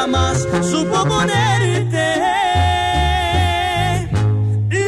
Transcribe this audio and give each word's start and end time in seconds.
jamás 0.00 0.48
supo 0.62 1.04
ponerte 1.06 2.16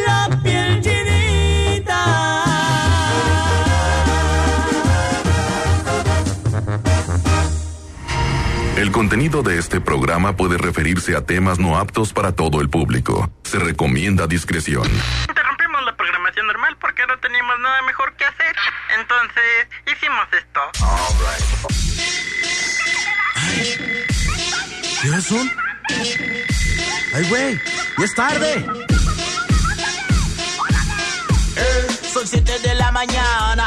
la 0.06 0.40
piel 0.42 0.80
chinita. 0.80 2.44
El 8.76 8.90
contenido 8.90 9.42
de 9.42 9.58
este 9.58 9.80
programa 9.82 10.34
puede 10.34 10.56
referirse 10.56 11.14
a 11.14 11.20
temas 11.26 11.58
no 11.58 11.76
aptos 11.76 12.14
para 12.14 12.32
todo 12.32 12.62
el 12.62 12.70
público. 12.70 13.30
Se 13.42 13.58
recomienda 13.58 14.26
discreción. 14.26 14.88
Interrumpimos 15.28 15.84
la 15.84 15.94
programación 15.94 16.46
normal 16.46 16.76
porque 16.80 17.06
no 17.06 17.18
teníamos 17.18 17.58
nada 17.60 17.82
mejor 17.82 18.14
que 18.16 18.24
hacer. 18.24 18.56
Entonces, 18.98 19.68
hicimos 19.86 20.26
esto. 20.32 21.71
¿Qué 25.12 25.16
horas 25.16 25.26
son? 25.26 25.52
Ay, 27.14 27.28
güey, 27.28 27.60
ya 27.98 28.04
es 28.04 28.14
tarde. 28.14 28.66
Son 32.14 32.26
7 32.26 32.58
de 32.60 32.74
la 32.76 32.90
mañana. 32.92 33.66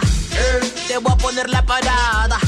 Te 0.88 0.98
voy 0.98 1.14
a 1.14 1.18
poner 1.18 1.48
la 1.52 1.64
parada. 1.64 2.40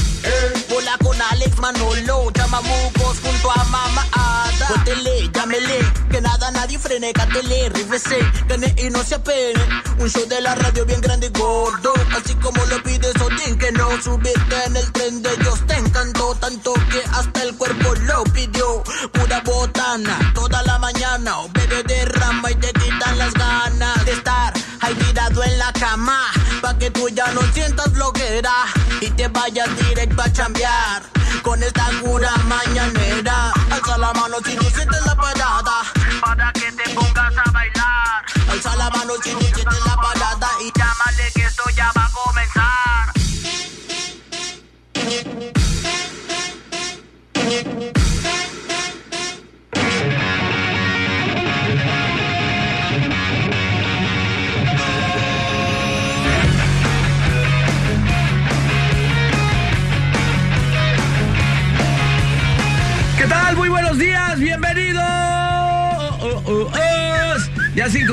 Hola 0.74 0.96
con 1.02 1.20
Alex 1.20 1.58
Manolo, 1.58 2.30
chamamucos 2.32 3.18
junto 3.22 3.50
a 3.50 3.64
Mama 3.64 4.06
Ada. 4.12 4.66
Cuéntele, 4.68 5.30
llámele, 5.32 5.78
que 6.10 6.20
nada 6.20 6.50
nadie 6.50 6.78
frene, 6.78 7.12
cátele, 7.12 7.68
rífese, 7.70 8.18
gane 8.48 8.74
y 8.78 8.90
no 8.90 9.02
se 9.04 9.14
apene. 9.14 9.60
Un 9.98 10.10
show 10.10 10.26
de 10.26 10.40
la 10.40 10.54
radio 10.54 10.84
bien 10.86 11.00
grande 11.00 11.26
y 11.26 11.38
gordo, 11.38 11.92
así 12.16 12.34
como 12.36 12.64
lo 12.66 12.82
pides 12.82 13.14
Odín, 13.20 13.58
que 13.58 13.72
no 13.72 13.90
subirte 14.02 14.64
en 14.66 14.76
el 14.76 14.92
tren 14.92 15.22
de 15.22 15.32
ellos. 15.34 15.66
Te 15.66 15.76
encantó 15.76 16.34
tanto 16.36 16.74
que 16.90 17.02
hasta 17.12 17.42
el 17.42 17.54
cuerpo 17.56 17.94
lo 18.06 18.24
pidió. 18.24 18.82
Pura 19.12 19.40
botana, 19.42 20.32
toda 20.34 20.62
la 20.64 20.78
mañana, 20.78 21.40
o 21.40 21.48
bebé 21.50 21.82
derrama 21.84 22.50
y 22.50 22.54
te 22.56 22.72
quitan 22.72 23.18
las 23.18 23.34
ganas 23.34 24.04
de 24.04 24.12
estar 24.12 24.52
ahí 24.80 24.94
tirado 24.94 25.42
en 25.44 25.58
la 25.58 25.72
cama, 25.72 26.30
pa' 26.60 26.78
que 26.78 26.90
tú 26.90 27.08
ya 27.08 27.26
no 27.32 27.40
sientas 27.52 27.92
bloquera 27.92 28.52
y 28.76 28.77
te 29.18 29.26
vayas 29.26 29.68
directo 29.76 30.22
a 30.22 30.32
chambear 30.32 31.02
con 31.42 31.60
esta 31.60 31.86
cura 32.00 32.30
mañanera. 32.46 33.52
Alza 33.68 33.98
la 33.98 34.12
mano 34.12 34.36
si 34.44 34.54
no 34.54 34.62
sientes 34.62 35.04
la 35.04 35.16
parada, 35.16 35.76
para 36.20 36.52
que 36.52 36.70
te 36.70 36.94
pongas 36.94 37.34
a 37.36 37.50
bailar. 37.50 38.24
Alza 38.48 38.76
la 38.76 38.90
mano 38.90 39.14
si 39.20 39.32
no 39.32 39.40
sientes 39.40 39.86
la 39.86 39.87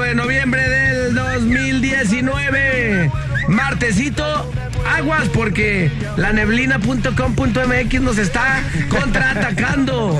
de 0.05 0.13
noviembre 0.16 0.69
del 0.69 1.16
2019. 1.16 3.11
Martesito, 3.47 4.51
aguas 4.95 5.27
porque 5.29 5.91
la 6.16 6.31
neblina.com.mx 6.31 8.01
nos 8.01 8.19
está 8.19 8.61
contraatacando. 8.89 10.16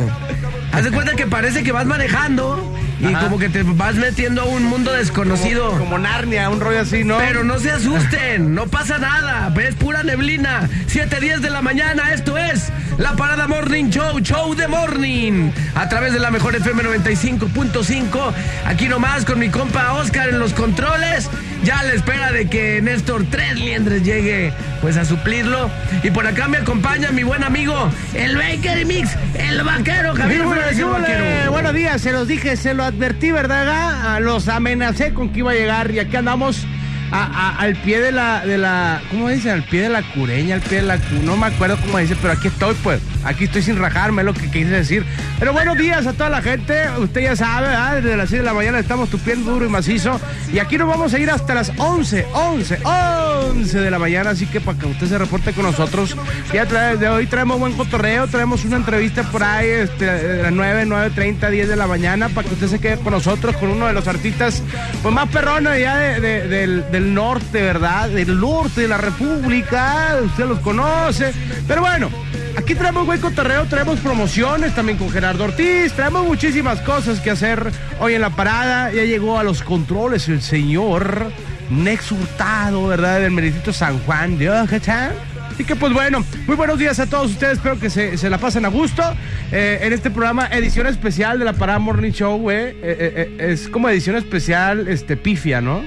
Haz 0.72 0.86
de 0.86 0.92
cuenta 0.92 1.16
que 1.16 1.28
parece 1.28 1.64
que 1.64 1.72
vas 1.72 1.86
manejando 1.86 2.76
y 3.00 3.14
como 3.14 3.38
que 3.38 3.50
te 3.50 3.64
vas 3.64 3.96
metiendo 3.96 4.42
a 4.42 4.46
un 4.46 4.64
mundo 4.64 4.92
desconocido. 4.92 5.72
Como 5.72 5.98
Narnia, 5.98 6.50
un 6.50 6.60
rollo 6.60 6.82
así, 6.82 7.04
¿no? 7.04 7.18
Pero 7.18 7.44
no 7.44 7.60
se 7.60 7.72
asusten, 7.72 8.54
no 8.56 8.68
pasa 8.68 8.98
nada, 8.98 9.54
es 9.62 9.76
pura 9.76 10.04
neblina. 10.04 10.70
7:10 10.88 11.40
de 11.42 11.50
la 11.50 11.62
mañana, 11.62 12.14
esto 12.14 12.38
es 12.38 12.72
la 12.98 13.14
Parada 13.16 13.48
Morning 13.48 13.90
Show, 13.90 14.20
Show 14.20 14.56
de 14.56 14.68
Morning, 14.68 15.52
a 15.76 15.90
través 15.90 16.14
de 16.14 16.20
la 16.20 16.32
mejor 16.32 16.56
FM 16.56 16.84
95.5. 16.84 18.34
Aquí 18.66 18.88
nomás 18.88 19.26
con 19.26 19.40
mi 19.40 19.50
compa 19.50 19.94
Oscar 19.94 20.30
en 20.30 20.40
los 20.40 20.54
controles, 20.54 21.30
ya 21.64 21.80
a 21.80 21.84
la 21.84 21.94
espera 21.94 22.32
de 22.32 22.48
que 22.48 22.82
Néstor 22.82 23.26
Tres 23.30 23.56
Liendres 23.56 24.04
llegue 24.04 24.54
pues 24.82 24.98
a 24.98 25.04
suplirlo. 25.06 25.70
Y 26.04 26.12
por 26.12 26.28
acá 26.28 26.48
me 26.48 26.58
acompaña 26.58 27.12
mi 27.12 27.24
buen 27.24 27.44
amigo, 27.44 27.90
el 28.14 28.38
Baker 28.38 28.86
Mix, 28.86 29.10
el 29.38 29.62
vaquero, 29.64 30.14
Javier 30.16 30.42
Sí, 30.42 30.46
bueno, 30.46 30.62
sí, 30.74 30.84
bueno, 30.84 31.00
vaquero. 31.00 31.52
buenos 31.52 31.74
días, 31.74 32.02
se 32.02 32.12
los 32.12 32.28
dije, 32.28 32.56
se 32.56 32.74
lo 32.74 32.85
advertí, 32.86 33.32
¿verdad? 33.32 33.66
Ah, 33.68 34.20
Los 34.20 34.48
amenacé 34.48 35.14
con 35.14 35.30
que 35.30 35.40
iba 35.40 35.52
a 35.52 35.56
llegar 35.56 35.92
y 35.92 36.00
aquí 36.00 36.16
andamos 36.16 36.66
al 37.12 37.76
pie 37.78 38.00
de 38.02 38.12
la, 38.12 38.46
de 38.46 38.58
la, 38.58 39.02
¿cómo 39.10 39.30
dice? 39.30 39.52
Al 39.52 39.64
pie 39.64 39.82
de 39.84 39.90
la 39.90 40.02
cureña, 40.14 40.56
al 40.56 40.62
pie 40.62 40.82
de 40.82 40.88
la, 40.88 41.00
no 41.24 41.38
me 41.38 41.48
acuerdo 41.48 41.78
cómo 41.78 41.98
dice, 41.98 42.16
pero 42.22 42.34
aquí 42.34 42.48
estoy, 42.48 42.76
pues, 42.84 43.00
aquí 43.24 43.46
estoy 43.46 43.62
sin 43.62 43.78
rajarme, 43.78 44.22
es 44.22 44.26
lo 44.26 44.34
que 44.34 44.50
quise 44.52 44.70
decir. 44.70 45.06
Pero 45.40 45.54
buenos 45.54 45.78
días 45.78 46.06
a 46.08 46.14
toda 46.14 46.30
la 46.30 46.42
gente, 46.42 46.84
usted 46.98 47.22
ya 47.22 47.36
sabe, 47.36 47.68
¿verdad? 47.68 47.96
Desde 48.02 48.18
las 48.18 48.30
6 48.30 48.42
de 48.42 48.46
la 48.46 48.54
mañana 48.54 48.80
estamos 48.80 49.10
tupiendo 49.10 49.52
duro 49.52 49.66
y 49.66 49.70
macizo 49.70 50.20
y 50.52 50.60
aquí 50.60 50.78
nos 50.78 50.88
vamos 50.88 51.14
a 51.14 51.20
ir 51.20 51.30
hasta 51.30 51.54
las 51.54 51.72
11, 51.78 52.26
11, 52.34 52.80
11 52.84 53.80
de 53.80 53.92
la 53.92 54.00
mañana, 54.00 54.32
así 54.32 54.46
que 54.46 54.62
para 54.62 54.78
que 54.78 54.86
usted 54.88 55.08
se 55.08 55.18
reporte 55.18 55.54
con 55.54 55.64
nosotros, 55.66 56.16
ya 56.54 56.66
trae- 56.68 56.98
de 56.98 57.10
hoy 57.10 57.28
traemos 57.28 57.60
buen 57.60 57.74
cotorreo, 57.74 58.28
traemos 58.28 58.64
una 58.66 58.78
entrevista 58.78 59.24
por 59.24 59.44
ahí, 59.44 59.68
este, 59.68 60.06
de 60.06 60.44
las 60.44 60.52
9, 60.52 60.86
9.30, 60.86 61.50
10 61.50 61.68
de 61.68 61.76
la 61.76 61.88
mañana, 61.88 62.30
para 62.30 62.48
que 62.48 62.54
usted 62.54 62.68
se 62.68 62.80
quede 62.80 62.98
con 62.98 63.14
nosotros, 63.14 63.56
con 63.58 63.70
uno 63.70 63.88
de 63.88 63.94
los 63.94 64.08
artistas 64.08 64.64
pues 65.02 65.14
más 65.14 65.28
perrones 65.30 65.80
ya 65.82 65.98
de- 65.98 66.48
del, 66.48 66.86
del 66.96 67.14
norte, 67.14 67.62
¿verdad? 67.62 68.08
Del 68.08 68.40
norte 68.40 68.82
de 68.82 68.88
la 68.88 68.98
República, 68.98 70.18
usted 70.24 70.46
los 70.46 70.60
conoce, 70.60 71.34
pero 71.68 71.82
bueno. 71.82 72.10
Aquí 72.58 72.74
traemos 72.74 73.06
buen 73.06 73.20
cotorreo, 73.20 73.66
traemos 73.66 74.00
promociones 74.00 74.74
también 74.74 74.98
con 74.98 75.10
Gerardo 75.10 75.44
Ortiz, 75.44 75.92
traemos 75.92 76.26
muchísimas 76.26 76.80
cosas 76.80 77.20
que 77.20 77.30
hacer 77.30 77.70
hoy 78.00 78.14
en 78.14 78.22
la 78.22 78.30
parada. 78.30 78.94
Ya 78.94 79.04
llegó 79.04 79.38
a 79.38 79.44
los 79.44 79.62
controles 79.62 80.30
el 80.30 80.42
señor 80.42 81.34
Nex 81.70 82.14
Hurtado, 82.14 82.88
¿verdad? 82.88 83.20
Del 83.20 83.32
meritito 83.32 83.74
San 83.74 84.00
Juan 84.06 84.38
de 84.38 84.50
Ojachán. 84.50 85.12
Así 85.52 85.66
que 85.66 85.76
pues 85.76 85.92
bueno, 85.92 86.24
muy 86.48 86.56
buenos 86.56 86.80
días 86.80 86.98
a 87.00 87.08
todos 87.08 87.32
ustedes, 87.32 87.58
espero 87.58 87.78
que 87.78 87.90
se, 87.90 88.18
se 88.18 88.30
la 88.30 88.38
pasen 88.38 88.64
a 88.64 88.70
gusto 88.70 89.04
eh, 89.52 89.80
en 89.82 89.92
este 89.92 90.10
programa, 90.10 90.48
edición 90.48 90.88
especial 90.88 91.40
de 91.40 91.44
la 91.44 91.54
Parada 91.54 91.80
Morning 91.80 92.12
Show, 92.12 92.38
güey. 92.38 92.58
Eh, 92.58 92.76
eh, 92.82 93.36
eh, 93.38 93.52
es 93.52 93.68
como 93.68 93.90
edición 93.90 94.16
especial, 94.16 94.88
este, 94.88 95.18
pifia, 95.18 95.60
¿no? 95.60 95.84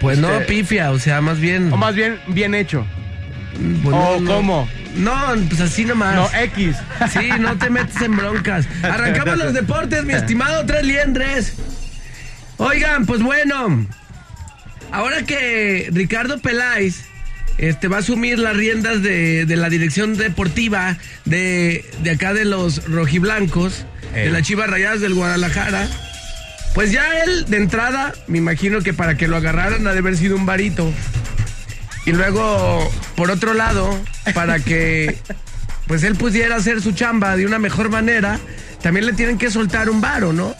Pues 0.00 0.18
no, 0.18 0.30
Este- 0.30 0.46
pifia, 0.46 0.90
o 0.92 0.98
sea, 0.98 1.20
más 1.20 1.38
bien. 1.38 1.72
O 1.72 1.76
más 1.76 1.94
bien, 1.94 2.18
bien 2.28 2.54
hecho. 2.54 2.86
pues, 3.82 3.94
¿O 3.94 4.20
no. 4.20 4.32
cómo? 4.34 4.68
No, 4.96 5.14
pues 5.48 5.60
así 5.60 5.84
nomás. 5.84 6.14
No, 6.16 6.28
X. 6.38 6.76
Sí, 7.12 7.28
no 7.38 7.56
te 7.58 7.70
metes 7.70 8.00
en 8.02 8.16
broncas. 8.16 8.66
Arrancamos 8.82 9.36
los 9.38 9.52
deportes, 9.54 10.04
mi 10.04 10.14
estimado 10.14 10.64
Tres 10.66 10.84
Liendres. 10.84 11.54
Oigan, 12.56 13.06
pues 13.06 13.22
bueno. 13.22 13.86
Ahora 14.92 15.22
que 15.22 15.88
Ricardo 15.92 16.38
Peláez 16.40 17.04
este, 17.58 17.86
va 17.88 17.96
a 17.98 18.00
asumir 18.00 18.38
las 18.38 18.56
riendas 18.56 19.02
de, 19.02 19.44
de 19.46 19.56
la 19.56 19.68
dirección 19.68 20.16
deportiva 20.16 20.96
de, 21.26 21.84
de 22.02 22.10
acá 22.10 22.32
de 22.34 22.44
los 22.44 22.88
rojiblancos, 22.90 23.84
de 24.14 24.26
Eh. 24.26 24.30
las 24.30 24.42
Chivas 24.42 24.68
Rayadas 24.68 25.00
del 25.00 25.14
Guadalajara, 25.14 25.86
pues 26.74 26.92
ya 26.92 27.22
él, 27.24 27.46
de 27.46 27.56
entrada, 27.56 28.12
me 28.26 28.38
imagino 28.38 28.80
que 28.80 28.92
para 28.92 29.16
que 29.16 29.28
lo 29.28 29.36
agarraran 29.36 29.86
ha 29.86 29.92
de 29.92 29.98
haber 29.98 30.16
sido 30.16 30.36
un 30.36 30.46
varito. 30.46 30.92
Y 32.06 32.12
luego, 32.12 32.90
por 33.16 33.30
otro 33.30 33.54
lado, 33.54 33.98
para 34.34 34.58
que 34.60 35.18
pues 35.86 36.02
él 36.04 36.14
pudiera 36.16 36.56
hacer 36.56 36.80
su 36.80 36.92
chamba 36.92 37.36
de 37.36 37.46
una 37.46 37.58
mejor 37.58 37.90
manera, 37.90 38.38
también 38.82 39.06
le 39.06 39.12
tienen 39.12 39.38
que 39.38 39.50
soltar 39.50 39.90
un 39.90 40.00
varo, 40.00 40.32
¿no? 40.32 40.54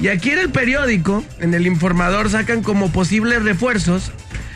Y 0.00 0.08
aquí 0.08 0.30
en 0.30 0.38
el 0.38 0.50
periódico, 0.50 1.24
en 1.40 1.54
el 1.54 1.66
informador, 1.66 2.28
sacan 2.30 2.62
como 2.62 2.92
posibles 2.92 3.42
refuerzos, 3.42 4.12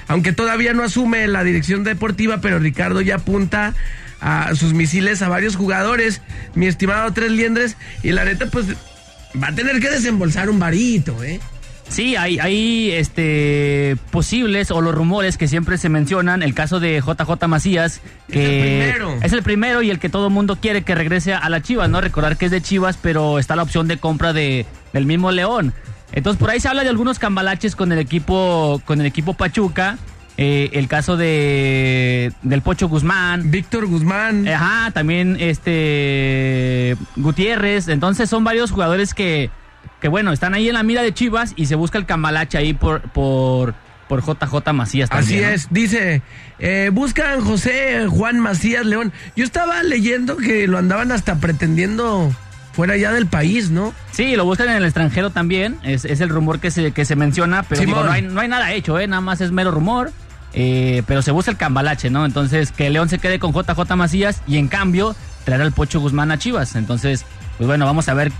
aunque 0.07 0.33
todavía 0.33 0.75
no 0.75 0.83
asume 0.83 1.27
la 1.29 1.45
dirección 1.45 1.85
deportiva, 1.85 2.41
pero 2.41 2.59
Ricardo 2.59 3.01
ya 3.01 3.17
apunta 3.17 3.75
a 4.21 4.55
sus 4.55 4.75
misiles 4.75 5.23
a 5.23 5.29
varios 5.29 5.57
jugadores, 5.57 6.23
mi 6.55 6.67
estimado 6.67 7.13
Tres 7.13 7.31
Liendres, 7.31 7.77
y 8.03 8.13
la 8.13 8.25
neta, 8.25 8.47
pues 8.47 8.67
va 9.43 9.49
a 9.49 9.55
tener 9.55 9.81
que 9.81 9.91
desembolsar 9.91 10.51
un 10.51 10.59
varito, 10.59 11.23
¿eh? 11.23 11.41
Sí, 11.89 12.17
hay, 12.17 12.39
hay 12.39 12.91
este, 12.93 13.97
posibles 14.11 14.71
o 14.71 14.81
los 14.81 14.95
rumores 14.95 15.39
que 15.39 15.49
siempre 15.49 15.79
se 15.79 15.89
mencionan. 15.89 16.43
El 16.43 16.55
caso 16.55 16.81
de 16.81 17.01
JJ 17.01 17.47
Macías, 17.49 18.01
que 18.31 18.83
el 18.83 18.95
primero. 18.95 19.19
es 19.23 19.33
el 19.33 19.43
primero 19.43 19.83
y 19.83 19.91
el 19.91 19.99
que 19.99 20.09
todo 20.09 20.27
el 20.27 20.33
mundo 20.33 20.57
quiere 20.61 20.83
que 20.83 20.95
regrese 20.95 21.33
a 21.33 21.49
la 21.49 21.63
Chivas, 21.63 21.89
¿no? 21.89 22.01
Recordar 22.01 22.37
que 22.37 22.47
es 22.47 22.51
de 22.51 22.61
Chivas, 22.61 22.99
pero 23.01 23.39
está 23.39 23.57
la 23.57 23.63
opción 23.63 23.89
de 23.89 23.97
compra 23.97 24.33
de, 24.33 24.67
del 24.93 25.07
mismo 25.07 25.31
León. 25.31 25.73
Entonces 26.13 26.39
por 26.39 26.51
ahí 26.51 26.61
se 26.61 26.69
habla 26.69 26.83
de 26.83 26.91
algunos 26.91 27.19
cambalaches 27.19 27.75
con 27.75 27.93
el 27.93 27.99
equipo, 27.99 28.81
con 28.85 29.01
el 29.01 29.07
equipo 29.07 29.35
Pachuca. 29.35 29.99
Eh, 30.40 30.70
el 30.75 30.87
caso 30.87 31.17
de 31.17 32.32
del 32.43 32.62
Pocho 32.62 32.88
Guzmán. 32.88 33.50
Víctor 33.50 33.87
Guzmán. 33.87 34.46
Ajá, 34.46 34.93
también 34.93 35.37
este 35.40 36.96
Gutiérrez. 37.17 37.88
Entonces 37.88 38.31
son 38.31 38.44
varios 38.44 38.70
jugadores 38.70 39.14
que, 39.14 39.50
que 40.00 40.06
bueno, 40.06 40.32
están 40.32 40.55
ahí 40.55 40.69
en 40.69 40.75
la 40.75 40.85
mira 40.85 41.02
de 41.02 41.12
Chivas 41.12 41.55
y 41.56 41.67
se 41.67 41.75
busca 41.75 41.99
el 41.99 42.06
cambalache 42.06 42.56
ahí 42.56 42.73
por, 42.73 43.02
por, 43.11 43.75
por 44.08 44.23
JJ 44.25 44.73
Macías 44.73 45.11
Así 45.11 45.32
también. 45.32 45.43
¿no? 45.43 45.49
es, 45.56 45.67
dice, 45.73 46.23
eh, 46.61 46.90
buscan 46.93 47.40
José 47.40 48.06
Juan 48.08 48.38
Macías 48.38 48.87
León. 48.87 49.12
Yo 49.35 49.44
estaba 49.44 49.82
leyendo 49.82 50.37
que 50.37 50.69
lo 50.69 50.79
andaban 50.79 51.11
hasta 51.11 51.35
pretendiendo 51.40 52.32
fuera 52.75 52.96
ya 52.96 53.11
del 53.11 53.26
país, 53.26 53.70
¿no? 53.70 53.93
Sí, 54.12 54.37
lo 54.37 54.44
buscan 54.44 54.69
en 54.69 54.76
el 54.76 54.85
extranjero 54.85 55.31
también. 55.31 55.81
Es, 55.82 56.05
es 56.05 56.20
el 56.20 56.29
rumor 56.29 56.61
que 56.61 56.70
se, 56.70 56.93
que 56.93 57.05
se 57.05 57.17
menciona, 57.17 57.64
pero 57.64 57.81
digo, 57.81 58.05
no, 58.05 58.12
hay, 58.12 58.23
no 58.23 58.40
hay 58.40 58.46
nada 58.46 58.73
hecho, 58.73 59.00
¿eh? 59.00 59.08
Nada 59.08 59.20
más 59.20 59.40
es 59.40 59.50
mero 59.50 59.73
rumor. 59.73 60.12
Eh, 60.53 61.03
pero 61.06 61.23
se 61.23 61.31
busca 61.31 61.50
el 61.50 61.56
cambalache, 61.56 62.11
¿no? 62.11 62.25
Entonces, 62.25 62.73
que 62.73 62.91
León 62.91 63.09
se 63.09 63.19
quede 63.19 63.39
con 63.39 63.53
JJ 63.53 63.97
Macías 63.97 64.43
y 64.47 64.59
en 64.59 64.69
cambio 64.69 65.15
traer 65.45 65.62
al 65.62 65.73
Pocho 65.73 66.00
Guzmán 66.00 66.31
a 66.31 66.39
Chivas. 66.39 66.77
Entonces, 66.77 67.25
pues 67.56 67.67
bueno, 67.67 67.85
vamos 67.85 68.09
a 68.09 68.15
ver 68.15 68.33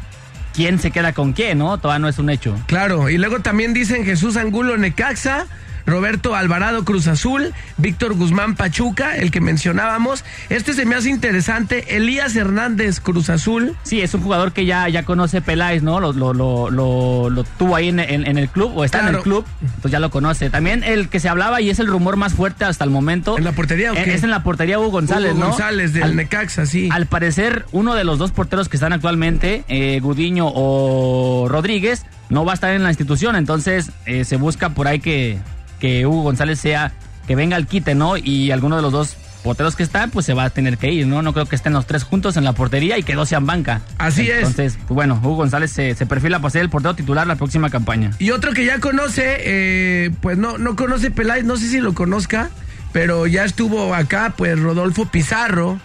quién 0.55 0.79
se 0.79 0.91
queda 0.91 1.13
con 1.13 1.33
quién, 1.33 1.59
¿no? 1.59 1.79
Todavía 1.79 2.01
no 2.01 2.09
es 2.09 2.19
un 2.19 2.31
hecho. 2.31 2.55
Claro, 2.67 3.09
y 3.09 3.19
luego 3.19 3.41
también 3.41 3.75
dicen 3.75 4.05
Jesús 4.05 4.37
Angulo 4.37 4.77
Necaxa, 4.77 5.47
Roberto 5.89 6.35
Alvarado 6.35 6.85
Cruz 6.85 7.07
Azul, 7.09 7.53
Víctor 7.79 8.15
Guzmán 8.15 8.55
Pachuca, 8.55 9.17
el 9.17 9.31
que 9.31 9.41
mencionábamos. 9.41 10.25
Este 10.49 10.73
se 10.75 10.85
me 10.85 10.95
hace 10.95 11.11
interesante, 11.11 11.97
Elías 11.97 12.37
Hernández 12.37 13.01
Cruz 13.01 13.31
Azul. 13.31 13.77
Sí, 13.83 14.01
es 14.01 14.15
un 14.15 14.23
jugador 14.23 14.53
que 14.53 14.67
ya, 14.67 14.89
ya 14.89 15.03
conoce 15.05 15.41
Peláez, 15.41 15.83
¿no? 15.83 16.01
Lo, 16.01 16.13
lo, 16.13 16.33
lo, 16.35 16.71
lo, 16.71 17.31
lo 17.31 17.45
tuvo 17.45 17.75
ahí 17.77 17.89
en, 17.89 18.01
en- 18.01 18.27
en 18.27 18.39
el 18.39 18.49
club, 18.49 18.73
o 18.77 18.85
está 18.85 19.01
en 19.09 19.15
el 19.15 19.23
club, 19.23 19.45
pues 19.83 19.91
ya 19.91 19.99
lo 20.01 20.11
conoce. 20.11 20.51
También 20.51 20.85
el 20.85 21.09
que 21.09 21.21
se 21.21 21.29
hablaba 21.29 21.61
y 21.61 21.71
es 21.71 21.79
el 21.79 21.87
rumor 21.87 22.17
más 22.17 22.35
fuerte 22.35 22.65
hasta 22.65 22.85
el 22.85 22.91
momento. 22.91 23.39
¿En 23.39 23.45
la 23.45 23.53
portería 23.53 23.93
o 23.93 23.97
eh, 23.97 24.03
qué? 24.05 24.15
Es 24.15 24.23
en 24.23 24.31
la 24.31 24.43
portería 24.43 24.79
Hugo 24.79 24.91
González, 24.91 25.33
Hugo 25.33 25.41
¿no? 25.41 25.49
González 25.51 25.93
del 25.93 26.03
Al- 26.03 26.17
Necaxa, 26.17 26.67
sí. 26.67 26.89
Al 26.93 27.07
parecer, 27.07 27.65
uno 27.73 27.95
de 27.95 28.05
los 28.05 28.19
dos 28.19 28.31
porteros 28.33 28.69
que 28.69 28.77
están 28.77 28.93
actualmente, 28.93 29.65
eh, 29.69 30.01
Gudiño 30.01 30.47
o 30.55 31.49
Rodríguez, 31.49 32.05
no 32.29 32.45
va 32.45 32.53
a 32.53 32.55
estar 32.55 32.73
en 32.75 32.83
la 32.83 32.91
institución. 32.91 33.37
Entonces, 33.37 33.91
eh, 34.07 34.25
se 34.25 34.37
busca 34.37 34.71
por 34.71 34.87
ahí 34.89 35.01
que, 35.01 35.39
que 35.79 36.07
Hugo 36.07 36.23
González 36.23 36.61
sea, 36.61 36.93
que 37.27 37.37
venga 37.37 37.57
al 37.57 37.67
quite, 37.67 37.95
¿no? 37.95 38.17
Y 38.17 38.51
alguno 38.51 38.77
de 38.77 38.83
los 38.83 38.93
dos 38.93 39.17
porteros 39.43 39.77
que 39.77 39.83
están, 39.83 40.11
pues 40.11 40.27
se 40.27 40.35
va 40.35 40.45
a 40.45 40.51
tener 40.51 40.79
que 40.79 40.91
ir, 40.93 41.07
¿no? 41.07 41.23
No 41.23 41.33
creo 41.33 41.47
que 41.47 41.57
estén 41.57 41.73
los 41.73 41.87
tres 41.87 42.05
juntos 42.05 42.37
en 42.37 42.45
la 42.45 42.53
portería 42.53 42.99
y 42.99 43.03
que 43.03 43.15
dos 43.15 43.29
sean 43.29 43.47
banca. 43.47 43.81
Así 43.97 44.29
es. 44.31 44.39
Entonces, 44.39 44.79
pues 44.87 44.95
bueno, 44.95 45.19
Hugo 45.23 45.37
González 45.37 45.71
se, 45.71 45.95
se 45.95 46.07
perfila 46.07 46.39
para 46.41 46.51
ser 46.51 46.63
el 46.63 46.71
portero 46.71 46.95
titular 46.95 47.27
la 47.27 47.37
próxima 47.37 47.71
campaña. 47.71 48.11
Y 48.19 48.31
otro 48.31 48.53
que 48.53 48.65
ya 48.65 48.81
conoce, 48.81 49.37
eh, 49.41 50.11
pues 50.21 50.39
no, 50.39 50.59
no 50.59 50.77
conoce 50.77 51.11
Peláez, 51.11 51.45
no 51.45 51.57
sé 51.57 51.69
si 51.69 51.79
lo 51.81 51.95
conozca, 51.95 52.51
pero 52.93 53.27
ya 53.27 53.45
estuvo 53.45 53.95
acá, 53.95 54.35
pues 54.37 54.59
Rodolfo 54.59 55.07
Pizarro. 55.07 55.81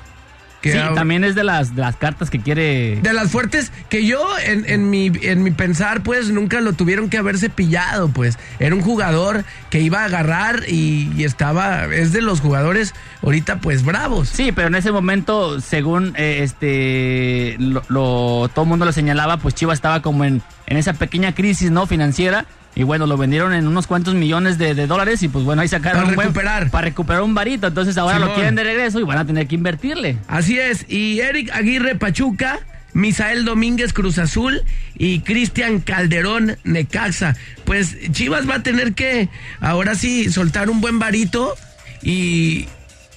Que 0.63 0.71
sí, 0.71 0.79
también 0.95 1.25
es 1.25 1.35
de 1.35 1.43
las, 1.43 1.75
de 1.75 1.81
las 1.81 1.97
cartas 1.97 2.29
que 2.29 2.39
quiere... 2.39 2.97
De 3.01 3.11
las 3.13 3.29
fuertes 3.29 3.71
que 3.89 4.05
yo 4.05 4.25
en, 4.45 4.63
en 4.67 4.89
mi 4.89 5.11
en 5.21 5.43
mi 5.43 5.51
pensar 5.51 6.01
pues 6.03 6.29
nunca 6.29 6.61
lo 6.61 6.71
tuvieron 6.71 7.09
que 7.09 7.17
haberse 7.17 7.49
pillado 7.49 8.07
pues 8.07 8.39
era 8.59 8.73
un 8.73 8.81
jugador 8.81 9.43
que 9.69 9.81
iba 9.81 9.99
a 10.03 10.05
agarrar 10.05 10.63
y, 10.69 11.11
y 11.17 11.25
estaba 11.25 11.83
es 11.93 12.13
de 12.13 12.21
los 12.21 12.39
jugadores 12.39 12.93
ahorita 13.21 13.59
pues 13.59 13.83
bravos 13.83 14.29
Sí, 14.29 14.53
pero 14.53 14.69
en 14.69 14.75
ese 14.75 14.93
momento, 14.93 15.59
según 15.59 16.13
eh, 16.15 16.39
este 16.43 17.57
lo, 17.59 17.83
lo- 17.89 18.49
todo 18.53 18.63
el 18.63 18.69
mundo 18.69 18.85
lo 18.85 18.93
señalaba, 18.93 19.37
pues 19.37 19.55
Chivas 19.55 19.75
estaba 19.79 20.01
como 20.01 20.23
en, 20.23 20.41
en 20.67 20.77
esa 20.77 20.93
pequeña 20.93 21.35
crisis 21.35 21.71
no 21.71 21.85
financiera. 21.87 22.45
Y 22.75 22.83
bueno, 22.83 23.05
lo 23.05 23.17
vendieron 23.17 23.53
en 23.53 23.67
unos 23.67 23.85
cuantos 23.85 24.15
millones 24.15 24.57
de, 24.57 24.73
de 24.73 24.87
dólares 24.87 25.21
y 25.21 25.27
pues 25.27 25.45
bueno, 25.45 25.61
ahí 25.61 25.67
sacaron 25.67 25.99
Para 26.01 26.09
un 26.09 26.15
buen- 26.15 26.27
recuperar. 26.29 26.71
para 26.71 26.85
recuperar 26.85 27.21
un 27.21 27.35
varito. 27.35 27.67
Entonces 27.67 27.97
ahora 27.97 28.17
lo 28.19 28.33
quieren 28.33 28.55
de 28.55 28.63
regreso 28.63 28.99
y 28.99 29.03
van 29.03 29.19
a 29.19 29.25
tener 29.25 29.47
que 29.47 29.55
invertirle. 29.55 30.17
así 30.27 30.57
es 30.57 30.85
y 30.89 31.19
Eric 31.19 31.51
Aguirre 31.53 31.95
Pachuca 31.95 32.59
Misael 32.93 33.43
Domínguez 33.45 33.91
Cruz 33.93 34.17
Azul 34.19 34.61
y 34.97 35.19
Cristian 35.21 35.79
Calderón 35.81 36.57
Necaxa 36.63 37.35
pues 37.65 37.95
Chivas 38.11 38.47
va 38.49 38.55
a 38.55 38.63
tener 38.63 38.93
que 38.93 39.29
ahora 39.61 39.95
sí 39.95 40.31
soltar 40.31 40.69
un 40.69 40.79
buen 40.81 40.99
varito 40.99 41.55
y 42.01 42.67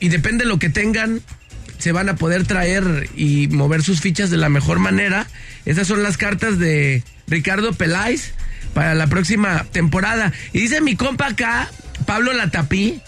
y 0.01 0.09
depende 0.11 0.45
de 0.45 0.49
lo 0.51 0.59
que 0.59 0.69
tengan 0.69 1.21
se 1.79 1.93
van 1.93 2.09
a 2.09 2.17
poder 2.17 2.45
traer 2.47 3.09
y 3.17 3.49
mover 3.49 3.83
sus 3.83 4.01
fichas 4.01 4.31
de 4.31 4.37
la 4.39 4.49
mejor 4.49 4.79
manera. 4.79 5.27
Esas 5.67 5.87
son 5.87 6.03
las 6.03 6.17
cartas 6.17 6.59
de 6.59 7.03
Ricardo 7.29 7.73
Peláez 7.75 8.33
para 8.77 8.95
la 8.95 9.07
próxima 9.07 9.65
temporada. 9.73 10.35
Y 10.53 10.61
dice 10.61 10.83
mi 10.83 10.97
compa 10.97 11.29
acá, 11.29 11.71
Pablo 12.05 12.35
Latapí, 12.35 13.01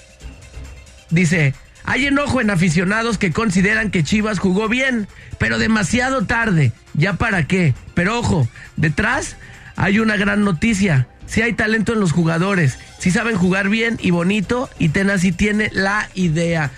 dice, 1.10 1.52
hay 1.84 2.06
enojo 2.06 2.40
en 2.40 2.48
aficionados 2.48 3.18
que 3.18 3.32
consideran 3.32 3.90
que 3.90 4.02
Chivas 4.02 4.38
jugó 4.38 4.70
bien, 4.70 5.08
pero 5.36 5.58
demasiado 5.58 6.24
tarde. 6.24 6.72
¿Ya 6.94 7.12
para 7.12 7.46
qué? 7.46 7.74
Pero 7.92 8.18
ojo, 8.18 8.48
detrás 8.76 9.36
hay 9.76 9.98
una 9.98 10.16
gran 10.16 10.42
noticia. 10.42 11.06
Si 11.26 11.42
hay 11.42 11.52
talento 11.52 11.92
en 11.92 12.00
los 12.00 12.12
jugadores, 12.12 12.78
si 12.98 13.10
saben 13.10 13.36
jugar 13.36 13.68
bien 13.68 13.98
y 14.00 14.10
bonito, 14.10 14.70
y 14.78 14.88
Tennessee 14.88 15.32
tiene 15.32 15.68
la 15.74 16.08
idea. 16.14 16.70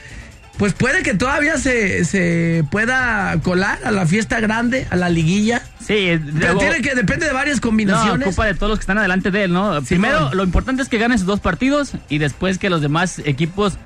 Pues 0.60 0.74
puede 0.74 1.02
que 1.02 1.14
todavía 1.14 1.56
se, 1.56 2.04
se 2.04 2.66
pueda 2.70 3.34
colar 3.42 3.78
a 3.82 3.90
la 3.90 4.04
fiesta 4.04 4.40
grande, 4.40 4.86
a 4.90 4.96
la 4.96 5.08
liguilla. 5.08 5.62
Sí, 5.82 6.20
Pero 6.38 6.58
tiene 6.58 6.82
que, 6.82 6.94
depende 6.94 7.24
de 7.24 7.32
varias 7.32 7.56
no, 7.56 7.62
combinaciones. 7.62 8.28
ocupa 8.28 8.44
de 8.44 8.52
todos 8.52 8.68
los 8.68 8.78
que 8.78 8.82
están 8.82 8.98
adelante 8.98 9.30
de 9.30 9.44
él, 9.44 9.54
¿no? 9.54 9.80
Primero, 9.80 10.34
lo 10.34 10.44
importante 10.44 10.82
es 10.82 10.90
que 10.90 10.98
ganen 10.98 11.16
sus 11.16 11.26
dos 11.26 11.40
partidos 11.40 11.92
y 12.10 12.18
después 12.18 12.58
que 12.58 12.68
los 12.68 12.82
demás 12.82 13.22
equipos 13.24 13.78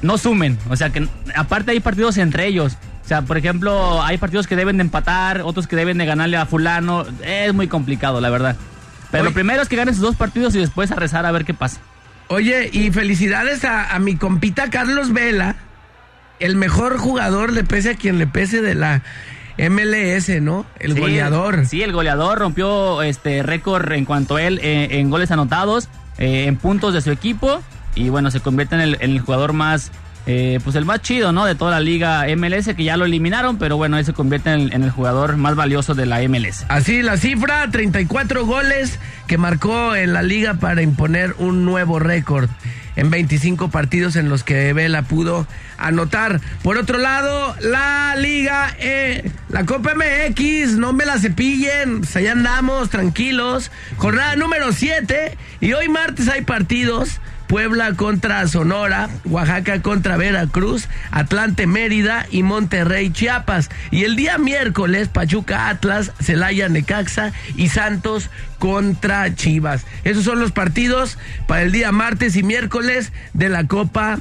no 0.00 0.16
sumen. 0.16 0.58
O 0.70 0.76
sea, 0.76 0.90
que 0.90 1.08
aparte 1.34 1.72
hay 1.72 1.80
partidos 1.80 2.16
entre 2.18 2.46
ellos. 2.46 2.76
O 3.04 3.08
sea, 3.08 3.22
por 3.22 3.36
ejemplo, 3.36 4.00
hay 4.00 4.16
partidos 4.16 4.46
que 4.46 4.54
deben 4.54 4.76
de 4.76 4.82
empatar, 4.82 5.40
otros 5.40 5.66
que 5.66 5.74
deben 5.74 5.98
de 5.98 6.06
ganarle 6.06 6.36
a 6.36 6.46
fulano. 6.46 7.04
Es 7.24 7.52
muy 7.52 7.66
complicado, 7.66 8.20
la 8.20 8.30
verdad. 8.30 8.54
Pero 9.10 9.24
Oye. 9.24 9.30
lo 9.30 9.34
primero 9.34 9.60
es 9.60 9.68
que 9.68 9.74
ganen 9.74 9.92
sus 9.92 10.04
dos 10.04 10.14
partidos 10.14 10.54
y 10.54 10.60
después 10.60 10.92
a 10.92 10.94
rezar 10.94 11.26
a 11.26 11.32
ver 11.32 11.44
qué 11.44 11.52
pasa. 11.52 11.80
Oye, 12.28 12.70
y 12.72 12.92
felicidades 12.92 13.64
a, 13.64 13.92
a 13.92 13.98
mi 13.98 14.14
compita 14.14 14.70
Carlos 14.70 15.12
Vela, 15.12 15.56
el 16.42 16.56
mejor 16.56 16.98
jugador, 16.98 17.52
le 17.52 17.64
pese 17.64 17.90
a 17.90 17.94
quien 17.94 18.18
le 18.18 18.26
pese 18.26 18.60
de 18.60 18.74
la 18.74 19.02
MLS, 19.58 20.40
¿no? 20.40 20.66
El 20.78 20.94
Sí, 20.94 21.00
goleador. 21.00 21.66
Sí, 21.66 21.82
el 21.82 21.92
goleador 21.92 22.38
rompió 22.38 23.02
este 23.02 23.42
récord 23.42 23.90
en 23.92 24.04
cuanto 24.04 24.36
a 24.36 24.42
él 24.42 24.58
eh, 24.62 24.88
en 24.98 25.10
goles 25.10 25.30
anotados, 25.30 25.88
eh, 26.18 26.44
en 26.46 26.56
puntos 26.56 26.94
de 26.94 27.00
su 27.00 27.10
equipo 27.10 27.62
y 27.94 28.08
bueno, 28.08 28.30
se 28.30 28.40
convierte 28.40 28.74
en 28.74 28.80
el, 28.80 28.96
en 29.00 29.10
el 29.10 29.20
jugador 29.20 29.52
más, 29.52 29.92
eh, 30.26 30.58
pues 30.64 30.74
el 30.76 30.86
más 30.86 31.02
chido, 31.02 31.32
¿no? 31.32 31.44
De 31.44 31.54
toda 31.54 31.70
la 31.72 31.80
liga 31.80 32.24
MLS 32.36 32.74
que 32.74 32.84
ya 32.84 32.96
lo 32.96 33.04
eliminaron, 33.04 33.58
pero 33.58 33.76
bueno, 33.76 33.98
él 33.98 34.04
se 34.06 34.14
convierte 34.14 34.50
en 34.52 34.60
el, 34.60 34.72
en 34.72 34.82
el 34.84 34.90
jugador 34.90 35.36
más 35.36 35.54
valioso 35.54 35.94
de 35.94 36.06
la 36.06 36.20
MLS. 36.26 36.64
Así 36.68 37.02
la 37.02 37.18
cifra, 37.18 37.70
34 37.70 38.46
goles 38.46 38.98
que 39.26 39.36
marcó 39.36 39.94
en 39.94 40.14
la 40.14 40.22
liga 40.22 40.54
para 40.54 40.80
imponer 40.80 41.34
un 41.38 41.66
nuevo 41.66 41.98
récord 41.98 42.48
en 42.96 43.10
25 43.10 43.70
partidos 43.70 44.16
en 44.16 44.28
los 44.28 44.44
que 44.44 44.72
Vela 44.72 45.02
pudo 45.02 45.46
anotar. 45.78 46.40
Por 46.62 46.78
otro 46.78 46.98
lado, 46.98 47.56
la 47.60 48.14
liga, 48.16 48.74
eh, 48.78 49.30
la 49.48 49.64
Copa 49.64 49.94
MX, 49.94 50.76
no 50.76 50.92
me 50.92 51.04
la 51.04 51.18
cepillen, 51.18 52.00
pues 52.00 52.16
allá 52.16 52.32
andamos 52.32 52.90
tranquilos. 52.90 53.70
Jornada 53.96 54.36
número 54.36 54.72
7 54.72 55.36
y 55.60 55.72
hoy 55.72 55.88
martes 55.88 56.28
hay 56.28 56.42
partidos. 56.42 57.20
Puebla 57.46 57.94
contra 57.94 58.46
Sonora, 58.48 59.08
Oaxaca 59.24 59.82
contra 59.82 60.16
Veracruz, 60.16 60.88
Atlante 61.10 61.66
Mérida 61.66 62.26
y 62.30 62.42
Monterrey 62.42 63.10
Chiapas. 63.10 63.70
Y 63.90 64.04
el 64.04 64.16
día 64.16 64.38
miércoles, 64.38 65.08
Pachuca 65.08 65.68
Atlas, 65.68 66.12
Celaya 66.20 66.68
Necaxa 66.68 67.32
y 67.56 67.68
Santos 67.68 68.30
contra 68.58 69.34
Chivas. 69.34 69.84
Esos 70.04 70.24
son 70.24 70.40
los 70.40 70.52
partidos 70.52 71.18
para 71.46 71.62
el 71.62 71.72
día 71.72 71.92
martes 71.92 72.36
y 72.36 72.42
miércoles 72.42 73.12
de 73.34 73.48
la 73.48 73.66
Copa 73.66 74.18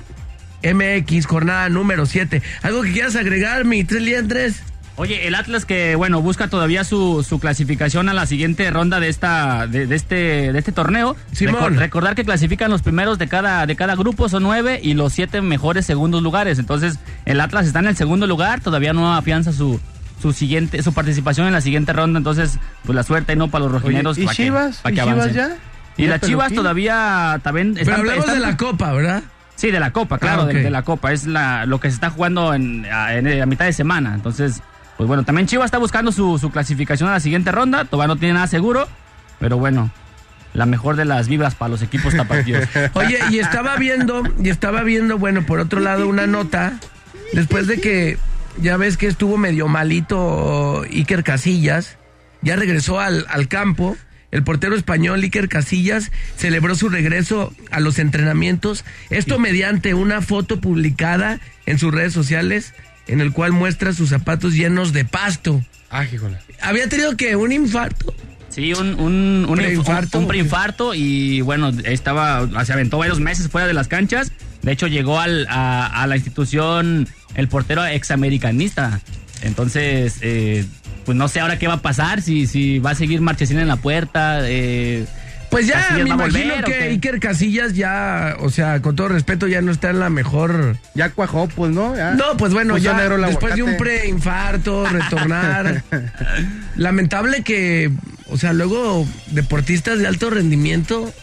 MX, 0.63 1.25
jornada 1.25 1.70
número 1.70 2.06
7. 2.06 2.42
¿Algo 2.62 2.84
que 2.84 2.92
quieras 2.92 3.16
agregar, 3.16 3.66
mi 3.66 3.84
tres 3.84 4.01
liendres? 4.01 4.71
Oye, 4.98 5.27
el 5.27 5.36
Atlas 5.36 5.65
que 5.65 5.95
bueno 5.95 6.21
busca 6.21 6.48
todavía 6.48 6.83
su, 6.83 7.25
su 7.27 7.39
clasificación 7.39 8.10
a 8.10 8.13
la 8.13 8.25
siguiente 8.25 8.69
ronda 8.69 9.00
de 9.00 9.07
esta 9.10 9.65
de, 9.65 9.88
de 9.88 9.95
este 9.95 10.53
de 10.53 10.60
este 10.60 10.71
torneo. 10.71 11.15
Simón. 11.31 11.75
recordar 11.77 12.13
que 12.13 12.24
clasifican 12.25 12.69
los 12.69 12.81
primeros 12.81 13.17
de 13.17 13.27
cada 13.27 13.65
de 13.65 13.75
cada 13.75 13.95
grupo 13.95 14.29
son 14.29 14.43
nueve 14.43 14.79
y 14.83 14.93
los 14.93 15.13
siete 15.13 15.41
mejores 15.41 15.86
segundos 15.86 16.21
lugares. 16.21 16.60
Entonces 16.60 17.00
el 17.25 17.39
Atlas 17.41 17.65
está 17.65 17.79
en 17.79 17.88
el 17.88 17.95
segundo 17.95 18.27
lugar, 18.27 18.60
todavía 18.62 18.93
no 18.93 19.13
afianza 19.15 19.53
su 19.53 19.79
su 20.21 20.33
siguiente 20.33 20.83
su 20.83 20.93
participación 20.93 21.48
en 21.48 21.53
la 21.53 21.62
siguiente 21.62 21.93
ronda. 21.93 22.17
Entonces 22.19 22.60
pues 22.83 22.95
la 22.95 23.03
suerte 23.03 23.33
y 23.33 23.36
no 23.38 23.50
para 23.50 23.63
los 23.63 23.71
rojineros. 23.71 24.17
Oye, 24.17 24.25
¿y 24.25 24.27
que- 24.27 24.36
Chivas? 24.36 24.77
para 24.81 24.93
¿Y 24.93 24.98
que 24.98 25.03
Chivas 25.03 25.33
ya? 25.33 25.57
Y 25.98 26.05
las 26.07 26.21
Chivas 26.21 26.45
Peluquín. 26.50 26.57
todavía 26.57 27.39
también 27.43 27.74
Pero 27.75 27.95
hablamos 27.95 28.19
están- 28.25 28.36
de 28.36 28.41
la 28.41 28.57
Copa, 28.57 28.91
¿verdad? 28.93 29.24
Sí, 29.55 29.69
de 29.71 29.79
la 29.79 29.91
Copa, 29.91 30.17
claro, 30.17 30.43
Ah, 30.43 30.45
de- 30.45 30.57
ok. 30.57 30.63
de, 30.63 30.69
la 30.71 30.81
Copa. 30.81 31.12
Es 31.12 31.27
la, 31.27 31.65
lo 31.67 31.79
que 31.79 31.89
se 31.89 31.95
está 31.95 32.10
jugando 32.10 32.53
en, 32.53 32.86
a- 32.86 33.13
en 33.15 33.38
la 33.39 33.45
mitad 33.45 33.65
de 33.65 33.74
semana. 33.74 34.13
Entonces, 34.15 34.62
pues 35.01 35.08
bueno, 35.08 35.24
también 35.24 35.48
Chivas 35.48 35.65
está 35.65 35.79
buscando 35.79 36.12
su, 36.12 36.38
su 36.38 36.51
clasificación 36.51 37.10
a 37.10 37.13
la 37.13 37.20
siguiente 37.20 37.51
ronda. 37.51 37.86
Todavía 37.86 38.13
no 38.13 38.20
tiene 38.20 38.36
nada 38.36 38.46
seguro, 38.46 38.88
pero 39.39 39.58
bueno, 39.58 39.89
la 40.53 40.67
mejor 40.67 40.96
de 40.96 41.05
las 41.05 41.27
vibras 41.27 41.55
para 41.55 41.70
los 41.70 41.81
equipos 41.81 42.15
tapatíos. 42.15 42.67
Oye, 42.93 43.17
y 43.31 43.39
estaba 43.39 43.77
viendo, 43.77 44.22
y 44.39 44.50
estaba 44.50 44.84
viendo, 44.84 45.17
bueno, 45.17 45.43
por 45.43 45.60
otro 45.60 45.79
lado, 45.79 46.08
una 46.08 46.27
nota, 46.27 46.74
después 47.34 47.65
de 47.65 47.81
que 47.81 48.20
ya 48.62 48.77
ves 48.77 48.96
que 48.96 49.08
estuvo 49.08 49.38
medio 49.38 49.67
malito 49.67 50.84
Iker 50.84 51.24
Casillas, 51.24 51.98
ya 52.43 52.55
regresó 52.55 53.00
al, 53.00 53.25
al 53.27 53.48
campo. 53.48 53.98
El 54.29 54.43
portero 54.43 54.75
español 54.75 55.24
Iker 55.24 55.50
Casillas 55.50 56.12
celebró 56.38 56.75
su 56.75 56.89
regreso 56.89 57.55
a 57.72 57.79
los 57.79 57.98
entrenamientos. 57.98 58.86
Esto 59.10 59.39
mediante 59.39 59.96
una 59.96 60.22
foto 60.22 60.62
publicada 60.62 61.39
en 61.65 61.79
sus 61.79 61.91
redes 61.91 62.13
sociales, 62.13 62.75
en 63.12 63.22
el 63.22 63.32
cual 63.32 63.51
muestra 63.51 63.94
sus 63.94 64.10
zapatos 64.10 64.53
llenos 64.53 64.94
de 64.94 65.06
pasto. 65.06 65.63
Ah, 65.89 66.03
híjole. 66.06 66.38
Había 66.62 66.88
tenido 66.89 67.15
que 67.18 67.36
un 67.36 67.51
infarto. 67.51 68.13
Sí, 68.50 68.74
un, 68.74 69.00
un, 69.00 69.46
un, 69.48 69.56
Preinfarto. 69.56 70.18
un- 70.18 70.24
un 70.24 70.27
preinfarto 70.27 70.94
y 70.94 71.39
bueno, 71.41 71.70
estaba, 71.86 72.48
se 72.65 72.74
aventó 72.74 72.98
varios 72.98 73.20
meses 73.20 73.48
fuera 73.50 73.68
de 73.68 73.74
las 73.74 73.88
canchas. 73.88 74.32
De 74.62 74.72
hecho, 74.74 74.88
llegó 74.88 75.20
al, 75.20 75.48
a, 75.50 75.86
a 76.03 76.08
la 76.08 76.15
institución 76.18 77.08
el 77.36 77.48
portero 77.48 77.86
examericanista. 77.86 79.00
Entonces, 79.41 80.18
eh, 80.22 80.65
pues 81.06 81.18
no 81.18 81.27
sé 81.27 81.39
ahora 81.39 81.58
qué 81.60 81.68
va 81.68 81.75
a 81.75 81.82
pasar, 81.82 82.22
si, 82.22 82.46
si 82.46 82.80
va 82.80 82.91
a 82.91 82.96
seguir 82.96 83.22
Marchesín 83.22 83.58
en 83.60 83.68
la 83.68 83.77
puerta. 83.77 84.39
Eh, 84.44 85.06
Pues 85.51 85.67
ya, 85.67 85.75
¿Casillas 85.75 86.08
me 86.08 86.15
volver 86.15 86.46
imagino 86.46 86.63
que? 86.63 86.84
Iker 86.84 87.20
Casillas 87.20 87.74
ya, 87.74 88.38
o 88.39 88.50
sea, 88.50 88.81
con 88.81 88.96
todo 88.96 89.10
respeto, 89.10 89.48
ya 89.48 89.62
no 89.62 89.74
está 89.74 89.89
en 89.89 90.00
la 90.00 90.10
mejor. 90.10 90.77
Ya 90.96 91.10
cuajó, 91.10 91.50
pues, 91.50 91.72
¿no? 91.72 91.93
Ya. 91.93 92.15
No, 92.15 92.38
pues 92.38 92.53
bueno, 92.53 92.75
Puso 92.75 92.86
ya 92.86 92.93
negro 92.93 93.15
el 93.15 93.22
después 93.24 93.55
de 93.55 93.63
un 93.63 93.75
preinfarto, 93.75 94.86
retornar. 94.88 95.84
Lamentable 96.77 97.43
que, 97.43 97.91
o 98.29 98.38
sea, 98.38 98.53
luego 98.53 99.05
deportistas 99.31 100.00
de 100.00 100.08
alto 100.08 100.29
rendimiento, 100.29 101.13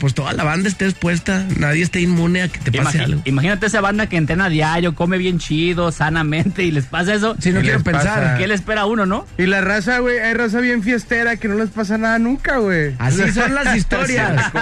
pues 0.00 0.14
toda 0.14 0.32
la 0.32 0.44
banda 0.44 0.68
esté 0.68 0.86
expuesta, 0.86 1.46
nadie 1.58 1.82
esté 1.82 2.00
inmune 2.00 2.42
a 2.42 2.48
que 2.48 2.58
te 2.58 2.72
pase 2.72 3.00
algo. 3.00 3.22
imagínate 3.24 3.66
esa 3.66 3.80
banda 3.80 4.06
que 4.08 4.16
entrena 4.16 4.46
a 4.46 4.48
diario, 4.48 4.94
come 4.94 5.18
bien 5.18 5.38
chido, 5.38 5.92
sanamente 5.92 6.64
y 6.64 6.70
les 6.70 6.86
pasa 6.86 7.14
eso. 7.14 7.36
Si 7.38 7.50
no 7.50 7.60
¿Qué 7.60 7.66
quiero 7.66 7.82
pensar. 7.82 8.20
pasa? 8.22 8.38
¿Qué 8.38 8.46
le 8.46 8.54
espera 8.54 8.82
a 8.82 8.86
uno, 8.86 9.06
no? 9.06 9.26
Y 9.38 9.46
la 9.46 9.60
raza, 9.60 9.98
güey, 10.00 10.18
hay 10.18 10.34
raza 10.34 10.60
bien 10.60 10.82
fiestera 10.82 11.36
que 11.36 11.48
no 11.48 11.54
les 11.56 11.70
pasa 11.70 11.98
nada 11.98 12.18
nunca, 12.18 12.58
güey. 12.58 12.94
Así 12.98 13.30
son 13.32 13.54
las 13.54 13.76
historias. 13.76 14.52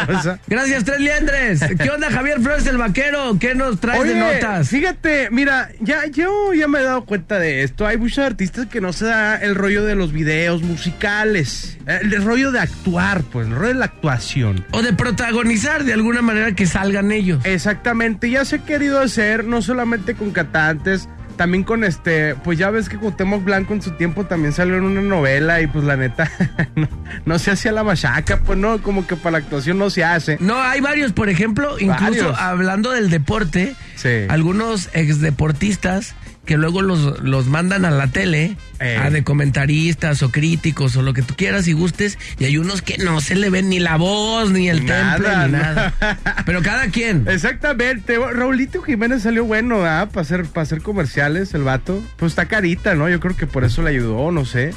Gracias, 0.46 0.84
Tres 0.84 1.00
Liendres. 1.00 1.60
¿Qué 1.80 1.90
onda, 1.90 2.10
Javier 2.10 2.40
Flores, 2.40 2.66
el 2.66 2.76
vaquero? 2.78 3.36
¿Qué 3.38 3.54
nos 3.54 3.80
traes 3.80 4.00
Oye, 4.00 4.14
de 4.14 4.20
notas? 4.20 4.68
fíjate, 4.68 5.28
mira, 5.30 5.70
ya 5.80 6.06
yo 6.06 6.52
ya 6.54 6.68
me 6.68 6.80
he 6.80 6.82
dado 6.82 7.04
cuenta 7.04 7.38
de 7.38 7.62
esto. 7.62 7.86
Hay 7.86 7.96
muchos 7.96 8.18
artistas 8.24 8.66
que 8.66 8.80
no 8.80 8.92
se 8.92 9.06
da 9.06 9.36
el 9.36 9.54
rollo 9.54 9.84
de 9.84 9.94
los 9.94 10.12
videos 10.12 10.62
musicales, 10.62 11.78
el 11.86 12.22
rollo 12.24 12.52
de 12.52 12.60
actuar, 12.60 13.22
pues, 13.22 13.46
el 13.46 13.54
rollo 13.54 13.68
de 13.68 13.78
la 13.80 13.84
actuación. 13.86 14.64
O 14.72 14.82
de 14.82 14.92
protagonizar 15.20 15.84
de 15.84 15.92
alguna 15.92 16.22
manera 16.22 16.52
que 16.54 16.64
salgan 16.66 17.12
ellos. 17.12 17.44
Exactamente, 17.44 18.30
ya 18.30 18.44
se 18.46 18.56
ha 18.56 18.58
querido 18.64 19.00
hacer 19.00 19.44
no 19.44 19.60
solamente 19.60 20.14
con 20.14 20.30
cantantes, 20.30 21.08
también 21.36 21.62
con 21.62 21.84
este, 21.84 22.34
pues 22.36 22.58
ya 22.58 22.70
ves 22.70 22.88
que 22.88 22.96
Cuauhtémoc 22.96 23.44
Blanco 23.44 23.74
en 23.74 23.82
su 23.82 23.90
tiempo 23.92 24.24
también 24.24 24.52
salió 24.54 24.76
en 24.76 24.84
una 24.84 25.02
novela 25.02 25.60
y 25.60 25.66
pues 25.66 25.84
la 25.84 25.96
neta 25.96 26.30
no, 26.74 26.88
no 27.26 27.38
se 27.38 27.50
hacía 27.50 27.70
la 27.72 27.84
machaca, 27.84 28.38
pues 28.40 28.58
no, 28.58 28.80
como 28.82 29.06
que 29.06 29.14
para 29.16 29.32
la 29.32 29.38
actuación 29.38 29.78
no 29.78 29.90
se 29.90 30.04
hace. 30.04 30.38
No, 30.40 30.58
hay 30.60 30.80
varios, 30.80 31.12
por 31.12 31.28
ejemplo, 31.28 31.78
incluso 31.78 32.00
Varios. 32.24 32.38
hablando 32.38 32.90
del 32.90 33.10
deporte, 33.10 33.74
Sí. 33.96 34.24
algunos 34.30 34.88
exdeportistas 34.94 36.14
que 36.44 36.56
luego 36.56 36.82
los, 36.82 37.20
los 37.22 37.46
mandan 37.46 37.84
a 37.84 37.90
la 37.90 38.08
tele, 38.08 38.56
Eh. 38.80 38.96
a 38.96 39.10
de 39.10 39.22
comentaristas 39.24 40.22
o 40.22 40.30
críticos 40.30 40.96
o 40.96 41.02
lo 41.02 41.12
que 41.12 41.20
tú 41.22 41.34
quieras 41.36 41.68
y 41.68 41.72
gustes, 41.74 42.18
y 42.38 42.44
hay 42.46 42.56
unos 42.56 42.80
que 42.82 42.96
no 42.98 43.20
se 43.20 43.34
le 43.34 43.50
ven 43.50 43.68
ni 43.68 43.78
la 43.78 43.96
voz, 43.96 44.50
ni 44.50 44.68
el 44.70 44.86
Nada, 44.86 45.14
temple, 45.16 45.36
ni 45.46 45.52
no. 45.52 45.58
nada. 45.58 45.94
Pero 46.46 46.62
cada 46.62 46.86
quien. 46.88 47.26
Exactamente, 47.28 48.16
Raulito 48.18 48.82
Jiménez 48.82 49.22
salió 49.22 49.44
bueno, 49.44 49.84
¿ah? 49.84 50.08
Para 50.12 50.22
hacer, 50.22 50.46
para 50.46 50.62
hacer 50.62 50.80
comerciales, 50.82 51.52
el 51.54 51.62
vato. 51.62 52.02
Pues 52.16 52.32
está 52.32 52.46
carita, 52.46 52.94
¿no? 52.94 53.08
Yo 53.08 53.20
creo 53.20 53.36
que 53.36 53.46
por 53.46 53.64
eso 53.64 53.82
le 53.82 53.90
ayudó, 53.90 54.30
no 54.32 54.44
sé. 54.44 54.72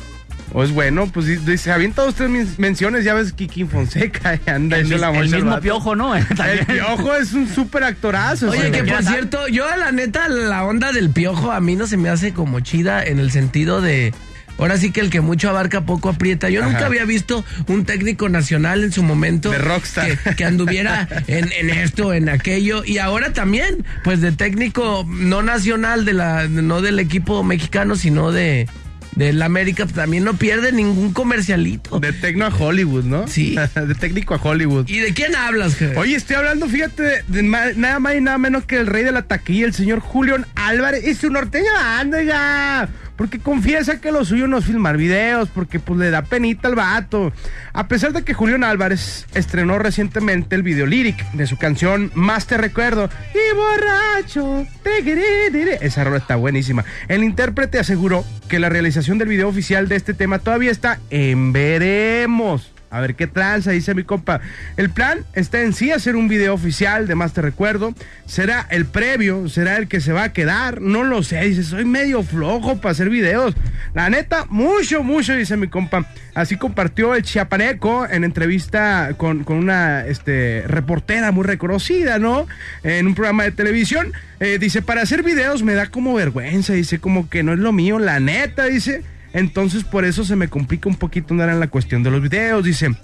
O 0.56 0.64
es 0.64 0.72
bueno, 0.72 1.08
pues 1.12 1.26
di- 1.26 1.38
dice, 1.38 1.72
avienta 1.72 2.04
dos, 2.04 2.14
tres 2.14 2.30
men- 2.30 2.48
menciones, 2.60 3.04
ya 3.04 3.16
ves 3.16 3.34
Kiki 3.34 3.66
Fonseca 3.66 4.36
y 4.46 4.50
anda 4.50 4.78
El, 4.78 4.86
mis- 4.88 5.00
la 5.00 5.10
el 5.10 5.30
mismo 5.30 5.60
piojo, 5.60 5.96
¿no? 5.96 6.16
El 6.16 6.26
piojo 6.68 7.16
es 7.16 7.34
un 7.34 7.48
súper 7.48 7.84
actorazo. 7.84 8.50
Oye, 8.52 8.70
que 8.70 8.84
por 8.84 9.04
cierto, 9.04 9.48
yo 9.48 9.66
la 9.76 9.92
neta, 9.92 10.30
la 10.30 10.64
onda 10.64 10.92
del 10.92 11.10
piojo 11.10 11.52
a 11.52 11.60
mí 11.60 11.76
no 11.76 11.88
se 11.88 11.98
me 11.98 12.10
hace 12.10 12.34
como 12.34 12.60
chida 12.60 13.04
en 13.04 13.18
el 13.20 13.32
sentido 13.32 13.82
de. 13.82 14.14
Ahora 14.60 14.78
sí 14.78 14.92
que 14.92 15.02
el 15.02 15.10
que 15.10 15.20
mucho 15.20 15.50
abarca 15.50 15.82
poco 15.82 16.10
aprieta. 16.10 16.48
Yo 16.52 16.64
nunca 16.64 16.86
había 16.86 17.04
visto 17.06 17.44
un 17.68 17.84
técnico 17.86 18.30
nacional 18.30 18.84
en 18.84 18.92
su 18.92 19.02
momento. 19.02 19.50
De 19.50 19.58
rockstar. 19.58 20.16
Que, 20.20 20.36
que 20.36 20.46
anduviera 20.46 21.08
en, 21.28 21.52
en 21.52 21.72
esto, 21.72 22.14
en 22.14 22.30
aquello. 22.30 22.84
Y 22.86 23.00
ahora 23.00 23.34
también, 23.34 23.84
pues 24.04 24.22
de 24.22 24.32
técnico 24.32 25.04
no 25.10 25.42
nacional, 25.42 26.06
de 26.06 26.14
la, 26.14 26.48
no 26.48 26.82
del 26.82 27.00
equipo 27.00 27.44
mexicano, 27.44 27.96
sino 27.96 28.32
de 28.32 28.70
del 29.16 29.42
América, 29.42 29.86
pues, 29.86 29.96
también 29.96 30.24
no 30.24 30.36
pierde 30.36 30.72
ningún 30.72 31.14
comercialito. 31.14 32.00
De 32.00 32.14
tecno 32.14 32.46
a 32.46 32.50
Hollywood, 32.50 33.04
¿no? 33.04 33.28
Sí. 33.28 33.56
de 33.76 33.96
técnico 33.96 34.34
a 34.34 34.38
Hollywood. 34.42 34.88
¿Y 34.88 35.00
de 35.00 35.14
quién 35.14 35.36
hablas, 35.36 35.76
Javier? 35.76 35.98
Oye, 35.98 36.16
estoy 36.16 36.38
hablando, 36.38 36.68
fíjate, 36.68 37.04
de, 37.04 37.24
de 37.28 37.44
nada 37.44 38.00
más 38.00 38.16
y 38.16 38.22
nada 38.22 38.38
menos 38.38 38.66
que 38.66 38.78
el 38.78 38.88
rey 38.88 39.04
de 39.04 39.12
la 39.12 39.24
taquilla, 39.24 39.66
el 39.66 39.74
señor 39.74 40.00
Julián 40.00 40.46
Álvarez 40.56 41.06
y 41.06 41.16
su 41.16 41.30
norteña 41.30 41.72
banda. 41.74 42.90
Porque 43.24 43.40
confiesa 43.40 44.02
que 44.02 44.12
lo 44.12 44.26
suyo 44.26 44.48
no 44.48 44.58
es 44.58 44.66
filmar 44.66 44.98
videos, 44.98 45.48
porque 45.48 45.80
pues 45.80 45.98
le 45.98 46.10
da 46.12 46.24
penita 46.24 46.68
al 46.68 46.76
vato. 46.76 47.32
A 47.72 47.88
pesar 47.88 48.12
de 48.12 48.24
que 48.24 48.34
Julián 48.34 48.66
Álvarez 48.66 49.28
estrenó 49.34 49.80
recientemente 49.80 50.58
el 50.58 50.62
video 50.62 50.86
lyric 50.86 51.32
de 51.32 51.48
su 51.48 51.56
canción 51.56 52.12
Más 52.16 52.48
te 52.48 52.58
recuerdo 52.58 53.10
y 53.34 53.56
borracho, 53.56 54.68
te. 54.84 55.86
Esa 55.86 56.04
rola 56.04 56.18
está 56.18 56.36
buenísima. 56.36 56.84
El 57.08 57.24
intérprete 57.24 57.80
aseguró 57.80 58.26
que 58.50 58.60
la 58.60 58.68
realización 58.68 59.20
del 59.20 59.30
video 59.30 59.48
oficial 59.48 59.88
de 59.88 59.96
este 59.96 60.14
tema 60.14 60.40
todavía 60.40 60.72
está 60.72 61.00
en 61.10 61.54
veremos. 61.54 62.73
A 62.94 63.02
ver 63.02 63.16
qué 63.16 63.26
tranza, 63.26 63.72
dice 63.72 63.96
mi 63.96 64.04
compa. 64.04 64.40
El 64.78 64.92
plan 64.92 65.26
está 65.34 65.64
en 65.64 65.74
sí 65.74 65.90
hacer 65.90 66.16
un 66.16 66.28
video 66.28 66.54
oficial 66.54 67.08
de 67.08 67.16
Más 67.16 67.34
Te 67.34 67.42
Recuerdo. 67.42 67.96
Será 68.28 68.68
el 68.70 68.86
previo, 68.86 69.50
será 69.50 69.78
el 69.78 69.88
que 69.88 70.00
se 70.00 70.14
va 70.14 70.26
a 70.26 70.32
quedar. 70.32 70.80
No 70.80 71.04
lo 71.04 71.24
sé, 71.24 71.42
dice, 71.42 71.64
soy 71.64 71.86
medio 71.86 72.22
flojo 72.22 72.78
para 72.78 72.92
hacer 72.92 73.10
videos. 73.10 73.56
La 73.96 74.12
neta, 74.12 74.46
mucho, 74.48 75.02
mucho, 75.02 75.36
dice 75.36 75.58
mi 75.58 75.70
compa. 75.70 76.06
Así 76.36 76.56
compartió 76.56 77.16
el 77.16 77.24
chiapaneco 77.24 78.08
en 78.08 78.24
entrevista 78.24 79.16
con, 79.18 79.44
con 79.44 79.58
una 79.58 80.06
este, 80.06 80.64
reportera 80.68 81.32
muy 81.32 81.46
reconocida, 81.46 82.20
¿no? 82.20 82.46
En 82.84 83.08
un 83.08 83.16
programa 83.16 83.42
de 83.42 83.54
televisión. 83.54 84.14
Eh, 84.40 84.60
dice, 84.60 84.84
para 84.84 85.02
hacer 85.02 85.24
videos 85.24 85.64
me 85.64 85.74
da 85.74 85.88
como 85.88 86.14
vergüenza, 86.14 86.74
dice, 86.74 87.00
como 87.00 87.28
que 87.28 87.42
no 87.42 87.54
es 87.54 87.60
lo 87.60 87.72
mío, 87.72 87.98
la 87.98 88.20
neta, 88.20 88.66
dice. 88.66 89.02
Entonces 89.34 89.84
por 89.84 90.06
eso 90.06 90.24
se 90.24 90.36
me 90.36 90.48
complica 90.48 90.88
un 90.88 90.96
poquito 90.96 91.34
andar 91.34 91.50
en 91.50 91.60
la 91.60 91.68
cuestión 91.68 92.04
de 92.04 92.12
los 92.12 92.22
videos. 92.22 92.64
Dice, 92.64 92.96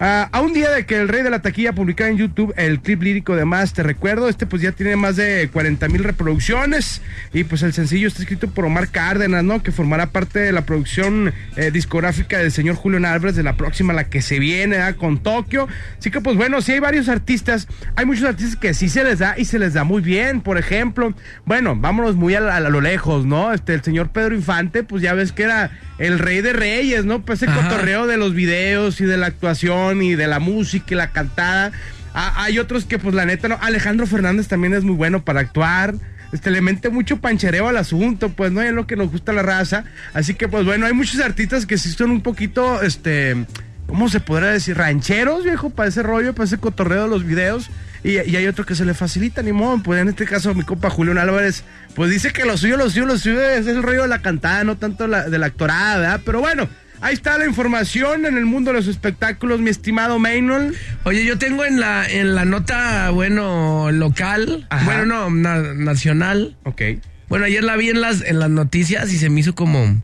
"Ah, 0.00 0.28
a 0.30 0.40
un 0.40 0.52
día 0.52 0.70
de 0.70 0.86
que 0.86 0.96
el 0.96 1.08
rey 1.08 1.22
de 1.22 1.30
la 1.30 1.42
taquilla 1.42 1.72
publicara 1.72 2.10
en 2.10 2.18
YouTube 2.18 2.54
el 2.56 2.80
clip 2.80 3.02
lírico 3.02 3.34
de 3.34 3.44
Más 3.44 3.72
Te 3.72 3.82
Recuerdo, 3.82 4.28
este 4.28 4.46
pues 4.46 4.62
ya 4.62 4.72
tiene 4.72 4.94
más 4.96 5.16
de 5.16 5.48
40 5.52 5.88
mil 5.88 6.04
reproducciones 6.04 7.02
y 7.32 7.44
pues 7.44 7.62
el 7.62 7.72
sencillo 7.72 8.06
está 8.06 8.22
escrito 8.22 8.48
por 8.48 8.64
Omar 8.64 8.88
Cárdenas, 8.88 9.42
¿no? 9.42 9.62
Que 9.62 9.72
formará 9.72 10.06
parte 10.10 10.38
de 10.38 10.52
la 10.52 10.62
producción 10.62 11.32
eh, 11.56 11.70
discográfica 11.70 12.38
del 12.38 12.52
señor 12.52 12.76
Julio 12.76 12.98
Álvarez 12.98 13.34
de 13.36 13.42
la 13.42 13.56
próxima, 13.56 13.92
la 13.92 14.04
que 14.04 14.22
se 14.22 14.38
viene 14.38 14.76
¿verdad? 14.76 14.96
con 14.96 15.18
Tokio. 15.18 15.66
Así 15.98 16.10
que 16.10 16.20
pues 16.20 16.36
bueno, 16.36 16.60
sí 16.60 16.72
hay 16.72 16.80
varios 16.80 17.08
artistas, 17.08 17.66
hay 17.96 18.06
muchos 18.06 18.24
artistas 18.24 18.56
que 18.56 18.74
sí 18.74 18.88
se 18.88 19.02
les 19.04 19.18
da 19.18 19.34
y 19.36 19.46
se 19.46 19.58
les 19.58 19.74
da 19.74 19.84
muy 19.84 20.02
bien, 20.02 20.40
por 20.42 20.58
ejemplo, 20.58 21.14
bueno, 21.44 21.74
vámonos 21.76 22.16
muy 22.16 22.34
a, 22.34 22.54
a 22.56 22.60
lo 22.60 22.80
lejos, 22.80 23.26
¿no? 23.26 23.52
Este, 23.52 23.74
el 23.74 23.82
señor 23.82 24.10
Pedro 24.10 24.34
Infante, 24.34 24.82
pues 24.84 25.02
ya 25.02 25.14
ves 25.14 25.32
que 25.32 25.42
era 25.44 25.70
el 25.98 26.18
rey 26.18 26.40
de 26.40 26.52
reyes, 26.52 27.04
¿no? 27.04 27.22
Pues 27.22 27.42
ese 27.42 27.50
Ajá. 27.50 27.68
cotorreo 27.68 28.06
de 28.06 28.16
los 28.16 28.34
videos 28.34 29.00
y 29.00 29.04
de 29.04 29.16
la 29.16 29.26
actuación 29.26 29.87
y 29.94 30.14
de 30.14 30.26
la 30.26 30.38
música 30.38 30.86
y 30.90 30.94
la 30.94 31.10
cantada. 31.10 31.72
Ah, 32.14 32.34
hay 32.36 32.58
otros 32.58 32.84
que 32.84 32.98
pues 32.98 33.14
la 33.14 33.24
neta 33.24 33.48
no. 33.48 33.58
Alejandro 33.60 34.06
Fernández 34.06 34.48
también 34.48 34.74
es 34.74 34.84
muy 34.84 34.96
bueno 34.96 35.24
para 35.24 35.40
actuar. 35.40 35.94
Este, 36.32 36.50
le 36.50 36.60
mete 36.60 36.90
mucho 36.90 37.18
panchereo 37.18 37.68
al 37.68 37.76
asunto, 37.76 38.28
pues 38.28 38.52
no 38.52 38.60
es 38.60 38.72
lo 38.72 38.86
que 38.86 38.96
nos 38.96 39.10
gusta 39.10 39.32
la 39.32 39.42
raza. 39.42 39.84
Así 40.12 40.34
que 40.34 40.48
pues 40.48 40.64
bueno, 40.64 40.86
hay 40.86 40.92
muchos 40.92 41.20
artistas 41.20 41.64
que 41.64 41.78
sí 41.78 41.90
son 41.90 42.10
un 42.10 42.20
poquito, 42.20 42.82
este, 42.82 43.46
¿cómo 43.86 44.08
se 44.08 44.20
podrá 44.20 44.48
decir? 44.48 44.76
Rancheros, 44.76 45.44
viejo, 45.44 45.70
para 45.70 45.88
ese 45.88 46.02
rollo, 46.02 46.34
para 46.34 46.44
ese 46.44 46.58
cotorreo 46.58 47.04
de 47.04 47.08
los 47.08 47.24
videos. 47.24 47.70
Y, 48.04 48.12
y 48.12 48.36
hay 48.36 48.46
otro 48.46 48.64
que 48.64 48.74
se 48.74 48.84
le 48.84 48.94
facilita, 48.94 49.42
ni 49.42 49.52
modo. 49.52 49.82
Pues 49.82 50.00
en 50.00 50.08
este 50.08 50.24
caso, 50.24 50.54
mi 50.54 50.62
compa 50.62 50.90
Julián 50.90 51.18
Álvarez, 51.18 51.64
pues 51.94 52.10
dice 52.10 52.32
que 52.32 52.44
lo 52.44 52.56
suyo, 52.56 52.76
lo 52.76 52.90
suyo, 52.90 53.06
lo 53.06 53.18
suyo 53.18 53.40
es 53.40 53.66
el 53.66 53.82
rollo 53.82 54.02
de 54.02 54.08
la 54.08 54.20
cantada, 54.20 54.64
no 54.64 54.76
tanto 54.76 55.06
la, 55.06 55.28
de 55.28 55.38
la 55.38 55.46
actorada, 55.46 55.98
¿verdad? 55.98 56.20
Pero 56.24 56.40
bueno, 56.40 56.68
ahí 57.00 57.14
está 57.14 57.38
la 57.38 57.46
información 57.46 58.26
en 58.26 58.36
el 58.36 58.46
mundo 58.46 58.72
de 58.72 58.78
los 58.78 58.86
espectáculos, 58.88 59.60
mi 59.60 59.70
estimado 59.70 60.18
Maynol. 60.18 60.74
Oye, 61.04 61.24
yo 61.24 61.38
tengo 61.38 61.64
en 61.64 61.80
la, 61.80 62.06
en 62.08 62.34
la 62.34 62.44
nota, 62.44 63.10
bueno, 63.10 63.90
local, 63.92 64.66
Ajá. 64.70 64.84
bueno, 64.84 65.06
no, 65.06 65.30
na- 65.30 65.74
nacional. 65.74 66.56
Ok. 66.64 66.82
Bueno, 67.28 67.44
ayer 67.44 67.62
la 67.62 67.76
vi 67.76 67.90
en 67.90 68.00
las, 68.00 68.22
en 68.22 68.38
las 68.38 68.50
noticias 68.50 69.12
y 69.12 69.18
se 69.18 69.28
me 69.30 69.40
hizo 69.40 69.54
como, 69.54 70.00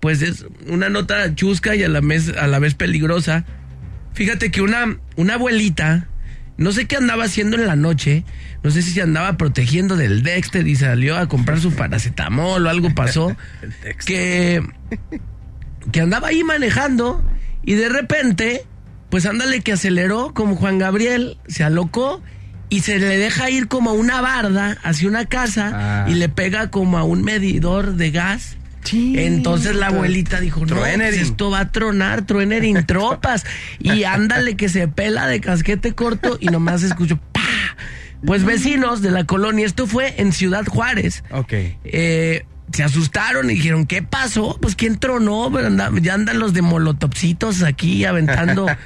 pues 0.00 0.22
es 0.22 0.44
una 0.66 0.88
nota 0.88 1.34
chusca 1.34 1.74
y 1.76 1.82
a 1.84 1.88
la 1.88 2.00
vez, 2.00 2.30
a 2.36 2.46
la 2.46 2.58
vez 2.58 2.74
peligrosa. 2.74 3.44
Fíjate 4.14 4.50
que 4.50 4.60
una, 4.62 4.96
una 5.16 5.34
abuelita, 5.34 6.08
no 6.56 6.72
sé 6.72 6.86
qué 6.86 6.96
andaba 6.96 7.24
haciendo 7.24 7.56
en 7.56 7.66
la 7.66 7.76
noche, 7.76 8.24
no 8.62 8.70
sé 8.70 8.82
si 8.82 8.90
se 8.92 9.02
andaba 9.02 9.36
protegiendo 9.36 9.96
del 9.96 10.22
Dexter 10.22 10.66
y 10.66 10.74
salió 10.76 11.16
a 11.16 11.28
comprar 11.28 11.60
su 11.60 11.72
paracetamol 11.72 12.66
o 12.66 12.70
algo 12.70 12.94
pasó, 12.94 13.36
que, 14.06 14.62
que 15.92 16.00
andaba 16.00 16.28
ahí 16.28 16.44
manejando 16.44 17.24
y 17.64 17.74
de 17.74 17.88
repente, 17.88 18.64
pues 19.10 19.26
ándale 19.26 19.60
que 19.60 19.72
aceleró 19.72 20.32
como 20.34 20.56
Juan 20.56 20.78
Gabriel, 20.78 21.38
se 21.46 21.64
alocó 21.64 22.22
y 22.68 22.80
se 22.80 22.98
le 22.98 23.18
deja 23.18 23.50
ir 23.50 23.68
como 23.68 23.90
a 23.90 23.92
una 23.92 24.20
barda 24.20 24.76
hacia 24.82 25.08
una 25.08 25.26
casa 25.26 26.04
Ah. 26.04 26.06
y 26.08 26.14
le 26.14 26.28
pega 26.28 26.70
como 26.70 26.98
a 26.98 27.04
un 27.04 27.22
medidor 27.22 27.94
de 27.94 28.10
gas. 28.10 28.56
Entonces 28.92 29.76
la 29.76 29.86
abuelita 29.86 30.40
dijo, 30.40 30.66
no, 30.66 30.76
pues 30.76 30.98
esto 31.16 31.50
va 31.50 31.60
a 31.60 31.72
tronar, 31.72 32.26
truenerin 32.26 32.84
tropas. 32.84 33.44
Y 33.80 34.04
ándale 34.04 34.56
que 34.56 34.68
se 34.68 34.88
pela 34.88 35.26
de 35.26 35.40
casquete 35.40 35.94
corto 35.94 36.36
y 36.38 36.46
nomás 36.48 36.82
escucho, 36.82 37.18
¡pa! 37.32 37.40
Pues 38.26 38.44
vecinos 38.44 39.00
de 39.02 39.10
la 39.10 39.24
colonia, 39.24 39.64
esto 39.66 39.86
fue 39.86 40.14
en 40.20 40.32
Ciudad 40.32 40.66
Juárez. 40.66 41.24
Ok. 41.30 41.52
Eh, 41.84 42.44
se 42.72 42.82
asustaron 42.82 43.50
y 43.50 43.54
dijeron, 43.54 43.86
¿qué 43.86 44.02
pasó? 44.02 44.58
Pues 44.60 44.74
¿quién 44.74 44.98
tronó? 44.98 45.50
Pero 45.52 45.68
anda- 45.68 45.90
ya 46.00 46.14
andan 46.14 46.38
los 46.38 46.54
de 46.54 46.62
molotopsitos 46.62 47.62
aquí 47.62 48.04
aventando. 48.04 48.66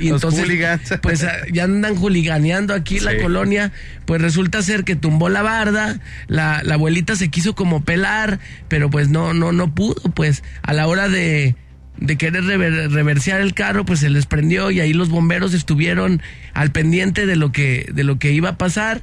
Y 0.00 0.10
Los 0.10 0.22
entonces, 0.22 0.44
hooligans. 0.44 0.94
pues 1.02 1.26
ya 1.52 1.64
andan 1.64 1.96
juliganeando 1.96 2.72
aquí 2.72 3.00
la 3.00 3.18
colonia. 3.20 3.72
Pues 4.06 4.22
resulta 4.22 4.62
ser 4.62 4.84
que 4.84 4.94
tumbó 4.94 5.28
la 5.28 5.42
barda, 5.42 5.98
la, 6.28 6.62
la 6.62 6.74
abuelita 6.74 7.16
se 7.16 7.30
quiso 7.30 7.56
como 7.56 7.82
pelar, 7.82 8.38
pero 8.68 8.90
pues 8.90 9.08
no, 9.08 9.34
no, 9.34 9.50
no 9.50 9.74
pudo. 9.74 9.96
Pues 10.14 10.44
a 10.62 10.72
la 10.72 10.86
hora 10.86 11.08
de, 11.08 11.56
de 11.96 12.16
querer 12.16 12.44
rever- 12.44 12.90
reversear 12.92 13.40
el 13.40 13.54
carro, 13.54 13.84
pues 13.84 13.98
se 13.98 14.08
les 14.08 14.26
prendió 14.26 14.70
y 14.70 14.78
ahí 14.78 14.92
los 14.92 15.08
bomberos 15.08 15.52
estuvieron 15.52 16.22
al 16.54 16.70
pendiente 16.70 17.26
de 17.26 17.34
lo 17.34 17.50
que, 17.50 17.90
de 17.92 18.04
lo 18.04 18.20
que 18.20 18.30
iba 18.30 18.50
a 18.50 18.56
pasar. 18.56 19.02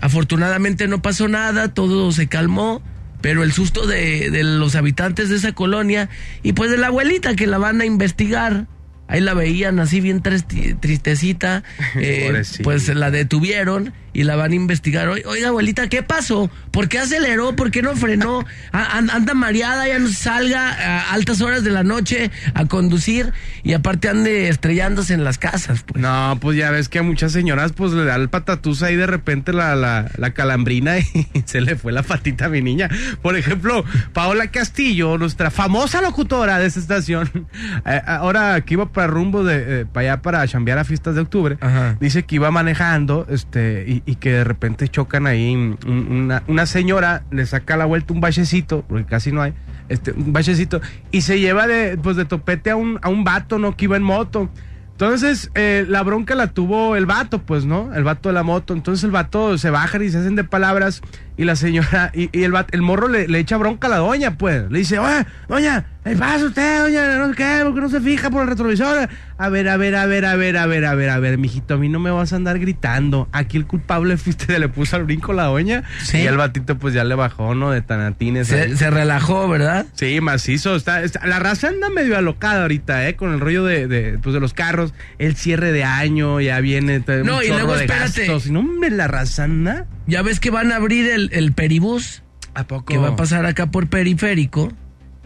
Afortunadamente 0.00 0.86
no 0.86 1.02
pasó 1.02 1.26
nada, 1.26 1.74
todo 1.74 2.12
se 2.12 2.28
calmó. 2.28 2.82
Pero 3.26 3.42
el 3.42 3.52
susto 3.52 3.88
de, 3.88 4.30
de 4.30 4.44
los 4.44 4.76
habitantes 4.76 5.28
de 5.28 5.34
esa 5.34 5.50
colonia 5.50 6.08
y 6.44 6.52
pues 6.52 6.70
de 6.70 6.78
la 6.78 6.86
abuelita 6.86 7.34
que 7.34 7.48
la 7.48 7.58
van 7.58 7.80
a 7.80 7.84
investigar. 7.84 8.68
Ahí 9.08 9.20
la 9.20 9.34
veían 9.34 9.80
así 9.80 10.00
bien 10.00 10.22
tristecita. 10.22 11.64
eh, 11.96 12.44
pues 12.62 12.86
la 12.94 13.10
detuvieron 13.10 13.92
y 14.16 14.24
la 14.24 14.34
van 14.34 14.52
a 14.52 14.54
investigar. 14.54 15.08
Oi- 15.08 15.22
Oiga, 15.26 15.48
abuelita, 15.48 15.88
¿qué 15.88 16.02
pasó? 16.02 16.50
¿Por 16.70 16.88
qué 16.88 16.98
aceleró? 16.98 17.54
¿Por 17.54 17.70
qué 17.70 17.82
no 17.82 17.94
frenó? 17.96 18.44
Anda 18.72 19.34
mareada, 19.34 19.86
ya 19.86 19.98
no 19.98 20.08
salga 20.08 20.70
a 20.72 21.12
altas 21.12 21.42
horas 21.42 21.64
de 21.64 21.70
la 21.70 21.82
noche 21.82 22.30
a 22.54 22.64
conducir 22.64 23.32
y 23.62 23.74
aparte 23.74 24.08
ande 24.08 24.48
estrellándose 24.48 25.12
en 25.12 25.22
las 25.22 25.36
casas. 25.36 25.82
Pues. 25.86 26.00
No, 26.02 26.38
pues 26.40 26.56
ya 26.56 26.70
ves 26.70 26.88
que 26.88 26.98
a 26.98 27.02
muchas 27.02 27.32
señoras 27.32 27.72
pues 27.72 27.92
le 27.92 28.04
da 28.04 28.14
el 28.16 28.28
patatús 28.30 28.82
ahí 28.82 28.96
de 28.96 29.06
repente 29.06 29.52
la, 29.52 29.74
la, 29.76 30.10
la 30.16 30.30
calambrina 30.32 30.98
y 30.98 31.04
se 31.44 31.60
le 31.60 31.76
fue 31.76 31.92
la 31.92 32.02
patita 32.02 32.46
a 32.46 32.48
mi 32.48 32.62
niña. 32.62 32.88
Por 33.20 33.36
ejemplo, 33.36 33.84
Paola 34.14 34.50
Castillo, 34.50 35.18
nuestra 35.18 35.50
famosa 35.50 36.00
locutora 36.00 36.58
de 36.58 36.66
esta 36.66 36.80
estación, 36.80 37.30
eh, 37.86 38.00
ahora 38.06 38.60
que 38.62 38.74
iba 38.74 38.90
para 38.92 39.08
rumbo 39.08 39.44
de, 39.44 39.80
eh, 39.82 39.86
para 39.86 40.12
allá 40.12 40.22
para 40.22 40.48
chambear 40.48 40.78
a 40.78 40.84
fiestas 40.84 41.14
de 41.16 41.20
octubre, 41.20 41.58
Ajá. 41.60 41.96
dice 42.00 42.22
que 42.24 42.36
iba 42.36 42.50
manejando 42.50 43.26
este 43.28 43.84
y, 43.86 44.02
y 44.06 44.14
que 44.16 44.30
de 44.32 44.44
repente 44.44 44.88
chocan 44.88 45.26
ahí 45.26 45.54
un- 45.54 45.78
una, 45.86 46.42
una 46.46 46.64
señora, 46.64 47.24
le 47.30 47.44
saca 47.44 47.74
a 47.74 47.76
la 47.76 47.84
vuelta 47.84 48.14
un 48.14 48.20
bachecito, 48.20 48.84
porque 48.88 49.04
casi 49.04 49.32
no 49.32 49.42
hay, 49.42 49.52
este, 49.88 50.12
un 50.12 50.32
bachecito, 50.32 50.80
y 51.10 51.20
se 51.22 51.40
lleva 51.40 51.66
de, 51.66 51.98
pues 52.02 52.16
de 52.16 52.24
topete 52.24 52.70
a 52.70 52.76
un, 52.76 52.98
a 53.02 53.08
un 53.08 53.24
vato, 53.24 53.58
¿no? 53.58 53.76
Que 53.76 53.84
iba 53.86 53.96
en 53.96 54.02
moto. 54.04 54.48
Entonces, 54.92 55.50
eh, 55.54 55.84
la 55.86 56.02
bronca 56.02 56.34
la 56.34 56.46
tuvo 56.46 56.96
el 56.96 57.04
vato, 57.04 57.42
pues, 57.42 57.66
¿no? 57.66 57.92
El 57.94 58.02
vato 58.04 58.30
de 58.30 58.32
la 58.32 58.42
moto. 58.42 58.72
Entonces 58.72 59.04
el 59.04 59.10
vato 59.10 59.58
se 59.58 59.68
baja 59.68 60.02
y 60.02 60.08
se 60.08 60.16
hacen 60.18 60.36
de 60.36 60.44
palabras. 60.44 61.02
Y 61.38 61.44
la 61.44 61.54
señora, 61.54 62.10
y, 62.14 62.30
y 62.32 62.44
el, 62.44 62.54
el 62.70 62.82
morro 62.82 63.08
le, 63.08 63.28
le 63.28 63.38
echa 63.38 63.58
bronca 63.58 63.88
a 63.88 63.90
la 63.90 63.96
doña, 63.98 64.38
pues. 64.38 64.70
Le 64.70 64.78
dice, 64.78 64.98
oye, 64.98 65.26
doña, 65.48 65.84
¿qué 66.02 66.16
pasa 66.16 66.46
usted, 66.46 66.80
doña? 66.80 67.18
No 67.18 67.28
sé 67.28 67.34
qué, 67.34 67.60
porque 67.62 67.80
no 67.82 67.88
se 67.90 68.00
fija 68.00 68.30
por 68.30 68.42
el 68.44 68.48
retrovisor. 68.48 69.06
A 69.36 69.48
ver, 69.50 69.68
a 69.68 69.76
ver, 69.76 69.96
a 69.96 70.06
ver, 70.06 70.24
a 70.24 70.34
ver, 70.36 70.56
a 70.56 70.64
ver, 70.64 70.86
a 70.86 70.94
ver, 70.94 71.10
a 71.10 71.18
ver, 71.18 71.36
mijito, 71.36 71.74
a 71.74 71.76
mí 71.76 71.90
no 71.90 71.98
me 72.00 72.10
vas 72.10 72.32
a 72.32 72.36
andar 72.36 72.58
gritando. 72.58 73.28
Aquí 73.32 73.58
el 73.58 73.66
culpable 73.66 74.16
fuiste, 74.16 74.58
le 74.58 74.70
puso 74.70 74.96
al 74.96 75.04
brinco 75.04 75.34
la 75.34 75.44
doña. 75.44 75.82
Sí. 76.02 76.16
Y 76.18 76.26
el 76.26 76.38
batito, 76.38 76.78
pues 76.78 76.94
ya 76.94 77.04
le 77.04 77.14
bajó, 77.14 77.54
¿no? 77.54 77.70
De 77.70 77.82
tanatines. 77.82 78.48
Se, 78.48 78.74
se 78.74 78.88
relajó, 78.90 79.46
¿verdad? 79.46 79.84
Sí, 79.92 80.22
macizo. 80.22 80.74
Está, 80.74 81.02
está- 81.02 81.26
la 81.26 81.38
raza 81.38 81.68
anda 81.68 81.90
medio 81.90 82.16
alocada 82.16 82.62
ahorita, 82.62 83.06
¿eh? 83.10 83.14
Con 83.16 83.34
el 83.34 83.40
rollo 83.40 83.62
de, 83.62 83.86
de, 83.88 84.18
pues, 84.22 84.32
de 84.32 84.40
los 84.40 84.54
carros. 84.54 84.94
El 85.18 85.36
cierre 85.36 85.70
de 85.72 85.84
año, 85.84 86.40
ya 86.40 86.60
viene. 86.60 87.00
todo 87.00 87.20
un 87.20 87.26
No, 87.26 87.42
y 87.42 87.48
luego 87.48 87.74
de 87.76 87.84
espérate. 87.84 88.26
gastos. 88.26 88.50
No, 88.50 88.60
hombre, 88.60 88.88
la 88.90 89.06
raza 89.06 89.44
anda. 89.44 89.84
Ya 90.06 90.22
ves 90.22 90.40
que 90.40 90.50
van 90.50 90.72
a 90.72 90.76
abrir 90.76 91.08
el, 91.10 91.30
el 91.32 91.52
peribús. 91.52 92.22
¿A 92.54 92.66
poco? 92.66 92.86
que 92.86 92.96
va 92.96 93.08
a 93.08 93.16
pasar 93.16 93.44
acá 93.44 93.70
por 93.70 93.88
periférico. 93.88 94.72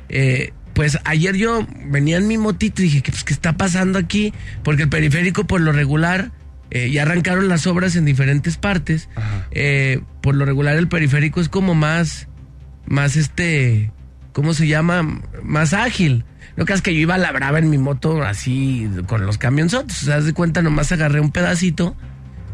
Eh, 0.09 0.53
pues 0.75 0.99
ayer 1.05 1.37
yo 1.37 1.67
venía 1.87 2.17
en 2.17 2.27
mi 2.27 2.39
motito 2.39 2.83
y 2.83 2.87
dije, 2.87 3.03
¿qué, 3.03 3.13
pues, 3.13 3.23
¿qué 3.23 3.33
está 3.33 3.57
pasando 3.57 3.99
aquí? 3.99 4.33
Porque 4.65 4.85
el 4.85 4.89
periférico, 4.89 5.45
por 5.45 5.61
lo 5.61 5.73
regular, 5.73 6.33
eh, 6.71 6.91
ya 6.91 7.03
arrancaron 7.03 7.49
las 7.49 7.67
obras 7.67 7.97
en 7.97 8.05
diferentes 8.05 8.57
partes. 8.57 9.09
Ajá. 9.15 9.47
Eh, 9.53 10.01
por 10.23 10.35
lo 10.35 10.45
regular, 10.45 10.77
el 10.77 10.89
periférico 10.89 11.41
es 11.41 11.49
como 11.49 11.75
más, 11.75 12.29
más 12.87 13.17
este, 13.17 13.93
¿cómo 14.33 14.55
se 14.55 14.67
llama? 14.67 15.21
Más 15.43 15.73
ágil. 15.73 16.25
No 16.57 16.65
creas 16.65 16.83
que 16.83 16.95
yo 16.95 17.01
iba 17.01 17.15
a 17.15 17.19
la 17.19 17.33
brava 17.33 17.59
en 17.59 17.71
mi 17.71 17.79
moto 17.79 18.23
así 18.23 18.89
con 19.07 19.25
los 19.25 19.39
camionzotes. 19.39 20.03
O 20.03 20.07
sea, 20.07 20.21
de 20.21 20.33
cuenta, 20.33 20.63
nomás 20.63 20.91
agarré 20.93 21.21
un 21.21 21.31
pedacito 21.31 21.97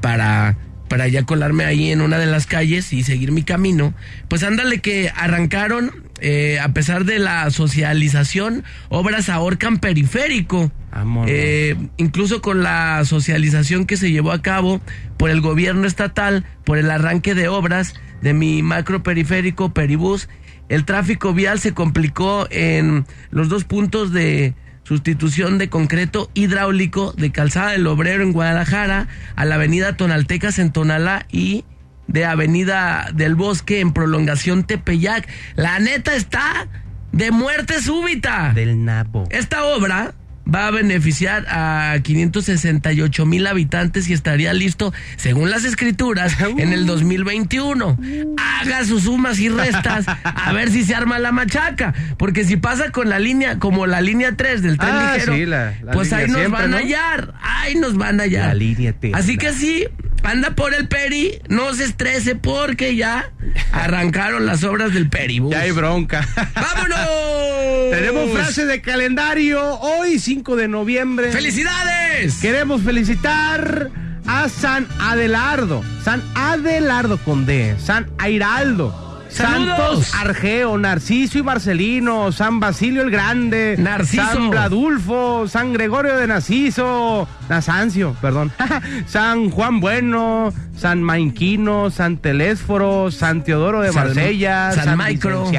para, 0.01 0.57
para 0.88 1.09
ya 1.09 1.25
colarme 1.25 1.64
ahí 1.64 1.90
en 1.90 2.01
una 2.01 2.18
de 2.18 2.27
las 2.27 2.46
calles 2.46 2.92
y 2.92 3.03
seguir 3.03 3.33
mi 3.33 3.42
camino. 3.42 3.94
Pues 4.29 4.42
ándale 4.42 4.81
que 4.81 5.11
arrancaron, 5.14 5.92
eh, 6.20 6.59
a 6.61 6.72
pesar 6.72 7.05
de 7.05 7.18
la 7.18 7.51
socialización, 7.51 8.64
obras 8.88 9.29
ahorcan 9.29 9.79
periférico. 9.79 10.70
Vámonos. 10.92 11.31
Eh, 11.31 11.77
incluso 11.96 12.40
con 12.40 12.62
la 12.62 13.05
socialización 13.05 13.87
que 13.87 13.96
se 13.96 14.11
llevó 14.11 14.33
a 14.33 14.42
cabo 14.42 14.81
por 15.16 15.31
el 15.31 15.40
gobierno 15.40 15.87
estatal, 15.87 16.44
por 16.64 16.79
el 16.79 16.90
arranque 16.90 17.35
de 17.35 17.49
obras 17.49 17.94
de 18.22 18.33
mi 18.33 18.62
macro 18.62 19.03
periférico 19.03 19.75
Peribús, 19.75 20.29
el 20.68 20.85
tráfico 20.85 21.33
vial 21.33 21.61
se 21.61 21.75
complicó 21.75 22.49
en 22.51 23.07
los 23.31 23.49
dos 23.49 23.64
puntos 23.64 24.12
de 24.12 24.55
sustitución 24.87 25.59
de 25.59 25.68
concreto 25.68 26.31
hidráulico 26.35 27.12
de 27.12 27.33
Calzada 27.33 27.72
del 27.72 27.88
Obrero 27.88 28.22
en 28.22 28.33
Guadalajara 28.33 29.09
a 29.35 29.44
la 29.44 29.57
avenida 29.57 29.96
Tonaltecas 29.96 30.61
en 30.61 30.70
Tonalá 30.70 31.27
y 31.29 31.64
de 32.07 32.25
Avenida 32.25 33.11
del 33.12 33.35
Bosque 33.35 33.81
en 33.81 33.92
prolongación 33.92 34.62
Tepeyac. 34.62 35.29
La 35.57 35.81
neta 35.81 36.14
está 36.14 36.68
de 37.11 37.33
muerte 37.33 37.83
súbita. 37.83 38.53
Del 38.55 38.85
nabo. 38.85 39.27
Esta 39.31 39.64
obra 39.64 40.14
va 40.53 40.69
a 40.69 40.71
beneficiar 40.71 41.45
a 41.49 41.97
568 42.03 43.27
mil 43.27 43.47
habitantes 43.47 44.09
y 44.09 44.13
estaría 44.13 44.53
listo, 44.53 44.93
según 45.17 45.51
las 45.51 45.65
escrituras, 45.65 46.37
en 46.59 46.73
el 46.73 46.87
2021. 46.87 47.99
Haga 48.39 48.85
sus 48.85 49.05
sumas 49.05 49.39
y 49.39 49.49
restas 49.49 50.07
a 50.09 50.53
ver 50.53 50.71
si 50.71 50.85
se 50.85 50.95
arma 50.95 51.19
la 51.19 51.33
machaca. 51.33 51.95
Porque 52.19 52.45
si 52.45 52.57
pasa 52.57 52.91
con 52.91 53.09
la 53.09 53.19
línea, 53.19 53.59
como 53.59 53.87
la 53.87 54.01
línea 54.01 54.37
3 54.37 54.63
del 54.63 54.79
tren 54.79 54.91
Ah, 54.93 55.13
ligero, 55.15 55.35
sí, 55.35 55.47
la- 55.47 55.75
la 55.83 55.93
pues 55.93 56.13
ahí 56.13 56.27
nos 56.29 56.37
siempre, 56.39 56.63
van 56.63 56.65
a 56.65 56.69
¿no? 56.69 56.77
hallar. 56.79 57.35
Ahí 57.43 57.75
nos 57.75 57.97
van 57.97 58.21
a 58.21 58.25
hallar. 58.25 58.49
La 58.49 58.55
línea. 58.55 58.95
Así 59.15 59.37
que 59.37 59.53
sí, 59.53 59.87
anda 60.23 60.51
por 60.55 60.75
el 60.75 60.89
peri, 60.89 61.39
no 61.49 61.75
se 61.75 61.85
estrese 61.85 62.35
porque 62.35 62.97
ya 62.97 63.31
arrancaron 63.73 64.47
las 64.47 64.65
obras 64.65 64.93
del 64.93 65.09
peribús. 65.09 65.53
Ya 65.53 65.61
hay 65.61 65.71
bronca. 65.71 66.27
¡Vámonos! 66.55 67.91
Tenemos 67.91 68.31
frase 68.33 68.67
de 68.67 68.81
calendario 68.81 69.63
hoy, 69.81 70.19
5 70.19 70.57
de 70.57 70.69
noviembre. 70.69 71.33
¡Felicidades! 71.33 72.39
Queremos 72.41 72.83
felicitar 72.83 73.91
a 74.27 74.49
San 74.49 74.89
Adelardo. 74.99 75.85
San 76.05 76.23
Adelardo 76.35 77.19
con 77.19 77.47
D. 77.47 77.77
San 77.79 78.11
Airaldo. 78.19 79.06
Santos 79.29 80.15
Argeo, 80.15 80.79
Narciso 80.79 81.39
y 81.39 81.43
Marcelino, 81.43 82.33
San 82.33 82.61
Basilio 82.61 83.03
el 83.03 83.11
Grande, 83.11 83.77
Narciso. 83.79 84.23
San 84.25 84.51
Bladulfo, 84.51 85.47
San 85.49 85.73
Gregorio 85.73 86.17
de 86.17 86.27
Naciso, 86.27 87.29
Nasancio, 87.49 88.17
perdón, 88.21 88.53
San 89.07 89.51
Juan 89.51 89.81
Bueno, 89.81 90.53
San 90.77 91.03
Mainquino, 91.03 91.91
San 91.91 92.19
Telésforo, 92.19 93.11
San 93.11 93.45
Teodoro 93.45 93.81
de 93.83 93.93
San- 93.93 94.07
Marsella, 94.09 94.73
San 94.73 94.85
San, 94.85 94.99
Micro. 94.99 95.51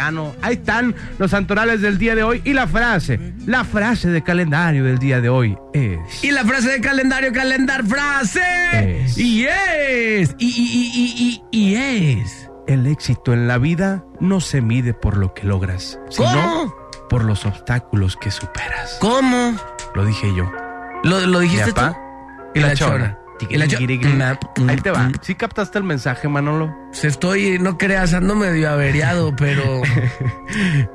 Ahí 0.41 0.53
están 0.56 0.95
los 1.19 1.32
santorales 1.32 1.82
del 1.82 1.97
día 1.97 2.15
de 2.15 2.23
hoy 2.23 2.41
y 2.45 2.53
la 2.53 2.67
frase, 2.67 3.34
la 3.45 3.63
frase 3.63 4.10
de 4.10 4.23
calendario 4.23 4.84
del 4.84 4.97
día 4.99 5.21
de 5.21 5.30
hoy 5.30 5.58
es... 5.73 6.23
Y 6.23 6.32
la 6.32 6.43
frase 6.45 6.69
de 6.69 6.82
calendario, 6.82 7.32
calendar 7.32 7.86
frase. 7.86 8.41
Es. 9.06 9.17
Y 9.17 9.45
es. 9.45 10.36
Y, 10.39 10.45
y, 10.45 10.67
y, 10.73 11.41
y, 11.51 11.58
y, 11.58 11.58
y 11.71 11.75
es. 12.21 12.46
El 12.67 12.86
éxito 12.86 13.34
en 13.34 13.47
la 13.47 13.58
vida 13.58 14.03
no 14.19 14.41
se 14.41 14.62
mide 14.62 14.93
por 14.93 15.15
lo 15.17 15.34
que 15.34 15.45
logras, 15.45 15.99
sino 16.10 16.30
¿Cómo? 16.30 16.75
por 17.10 17.23
los 17.23 17.45
obstáculos 17.45 18.17
que 18.17 18.30
superas. 18.30 18.97
¿Cómo? 18.99 19.56
Lo 19.95 20.06
dije 20.06 20.34
yo. 20.36 20.51
¿Lo, 21.03 21.19
lo 21.21 21.39
dijiste 21.39 21.71
tú? 21.71 21.82
y 22.53 22.60
la 22.60 22.73
chora. 22.75 23.19
Y 23.49 23.56
la 23.58 23.67
chora. 23.67 24.38
Ahí 24.67 24.77
te 24.77 24.91
va. 24.91 25.12
¿Sí 25.21 25.36
captaste 25.36 25.77
el 25.77 25.84
mensaje, 25.84 26.27
Manolo? 26.27 26.75
Se 26.91 27.08
estoy, 27.08 27.60
no 27.60 27.77
creas, 27.77 28.13
ando 28.13 28.36
medio 28.36 28.69
averiado, 28.69 29.34
pero. 29.38 29.82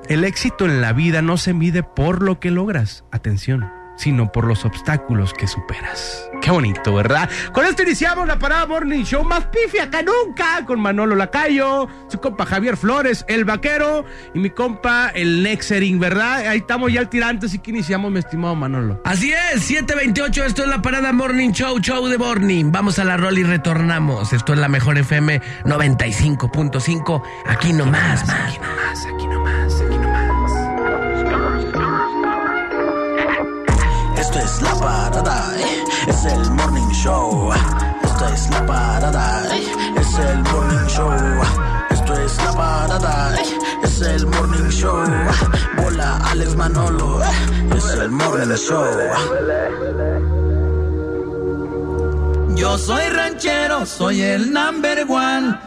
El 0.09 0.25
éxito 0.25 0.67
en 0.67 0.81
la 0.81 0.93
vida 0.93 1.23
no 1.23 1.37
se 1.37 1.55
mide 1.55 1.83
por 1.83 2.23
lo 2.23 2.41
que 2.41 2.51
logras, 2.51 3.05
atención, 3.13 3.71
sino 3.97 4.31
por 4.31 4.47
los 4.47 4.65
obstáculos 4.65 5.33
que 5.33 5.47
superas. 5.47 6.29
Qué 6.41 6.51
bonito, 6.51 6.95
¿verdad? 6.95 7.31
Con 7.53 7.67
esto 7.67 7.83
iniciamos 7.83 8.27
la 8.27 8.39
parada 8.39 8.67
Morning 8.67 9.05
Show 9.05 9.25
más 9.25 9.47
pifia 9.47 9.89
que 9.91 10.03
nunca, 10.03 10.65
con 10.67 10.81
Manolo 10.81 11.15
Lacayo, 11.15 11.89
su 12.09 12.19
compa 12.21 12.47
Javier 12.47 12.77
Flores, 12.77 13.25
el 13.29 13.45
vaquero, 13.45 14.05
y 14.35 14.41
mi 14.41 14.51
compa 14.51 15.11
el 15.15 15.43
Nexering, 15.43 16.01
¿verdad? 16.01 16.49
Ahí 16.49 16.59
estamos 16.59 16.93
ya 16.93 17.01
al 17.01 17.09
tirante, 17.09 17.47
así 17.47 17.59
que 17.59 17.71
iniciamos, 17.71 18.11
mi 18.11 18.19
estimado 18.19 18.55
Manolo. 18.55 19.01
Así 19.05 19.33
es, 19.33 19.63
728, 19.63 20.45
esto 20.45 20.63
es 20.63 20.69
la 20.69 20.83
parada 20.83 21.13
Morning 21.13 21.51
Show, 21.53 21.79
Show 21.79 22.07
de 22.09 22.19
Morning. 22.19 22.73
Vamos 22.73 22.99
a 22.99 23.05
la 23.05 23.17
rol 23.17 23.39
y 23.39 23.45
retornamos. 23.45 24.33
Esto 24.33 24.53
es 24.55 24.59
la 24.59 24.69
mejor 24.69 24.99
FM 24.99 25.41
95.5. 25.65 27.23
Aquí 27.47 27.73
nomás, 27.73 28.27
más. 28.27 28.31
Aquí 28.31 28.59
nomás, 28.59 29.07
aquí 29.07 29.27
nomás, 29.27 29.75
aquí 29.75 29.85
nomás. 29.85 29.92
Esto 34.23 34.39
es 34.39 34.63
la 34.63 34.75
parada, 34.77 35.53
eh, 35.59 35.85
es 36.07 36.25
el 36.27 36.51
morning 36.53 36.93
show. 36.93 37.53
Esto 38.05 38.27
es 38.29 38.51
la 38.51 38.65
parada, 38.65 39.43
eh, 39.53 39.67
es 39.97 40.15
el 40.17 40.39
morning 40.45 40.87
show. 40.87 41.11
Esto 41.91 42.15
es 42.15 42.37
la 42.37 42.53
parada, 42.53 43.35
eh, 43.35 43.59
es 43.83 44.01
el 44.01 44.27
morning 44.29 44.71
show. 44.71 45.05
Bola 45.77 46.19
Alex 46.31 46.55
Manolo, 46.55 47.21
es 47.77 47.85
el 47.95 48.11
morning 48.13 48.55
show. 48.55 48.87
Yo 52.55 52.79
soy 52.79 53.09
ranchero, 53.09 53.85
soy 53.85 54.23
el 54.23 54.53
number 54.53 55.05
one. 55.09 55.59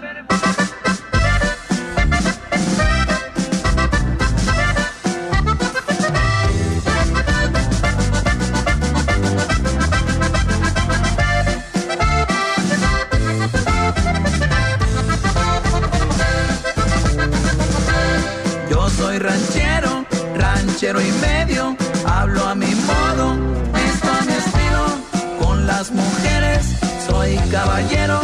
Soy 19.15 19.19
ranchero, 19.19 20.06
ranchero 20.36 20.99
y 20.99 21.12
medio, 21.21 21.75
hablo 22.06 22.47
a 22.47 22.56
mi 22.56 22.73
modo, 22.75 23.36
visto 23.73 24.12
a 24.12 24.21
mi 24.25 24.34
estilo, 24.34 24.86
con 25.39 25.65
las 25.65 25.91
mujeres 25.91 26.65
soy 27.08 27.38
caballero 27.49 28.19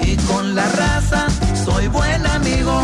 y 0.00 0.16
con 0.16 0.54
la 0.54 0.66
raza 0.66 1.26
soy 1.64 1.88
buen 1.88 2.26
amigo, 2.26 2.80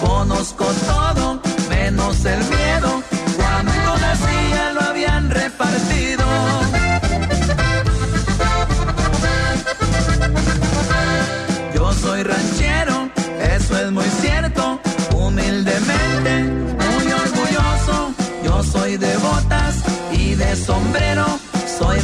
conozco 0.00 0.66
todo 0.86 1.40
menos 1.70 2.24
el 2.26 2.40
miedo, 2.44 3.02
cuando 3.36 3.98
nacía 3.98 4.72
lo 4.74 4.80
habían 4.82 5.30
repartido. 5.30 5.97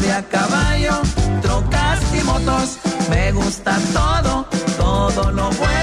De 0.04 0.12
a 0.12 0.22
caballo, 0.22 1.00
trocas 1.42 2.00
y 2.14 2.24
motos. 2.24 2.78
Me 3.10 3.32
gusta 3.32 3.78
todo, 3.92 4.46
todo 4.76 5.30
lo 5.30 5.50
bueno. 5.50 5.73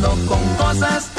No 0.00 0.12
ando 0.12 0.26
con 0.26 0.42
cosas 0.56 1.15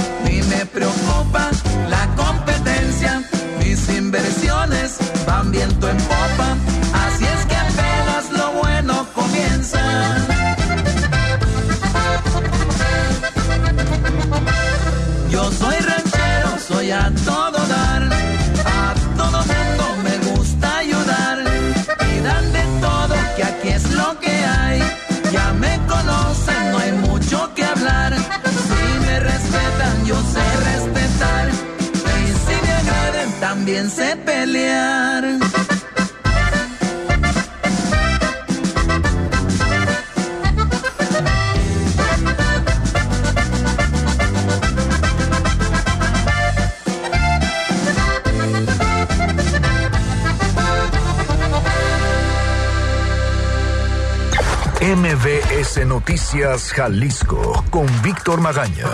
Jalisco 56.37 57.65
con 57.71 57.87
Víctor 58.03 58.41
Magaña. 58.41 58.85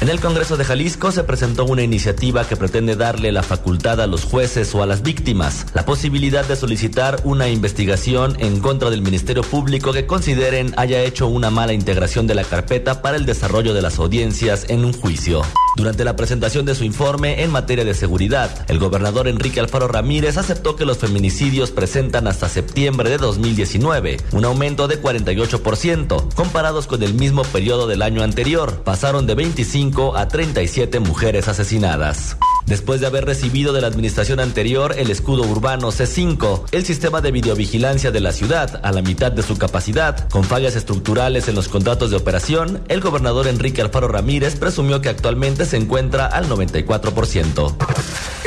En 0.00 0.08
el 0.08 0.18
Congreso 0.18 0.56
de 0.56 0.64
Jalisco 0.64 1.12
se 1.12 1.22
presentó 1.22 1.64
una 1.64 1.82
iniciativa 1.82 2.44
que 2.44 2.56
pretende 2.56 2.96
darle 2.96 3.30
la 3.30 3.44
facultad 3.44 4.00
a 4.00 4.08
los 4.08 4.24
jueces 4.24 4.74
o 4.74 4.82
a 4.82 4.86
las 4.86 5.02
víctimas 5.02 5.66
la 5.74 5.84
posibilidad 5.84 6.44
de 6.44 6.56
solicitar 6.56 7.20
una 7.22 7.48
investigación 7.48 8.36
en 8.40 8.58
contra 8.58 8.90
del 8.90 9.02
Ministerio 9.02 9.44
Público 9.44 9.92
que 9.92 10.06
consideren 10.06 10.74
haya 10.76 11.00
hecho 11.02 11.28
una 11.28 11.50
mala 11.50 11.72
integración 11.72 12.26
de 12.26 12.34
la 12.34 12.42
carpeta 12.42 13.00
para 13.00 13.16
el 13.16 13.26
desarrollo 13.26 13.74
de 13.74 13.82
las 13.82 14.00
audiencias 14.00 14.66
en 14.68 14.84
un 14.84 14.92
juicio. 14.92 15.42
Durante 15.78 16.04
la 16.04 16.16
presentación 16.16 16.66
de 16.66 16.74
su 16.74 16.82
informe 16.82 17.44
en 17.44 17.52
materia 17.52 17.84
de 17.84 17.94
seguridad, 17.94 18.50
el 18.66 18.80
gobernador 18.80 19.28
Enrique 19.28 19.60
Alfaro 19.60 19.86
Ramírez 19.86 20.36
aceptó 20.36 20.74
que 20.74 20.84
los 20.84 20.98
feminicidios 20.98 21.70
presentan 21.70 22.26
hasta 22.26 22.48
septiembre 22.48 23.10
de 23.10 23.18
2019 23.18 24.16
un 24.32 24.44
aumento 24.44 24.88
de 24.88 25.00
48%, 25.00 26.34
comparados 26.34 26.88
con 26.88 27.04
el 27.04 27.14
mismo 27.14 27.42
periodo 27.42 27.86
del 27.86 28.02
año 28.02 28.24
anterior. 28.24 28.82
Pasaron 28.82 29.28
de 29.28 29.36
25 29.36 30.16
a 30.16 30.26
37 30.26 30.98
mujeres 30.98 31.46
asesinadas. 31.46 32.36
Después 32.68 33.00
de 33.00 33.06
haber 33.06 33.24
recibido 33.24 33.72
de 33.72 33.80
la 33.80 33.86
administración 33.86 34.40
anterior 34.40 34.94
el 34.98 35.10
escudo 35.10 35.44
urbano 35.44 35.88
C5, 35.88 36.64
el 36.70 36.84
sistema 36.84 37.22
de 37.22 37.30
videovigilancia 37.30 38.10
de 38.10 38.20
la 38.20 38.32
ciudad 38.32 38.82
a 38.84 38.92
la 38.92 39.00
mitad 39.00 39.32
de 39.32 39.42
su 39.42 39.56
capacidad, 39.56 40.28
con 40.28 40.44
fallas 40.44 40.76
estructurales 40.76 41.48
en 41.48 41.54
los 41.54 41.68
contratos 41.68 42.10
de 42.10 42.18
operación, 42.18 42.84
el 42.88 43.00
gobernador 43.00 43.48
Enrique 43.48 43.80
Alfaro 43.80 44.08
Ramírez 44.08 44.56
presumió 44.56 45.00
que 45.00 45.08
actualmente 45.08 45.64
se 45.64 45.78
encuentra 45.78 46.26
al 46.26 46.50
94%. 46.50 47.74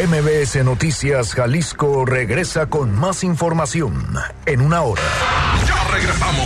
MBS 0.08 0.64
Noticias 0.64 1.34
Jalisco 1.34 2.06
regresa 2.06 2.68
con 2.68 2.94
más 2.94 3.24
información 3.24 4.06
en 4.46 4.62
una 4.62 4.84
hora. 4.84 5.02
Ya 5.68 5.84
regresamos. 5.92 6.46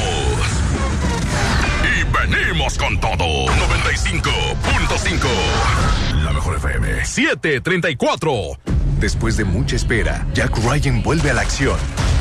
Y 1.83 2.05
venimos 2.29 2.77
con 2.77 2.97
todo. 3.01 3.17
95.5. 3.17 6.14
Mejor 6.45 6.57
FM. 6.57 7.05
734. 7.05 8.31
Después 8.99 9.35
de 9.35 9.45
mucha 9.45 9.75
espera, 9.75 10.27
Jack 10.35 10.55
Ryan 10.59 11.01
vuelve 11.01 11.31
a 11.31 11.33
la 11.33 11.41
acción. 11.41 11.75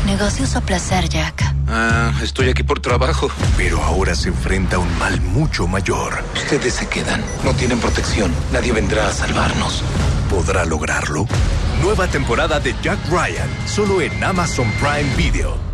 Negocios 0.06 0.56
o 0.56 0.62
placer, 0.62 1.10
Jack. 1.10 1.44
Ah, 1.68 2.10
estoy 2.22 2.48
aquí 2.48 2.62
por 2.62 2.80
trabajo. 2.80 3.28
Pero 3.58 3.82
ahora 3.82 4.14
se 4.14 4.30
enfrenta 4.30 4.76
a 4.76 4.78
un 4.78 4.98
mal 4.98 5.20
mucho 5.20 5.66
mayor. 5.66 6.24
Ustedes 6.36 6.72
se 6.72 6.88
quedan. 6.88 7.22
No 7.44 7.52
tienen 7.52 7.78
protección. 7.78 8.32
Nadie 8.50 8.72
vendrá 8.72 9.08
a 9.08 9.12
salvarnos. 9.12 9.82
¿Podrá 10.30 10.64
lograrlo? 10.64 11.26
Nueva 11.82 12.06
temporada 12.08 12.60
de 12.60 12.74
Jack 12.82 12.98
Ryan, 13.10 13.48
solo 13.66 14.00
en 14.00 14.24
Amazon 14.24 14.72
Prime 14.80 15.14
Video. 15.16 15.73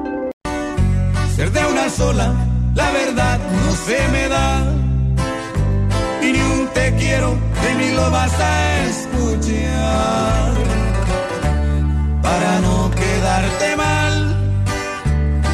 De 1.41 1.65
una 1.65 1.89
sola, 1.89 2.35
la 2.75 2.91
verdad 2.91 3.39
no 3.39 3.71
se 3.73 4.07
me 4.09 4.29
da. 4.29 4.63
Y 6.21 6.33
ni 6.33 6.39
un 6.39 6.67
te 6.67 6.95
quiero, 6.97 7.31
de 7.63 7.75
mí 7.79 7.95
lo 7.95 8.11
vas 8.11 8.31
a 8.39 8.85
escuchar. 8.85 10.53
Para 12.21 12.59
no 12.59 12.91
quedarte 12.91 13.75
mal, 13.75 14.37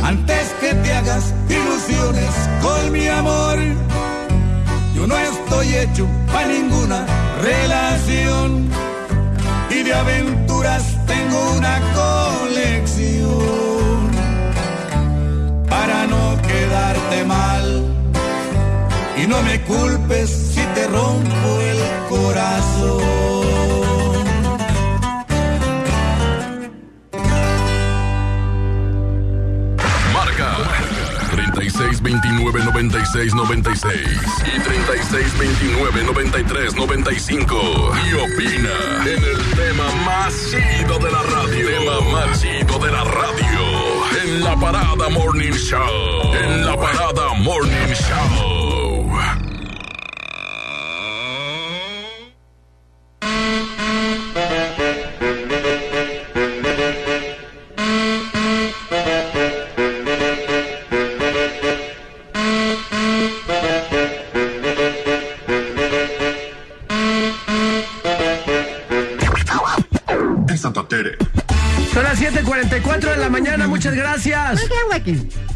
antes 0.04 0.54
que 0.60 0.73
te 0.73 0.93
hagas 0.93 1.34
ilusiones 1.50 2.32
con 2.62 2.91
mi 2.91 3.08
amor. 3.08 3.58
Yo 4.93 5.08
no 5.08 5.17
estoy 5.17 5.73
hecho 5.73 6.06
para 6.34 6.47
ninguna 6.50 7.06
relación. 7.41 8.69
Y 9.69 9.84
de 9.84 9.93
aventuras 9.93 10.84
tengo 11.08 11.54
una 11.54 11.80
colección 11.95 13.66
para 15.88 16.06
no 16.08 16.41
quedarte 16.41 17.23
mal. 17.23 17.65
Y 19.17 19.26
no 19.26 19.41
me 19.41 19.62
culpes 19.62 20.30
si 20.30 20.62
te 20.76 20.86
rompo 20.88 21.62
el 21.62 21.80
corazón. 22.10 23.04
Marca 30.13 30.58
3629 31.32 32.65
96 32.65 33.34
96 33.34 33.93
y 34.56 34.60
3629 34.60 36.04
93 36.04 36.76
95 36.76 37.91
y 38.06 38.13
opina 38.13 38.76
en 39.06 39.23
el 39.23 39.39
tema 39.56 39.86
más 40.06 40.34
chido 40.52 41.00
de 41.00 41.12
la 41.12 41.23
radio. 41.23 41.67
Tema 41.67 42.02
más 42.12 42.41
chido 42.41 42.78
de 42.78 42.91
la 42.91 43.04
radio. 43.06 43.87
En 44.12 44.41
la 44.41 44.56
parada 44.56 45.10
Morning 45.10 45.54
Show. 45.54 46.34
En 46.34 46.65
la 46.65 46.76
parada 46.76 47.34
Morning 47.43 47.93
Show. 47.93 48.57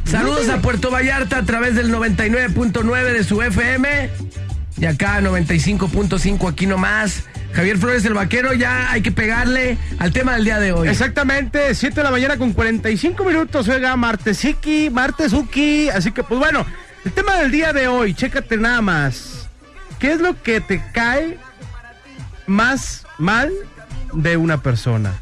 Saludos 0.05 0.49
a 0.49 0.61
Puerto 0.61 0.91
Vallarta 0.91 1.37
a 1.37 1.43
través 1.43 1.75
del 1.75 1.93
99.9 1.93 3.13
de 3.13 3.23
su 3.23 3.41
FM 3.41 4.09
y 4.77 4.85
acá 4.85 5.19
95.5 5.21 6.49
aquí 6.49 6.65
nomás. 6.65 7.23
Javier 7.53 7.77
Flores 7.77 8.05
el 8.05 8.13
Vaquero, 8.13 8.53
ya 8.53 8.91
hay 8.91 9.01
que 9.01 9.11
pegarle 9.11 9.77
al 9.99 10.13
tema 10.13 10.35
del 10.35 10.45
día 10.45 10.59
de 10.59 10.71
hoy. 10.71 10.87
Exactamente, 10.87 11.75
7 11.75 11.95
de 11.95 12.03
la 12.03 12.11
mañana 12.11 12.37
con 12.37 12.53
45 12.53 13.25
minutos, 13.25 13.65
juega 13.65 13.95
Martesiki, 13.97 14.89
Martesuki, 14.89 15.89
así 15.89 16.11
que 16.11 16.23
pues 16.23 16.39
bueno, 16.39 16.65
el 17.03 17.11
tema 17.11 17.35
del 17.37 17.51
día 17.51 17.73
de 17.73 17.89
hoy, 17.89 18.13
chécate 18.13 18.57
nada 18.57 18.81
más. 18.81 19.49
¿Qué 19.99 20.13
es 20.13 20.21
lo 20.21 20.41
que 20.41 20.61
te 20.61 20.81
cae 20.93 21.37
más 22.47 23.05
mal 23.17 23.51
de 24.13 24.37
una 24.37 24.61
persona? 24.61 25.13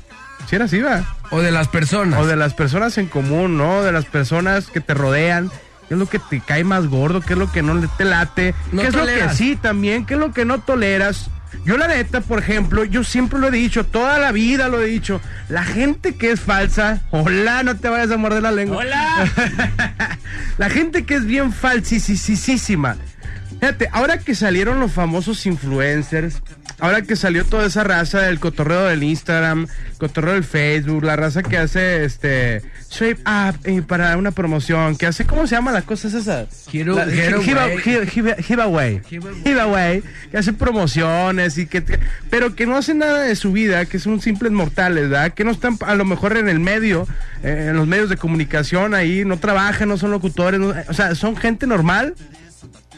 Si 0.47 0.55
era 0.55 0.65
así, 0.65 0.79
va. 0.79 1.18
O 1.31 1.41
de 1.41 1.51
las 1.51 1.67
personas. 1.67 2.19
O 2.19 2.27
de 2.27 2.35
las 2.35 2.53
personas 2.53 2.97
en 2.97 3.07
común, 3.07 3.57
¿no? 3.57 3.83
De 3.83 3.91
las 3.91 4.05
personas 4.05 4.67
que 4.67 4.81
te 4.81 4.93
rodean. 4.93 5.49
¿Qué 5.87 5.95
es 5.95 5.99
lo 5.99 6.07
que 6.07 6.19
te 6.19 6.39
cae 6.39 6.63
más 6.63 6.87
gordo? 6.87 7.21
¿Qué 7.21 7.33
es 7.33 7.39
lo 7.39 7.51
que 7.51 7.63
no 7.63 7.87
te 7.97 8.05
late? 8.05 8.53
No 8.71 8.81
¿Qué 8.81 8.89
es 8.89 8.95
lo 8.95 9.05
que 9.05 9.29
sí 9.33 9.55
también? 9.55 10.05
¿Qué 10.05 10.13
es 10.13 10.19
lo 10.19 10.31
que 10.31 10.45
no 10.45 10.59
toleras? 10.59 11.29
Yo 11.65 11.77
la 11.77 11.87
neta, 11.87 12.21
por 12.21 12.39
ejemplo, 12.39 12.83
yo 12.83 13.03
siempre 13.03 13.39
lo 13.39 13.47
he 13.47 13.51
dicho, 13.51 13.85
toda 13.85 14.17
la 14.17 14.31
vida 14.31 14.67
lo 14.69 14.81
he 14.81 14.85
dicho, 14.85 15.19
la 15.49 15.63
gente 15.63 16.15
que 16.15 16.31
es 16.31 16.39
falsa, 16.39 17.01
hola, 17.11 17.63
no 17.63 17.75
te 17.75 17.89
vayas 17.89 18.11
a 18.11 18.17
morder 18.17 18.43
la 18.43 18.51
lengua. 18.51 18.77
Hola. 18.77 19.29
la 20.57 20.69
gente 20.69 21.05
que 21.05 21.15
es 21.15 21.25
bien 21.25 21.51
falsísima. 21.51 22.97
Fíjate, 23.59 23.89
ahora 23.91 24.19
que 24.19 24.35
salieron 24.35 24.79
los 24.79 24.93
famosos 24.93 25.45
influencers, 25.45 26.41
ahora 26.79 27.01
que 27.01 27.15
salió 27.15 27.45
toda 27.45 27.65
esa 27.65 27.83
raza 27.83 28.21
del 28.21 28.39
cotorreo 28.39 28.85
del 28.85 29.03
Instagram, 29.03 29.67
cotorreo 29.97 30.33
del 30.33 30.43
Facebook, 30.43 31.03
la 31.03 31.15
raza 31.15 31.43
que 31.43 31.57
hace 31.57 32.03
este 32.05 32.61
swipe 32.89 33.21
up 33.21 33.55
eh, 33.65 33.81
para 33.81 34.15
una 34.17 34.31
promoción, 34.31 34.95
que 34.95 35.05
hace, 35.05 35.25
¿cómo 35.25 35.45
se 35.47 35.55
llama 35.55 35.71
las 35.71 35.83
cosas 35.83 36.13
esas? 36.13 36.65
Giveaway. 38.41 39.01
Giveaway, 39.43 40.03
que 40.31 40.37
hace 40.37 40.53
promociones 40.53 41.57
y 41.57 41.65
que, 41.65 41.83
pero 42.29 42.55
que 42.55 42.65
no 42.65 42.77
hacen 42.77 42.99
nada 42.99 43.21
de 43.21 43.35
su 43.35 43.51
vida, 43.51 43.85
que 43.85 43.99
son 43.99 44.21
simples 44.21 44.51
mortales, 44.51 45.09
¿verdad? 45.09 45.33
Que 45.33 45.43
no 45.43 45.51
están 45.51 45.77
a 45.85 45.95
lo 45.95 46.05
mejor 46.05 46.37
en 46.37 46.49
el 46.49 46.59
medio, 46.59 47.07
eh, 47.43 47.67
en 47.69 47.75
los 47.75 47.87
medios 47.87 48.09
de 48.09 48.17
comunicación 48.17 48.93
ahí, 48.93 49.23
no 49.25 49.37
trabajan, 49.37 49.89
no 49.89 49.97
son 49.97 50.11
locutores, 50.11 50.59
no- 50.59 50.73
o 50.87 50.93
sea, 50.93 51.13
son 51.15 51.35
gente 51.37 51.67
normal 51.67 52.15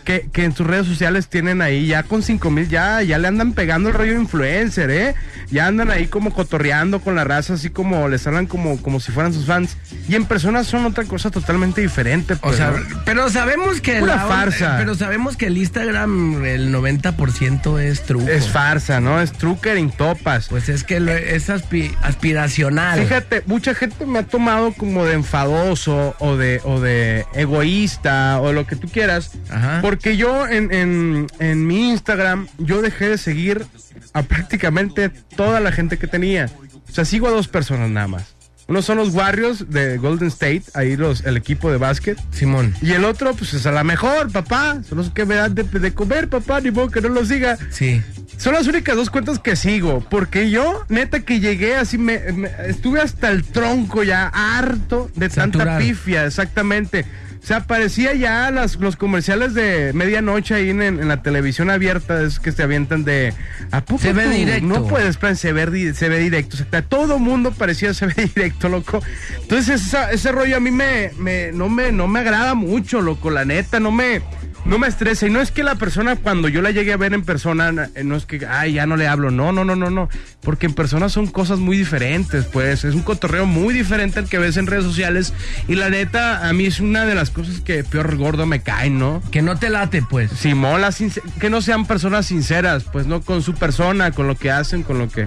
que, 0.01 0.29
que 0.31 0.43
en 0.43 0.55
sus 0.55 0.67
redes 0.67 0.87
sociales 0.87 1.27
tienen 1.27 1.61
ahí 1.61 1.87
ya 1.87 2.03
con 2.03 2.23
5 2.23 2.49
mil, 2.51 2.67
ya, 2.69 3.01
ya 3.01 3.17
le 3.17 3.27
andan 3.27 3.53
pegando 3.53 3.89
el 3.89 3.95
rollo 3.95 4.13
influencer, 4.13 4.89
¿eh? 4.91 5.15
Ya 5.51 5.67
andan 5.67 5.91
ahí 5.91 6.07
como 6.07 6.33
cotorreando 6.33 6.99
con 7.01 7.15
la 7.15 7.23
raza, 7.23 7.53
así 7.55 7.69
como 7.69 8.07
les 8.07 8.25
hablan 8.27 8.45
como, 8.47 8.81
como 8.81 8.99
si 8.99 9.11
fueran 9.11 9.33
sus 9.33 9.45
fans. 9.45 9.77
Y 10.07 10.15
en 10.15 10.25
persona 10.25 10.63
son 10.63 10.85
otra 10.85 11.03
cosa 11.03 11.29
totalmente 11.29 11.81
diferente. 11.81 12.35
O 12.35 12.37
pues, 12.37 12.57
sea, 12.57 12.71
¿no? 12.71 13.01
pero 13.05 13.29
sabemos 13.29 13.81
que 13.81 13.99
Pura 13.99 14.15
la 14.15 14.25
farsa. 14.27 14.75
Pero 14.77 14.95
sabemos 14.95 15.35
que 15.37 15.47
el 15.47 15.57
Instagram 15.57 16.43
el 16.45 16.73
90% 16.73 17.79
es 17.81 18.03
truco. 18.03 18.27
es 18.29 18.47
farsa, 18.49 18.99
¿no? 19.01 19.19
Es 19.21 19.31
trucker 19.33 19.77
en 19.77 19.91
topas. 19.91 20.47
Pues 20.49 20.69
es 20.69 20.83
que 20.83 20.99
lo- 20.99 21.11
es 21.11 21.49
aspi- 21.49 21.95
aspiracional. 22.01 22.99
Fíjate, 23.01 23.43
mucha 23.45 23.73
gente 23.75 24.05
me 24.05 24.19
ha 24.19 24.23
tomado 24.23 24.71
como 24.73 25.05
de 25.05 25.13
enfadoso 25.13 26.15
o 26.19 26.37
de, 26.37 26.61
o 26.63 26.79
de 26.79 27.25
egoísta 27.33 28.39
o 28.39 28.53
lo 28.53 28.65
que 28.65 28.75
tú 28.75 28.87
quieras. 28.87 29.31
Ajá. 29.49 29.79
Porque 29.91 30.15
yo 30.15 30.47
en, 30.47 30.71
en, 30.73 31.27
en 31.39 31.67
mi 31.67 31.89
Instagram, 31.89 32.47
yo 32.59 32.81
dejé 32.81 33.09
de 33.09 33.17
seguir 33.17 33.65
a 34.13 34.23
prácticamente 34.23 35.09
toda 35.09 35.59
la 35.59 35.73
gente 35.73 35.97
que 35.97 36.07
tenía. 36.07 36.49
O 36.89 36.93
sea, 36.93 37.03
sigo 37.03 37.27
a 37.27 37.31
dos 37.31 37.49
personas 37.49 37.89
nada 37.89 38.07
más. 38.07 38.23
Uno 38.69 38.81
son 38.81 38.95
los 38.99 39.09
Warriors 39.13 39.69
de 39.69 39.97
Golden 39.97 40.29
State, 40.29 40.63
ahí 40.75 40.95
los, 40.95 41.25
el 41.25 41.35
equipo 41.35 41.69
de 41.69 41.75
básquet. 41.77 42.17
Simón. 42.31 42.73
Y 42.81 42.93
el 42.93 43.03
otro, 43.03 43.33
pues 43.33 43.53
es 43.53 43.65
a 43.65 43.73
la 43.73 43.83
mejor, 43.83 44.31
papá. 44.31 44.77
Son 44.87 44.97
los 44.97 45.09
que 45.09 45.25
me 45.25 45.35
dan 45.35 45.53
de, 45.55 45.63
de 45.63 45.93
comer, 45.93 46.29
papá, 46.29 46.61
ni 46.61 46.71
modo 46.71 46.89
que 46.89 47.01
no 47.01 47.09
lo 47.09 47.25
siga. 47.25 47.57
Sí. 47.69 48.01
Son 48.37 48.53
las 48.53 48.67
únicas 48.67 48.95
dos 48.95 49.09
cuentas 49.09 49.39
que 49.39 49.57
sigo, 49.57 49.99
porque 50.09 50.49
yo, 50.49 50.85
neta, 50.87 51.19
que 51.19 51.41
llegué 51.41 51.75
así, 51.75 51.97
me, 51.97 52.17
me- 52.31 52.49
estuve 52.67 53.01
hasta 53.01 53.29
el 53.29 53.43
tronco 53.43 54.03
ya, 54.03 54.27
harto 54.33 55.11
de 55.17 55.27
tanta 55.27 55.77
pifia, 55.77 56.25
exactamente. 56.25 57.05
O 57.41 57.45
sea, 57.47 57.61
parecía 57.65 58.13
ya 58.13 58.51
las, 58.51 58.75
los 58.75 58.95
comerciales 58.95 59.55
de 59.55 59.91
medianoche 59.95 60.53
ahí 60.53 60.69
en, 60.69 60.81
en 60.83 61.07
la 61.07 61.23
televisión 61.23 61.71
abierta, 61.71 62.21
es 62.21 62.39
que 62.39 62.51
se 62.51 62.61
avientan 62.61 63.03
de... 63.03 63.33
¿A 63.71 63.81
poco 63.81 63.99
Se 64.01 64.13
ve 64.13 64.25
tú? 64.25 64.29
directo. 64.29 64.67
No 64.67 64.87
puedes, 64.87 65.17
plan, 65.17 65.35
se 65.35 65.51
ve, 65.51 65.93
se 65.95 66.07
ve 66.07 66.19
directo. 66.19 66.55
O 66.55 66.69
sea, 66.69 66.81
todo 66.83 67.17
mundo 67.17 67.51
parecía 67.51 67.95
se 67.95 68.05
ve 68.05 68.13
directo, 68.35 68.69
loco. 68.69 69.01
Entonces, 69.41 69.81
esa- 69.87 70.11
ese 70.11 70.31
rollo 70.31 70.57
a 70.57 70.59
mí 70.59 70.69
me, 70.69 71.11
me, 71.17 71.51
no, 71.51 71.67
me, 71.67 71.91
no 71.91 72.07
me 72.07 72.19
agrada 72.19 72.53
mucho, 72.53 73.01
loco, 73.01 73.31
la 73.31 73.43
neta, 73.43 73.79
no 73.79 73.91
me... 73.91 74.21
No 74.63 74.77
me 74.77 74.87
estresa 74.87 75.25
y 75.25 75.31
no 75.31 75.41
es 75.41 75.49
que 75.51 75.63
la 75.63 75.75
persona 75.75 76.15
cuando 76.15 76.47
yo 76.47 76.61
la 76.61 76.69
llegue 76.69 76.93
a 76.93 76.97
ver 76.97 77.13
en 77.15 77.23
persona, 77.23 77.89
eh, 77.95 78.03
no 78.03 78.15
es 78.15 78.25
que, 78.27 78.45
ay, 78.47 78.73
ya 78.73 78.85
no 78.85 78.95
le 78.95 79.07
hablo, 79.07 79.31
no, 79.31 79.51
no, 79.51 79.65
no, 79.65 79.75
no, 79.75 79.89
no, 79.89 80.07
porque 80.41 80.67
en 80.67 80.73
persona 80.75 81.09
son 81.09 81.25
cosas 81.27 81.57
muy 81.57 81.75
diferentes, 81.77 82.45
pues, 82.45 82.85
es 82.85 82.93
un 82.93 83.01
cotorreo 83.01 83.47
muy 83.47 83.73
diferente 83.73 84.19
al 84.19 84.29
que 84.29 84.37
ves 84.37 84.57
en 84.57 84.67
redes 84.67 84.83
sociales 84.85 85.33
y 85.67 85.73
la 85.75 85.89
neta, 85.89 86.47
a 86.47 86.53
mí 86.53 86.65
es 86.67 86.79
una 86.79 87.05
de 87.05 87.15
las 87.15 87.31
cosas 87.31 87.59
que 87.61 87.83
peor 87.83 88.15
gordo 88.17 88.45
me 88.45 88.61
caen, 88.61 88.99
¿no? 88.99 89.21
Que 89.31 89.41
no 89.41 89.57
te 89.57 89.69
late, 89.71 90.03
pues. 90.07 90.29
Si 90.31 90.53
mola, 90.53 90.89
sincer- 90.91 91.23
que 91.39 91.49
no 91.49 91.61
sean 91.63 91.87
personas 91.87 92.27
sinceras, 92.27 92.83
pues, 92.83 93.07
no 93.07 93.21
con 93.21 93.41
su 93.41 93.55
persona, 93.55 94.11
con 94.11 94.27
lo 94.27 94.35
que 94.35 94.51
hacen, 94.51 94.83
con 94.83 94.99
lo 94.99 95.09
que, 95.09 95.25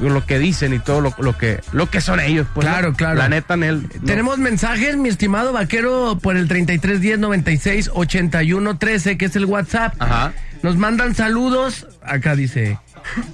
lo 0.00 0.26
que 0.26 0.38
dicen 0.38 0.74
y 0.74 0.78
todo 0.78 1.00
lo, 1.00 1.14
lo 1.18 1.36
que, 1.36 1.60
lo 1.72 1.88
que 1.90 2.00
son 2.00 2.20
ellos, 2.20 2.46
pues. 2.54 2.66
Claro, 2.66 2.90
¿no? 2.90 2.96
claro. 2.96 3.16
La 3.16 3.28
neta, 3.28 3.54
en 3.54 3.62
él. 3.62 3.88
no. 4.00 4.06
Tenemos 4.06 4.38
mensajes, 4.38 4.96
mi 4.96 5.08
estimado 5.08 5.52
vaquero, 5.52 6.18
por 6.20 6.36
el 6.36 6.48
3310 6.48 7.18
96 7.18 7.90
81 7.94 8.78
13, 8.78 9.18
que 9.18 9.24
es 9.24 9.36
el 9.36 9.46
WhatsApp. 9.46 9.94
Ajá. 9.98 10.32
Nos 10.62 10.76
mandan 10.76 11.14
saludos. 11.14 11.86
Acá 12.02 12.36
dice: 12.36 12.78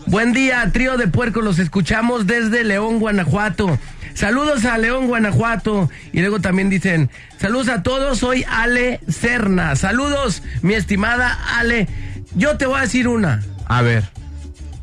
Buen 0.07 0.33
día, 0.33 0.69
trío 0.73 0.97
de 0.97 1.09
puercos. 1.09 1.43
Los 1.43 1.59
escuchamos 1.59 2.27
desde 2.27 2.65
León, 2.65 2.99
Guanajuato. 2.99 3.79
Saludos 4.15 4.65
a 4.65 4.77
León, 4.79 5.07
Guanajuato. 5.07 5.91
Y 6.13 6.21
luego 6.21 6.41
también 6.41 6.69
dicen: 6.71 7.11
Saludos 7.39 7.69
a 7.69 7.83
todos. 7.83 8.19
Soy 8.19 8.45
Ale 8.49 9.01
Serna. 9.09 9.75
Saludos, 9.77 10.43
mi 10.63 10.75
estimada 10.75 11.39
Ale. 11.59 11.89
Yo 12.35 12.57
te 12.57 12.67
voy 12.67 12.79
a 12.79 12.83
decir 12.83 13.09
una. 13.09 13.43
A 13.67 13.83
ver. 13.83 14.05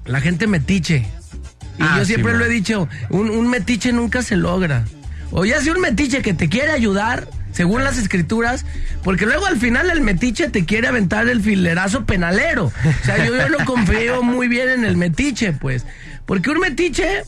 La 0.06 0.22
gente 0.22 0.48
metiche. 0.48 1.06
Y 1.80 1.84
Ah, 1.84 1.96
yo 1.98 2.06
siempre 2.06 2.34
lo 2.38 2.46
he 2.46 2.50
dicho, 2.50 2.88
un, 3.10 3.30
un 3.30 3.48
metiche 3.50 3.92
nunca 3.94 4.22
se 4.22 4.36
logra. 4.36 4.84
O 5.32 5.46
ya 5.46 5.62
sea 5.62 5.74
un 5.74 5.82
metiche 5.82 6.22
que 6.22 6.34
te 6.34 6.50
quiere 6.50 6.72
ayudar, 6.72 7.28
según 7.52 7.84
las 7.84 7.98
escrituras, 7.98 8.66
porque 9.04 9.26
luego 9.26 9.46
al 9.46 9.58
final 9.58 9.90
el 9.90 10.02
metiche 10.02 10.50
te 10.50 10.66
quiere 10.66 10.88
aventar 10.88 11.28
el 11.28 11.42
filerazo 11.42 12.06
penalero. 12.06 12.66
O 12.66 13.06
sea, 13.06 13.26
yo, 13.26 13.36
yo 13.36 13.50
no 13.50 13.64
confío 13.66 14.24
muy 14.24 14.48
bien 14.48 14.70
en 14.70 14.86
el 14.86 14.98
metiche, 14.98 15.54
pues. 15.54 15.86
Porque 16.26 16.50
un 16.50 16.60
metiche, 16.60 17.24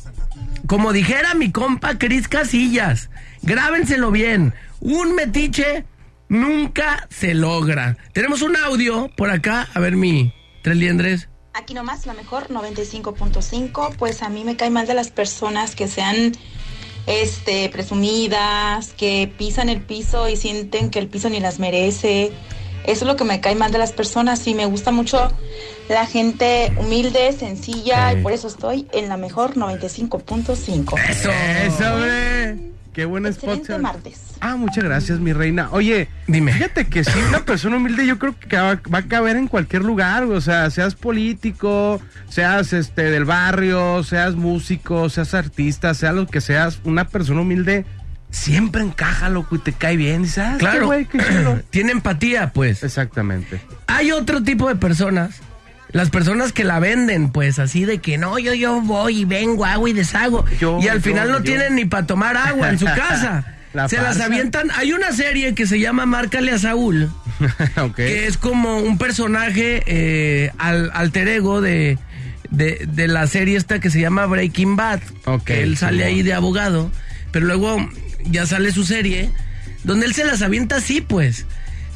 como 0.67 0.93
dijera 0.93 1.33
mi 1.35 1.51
compa 1.51 1.97
Cris 1.97 2.27
Casillas, 2.27 3.09
grábenselo 3.43 4.11
bien, 4.11 4.53
un 4.79 5.15
metiche 5.15 5.85
nunca 6.27 7.07
se 7.09 7.33
logra. 7.33 7.97
Tenemos 8.13 8.41
un 8.41 8.55
audio 8.55 9.09
por 9.15 9.29
acá, 9.29 9.67
a 9.73 9.79
ver 9.79 9.95
mi 9.95 10.33
tres 10.63 10.77
liendres. 10.77 11.29
Aquí 11.53 11.73
nomás, 11.73 12.05
la 12.05 12.13
mejor 12.13 12.47
95.5, 12.47 13.95
pues 13.97 14.23
a 14.23 14.29
mí 14.29 14.45
me 14.45 14.55
cae 14.55 14.69
mal 14.69 14.87
de 14.87 14.93
las 14.93 15.11
personas 15.11 15.75
que 15.75 15.89
sean 15.89 16.31
este 17.07 17.67
presumidas, 17.69 18.93
que 18.93 19.31
pisan 19.37 19.67
el 19.67 19.81
piso 19.81 20.29
y 20.29 20.37
sienten 20.37 20.89
que 20.89 20.99
el 20.99 21.07
piso 21.07 21.29
ni 21.29 21.39
las 21.41 21.59
merece. 21.59 22.31
Eso 22.85 23.03
es 23.05 23.07
lo 23.07 23.15
que 23.15 23.25
me 23.25 23.41
cae 23.41 23.55
mal 23.55 23.71
de 23.71 23.77
las 23.77 23.91
personas 23.91 24.47
y 24.47 24.55
me 24.55 24.65
gusta 24.65 24.91
mucho 24.91 25.29
la 25.89 26.05
gente 26.05 26.73
humilde, 26.77 27.31
sencilla 27.33 28.13
y 28.13 28.23
por 28.23 28.31
eso 28.31 28.47
estoy 28.47 28.87
en 28.93 29.09
la 29.09 29.17
mejor 29.17 29.55
95.5. 29.55 31.09
Eso. 31.09 31.29
Eso. 31.65 32.80
Qué 32.93 33.05
buen 33.05 33.25
spot. 33.25 33.43
Excelente 33.59 33.73
se- 33.73 33.79
martes. 33.79 34.21
Ah, 34.41 34.55
muchas 34.57 34.83
gracias, 34.83 35.19
mi 35.19 35.31
reina. 35.33 35.69
Oye, 35.71 36.09
Dime. 36.27 36.51
Fíjate 36.53 36.87
que 36.87 37.03
sí, 37.03 37.17
una 37.29 37.45
persona 37.45 37.77
humilde 37.77 38.05
yo 38.05 38.19
creo 38.19 38.35
que 38.37 38.57
va, 38.57 38.79
va 38.93 38.97
a 38.99 39.03
caber 39.03 39.37
en 39.37 39.47
cualquier 39.47 39.83
lugar, 39.83 40.23
o 40.23 40.41
sea, 40.41 40.69
seas 40.71 40.95
político, 40.95 42.01
seas 42.29 42.73
este 42.73 43.03
del 43.03 43.23
barrio, 43.25 44.03
seas 44.03 44.35
músico, 44.35 45.09
seas 45.09 45.33
artista, 45.33 45.93
sea 45.93 46.11
lo 46.11 46.27
que 46.27 46.41
seas, 46.41 46.79
una 46.83 47.07
persona 47.07 47.41
humilde 47.41 47.85
siempre 48.29 48.81
encaja, 48.81 49.29
loco, 49.29 49.55
y 49.55 49.59
te 49.59 49.73
cae 49.73 49.95
bien. 49.97 50.23
Este 50.23 50.41
Claro, 50.59 50.87
güey, 50.87 51.05
qué 51.05 51.19
tiene 51.69 51.91
empatía, 51.91 52.51
pues. 52.53 52.83
Exactamente. 52.83 53.61
Hay 53.87 54.11
otro 54.11 54.41
tipo 54.43 54.67
de 54.69 54.75
personas, 54.75 55.41
las 55.93 56.09
personas 56.09 56.53
que 56.53 56.63
la 56.63 56.79
venden, 56.79 57.31
pues 57.31 57.59
así 57.59 57.85
de 57.85 57.99
que 57.99 58.17
no, 58.17 58.39
yo, 58.39 58.53
yo 58.53 58.81
voy 58.81 59.19
y 59.21 59.25
vengo, 59.25 59.65
hago 59.65 59.87
y 59.87 59.93
deshago. 59.93 60.45
Yo, 60.59 60.79
y 60.81 60.87
al 60.87 60.97
yo, 60.97 61.03
final 61.03 61.31
no 61.31 61.37
yo. 61.39 61.43
tienen 61.43 61.75
ni 61.75 61.85
para 61.85 62.05
tomar 62.07 62.37
agua 62.37 62.69
en 62.69 62.79
su 62.79 62.85
casa. 62.95 63.55
La 63.73 63.87
Se 63.87 63.97
las 64.01 64.19
avientan. 64.19 64.69
Hay 64.75 64.91
una 64.91 65.11
serie 65.13 65.55
que 65.55 65.65
se 65.65 65.79
llama 65.79 66.05
Márcale 66.05 66.51
a 66.51 66.59
Saúl, 66.59 67.09
ok. 67.77 67.95
que 67.95 68.27
es 68.27 68.37
como 68.37 68.79
un 68.79 68.97
personaje 68.97 69.81
eh, 69.85 70.51
al, 70.57 70.91
alter 70.93 71.29
ego 71.29 71.61
de, 71.61 71.97
de, 72.49 72.85
de 72.87 73.07
la 73.07 73.27
serie 73.27 73.57
esta 73.57 73.79
que 73.79 73.89
se 73.89 74.01
llama 74.01 74.25
Breaking 74.25 74.75
Bad. 74.75 74.99
Ok, 75.25 75.43
que 75.45 75.63
él 75.63 75.77
sale 75.77 76.03
ahí 76.03 76.21
de 76.21 76.33
abogado, 76.33 76.91
pero 77.31 77.45
luego 77.45 77.77
ya 78.25 78.45
sale 78.45 78.71
su 78.73 78.83
serie, 78.83 79.29
donde 79.85 80.05
él 80.05 80.13
se 80.13 80.25
las 80.25 80.41
avienta 80.41 80.75
así, 80.77 80.99
pues. 80.99 81.45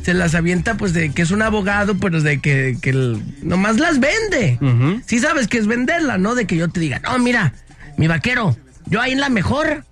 Se 0.06 0.14
las 0.14 0.36
avienta, 0.36 0.76
pues, 0.78 0.94
de 0.94 1.10
que 1.12 1.24
es 1.24 1.32
un 1.32 1.42
abogado, 1.42 1.98
pero 1.98 2.22
de 2.22 2.40
que, 2.40 2.78
que 2.80 2.92
el- 2.92 3.24
nomás 3.42 3.80
las 3.80 4.00
vende. 4.00 4.60
Ujú. 4.62 5.02
Sí 5.08 5.18
sabes 5.20 5.48
que 5.48 5.58
es 5.58 5.66
venderla, 5.66 6.20
¿no? 6.20 6.36
De 6.36 6.46
que 6.46 6.56
yo 6.58 6.68
te 6.70 6.80
diga, 6.80 7.00
no, 7.00 7.18
mira, 7.18 7.54
mi 7.98 8.08
vaquero, 8.08 8.56
yo 8.86 9.02
ahí 9.02 9.14
en 9.14 9.20
la 9.20 9.30
mejor 9.30 9.84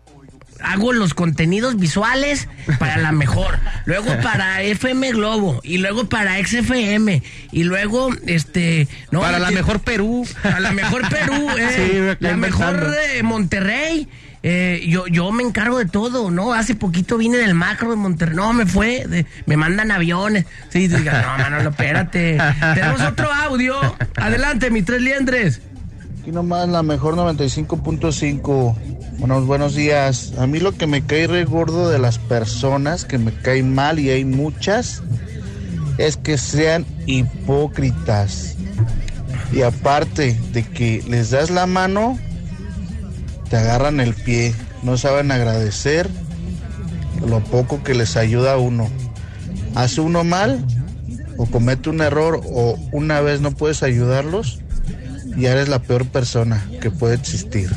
hago 0.61 0.93
los 0.93 1.13
contenidos 1.13 1.77
visuales 1.77 2.47
para 2.79 2.95
la 2.97 3.11
mejor, 3.11 3.57
luego 3.85 4.15
para 4.23 4.61
FM 4.61 5.11
Globo 5.11 5.59
y 5.63 5.79
luego 5.79 6.07
para 6.07 6.37
XFM 6.45 7.21
y 7.51 7.63
luego 7.63 8.09
este 8.27 8.87
no 9.11 9.19
Para 9.21 9.39
la 9.39 9.51
mejor 9.51 9.81
Perú. 9.81 10.25
para 10.41 10.59
la 10.61 10.71
mejor 10.71 11.01
Perú, 11.09 11.49
eh, 11.59 12.15
Sí, 12.15 12.23
la 12.25 12.37
mejor 12.37 12.91
de 12.91 13.23
Monterrey. 13.23 14.07
Eh, 14.43 14.83
yo, 14.87 15.07
yo 15.07 15.31
me 15.31 15.41
encargo 15.43 15.77
de 15.79 15.85
todo, 15.85 16.29
¿no? 16.29 16.53
Hace 16.53 16.75
poquito 16.75 17.17
vine 17.17 17.37
del 17.37 17.53
macro 17.53 17.89
de 17.89 17.95
Monterrey. 17.95 18.35
No, 18.35 18.51
me 18.53 18.65
fue. 18.65 19.05
de- 19.07 19.25
me 19.45 19.55
mandan 19.57 19.89
aviones. 19.91 20.45
Sí, 20.69 20.87
diga, 20.87 21.21
no, 21.21 21.37
Manolo, 21.43 21.69
espérate. 21.69 22.37
Tenemos 22.75 23.01
otro 23.01 23.31
audio. 23.31 23.75
Adelante, 24.17 24.69
mis 24.69 24.83
tres 24.85 25.01
liendres. 25.01 25.61
Aquí 26.21 26.31
nomás 26.31 26.67
la 26.69 26.83
mejor 26.83 27.15
95.5. 27.15 28.75
Buenos, 29.19 29.45
buenos 29.45 29.75
días. 29.75 30.33
A 30.39 30.47
mí 30.47 30.59
lo 30.59 30.71
que 30.73 30.87
me 30.87 31.01
cae 31.05 31.27
re 31.27 31.45
gordo 31.45 31.89
de 31.89 31.99
las 31.99 32.17
personas, 32.17 33.05
que 33.05 33.17
me 33.17 33.31
caen 33.33 33.73
mal 33.73 33.99
y 33.99 34.09
hay 34.09 34.25
muchas, 34.25 35.03
es 35.97 36.17
que 36.17 36.37
sean 36.37 36.85
hipócritas. 37.05 38.55
Y 39.51 39.61
aparte 39.61 40.37
de 40.51 40.63
que 40.63 41.03
les 41.07 41.29
das 41.31 41.49
la 41.51 41.67
mano, 41.67 42.17
te 43.53 43.59
agarran 43.59 43.99
el 43.99 44.15
pie. 44.15 44.51
No 44.81 44.97
saben 44.97 45.31
agradecer 45.31 46.09
lo 47.27 47.39
poco 47.43 47.83
que 47.83 47.93
les 47.93 48.17
ayuda 48.17 48.53
a 48.53 48.57
uno. 48.57 48.89
Hace 49.75 50.01
uno 50.01 50.23
mal 50.23 50.65
o 51.37 51.45
comete 51.45 51.91
un 51.91 52.01
error 52.01 52.41
o 52.45 52.79
una 52.91 53.21
vez 53.21 53.41
no 53.41 53.51
puedes 53.51 53.83
ayudarlos, 53.83 54.59
ya 55.37 55.51
eres 55.51 55.69
la 55.69 55.77
peor 55.83 56.07
persona 56.07 56.65
que 56.81 56.89
puede 56.89 57.13
existir. 57.13 57.69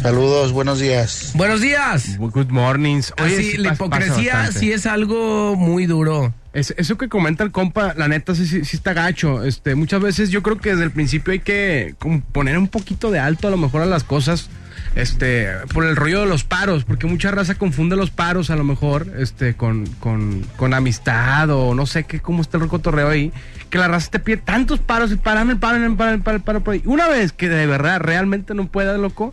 Saludos, 0.00 0.52
buenos 0.52 0.78
días. 0.78 1.32
Buenos 1.34 1.60
días. 1.60 2.16
Good 2.16 2.48
mornings. 2.48 3.12
Oye, 3.22 3.36
sí 3.42 3.56
la 3.58 3.74
hipocresía 3.74 4.50
sí 4.50 4.72
es 4.72 4.86
algo 4.86 5.56
muy 5.56 5.84
duro. 5.84 6.32
Es- 6.54 6.72
eso 6.78 6.96
que 6.96 7.10
comenta 7.10 7.44
el 7.44 7.50
compa, 7.52 7.92
la 7.98 8.08
neta 8.08 8.34
sí, 8.34 8.46
sí, 8.46 8.64
sí 8.64 8.78
está 8.78 8.94
gacho. 8.94 9.44
Este, 9.44 9.74
muchas 9.74 10.00
veces 10.00 10.30
yo 10.30 10.42
creo 10.42 10.56
que 10.56 10.70
desde 10.70 10.84
el 10.84 10.90
principio 10.90 11.34
hay 11.34 11.40
que 11.40 11.94
poner 12.32 12.56
un 12.56 12.68
poquito 12.68 13.10
de 13.10 13.18
alto 13.18 13.46
a 13.46 13.50
lo 13.50 13.58
mejor 13.58 13.82
a 13.82 13.86
las 13.86 14.04
cosas. 14.04 14.48
Este, 14.96 15.48
por 15.72 15.84
el 15.84 15.94
rollo 15.94 16.20
de 16.20 16.26
los 16.26 16.42
paros, 16.44 16.84
porque 16.84 17.06
mucha 17.06 17.30
raza 17.30 17.54
confunde 17.54 17.94
los 17.94 18.10
paros 18.10 18.50
a 18.50 18.56
lo 18.56 18.64
mejor, 18.64 19.06
este, 19.18 19.54
con, 19.54 19.86
con, 19.86 20.44
con 20.56 20.74
amistad 20.74 21.48
o 21.50 21.74
no 21.74 21.86
sé 21.86 22.04
qué, 22.04 22.20
cómo 22.20 22.42
está 22.42 22.58
el 22.58 22.66
cotorreo 22.66 23.08
ahí, 23.08 23.32
que 23.70 23.78
la 23.78 23.86
raza 23.86 24.10
te 24.10 24.18
pide 24.18 24.38
tantos 24.38 24.80
paros 24.80 25.12
y 25.12 25.16
paro, 25.16 25.40
el 25.40 25.56
paro, 26.22 26.60
por 26.60 26.74
ahí. 26.74 26.82
Una 26.86 27.08
vez 27.08 27.32
que 27.32 27.48
de 27.48 27.66
verdad 27.66 28.00
realmente 28.00 28.52
no 28.54 28.66
puedas, 28.66 28.98
loco, 28.98 29.32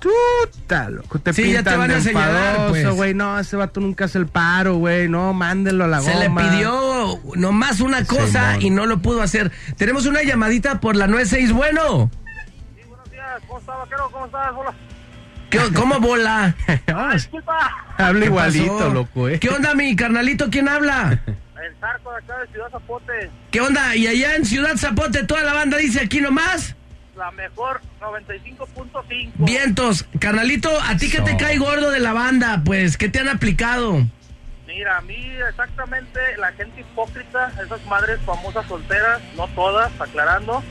Chuta, 0.00 0.88
loco. 0.88 1.18
Te 1.18 1.32
Sí, 1.34 1.42
ya 1.52 1.62
te 1.62 1.70
pintan 1.70 1.78
van 1.78 1.90
a 1.90 2.00
señalar, 2.00 2.68
pues. 2.70 2.88
güey. 2.88 3.12
No, 3.12 3.38
ese 3.38 3.56
vato 3.56 3.80
nunca 3.80 4.06
hace 4.06 4.16
el 4.16 4.26
paro, 4.26 4.76
güey. 4.76 5.08
No, 5.10 5.34
mándelo 5.34 5.84
a 5.84 5.88
la 5.88 6.00
Se 6.00 6.14
le 6.14 6.28
goma. 6.28 6.50
pidió 6.50 7.20
nomás 7.36 7.80
una 7.80 8.04
cosa 8.04 8.56
y 8.60 8.70
no 8.70 8.86
lo 8.86 9.02
pudo 9.02 9.20
hacer. 9.20 9.52
Tenemos 9.76 10.06
una 10.06 10.22
llamadita 10.22 10.80
por 10.80 10.96
la 10.96 11.06
96, 11.06 11.52
bueno. 11.52 12.10
¿Cómo 13.46 13.58
está, 13.60 13.76
vaquero? 13.76 14.08
¿Cómo 14.12 14.26
estás? 14.26 14.50
Hola. 14.56 14.74
¿Qué- 15.50 15.72
¿Cómo 15.74 15.98
bola? 16.00 16.54
Disculpa. 17.12 17.58
Habla 17.98 18.20
¿Qué 18.20 18.26
igualito, 18.26 18.76
pasó? 18.78 18.88
loco, 18.90 19.28
eh. 19.28 19.38
¿Qué 19.40 19.48
onda, 19.48 19.74
mi 19.74 19.96
carnalito? 19.96 20.48
¿Quién 20.50 20.68
habla? 20.68 21.20
El 21.26 21.76
Zarco 21.78 22.10
de 22.12 22.18
acá 22.18 22.38
de 22.38 22.46
Ciudad 22.52 22.70
Zapote. 22.70 23.30
¿Qué 23.50 23.60
onda? 23.60 23.94
Y 23.96 24.06
allá 24.06 24.34
en 24.36 24.44
Ciudad 24.46 24.76
Zapote 24.76 25.24
toda 25.24 25.42
la 25.42 25.52
banda 25.52 25.76
dice 25.76 26.00
aquí 26.00 26.20
nomás. 26.20 26.74
La 27.16 27.30
mejor 27.32 27.82
95.5. 28.00 29.32
Vientos, 29.34 30.06
carnalito, 30.18 30.70
¿a 30.80 30.96
ti 30.96 31.10
qué 31.10 31.20
te 31.20 31.36
cae 31.36 31.58
gordo 31.58 31.90
de 31.90 32.00
la 32.00 32.14
banda? 32.14 32.62
Pues, 32.64 32.96
¿qué 32.96 33.10
te 33.10 33.18
han 33.20 33.28
aplicado? 33.28 34.06
Mira, 34.66 34.96
a 34.96 35.00
mí 35.02 35.16
exactamente 35.50 36.18
la 36.38 36.52
gente 36.52 36.80
hipócrita, 36.80 37.52
esas 37.62 37.84
madres 37.86 38.20
famosas 38.24 38.66
solteras, 38.66 39.20
no 39.36 39.46
todas, 39.48 39.90
aclarando, 40.00 40.62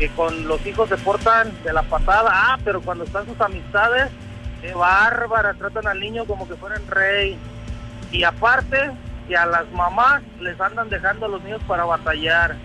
que 0.00 0.08
con 0.08 0.48
los 0.48 0.64
hijos 0.66 0.88
se 0.88 0.96
portan 0.96 1.52
de 1.62 1.74
la 1.74 1.82
patada. 1.82 2.30
Ah, 2.32 2.58
pero 2.64 2.80
cuando 2.80 3.04
están 3.04 3.26
sus 3.26 3.38
amistades, 3.38 4.10
qué 4.62 4.72
bárbara, 4.72 5.52
tratan 5.52 5.86
al 5.86 6.00
niño 6.00 6.24
como 6.24 6.48
que 6.48 6.56
fuera 6.56 6.76
el 6.76 6.86
rey. 6.86 7.38
Y 8.10 8.24
aparte, 8.24 8.90
que 9.28 9.36
a 9.36 9.44
las 9.44 9.70
mamás 9.72 10.22
les 10.40 10.58
andan 10.58 10.88
dejando 10.88 11.26
a 11.26 11.28
los 11.28 11.42
niños 11.44 11.60
para 11.68 11.84
batallar, 11.84 12.56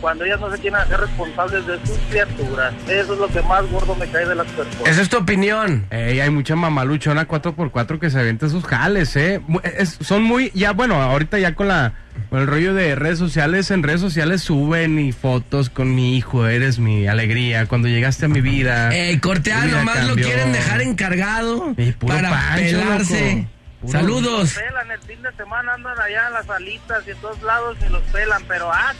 cuando 0.00 0.24
ellas 0.24 0.40
no 0.40 0.50
se 0.50 0.58
quieren 0.58 0.80
hacer 0.80 1.00
responsables 1.00 1.66
de 1.66 1.78
sus 1.86 1.98
criaturas. 2.10 2.74
Eso 2.88 3.12
es 3.14 3.18
lo 3.18 3.28
que 3.28 3.42
más 3.42 3.68
gordo 3.70 3.94
me 3.94 4.06
cae 4.06 4.26
de 4.26 4.34
las 4.34 4.46
personas. 4.48 4.88
Esa 4.88 5.02
es 5.02 5.08
tu 5.08 5.18
opinión. 5.18 5.86
Ey, 5.90 6.20
hay 6.20 6.30
mucha 6.30 6.56
mamaluchona 6.56 7.26
4x4 7.28 7.98
que 7.98 8.10
se 8.10 8.18
avienta 8.20 8.48
sus 8.48 8.64
jales, 8.64 9.14
eh. 9.16 9.40
Es- 9.76 9.98
son 10.00 10.22
muy, 10.22 10.50
ya 10.54 10.72
bueno, 10.72 11.00
ahorita 11.02 11.38
ya 11.38 11.54
con 11.54 11.68
la 11.68 11.92
con 12.30 12.40
el 12.40 12.48
rollo 12.48 12.74
de 12.74 12.96
redes 12.96 13.16
sociales, 13.18 13.70
en 13.70 13.84
redes 13.84 14.00
sociales 14.00 14.42
suben 14.42 14.98
y 14.98 15.12
fotos 15.12 15.70
con 15.70 15.94
mi 15.94 16.16
hijo, 16.16 16.48
eres 16.48 16.80
mi 16.80 17.06
alegría, 17.06 17.66
cuando 17.66 17.86
llegaste 17.86 18.24
a 18.26 18.28
mi 18.28 18.40
vida. 18.40 18.90
Eh, 18.92 19.20
Cortea, 19.20 19.60
mi 19.60 19.68
vida 19.68 19.78
nomás 19.78 20.04
lo 20.08 20.14
quieren 20.16 20.52
dejar 20.52 20.80
encargado 20.82 21.74
puro 21.98 22.14
para 22.16 22.30
pancho, 22.30 22.78
pelarse. 22.80 23.34
loco. 23.36 23.48
Puro- 23.80 23.92
Saludos. 23.92 24.40
Los 24.40 24.52
pelan 24.54 24.90
el 24.90 25.00
fin 25.02 25.22
de 25.22 25.32
semana, 25.32 25.74
andan 25.74 25.98
allá 26.00 26.26
en 26.28 26.32
las 26.34 26.46
salitas 26.46 27.02
y 27.06 27.10
en 27.10 27.16
todos 27.18 27.40
lados 27.42 27.76
y 27.86 27.88
los 27.92 28.02
pelan, 28.04 28.42
pero 28.48 28.70
ah, 28.72 28.92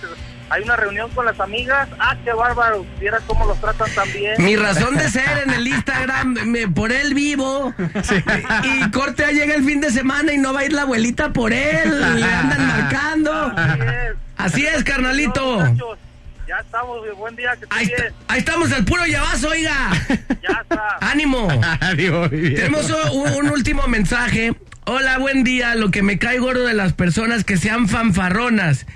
hay 0.50 0.62
una 0.62 0.76
reunión 0.76 1.10
con 1.10 1.26
las 1.26 1.38
amigas, 1.40 1.88
ah, 1.98 2.16
qué 2.24 2.32
bárbaro, 2.32 2.86
vieras 3.00 3.22
cómo 3.26 3.44
los 3.44 3.60
tratan 3.60 3.90
también. 3.94 4.34
Mi 4.38 4.56
razón 4.56 4.96
de 4.96 5.10
ser 5.10 5.38
en 5.44 5.50
el 5.50 5.66
Instagram, 5.66 6.34
me- 6.46 6.68
por 6.68 6.92
él 6.92 7.12
vivo. 7.14 7.74
Y 8.62 8.90
Cortea 8.90 9.30
llega 9.32 9.54
el 9.56 9.64
fin 9.64 9.80
de 9.80 9.90
semana 9.90 10.32
y 10.32 10.38
no 10.38 10.52
va 10.52 10.60
a 10.60 10.64
ir 10.64 10.72
la 10.72 10.82
abuelita 10.82 11.32
por 11.32 11.52
él. 11.52 12.16
Le 12.16 12.24
andan 12.24 12.66
marcando. 12.66 13.52
Así 13.56 13.80
es. 13.82 14.16
Así 14.36 14.66
es, 14.66 14.84
carnalito. 14.84 15.58
Ya 16.48 16.56
estamos, 16.60 16.98
buen 17.18 17.36
día, 17.36 17.50
que 17.56 17.64
estés 17.64 17.88
bien. 17.98 18.14
Ahí 18.28 18.38
estamos 18.38 18.72
al 18.72 18.84
puro 18.84 19.04
llavazo, 19.06 19.48
oiga. 19.50 19.90
Ya 20.42 20.60
está. 20.62 20.96
Ánimo. 21.00 21.48
Adiós. 21.80 22.30
Tenemos 22.30 22.90
un, 23.12 23.32
un 23.34 23.50
último 23.50 23.86
mensaje. 23.86 24.54
Hola, 24.86 25.18
buen 25.18 25.44
día. 25.44 25.74
Lo 25.74 25.90
que 25.90 26.02
me 26.02 26.18
cae 26.18 26.38
gordo 26.38 26.64
de 26.64 26.72
las 26.72 26.94
personas 26.94 27.44
que 27.44 27.58
sean 27.58 27.86
fanfarronas 27.86 28.86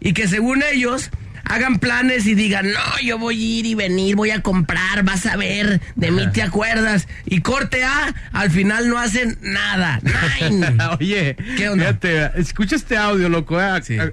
y 0.00 0.14
que 0.14 0.28
según 0.28 0.62
ellos 0.62 1.10
hagan 1.44 1.78
planes 1.78 2.24
y 2.26 2.34
digan, 2.34 2.72
no, 2.72 2.80
yo 3.02 3.18
voy 3.18 3.34
a 3.36 3.58
ir 3.58 3.66
y 3.66 3.74
venir, 3.74 4.16
voy 4.16 4.30
a 4.30 4.40
comprar, 4.40 5.02
vas 5.02 5.26
a 5.26 5.36
ver, 5.36 5.82
de 5.96 6.10
mí 6.10 6.26
te 6.32 6.40
acuerdas. 6.40 7.06
Y 7.26 7.42
corte 7.42 7.84
A, 7.84 8.14
al 8.32 8.50
final 8.50 8.88
no 8.88 8.98
hacen 8.98 9.36
nada. 9.42 10.00
Nine. 10.40 10.74
Oye, 10.98 11.36
¿Qué 11.58 11.68
onda? 11.68 11.84
fíjate, 11.84 12.40
escucha 12.40 12.76
este 12.76 12.96
audio, 12.96 13.28
loco. 13.28 13.60
eh. 13.60 13.66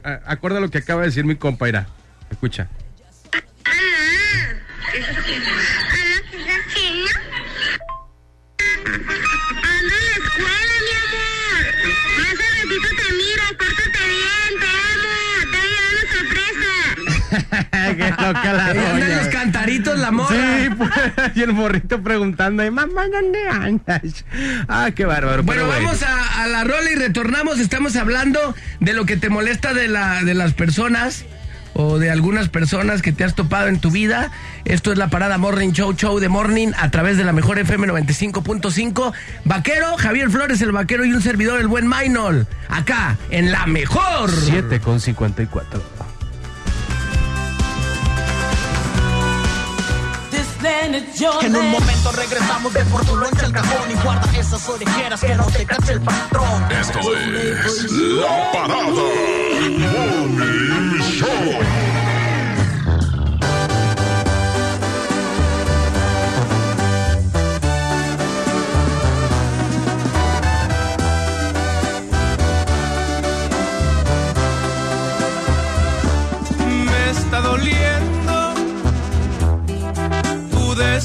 A- 0.03 0.19
acuerda 0.25 0.59
lo 0.59 0.69
que 0.69 0.79
acaba 0.79 1.01
de 1.03 1.07
decir 1.07 1.23
mi 1.23 1.35
compa, 1.37 1.69
irá. 1.69 1.87
Escucha. 2.29 2.67
loca 18.21 18.53
la 18.53 18.65
Ahí 18.67 18.77
andan 18.77 18.99
doña. 18.99 19.17
los 19.17 19.27
cantaritos, 19.27 19.99
la 19.99 20.11
morra. 20.11 20.35
Sí, 20.35 20.69
pues, 20.77 20.89
y 21.35 21.41
el 21.41 21.53
morrito 21.53 22.01
preguntando, 22.01 22.63
"Ay, 22.63 22.71
mamá, 22.71 23.07
¿dónde 23.07 23.47
andas? 23.49 24.25
Ah, 24.67 24.91
qué 24.95 25.05
bárbaro. 25.05 25.43
Bueno, 25.43 25.63
pero, 25.67 25.83
vamos 25.83 26.03
a, 26.03 26.43
a 26.43 26.47
la 26.47 26.63
rola 26.63 26.89
y 26.91 26.95
retornamos. 26.95 27.59
Estamos 27.59 27.95
hablando 27.95 28.55
de 28.79 28.93
lo 28.93 29.05
que 29.05 29.17
te 29.17 29.29
molesta 29.29 29.73
de, 29.73 29.87
la, 29.87 30.23
de 30.23 30.33
las 30.33 30.53
personas 30.53 31.25
o 31.73 31.99
de 31.99 32.09
algunas 32.09 32.49
personas 32.49 33.01
que 33.01 33.11
te 33.11 33.23
has 33.23 33.35
topado 33.35 33.67
en 33.67 33.79
tu 33.79 33.91
vida. 33.91 34.31
Esto 34.65 34.91
es 34.91 34.97
la 34.97 35.09
parada 35.09 35.37
Morning 35.37 35.71
Show 35.71 35.93
Show 35.93 36.19
de 36.19 36.29
Morning 36.29 36.69
a 36.77 36.89
través 36.91 37.17
de 37.17 37.23
la 37.23 37.33
mejor 37.33 37.59
FM 37.59 37.87
95.5. 37.87 39.13
Vaquero, 39.45 39.97
Javier 39.97 40.29
Flores, 40.29 40.61
el 40.61 40.71
vaquero 40.71 41.05
y 41.05 41.13
un 41.13 41.21
servidor, 41.21 41.59
el 41.59 41.67
buen 41.67 41.87
Mainol. 41.87 42.47
Acá, 42.69 43.17
en 43.29 43.51
la 43.51 43.65
mejor. 43.65 44.31
7 44.31 44.79
con 44.79 44.99
54. 44.99 46.00
En 50.63 51.55
un 51.55 51.71
momento 51.71 52.11
regresamos 52.11 52.71
de 52.71 52.85
por 52.85 53.03
tu 53.03 53.15
loncha 53.15 53.47
al 53.47 53.51
cajón 53.51 53.89
y 53.89 53.95
guarda 54.03 54.31
esas 54.37 54.69
orejeras 54.69 55.19
que 55.19 55.33
no 55.33 55.45
te 55.47 55.65
cache 55.65 55.93
el 55.93 56.01
patrón. 56.01 56.71
Esto 56.71 56.99
es 56.99 57.91
La 57.91 58.51
Parada 58.51 58.85
Morning 59.71 60.99
Show. 61.01 61.70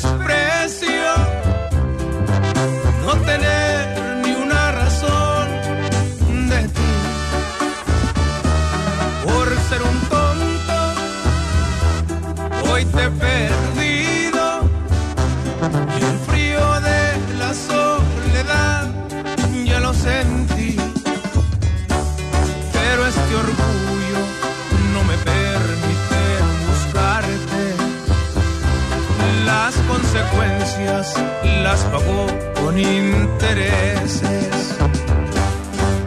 Tu 0.03 0.26
las 31.63 31.81
pagó 31.85 32.27
con 32.63 32.79
intereses. 32.79 34.21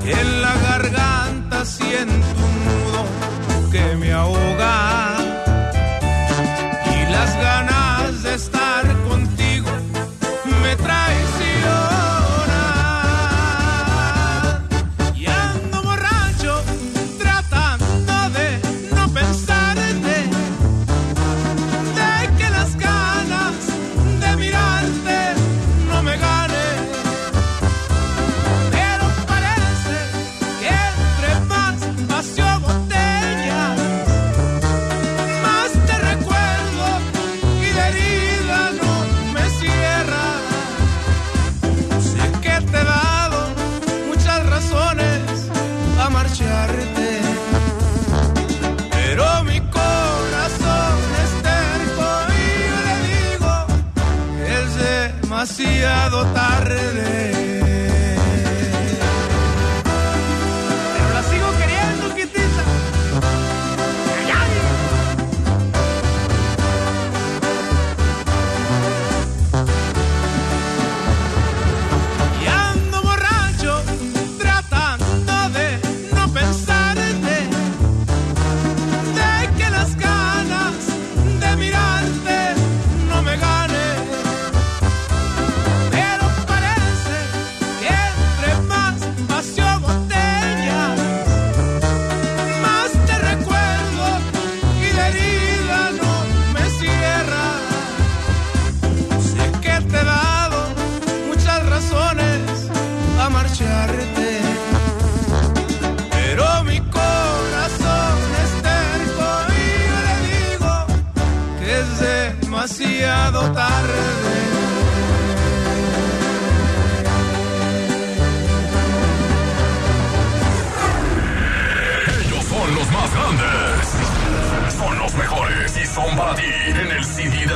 En 0.06 0.42
la 0.42 0.54
garganta 0.58 1.66
siento 1.66 2.14
un 2.48 2.66
nudo 2.66 3.72
que 3.72 3.96
me 3.98 4.14
ahoga. 4.14 4.99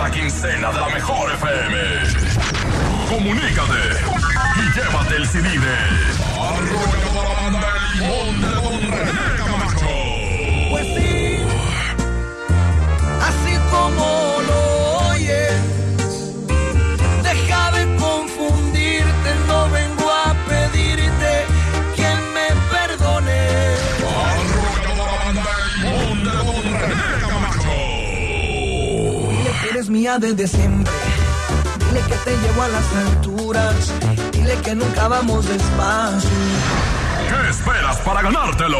La 0.04 0.12
quincena 0.12 0.70
de 0.70 0.80
la 0.82 0.90
mejor 0.90 1.32
FM. 1.32 1.78
Comunícate 3.08 3.84
y 4.58 4.64
llévate 4.78 5.16
el 5.16 5.26
CD 5.26 5.48
de 5.48 5.78
Arroyo 6.42 6.80
Banda 7.38 7.72
Limón 7.94 8.42
de 8.42 8.48
Don 8.48 8.82
René 8.92 9.28
Camacho. 9.38 9.94
Pues 10.72 10.88
sí, 10.94 11.13
mía 30.04 30.20
desde 30.20 30.46
siempre, 30.50 30.92
dile 31.80 32.02
que 32.02 32.16
te 32.26 32.32
llevo 32.32 32.62
a 32.62 32.68
las 32.68 32.94
alturas, 32.94 33.94
dile 34.34 34.58
que 34.58 34.76
nunca 34.76 35.08
vamos 35.08 35.48
despacio. 35.48 36.30
¿Qué 37.30 37.50
esperas 37.50 37.98
para 38.00 38.22
ganártelo? 38.22 38.80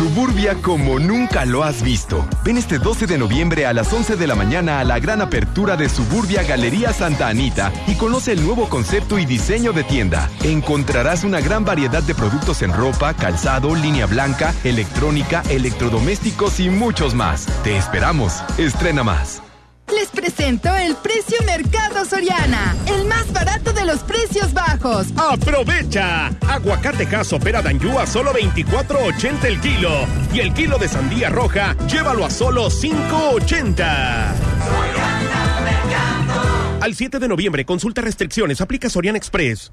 Suburbia 0.00 0.54
como 0.62 0.98
nunca 0.98 1.44
lo 1.44 1.62
has 1.62 1.82
visto. 1.82 2.26
Ven 2.42 2.56
este 2.56 2.78
12 2.78 3.06
de 3.06 3.18
noviembre 3.18 3.66
a 3.66 3.74
las 3.74 3.92
11 3.92 4.16
de 4.16 4.26
la 4.26 4.34
mañana 4.34 4.80
a 4.80 4.84
la 4.84 4.98
gran 4.98 5.20
apertura 5.20 5.76
de 5.76 5.90
Suburbia 5.90 6.42
Galería 6.42 6.94
Santa 6.94 7.28
Anita 7.28 7.70
y 7.86 7.96
conoce 7.96 8.32
el 8.32 8.42
nuevo 8.42 8.70
concepto 8.70 9.18
y 9.18 9.26
diseño 9.26 9.74
de 9.74 9.84
tienda. 9.84 10.30
Encontrarás 10.42 11.22
una 11.22 11.42
gran 11.42 11.66
variedad 11.66 12.02
de 12.02 12.14
productos 12.14 12.62
en 12.62 12.72
ropa, 12.72 13.12
calzado, 13.12 13.74
línea 13.74 14.06
blanca, 14.06 14.54
electrónica, 14.64 15.42
electrodomésticos 15.50 16.60
y 16.60 16.70
muchos 16.70 17.14
más. 17.14 17.44
Te 17.62 17.76
esperamos. 17.76 18.42
Estrena 18.56 19.02
más. 19.04 19.42
Les 20.00 20.08
presento 20.08 20.74
el 20.76 20.96
precio 20.96 21.36
Mercado 21.44 22.06
Soriana, 22.06 22.74
el 22.86 23.04
más 23.04 23.30
barato 23.34 23.70
de 23.74 23.84
los 23.84 23.98
precios 23.98 24.54
bajos. 24.54 25.08
¡Aprovecha! 25.14 26.28
Aguacate 26.48 27.06
opera 27.32 27.60
Danjú 27.60 27.98
a 27.98 28.06
solo 28.06 28.32
24.80 28.32 29.44
el 29.44 29.60
kilo. 29.60 29.90
Y 30.32 30.40
el 30.40 30.54
kilo 30.54 30.78
de 30.78 30.88
sandía 30.88 31.28
roja, 31.28 31.76
llévalo 31.86 32.24
a 32.24 32.30
solo 32.30 32.70
5.80. 32.70 34.32
Al 36.80 36.94
7 36.94 37.18
de 37.18 37.28
noviembre, 37.28 37.66
consulta 37.66 38.00
restricciones, 38.00 38.62
aplica 38.62 38.88
Soriana 38.88 39.18
Express. 39.18 39.70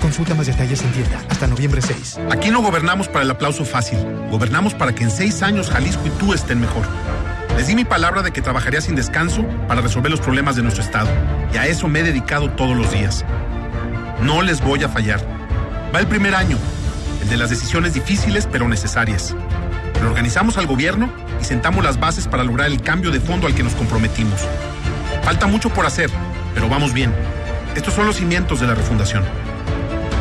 Consulta 0.00 0.34
más 0.34 0.46
detalles 0.46 0.82
en 0.82 0.92
tienda 0.92 1.22
hasta 1.28 1.46
noviembre 1.46 1.82
6. 1.82 2.20
Aquí 2.30 2.50
no 2.50 2.62
gobernamos 2.62 3.08
para 3.08 3.24
el 3.24 3.30
aplauso 3.30 3.64
fácil. 3.64 3.98
Gobernamos 4.30 4.74
para 4.74 4.94
que 4.94 5.04
en 5.04 5.10
seis 5.10 5.42
años 5.42 5.70
Jalisco 5.70 6.06
y 6.06 6.10
tú 6.10 6.32
estén 6.32 6.60
mejor. 6.60 6.86
Les 7.56 7.66
di 7.66 7.74
mi 7.74 7.84
palabra 7.84 8.22
de 8.22 8.32
que 8.32 8.42
trabajaría 8.42 8.80
sin 8.80 8.94
descanso 8.94 9.44
para 9.68 9.80
resolver 9.80 10.10
los 10.10 10.20
problemas 10.20 10.56
de 10.56 10.62
nuestro 10.62 10.82
Estado. 10.82 11.08
Y 11.52 11.58
a 11.58 11.66
eso 11.66 11.88
me 11.88 12.00
he 12.00 12.02
dedicado 12.02 12.50
todos 12.50 12.76
los 12.76 12.90
días. 12.90 13.24
No 14.22 14.42
les 14.42 14.60
voy 14.60 14.82
a 14.84 14.88
fallar. 14.88 15.20
Va 15.94 16.00
el 16.00 16.06
primer 16.06 16.34
año, 16.34 16.56
el 17.22 17.28
de 17.28 17.36
las 17.36 17.50
decisiones 17.50 17.94
difíciles 17.94 18.48
pero 18.50 18.68
necesarias. 18.68 19.34
Reorganizamos 20.00 20.56
al 20.56 20.66
gobierno 20.66 21.10
y 21.40 21.44
sentamos 21.44 21.84
las 21.84 22.00
bases 22.00 22.26
para 22.26 22.44
lograr 22.44 22.68
el 22.68 22.80
cambio 22.80 23.10
de 23.10 23.20
fondo 23.20 23.46
al 23.46 23.54
que 23.54 23.62
nos 23.62 23.74
comprometimos. 23.74 24.40
Falta 25.22 25.46
mucho 25.46 25.70
por 25.70 25.84
hacer, 25.84 26.10
pero 26.54 26.68
vamos 26.68 26.92
bien. 26.92 27.12
Estos 27.74 27.94
son 27.94 28.06
los 28.06 28.16
cimientos 28.16 28.60
de 28.60 28.66
la 28.66 28.74
refundación. 28.74 29.22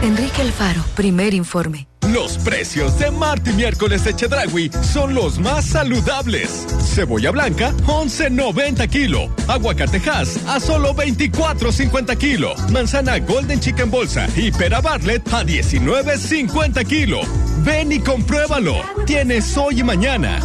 Enrique 0.01 0.41
Alfaro, 0.41 0.81
primer 0.95 1.33
informe. 1.33 1.87
Los 2.13 2.37
precios 2.37 2.97
de 2.97 3.11
Marti 3.11 3.51
miércoles 3.51 4.03
de 4.05 4.15
Chedragui 4.15 4.71
son 4.81 5.13
los 5.13 5.37
más 5.39 5.65
saludables. 5.65 6.65
Cebolla 6.81 7.31
blanca, 7.31 7.73
11.90 7.85 8.89
kilo. 8.89 9.29
Aguacatejas 9.47 10.39
a 10.47 10.59
solo 10.59 10.95
24.50 10.95 12.17
kilo. 12.17 12.55
Manzana 12.71 13.19
Golden 13.19 13.59
Chicken 13.59 13.91
Bolsa 13.91 14.27
y 14.35 14.51
pera 14.51 14.79
Bartlett 14.79 15.27
a 15.33 15.43
19.50 15.43 16.85
kilo. 16.87 17.19
Ven 17.63 17.91
y 17.91 17.99
compruébalo. 17.99 18.81
Tienes 19.05 19.55
hoy 19.57 19.81
y 19.81 19.83
mañana. 19.83 20.39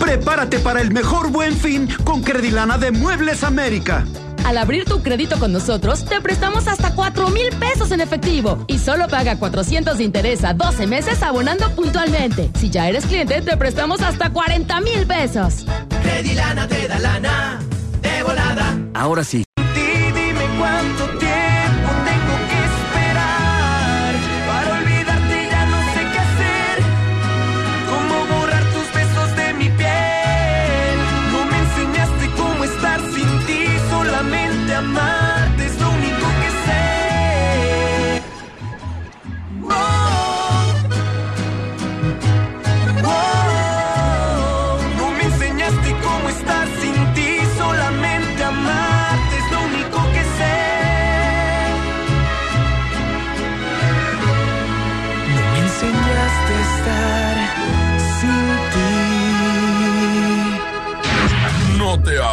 Prepárate 0.00 0.58
para 0.58 0.80
el 0.80 0.90
mejor 0.92 1.30
buen 1.30 1.54
fin 1.56 1.88
con 2.04 2.22
Credilana 2.22 2.78
de 2.78 2.90
Muebles 2.90 3.44
América. 3.44 4.04
Al 4.44 4.58
abrir 4.58 4.84
tu 4.84 5.02
crédito 5.02 5.38
con 5.38 5.52
nosotros, 5.52 6.04
te 6.04 6.20
prestamos 6.20 6.68
hasta 6.68 6.94
4 6.94 7.30
mil 7.30 7.48
pesos 7.58 7.90
en 7.92 8.02
efectivo 8.02 8.62
y 8.66 8.78
solo 8.78 9.08
paga 9.08 9.38
400 9.38 9.96
de 9.96 10.04
interés 10.04 10.44
a 10.44 10.52
12 10.52 10.86
meses 10.86 11.22
abonando 11.22 11.70
puntualmente. 11.70 12.50
Si 12.58 12.68
ya 12.68 12.88
eres 12.88 13.06
cliente, 13.06 13.40
te 13.40 13.56
prestamos 13.56 14.02
hasta 14.02 14.30
40 14.30 14.80
mil 14.82 15.06
pesos. 15.06 15.64
Credilana 16.02 16.68
te 16.68 16.86
da 16.86 16.98
lana 16.98 17.58
de 18.02 18.22
volada. 18.22 18.78
Ahora 18.92 19.24
sí. 19.24 19.44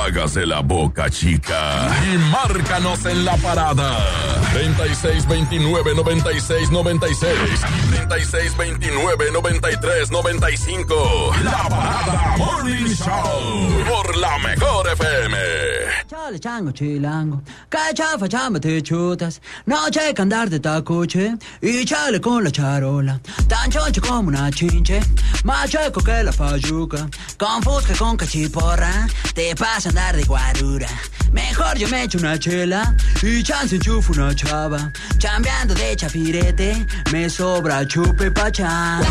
De 0.01 0.45
la 0.45 0.61
boca, 0.61 1.09
chica. 1.09 1.87
Y 2.11 2.17
márcanos 2.17 3.05
en 3.05 3.23
la 3.23 3.37
parada. 3.37 3.97
3629 4.51 5.95
96 5.95 6.71
96 6.71 7.61
3629 8.09 9.31
93 9.31 10.11
95. 10.11 11.31
La 11.43 11.69
parada 11.69 12.35
Morning 12.37 12.87
Show. 12.87 13.85
Por 13.87 14.17
la 14.17 14.37
mejor 14.39 14.89
FM. 14.89 15.37
Chale, 16.11 16.39
chango, 16.39 16.73
chilango. 16.73 17.41
Que 17.69 17.93
chafa, 17.93 18.27
chamba, 18.27 18.59
te 18.59 18.81
chutas. 18.81 19.39
Noche 19.65 20.13
que 20.13 20.21
andar 20.21 20.49
de 20.49 20.59
tacoche. 20.59 21.37
Y 21.61 21.85
chale 21.85 22.19
con 22.19 22.43
la 22.43 22.51
charola. 22.51 23.17
Tan 23.47 23.71
choncho 23.71 24.01
como 24.01 24.27
una 24.27 24.51
chinche. 24.51 24.99
Más 25.45 25.69
chueco 25.69 26.01
que 26.03 26.21
la 26.21 26.33
fayuca. 26.33 27.07
Con 27.37 27.63
fusca, 27.63 27.93
con 27.97 28.17
cachiporra. 28.17 29.07
Te 29.33 29.55
pasa 29.55 29.87
andar 29.87 30.17
de 30.17 30.25
guarura. 30.25 30.89
Mejor 31.31 31.77
yo 31.77 31.87
me 31.87 32.03
echo 32.03 32.17
una 32.17 32.37
chela. 32.37 32.93
Y 33.23 33.41
chance 33.41 33.77
enchufo 33.77 34.11
una 34.11 34.35
chava. 34.35 34.91
Chambeando 35.17 35.73
de 35.73 35.95
chafirete. 35.95 36.85
Me 37.13 37.29
sobra 37.29 37.87
chupe 37.87 38.31
pachanga. 38.31 39.07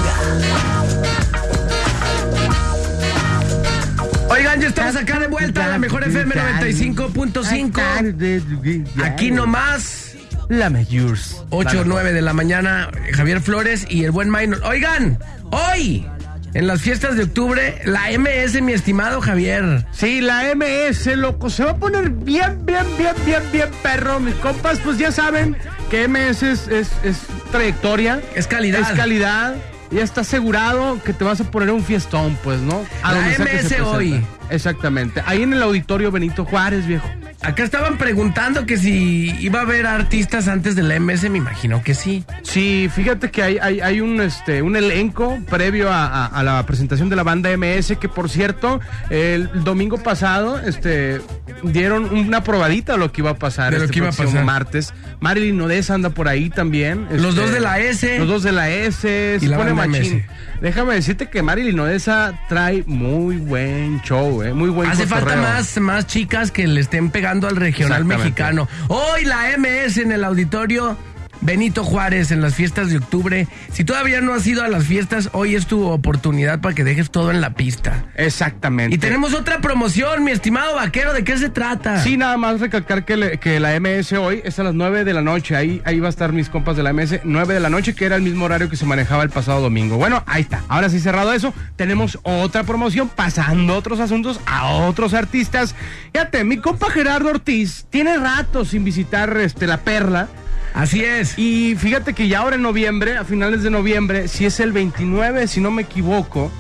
Oigan, 4.41 4.59
ya 4.59 4.69
estamos 4.69 4.97
acá 4.97 5.21
de 5.21 5.27
vuelta 5.27 5.67
a 5.67 5.69
la 5.69 5.79
mejor 5.79 6.03
FM 6.03 6.35
95.5. 6.35 9.05
Aquí 9.05 9.31
nomás. 9.31 10.15
La 10.49 10.71
Mayors. 10.71 11.45
8 11.51 11.83
o 11.83 11.85
9 11.85 12.15
de 12.15 12.23
la 12.23 12.33
mañana, 12.33 12.91
Javier 13.13 13.43
Flores 13.43 13.87
y 13.91 14.05
el 14.05 14.13
buen 14.13 14.31
Minor. 14.31 14.63
Oigan, 14.65 15.19
hoy, 15.51 16.07
en 16.55 16.67
las 16.67 16.81
fiestas 16.81 17.17
de 17.17 17.25
octubre, 17.25 17.83
la 17.85 18.05
MS, 18.19 18.63
mi 18.63 18.73
estimado 18.73 19.21
Javier. 19.21 19.85
Sí, 19.93 20.23
la 20.23 20.45
MS, 20.55 21.17
loco, 21.17 21.51
se 21.51 21.65
va 21.65 21.73
a 21.73 21.77
poner 21.77 22.09
bien, 22.09 22.65
bien, 22.65 22.87
bien, 22.97 23.13
bien, 23.27 23.43
bien 23.53 23.69
perro. 23.83 24.21
Mis 24.21 24.37
compas, 24.37 24.79
pues 24.79 24.97
ya 24.97 25.13
saben 25.13 25.55
que 25.91 26.09
MS 26.09 26.45
es, 26.45 26.67
es, 26.69 26.89
es 27.05 27.19
trayectoria. 27.53 28.23
Es 28.35 28.47
calidad. 28.47 28.81
Es 28.81 28.89
calidad. 28.97 29.55
Ya 29.91 30.03
está 30.03 30.21
asegurado 30.21 31.03
que 31.03 31.13
te 31.13 31.25
vas 31.25 31.41
a 31.41 31.51
poner 31.51 31.71
un 31.71 31.83
fiestón, 31.83 32.39
pues, 32.45 32.61
¿no? 32.61 32.85
A 33.03 33.13
La 33.13 33.21
MS 33.39 33.81
hoy. 33.81 34.25
Exactamente. 34.49 35.23
Ahí 35.27 35.43
en 35.43 35.53
el 35.53 35.63
auditorio 35.63 36.13
Benito 36.13 36.45
Juárez, 36.45 36.87
viejo. 36.87 37.09
Acá 37.43 37.63
estaban 37.65 37.97
preguntando 37.97 38.67
que 38.67 38.77
si 38.77 39.35
iba 39.41 39.61
a 39.61 39.63
haber 39.63 39.87
artistas 39.87 40.47
antes 40.47 40.77
de 40.77 40.83
la 40.83 41.01
MS, 41.01 41.31
me 41.31 41.39
imagino 41.39 41.83
que 41.83 41.95
sí. 41.95 42.23
Sí, 42.43 42.91
fíjate 42.95 43.31
que 43.31 43.43
hay, 43.43 43.57
hay, 43.59 43.81
hay 43.81 44.01
un, 44.03 44.21
este, 44.21 44.61
un 44.61 44.77
elenco 44.77 45.39
previo 45.49 45.91
a, 45.91 46.05
a- 46.07 46.27
a 46.27 46.43
la 46.43 46.67
presentación 46.67 47.09
de 47.09 47.17
la 47.17 47.23
banda 47.23 47.49
MS, 47.57 47.97
que 47.99 48.11
por 48.11 48.29
cierto, 48.29 48.81
el 49.09 49.49
domingo 49.65 49.97
pasado 50.03 50.59
este, 50.61 51.23
dieron 51.63 52.15
una 52.15 52.45
probadita 52.45 52.93
de 52.93 52.99
lo 52.99 53.11
que 53.11 53.23
iba 53.23 53.31
a 53.31 53.37
pasar. 53.39 53.73
De 53.73 53.79
lo 53.79 53.85
este 53.85 53.95
que 53.95 53.99
iba 54.01 54.09
a 54.11 54.13
pasar. 54.13 54.45
martes. 54.45 54.93
Marilyn 55.21 55.59
Odessa 55.63 55.95
anda 55.95 56.11
por 56.11 56.29
ahí 56.29 56.51
también. 56.51 57.07
Los 57.11 57.31
este, 57.31 57.41
dos 57.41 57.53
de 57.53 57.61
la 57.61 57.79
S. 57.79 58.19
Los 58.19 58.29
dos 58.29 58.43
de 58.43 58.53
la 58.53 58.69
S. 58.71 59.37
Y 59.39 59.41
se 59.41 59.49
la 59.49 59.57
pone 59.57 59.73
banda 59.73 59.99
machín. 59.99 60.19
MS. 60.19 60.25
Déjame 60.61 60.95
decirte 60.95 61.29
que 61.29 61.43
Marilyn 61.43 61.81
Odessa 61.81 62.35
trae 62.49 62.85
muy 62.87 63.37
buen 63.37 64.03
show, 64.03 64.43
eh, 64.43 64.53
muy 64.53 64.69
buen 64.69 64.91
Hace 64.91 65.07
falta 65.07 65.37
más, 65.37 65.81
más 65.81 66.07
chicas 66.07 66.51
que 66.51 66.67
le 66.67 66.83
estén 66.83 67.11
pegando 67.11 67.49
al 67.49 67.57
regional 67.57 68.05
mexicano. 68.05 68.69
Hoy 68.89 69.25
la 69.25 69.57
MS 69.57 69.97
en 70.03 70.13
el 70.13 70.23
auditorio 70.23 70.99
Benito 71.43 71.85
Juárez 71.85 72.31
en 72.33 72.41
las 72.43 72.55
fiestas 72.55 72.91
de 72.91 72.99
octubre. 72.99 73.49
Si 73.73 73.85
todavía 73.85 74.21
no 74.21 74.35
has 74.35 74.47
ido 74.47 74.63
a 74.63 74.69
las 74.69 74.85
fiestas, 74.85 75.31
hoy 75.33 75.55
es 75.55 75.67
tu 75.67 75.87
oportunidad 75.89 76.61
para 76.61 76.75
que 76.75 76.85
dejes 76.85 77.11
todo 77.11 77.31
en 77.31 77.41
la 77.41 77.55
pista. 77.55 78.05
Exactamente. 78.17 78.95
Y 78.95 78.99
tenemos 78.99 79.33
otra 79.35 79.61
promoción, 79.61 80.23
mi 80.23 80.31
estimado 80.33 80.75
vaquero, 80.77 81.13
¿de 81.15 81.25
qué 81.25 81.39
se 81.39 81.49
trata? 81.49 82.03
Sí, 82.03 82.17
nada 82.17 82.37
más 82.37 82.61
recalcar 82.61 83.05
que, 83.05 83.17
le- 83.17 83.39
que 83.39 83.59
la 83.61 83.75
MS 83.81 84.13
hoy 84.19 84.43
es 84.45 84.59
a 84.59 84.65
las 84.65 84.75
9 84.75 85.05
de 85.05 85.13
la 85.15 85.23
noche. 85.23 85.57
Ahí, 85.57 85.81
ahí 85.85 85.99
va 85.99 86.09
a 86.09 86.11
estar 86.11 86.33
mis 86.33 86.49
compas 86.49 86.77
de 86.77 86.83
la 86.83 86.93
MS, 86.93 87.21
9 87.25 87.55
de 87.55 87.61
la 87.61 87.71
noche, 87.71 87.95
que 87.95 88.05
era 88.05 88.17
el 88.17 88.23
mismo 88.23 88.45
horario 88.45 88.69
que 88.69 88.77
se 88.77 88.85
manejaba 88.85 89.23
el 89.23 89.31
pasado 89.31 89.61
domingo. 89.61 89.97
Bueno, 89.97 90.23
ahí 90.27 90.43
está. 90.43 90.63
Ahora 90.69 90.89
sí 90.91 91.01
cerrado 91.01 91.33
eso, 91.33 91.55
tenemos 91.77 92.19
otra 92.23 92.65
promoción 92.65 93.09
pasando 93.09 93.75
otros 93.77 94.01
asuntos 94.01 94.41
a 94.47 94.67
otros 94.67 95.15
artistas. 95.15 95.75
Fíjate, 96.13 96.45
mi 96.45 96.59
compa 96.59 96.91
Gerardo 96.91 97.31
Ortiz 97.31 97.87
tiene 97.91 98.17
rato 98.19 98.65
sin 98.65 98.85
visitar 98.85 99.37
este, 99.39 99.67
la 99.67 99.79
Perla. 99.79 100.29
Así 100.75 101.05
es. 101.05 101.39
Y 101.39 101.75
fíjate 101.77 102.15
que 102.15 102.29
ya 102.29 102.41
ahora 102.41 102.57
en 102.57 102.63
noviembre, 102.63 103.17
a 103.17 103.25
finales 103.25 103.63
de 103.63 103.71
noviembre, 103.71 104.29
si 104.29 104.47
es 104.47 104.61
el 104.61 104.73
29, 104.73 105.49
si 105.49 105.61
no 105.61 105.71
me 105.71 105.83
equivoco, 105.83 106.51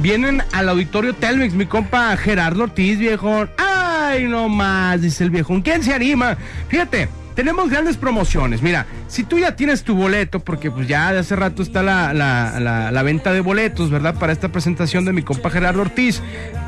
vienen 0.00 0.42
al 0.52 0.68
auditorio 0.68 1.14
Telmex, 1.14 1.54
mi 1.54 1.66
compa 1.66 2.16
Gerardo 2.16 2.64
Ortiz, 2.64 2.98
viejo. 2.98 3.46
Ay, 3.56 4.24
no 4.24 4.48
más, 4.48 5.00
dice 5.00 5.24
el 5.24 5.30
viejo. 5.30 5.60
¿Quién 5.62 5.82
se 5.82 5.94
anima? 5.94 6.36
Fíjate. 6.68 7.08
Tenemos 7.40 7.70
grandes 7.70 7.96
promociones. 7.96 8.60
Mira, 8.60 8.84
si 9.08 9.24
tú 9.24 9.38
ya 9.38 9.56
tienes 9.56 9.82
tu 9.82 9.94
boleto, 9.94 10.40
porque 10.40 10.70
pues 10.70 10.86
ya 10.86 11.10
de 11.10 11.20
hace 11.20 11.34
rato 11.36 11.62
está 11.62 11.82
la, 11.82 12.12
la- 12.12 12.60
la- 12.60 13.02
venta 13.02 13.32
de 13.32 13.40
boletos, 13.40 13.90
¿verdad? 13.90 14.14
Para 14.14 14.34
esta 14.34 14.50
presentación 14.50 15.06
de 15.06 15.14
mi 15.14 15.22
compa 15.22 15.48
Gerardo 15.48 15.80
Ortiz. 15.80 16.20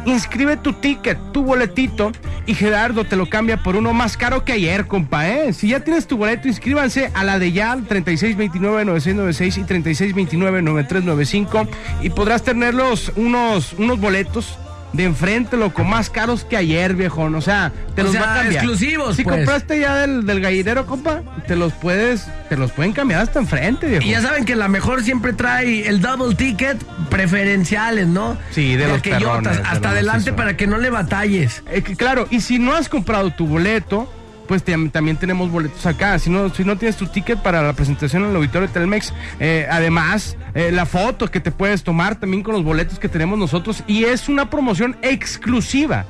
Inscribe 0.07 0.57
tu 0.57 0.73
ticket, 0.73 1.19
tu 1.33 1.43
boletito, 1.45 2.11
y 2.47 2.55
Gerardo 2.55 3.05
te 3.05 3.17
lo 3.17 3.29
cambia 3.29 3.63
por 3.63 3.77
uno 3.77 3.93
más 3.93 4.17
caro 4.17 4.47
que 4.47 4.55
ayer, 4.55 4.87
compa, 4.87 5.29
¿eh? 5.29 5.53
Si 5.53 5.69
ya 5.69 5.81
tienes 5.81 6.07
tu 6.07 6.17
boleto, 6.17 6.49
inscríbanse 6.49 7.11
a 7.13 7.23
la 7.23 7.39
de 7.39 7.53
ya, 7.53 7.77
3629-9696 7.77 9.59
y 9.59 9.65
3629-9395, 9.65 11.69
y 12.01 12.09
podrás 12.09 12.45
tenerlos 12.45 13.13
unos, 13.17 13.75
unos 13.75 14.01
boletos 14.01 14.57
de 14.93 15.05
enfrente, 15.05 15.57
loco, 15.57 15.85
más 15.85 16.11
caros 16.11 16.45
que 16.45 16.57
ayer, 16.57 16.95
viejo. 16.95 17.23
O 17.23 17.41
sea, 17.41 17.73
te 17.95 18.03
O 18.03 18.05
los 18.05 18.13
sea, 18.13 18.23
va 18.23 18.33
a 18.35 18.37
cambiar. 18.41 18.63
exclusivos, 18.65 19.17
Si 19.17 19.25
pues. 19.25 19.37
compraste 19.37 19.81
ya 19.81 19.97
del, 19.97 20.27
del 20.27 20.41
gallinero, 20.41 20.87
compa, 20.87 21.23
te 21.47 21.57
los 21.57 21.73
puedes, 21.73 22.27
te 22.49 22.57
los 22.57 22.73
pueden 22.73 22.93
cambiar 22.93 23.21
hasta 23.23 23.39
enfrente, 23.39 23.87
viejo. 23.87 24.05
Y 24.05 24.11
ya 24.11 24.21
saben 24.21 24.45
que 24.45 24.55
la 24.57 24.69
mejor 24.69 25.03
siempre 25.03 25.33
trae 25.33 25.89
el 25.89 26.01
double 26.01 26.35
ticket 26.35 26.77
preferenciales, 27.11 28.07
¿no? 28.07 28.37
Sí, 28.51 28.77
de 28.77 28.89
los 28.89 28.99
aquellotas, 28.99 29.43
perrones, 29.43 29.61
hasta 29.73 29.91
adelante 29.91 30.33
para 30.33 30.57
que 30.57 30.67
no 30.67 30.79
le 30.79 30.91
batalles. 30.91 31.63
Eh, 31.71 31.83
que 31.83 31.97
claro, 31.97 32.27
y 32.31 32.41
si 32.41 32.59
no 32.59 32.75
has 32.75 32.89
comprado 32.89 33.31
tu 33.33 33.47
boleto, 33.47 34.13
pues 34.53 34.67
tam- 34.67 34.91
también 34.93 35.17
tenemos 35.17 35.51
boletos 35.51 35.87
acá. 35.87 36.19
Si 36.19 36.29
no, 36.29 36.51
si 36.53 36.63
no 36.63 36.77
tienes 36.77 36.99
tu 36.99 37.07
ticket 37.07 37.39
para 37.39 37.63
la 37.63 37.73
presentación 37.73 38.25
en 38.25 38.31
el 38.33 38.37
auditorio 38.37 38.69
Telmex, 38.69 39.15
eh, 39.41 39.67
además, 39.71 40.37
eh, 40.53 40.71
la 40.71 40.85
foto 40.85 41.29
que 41.31 41.41
te 41.41 41.51
puedes 41.51 41.83
tomar 41.83 42.17
también 42.17 42.43
con 42.43 42.53
los 42.53 42.63
boletos 42.63 42.99
que 42.99 43.09
tenemos 43.09 43.39
nosotros. 43.39 43.83
Y 43.87 44.05
es 44.05 44.29
una 44.29 44.51
promoción 44.51 44.95
exclusiva. 45.01 46.05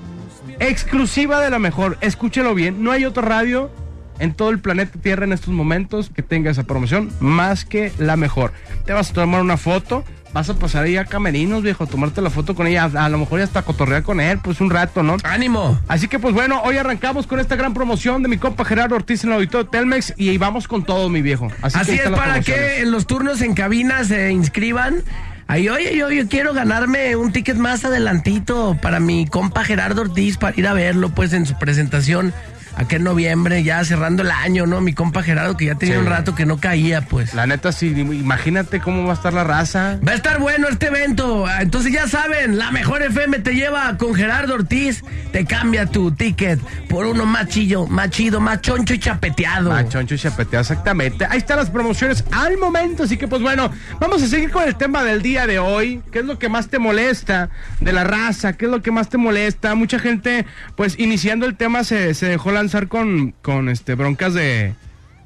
Exclusiva 0.58 1.40
de 1.40 1.50
la 1.50 1.60
mejor. 1.60 1.98
Escúchelo 2.00 2.52
bien. 2.56 2.82
No 2.82 2.90
hay 2.90 3.04
otra 3.04 3.22
radio 3.22 3.70
en 4.18 4.34
todo 4.34 4.50
el 4.50 4.58
planeta 4.58 4.98
Tierra 5.00 5.24
en 5.24 5.32
estos 5.32 5.54
momentos 5.54 6.10
que 6.12 6.22
tenga 6.22 6.50
esa 6.50 6.64
promoción 6.64 7.10
más 7.20 7.64
que 7.64 7.92
la 7.98 8.16
mejor. 8.16 8.52
Te 8.84 8.92
vas 8.92 9.10
a 9.10 9.14
tomar 9.14 9.40
una 9.40 9.56
foto. 9.56 10.02
Vas 10.32 10.48
a 10.48 10.54
pasar 10.54 10.84
ahí 10.84 10.96
a 10.96 11.04
Camerinos, 11.04 11.62
viejo, 11.62 11.84
a 11.84 11.86
tomarte 11.86 12.22
la 12.22 12.30
foto 12.30 12.54
con 12.54 12.66
ella, 12.66 12.90
a, 12.94 13.04
a 13.04 13.08
lo 13.08 13.18
mejor 13.18 13.40
ya 13.40 13.44
hasta 13.44 13.62
cotorrear 13.62 14.02
con 14.02 14.20
él, 14.20 14.38
pues 14.42 14.60
un 14.60 14.70
rato, 14.70 15.02
¿no? 15.02 15.16
¡Ánimo! 15.24 15.78
Así 15.88 16.08
que 16.08 16.18
pues 16.18 16.34
bueno, 16.34 16.62
hoy 16.62 16.78
arrancamos 16.78 17.26
con 17.26 17.38
esta 17.38 17.56
gran 17.56 17.74
promoción 17.74 18.22
de 18.22 18.28
mi 18.28 18.38
compa 18.38 18.64
Gerardo 18.64 18.94
Ortiz 18.94 19.24
en 19.24 19.30
el 19.30 19.36
auditorio 19.36 19.68
Telmex 19.68 20.14
y 20.16 20.36
vamos 20.38 20.68
con 20.68 20.84
todo, 20.84 21.08
mi 21.08 21.20
viejo. 21.20 21.48
Así, 21.60 21.78
Así, 21.78 21.96
que 21.96 22.02
ahí 22.02 22.12
es 22.12 22.18
para 22.18 22.40
que 22.40 22.80
en 22.80 22.90
los 22.90 23.06
turnos 23.06 23.42
en 23.42 23.54
cabina 23.54 24.04
se 24.04 24.30
inscriban. 24.32 25.02
Ahí, 25.48 25.68
oye, 25.68 25.94
yo, 25.96 26.10
yo 26.10 26.28
quiero 26.28 26.54
ganarme 26.54 27.14
un 27.16 27.30
ticket 27.32 27.56
más 27.56 27.84
adelantito 27.84 28.78
para 28.80 29.00
mi 29.00 29.26
compa 29.26 29.64
Gerardo 29.64 30.02
Ortiz 30.02 30.38
para 30.38 30.58
ir 30.58 30.66
a 30.66 30.72
verlo, 30.72 31.10
pues, 31.10 31.34
en 31.34 31.44
su 31.44 31.58
presentación 31.58 32.32
acá 32.76 32.96
en 32.96 33.04
noviembre, 33.04 33.62
ya 33.62 33.84
cerrando 33.84 34.22
el 34.22 34.30
año, 34.30 34.66
¿no? 34.66 34.80
Mi 34.80 34.92
compa 34.92 35.22
Gerardo, 35.22 35.56
que 35.56 35.66
ya 35.66 35.74
tenía 35.74 35.94
Sí. 35.96 36.00
un 36.00 36.06
rato 36.06 36.34
que 36.34 36.46
no 36.46 36.58
caía, 36.58 37.02
pues. 37.02 37.34
La 37.34 37.46
neta, 37.46 37.72
sí, 37.72 37.88
imagínate 37.88 38.80
cómo 38.80 39.04
va 39.04 39.12
a 39.12 39.14
estar 39.14 39.32
la 39.32 39.44
raza. 39.44 39.98
Va 40.06 40.12
a 40.12 40.14
estar 40.14 40.38
bueno 40.40 40.68
este 40.68 40.86
evento. 40.86 41.46
Ah, 41.46 41.62
Entonces 41.62 41.92
ya 41.92 42.08
saben, 42.08 42.58
la 42.58 42.70
mejor 42.70 43.02
FM 43.02 43.38
te 43.40 43.54
lleva 43.54 43.96
con 43.98 44.14
Gerardo 44.14 44.54
Ortiz. 44.54 45.02
Te 45.32 45.44
cambia 45.44 45.86
tu 45.86 46.10
ticket 46.12 46.58
por 46.88 47.06
uno 47.06 47.24
más 47.24 47.48
chillo, 47.48 47.86
más 47.86 48.10
chido, 48.10 48.40
más 48.40 48.60
choncho 48.60 48.94
y 48.94 48.98
chapeteado. 48.98 49.72
Ah, 49.72 49.88
choncho 49.88 50.14
y 50.14 50.18
chapetea, 50.18 50.60
exactamente. 50.60 51.24
Ahí 51.28 51.38
están 51.38 51.56
las 51.58 51.70
promociones 51.70 52.24
al 52.32 52.58
momento. 52.58 53.04
Así 53.04 53.16
que, 53.16 53.28
pues 53.28 53.40
bueno, 53.42 53.70
vamos 54.00 54.22
a 54.22 54.26
seguir 54.26 54.50
con 54.50 54.64
el 54.64 54.76
tema 54.76 55.02
del 55.04 55.22
día 55.22 55.46
de 55.46 55.58
hoy. 55.58 56.02
¿Qué 56.12 56.18
es 56.20 56.24
lo 56.24 56.38
que 56.38 56.48
más 56.48 56.68
te 56.68 56.78
molesta 56.78 57.48
de 57.80 57.92
la 57.92 58.04
raza? 58.04 58.52
¿Qué 58.54 58.66
es 58.66 58.70
lo 58.70 58.82
que 58.82 58.90
más 58.90 59.08
te 59.08 59.16
molesta? 59.18 59.74
Mucha 59.74 59.98
gente, 59.98 60.44
pues 60.76 60.98
iniciando 60.98 61.46
el 61.46 61.56
tema, 61.56 61.84
se, 61.84 62.12
se 62.14 62.26
dejó 62.26 62.52
lanzar 62.62 62.88
con, 62.88 63.32
con 63.42 63.68
este 63.68 63.94
broncas 63.94 64.34
de. 64.34 64.74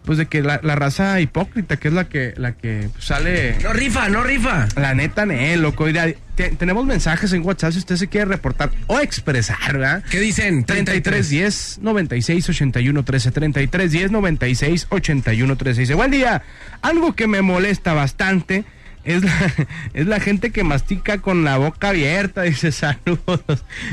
Pues 0.05 0.19
de 0.19 0.27
que 0.27 0.41
la, 0.41 0.61
la 0.63 0.77
raza 0.77 1.21
hipócrita, 1.21 1.79
que 1.79 1.89
es 1.89 1.95
la 1.95 2.05
que, 2.09 2.33
la 2.37 2.53
que 2.53 2.89
sale. 3.01 3.57
No 3.61 3.73
rifa, 3.73 4.09
no 4.09 4.23
rifa. 4.23 4.69
La 4.77 4.95
neta, 4.95 5.27
ne, 5.27 5.57
loco. 5.57 5.85
Mira, 5.87 6.07
te- 6.37 6.51
tenemos 6.51 6.87
mensajes 6.87 7.33
en 7.33 7.45
WhatsApp 7.45 7.73
si 7.73 7.79
usted 7.81 7.97
se 7.97 8.07
quiere 8.07 8.27
reportar 8.27 8.71
o 8.87 9.01
expresar, 9.01 9.59
¿verdad? 9.73 10.05
¿Qué 10.09 10.21
dicen? 10.21 10.63
33 10.65 11.29
10 11.29 11.79
96 11.83 12.49
81 12.49 13.03
13 13.05 13.31
33 13.33 13.91
10 13.91 14.11
96 14.13 14.87
81 14.91 15.57
13 15.57 15.81
dice 15.81 15.95
buen 15.95 16.13
día 16.13 16.43
algo 16.83 17.17
que 17.17 17.27
me 17.27 17.43
molesta 17.43 17.93
bastante 17.93 18.65
es 19.05 19.25
la, 19.25 19.33
es 19.95 20.07
la 20.07 20.21
gente 20.21 20.51
que 20.53 20.63
mastica 20.63 21.19
con 21.19 21.43
la 21.43 21.57
boca 21.57 21.89
abierta 21.89 22.43
dice 22.43 22.71
saludos 22.71 23.41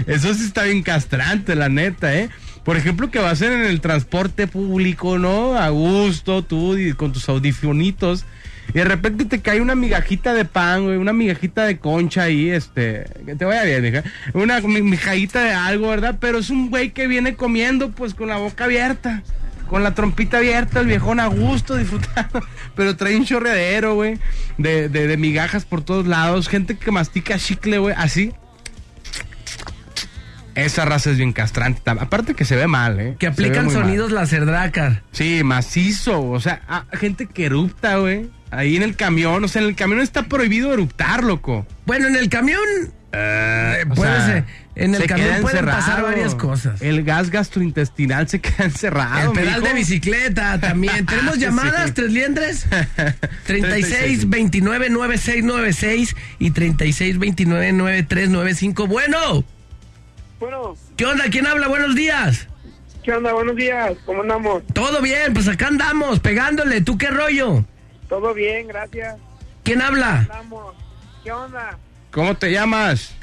eso 0.05 0.31
sí 0.35 0.45
está 0.45 0.61
bien 0.63 0.83
castrante 0.83 1.55
la 1.55 1.69
neta 1.69 2.13
eh 2.15 2.29
por 2.63 2.77
ejemplo 2.77 3.11
que 3.11 3.19
vas 3.19 3.41
en 3.41 3.51
el 3.61 3.81
transporte 3.81 4.47
público 4.47 5.17
no 5.19 5.57
a 5.57 5.69
gusto 5.69 6.43
tú 6.43 6.75
con 6.97 7.11
tus 7.11 7.27
audifonitos 7.29 8.25
Y 8.69 8.77
de 8.79 8.85
repente 8.85 9.25
te 9.25 9.41
cae 9.41 9.59
una 9.59 9.75
migajita 9.75 10.33
de 10.33 10.45
pan, 10.45 10.85
güey, 10.85 10.95
una 10.97 11.11
migajita 11.11 11.65
de 11.65 11.77
concha 11.79 12.23
ahí, 12.23 12.49
este, 12.49 13.03
que 13.25 13.35
te 13.35 13.43
vaya 13.43 13.63
bien, 13.63 13.85
hija. 13.85 14.03
Una 14.33 14.61
mi- 14.61 14.81
migajita 14.81 15.43
de 15.43 15.51
algo, 15.51 15.89
¿verdad? 15.89 16.15
Pero 16.19 16.37
es 16.39 16.49
un 16.49 16.69
güey 16.69 16.91
que 16.91 17.05
viene 17.07 17.35
comiendo, 17.35 17.91
pues, 17.91 18.13
con 18.13 18.29
la 18.29 18.37
boca 18.37 18.63
abierta. 18.63 19.21
Con 19.67 19.83
la 19.83 19.93
trompita 19.93 20.37
abierta, 20.37 20.79
el 20.79 20.87
viejón 20.87 21.19
a 21.19 21.27
gusto, 21.27 21.75
disfrutando. 21.77 22.41
Pero 22.73 22.95
trae 22.95 23.17
un 23.17 23.25
chorreadero, 23.25 23.95
güey, 23.95 24.17
de, 24.57 24.87
de, 24.87 25.07
de 25.07 25.17
migajas 25.17 25.65
por 25.65 25.81
todos 25.83 26.07
lados. 26.07 26.47
Gente 26.47 26.77
que 26.77 26.89
mastica 26.89 27.37
chicle, 27.37 27.79
güey, 27.79 27.93
así. 27.97 28.31
Esa 30.55 30.85
raza 30.85 31.09
es 31.11 31.17
bien 31.17 31.33
castrante. 31.33 31.81
Aparte 31.85 32.35
que 32.35 32.45
se 32.45 32.55
ve 32.55 32.67
mal, 32.67 32.99
¿eh? 32.99 33.15
Que 33.17 33.27
aplican 33.27 33.65
muy 33.65 33.73
mal. 33.73 33.83
sonidos 33.83 34.11
laserdracar. 34.11 35.01
Sí, 35.11 35.41
macizo. 35.43 36.21
O 36.29 36.39
sea, 36.39 36.61
ah, 36.67 36.85
gente 36.93 37.25
que 37.25 37.45
erupta, 37.45 37.97
güey. 37.97 38.29
Ahí 38.51 38.75
en 38.75 38.83
el 38.83 38.95
camión. 38.95 39.43
O 39.43 39.47
sea, 39.47 39.61
en 39.63 39.69
el 39.69 39.75
camión 39.75 39.99
está 40.01 40.23
prohibido 40.23 40.71
eruptar, 40.73 41.23
loco. 41.23 41.65
Bueno, 41.85 42.07
en 42.07 42.15
el 42.15 42.29
camión. 42.29 42.59
eh, 43.13 43.83
puede 43.95 44.11
sea, 44.11 44.25
ser- 44.25 44.45
en 44.75 44.95
el 44.95 45.01
se 45.01 45.07
camión 45.07 45.41
pueden 45.41 45.65
pasar 45.65 46.01
varias 46.01 46.33
cosas. 46.33 46.81
El 46.81 47.03
gas 47.03 47.29
gastrointestinal 47.29 48.27
se 48.27 48.39
queda 48.41 48.65
encerrado. 48.65 49.31
El 49.31 49.37
pedal 49.39 49.61
mijo. 49.61 49.67
de 49.67 49.73
bicicleta 49.79 50.59
también. 50.59 51.05
¿Tenemos 51.07 51.35
Sí. 51.35 51.41
llamadas, 51.41 51.93
tres 51.93 52.11
liendres? 52.11 52.65
36 53.45 54.29
29 54.29 54.89
9696 54.89 56.15
y 56.39 56.51
36 56.51 57.19
29 57.19 57.71
9395. 57.73 58.87
Bueno, 58.87 59.43
Bueno, 60.43 60.75
¿qué 60.97 61.05
onda? 61.05 61.23
¿Quién 61.31 61.47
habla? 61.47 61.69
Buenos 61.69 61.95
días. 61.95 62.49
¿qué 63.01 63.13
onda? 63.13 63.31
Buenos 63.31 63.55
días, 63.55 63.93
¿cómo 64.05 64.23
andamos? 64.23 64.61
Todo 64.73 65.01
bien, 65.01 65.33
pues 65.33 65.47
acá 65.47 65.67
andamos, 65.67 66.19
pegándole. 66.19 66.81
¿Tú 66.81 66.97
qué 66.97 67.07
rollo? 67.07 67.63
Todo 68.09 68.33
bien, 68.33 68.67
gracias. 68.67 69.15
¿Quién 69.63 69.81
habla? 69.81 70.17
Andamos. 70.17 70.75
¿Qué 71.23 71.31
onda? 71.31 71.77
¿Cómo 72.11 72.35
te 72.35 72.51
llamas? 72.51 73.15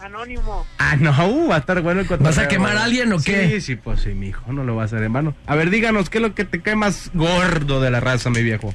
Anónimo. 0.00 0.66
Ah, 0.78 0.96
no, 0.96 1.10
uh, 1.10 1.48
va 1.50 1.56
a 1.56 1.58
estar 1.58 1.82
bueno 1.82 2.00
el 2.00 2.06
cotorreo. 2.06 2.30
¿Vas 2.30 2.38
a 2.38 2.48
quemar 2.48 2.78
a 2.78 2.84
alguien 2.84 3.12
o 3.12 3.18
qué? 3.18 3.50
Sí, 3.50 3.60
sí, 3.60 3.76
pues 3.76 4.00
sí, 4.00 4.14
mijo, 4.14 4.54
no 4.54 4.64
lo 4.64 4.76
va 4.76 4.82
a 4.82 4.84
hacer, 4.86 5.02
hermano. 5.02 5.34
A 5.44 5.54
ver, 5.54 5.68
díganos, 5.68 6.08
¿qué 6.08 6.16
es 6.16 6.22
lo 6.22 6.34
que 6.34 6.46
te 6.46 6.62
cae 6.62 6.76
más 6.76 7.10
gordo 7.12 7.82
de 7.82 7.90
la 7.90 8.00
raza, 8.00 8.30
mi 8.30 8.42
viejo? 8.42 8.74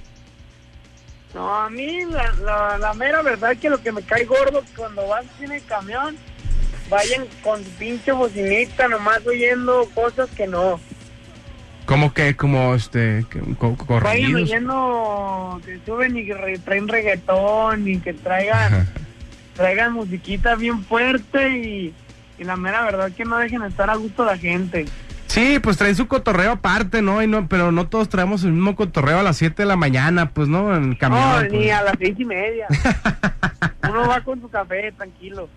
No, 1.34 1.56
a 1.56 1.72
mí 1.72 2.06
la, 2.06 2.32
la, 2.34 2.78
la 2.78 2.94
mera 2.94 3.24
verdad 3.24 3.58
que 3.58 3.72
lo 3.72 3.82
que 3.82 3.92
me 3.92 4.04
cae 4.04 4.26
gordo 4.26 4.64
cuando 4.76 5.08
vas 5.08 5.26
en 5.40 5.52
el 5.52 5.64
camión, 5.66 6.16
vayan 6.90 7.26
con 7.44 7.64
su 7.64 7.70
pinche 7.72 8.12
bocinita 8.12 8.88
nomás 8.88 9.26
oyendo 9.26 9.88
cosas 9.94 10.30
que 10.32 10.48
no. 10.48 10.80
¿Cómo 11.86 12.14
que, 12.14 12.36
como, 12.36 12.76
este, 12.76 13.26
que- 13.30 13.40
co- 13.58 13.76
Vayan 13.88 14.32
corridos? 14.32 14.42
oyendo 14.44 15.62
que 15.66 15.80
suben 15.86 16.18
y 16.18 16.26
que 16.26 16.34
re- 16.36 16.60
traen 16.60 16.88
reggaetón 16.88 17.88
y 17.88 17.98
que 18.00 18.14
traigan, 18.14 18.88
traigan 19.56 19.94
musiquita 19.94 20.56
bien 20.56 20.84
fuerte 20.84 21.58
y, 21.58 21.94
y 22.38 22.44
la 22.44 22.56
mera 22.58 22.84
verdad 22.84 23.12
que 23.12 23.26
no 23.26 23.38
dejen 23.40 23.64
estar 23.64 23.90
a 23.90 23.96
gusto 23.96 24.24
la 24.24 24.38
gente. 24.38 24.86
Sí, 25.26 25.60
pues 25.60 25.78
traen 25.78 25.96
su 25.96 26.08
cotorreo 26.08 26.52
aparte, 26.54 27.02
¿no? 27.04 27.22
Y 27.24 27.28
no 27.28 27.48
pero 27.48 27.72
no 27.72 27.88
todos 27.88 28.10
traemos 28.10 28.44
el 28.44 28.52
mismo 28.52 28.76
cotorreo 28.76 29.20
a 29.20 29.24
las 29.24 29.38
7 29.38 29.62
de 29.64 29.68
la 29.68 29.76
mañana, 29.76 30.30
pues, 30.32 30.48
¿no? 30.48 30.76
En 30.76 30.92
el 30.92 30.98
camión. 30.98 31.22
No, 31.22 31.38
pues. 31.40 31.52
ni 31.52 31.70
a 31.70 31.82
las 31.84 31.94
seis 32.00 32.16
y 32.20 32.26
media. 32.26 32.68
Uno 33.90 34.08
va 34.08 34.22
con 34.22 34.40
su 34.42 34.50
café, 34.50 34.92
tranquilo. 34.92 35.48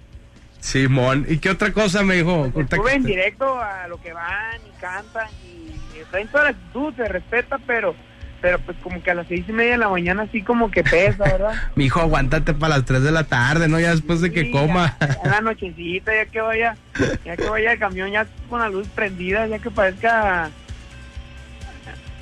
Simón, 0.63 1.27
¿y 1.29 1.39
qué 1.39 1.51
otra 1.51 1.73
cosa 1.73 2.05
me 2.05 2.15
dijo? 2.15 2.53
Suben 2.71 3.03
directo 3.03 3.61
a 3.61 3.89
lo 3.89 4.01
que 4.01 4.13
van 4.13 4.61
y 4.65 4.81
cantan 4.81 5.29
y, 5.45 5.73
y 5.99 6.05
traen 6.09 6.29
toda 6.29 6.45
la 6.45 6.51
actitud, 6.51 6.95
se 6.95 7.05
respeta, 7.09 7.59
pero 7.67 7.97
pero 8.41 8.59
pues 8.59 8.77
como 8.83 9.03
que 9.03 9.11
a 9.11 9.15
las 9.15 9.27
seis 9.29 9.45
y 9.49 9.53
media 9.53 9.73
de 9.73 9.79
la 9.79 9.89
mañana 9.89 10.23
así 10.23 10.43
como 10.43 10.71
que 10.71 10.83
pesa, 10.83 11.25
¿verdad? 11.25 11.55
Mi 11.77 11.87
hijo, 11.87 12.01
aguántate 12.01 12.55
para 12.55 12.77
las 12.77 12.85
3 12.85 13.03
de 13.03 13.13
la 13.13 13.25
tarde, 13.25 13.69
¿no? 13.69 13.79
Ya 13.79 13.91
después 13.93 14.21
de 14.21 14.33
que 14.33 14.51
coma. 14.51 14.97
Ya, 15.01 15.17
ya 15.25 15.31
la 15.31 15.41
nochecita, 15.41 16.13
ya 16.13 16.27
que 16.27 16.41
vaya, 16.41 16.77
ya 17.25 17.37
que 17.37 17.49
vaya 17.49 17.73
el 17.73 17.79
camión 17.79 18.11
ya 18.11 18.27
con 18.51 18.61
la 18.61 18.69
luz 18.69 18.89
prendida, 18.89 19.47
ya 19.47 19.61
que 19.61 19.71
parezca 19.71 20.51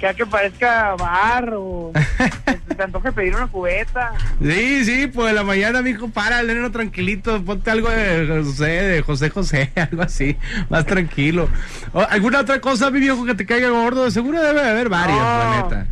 ya 0.01 0.15
que 0.15 0.25
parezca 0.27 0.95
bar 0.97 1.53
o 1.55 1.93
te 2.77 2.83
antoje 2.83 3.13
pedir 3.13 3.35
una 3.37 3.47
cubeta. 3.47 4.13
Sí, 4.43 4.85
sí, 4.85 5.07
pues 5.09 5.29
en 5.31 5.35
la 5.37 5.45
mañana, 5.45 5.83
mijo, 5.83 6.09
para, 6.09 6.43
léelo 6.43 6.71
tranquilito, 6.71 7.43
ponte 7.45 7.71
algo 7.71 7.91
de 7.91 8.27
José, 8.45 8.65
de 8.67 9.03
José 9.03 9.31
José, 9.31 9.73
algo 9.77 10.03
así, 10.03 10.37
más 10.69 10.87
tranquilo. 10.87 11.49
O, 11.93 12.01
¿Alguna 12.01 12.41
otra 12.41 12.61
cosa, 12.61 12.91
mi 12.91 13.01
viejo, 13.01 13.25
que 13.27 13.35
te 13.35 13.47
caiga 13.47 13.69
gordo? 13.69 14.11
Seguro 14.11 14.43
debe 14.43 14.63
de 14.63 14.71
haber 14.71 14.89
varias, 14.89 15.19
No. 15.19 15.25
la 15.25 15.63
neta. 15.63 15.87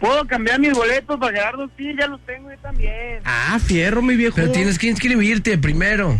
Puedo 0.00 0.26
cambiar 0.26 0.58
mis 0.60 0.72
boletos 0.74 1.18
para 1.18 1.32
Gerardo, 1.36 1.70
sí, 1.78 1.94
ya 1.98 2.06
los 2.08 2.20
tengo 2.26 2.50
yo 2.50 2.58
también. 2.58 3.20
Ah, 3.24 3.58
fierro, 3.64 4.02
mi 4.02 4.16
viejo. 4.16 4.34
Pero 4.36 4.50
tienes 4.52 4.78
que 4.78 4.88
inscribirte 4.88 5.56
primero. 5.56 6.18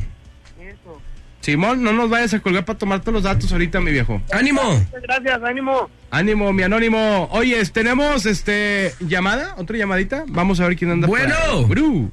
Simón, 1.45 1.83
no 1.83 1.93
nos 1.93 2.09
vayas 2.09 2.33
a 2.33 2.41
colgar 2.41 2.65
para 2.65 2.79
tomarte 2.79 3.13
los 3.13 3.23
datos 3.25 3.53
ahorita, 3.53 3.79
mi 3.79 3.91
viejo. 3.93 4.19
¡Ánimo! 4.33 4.63
Muchas 4.63 5.03
gracias, 5.03 5.43
ánimo. 5.43 5.91
Ánimo, 6.11 6.51
mi 6.55 6.63
anónimo. 6.63 7.29
Oye, 7.33 7.63
tenemos, 7.67 8.25
este, 8.25 8.95
llamada, 9.01 9.55
otra 9.59 9.77
llamadita. 9.77 10.25
Vamos 10.27 10.59
a 10.61 10.67
ver 10.69 10.75
quién 10.79 10.91
anda. 10.93 11.07
por 11.07 11.19
Bueno. 11.19 11.35
ahí. 11.53 11.65
Bru. 11.67 12.11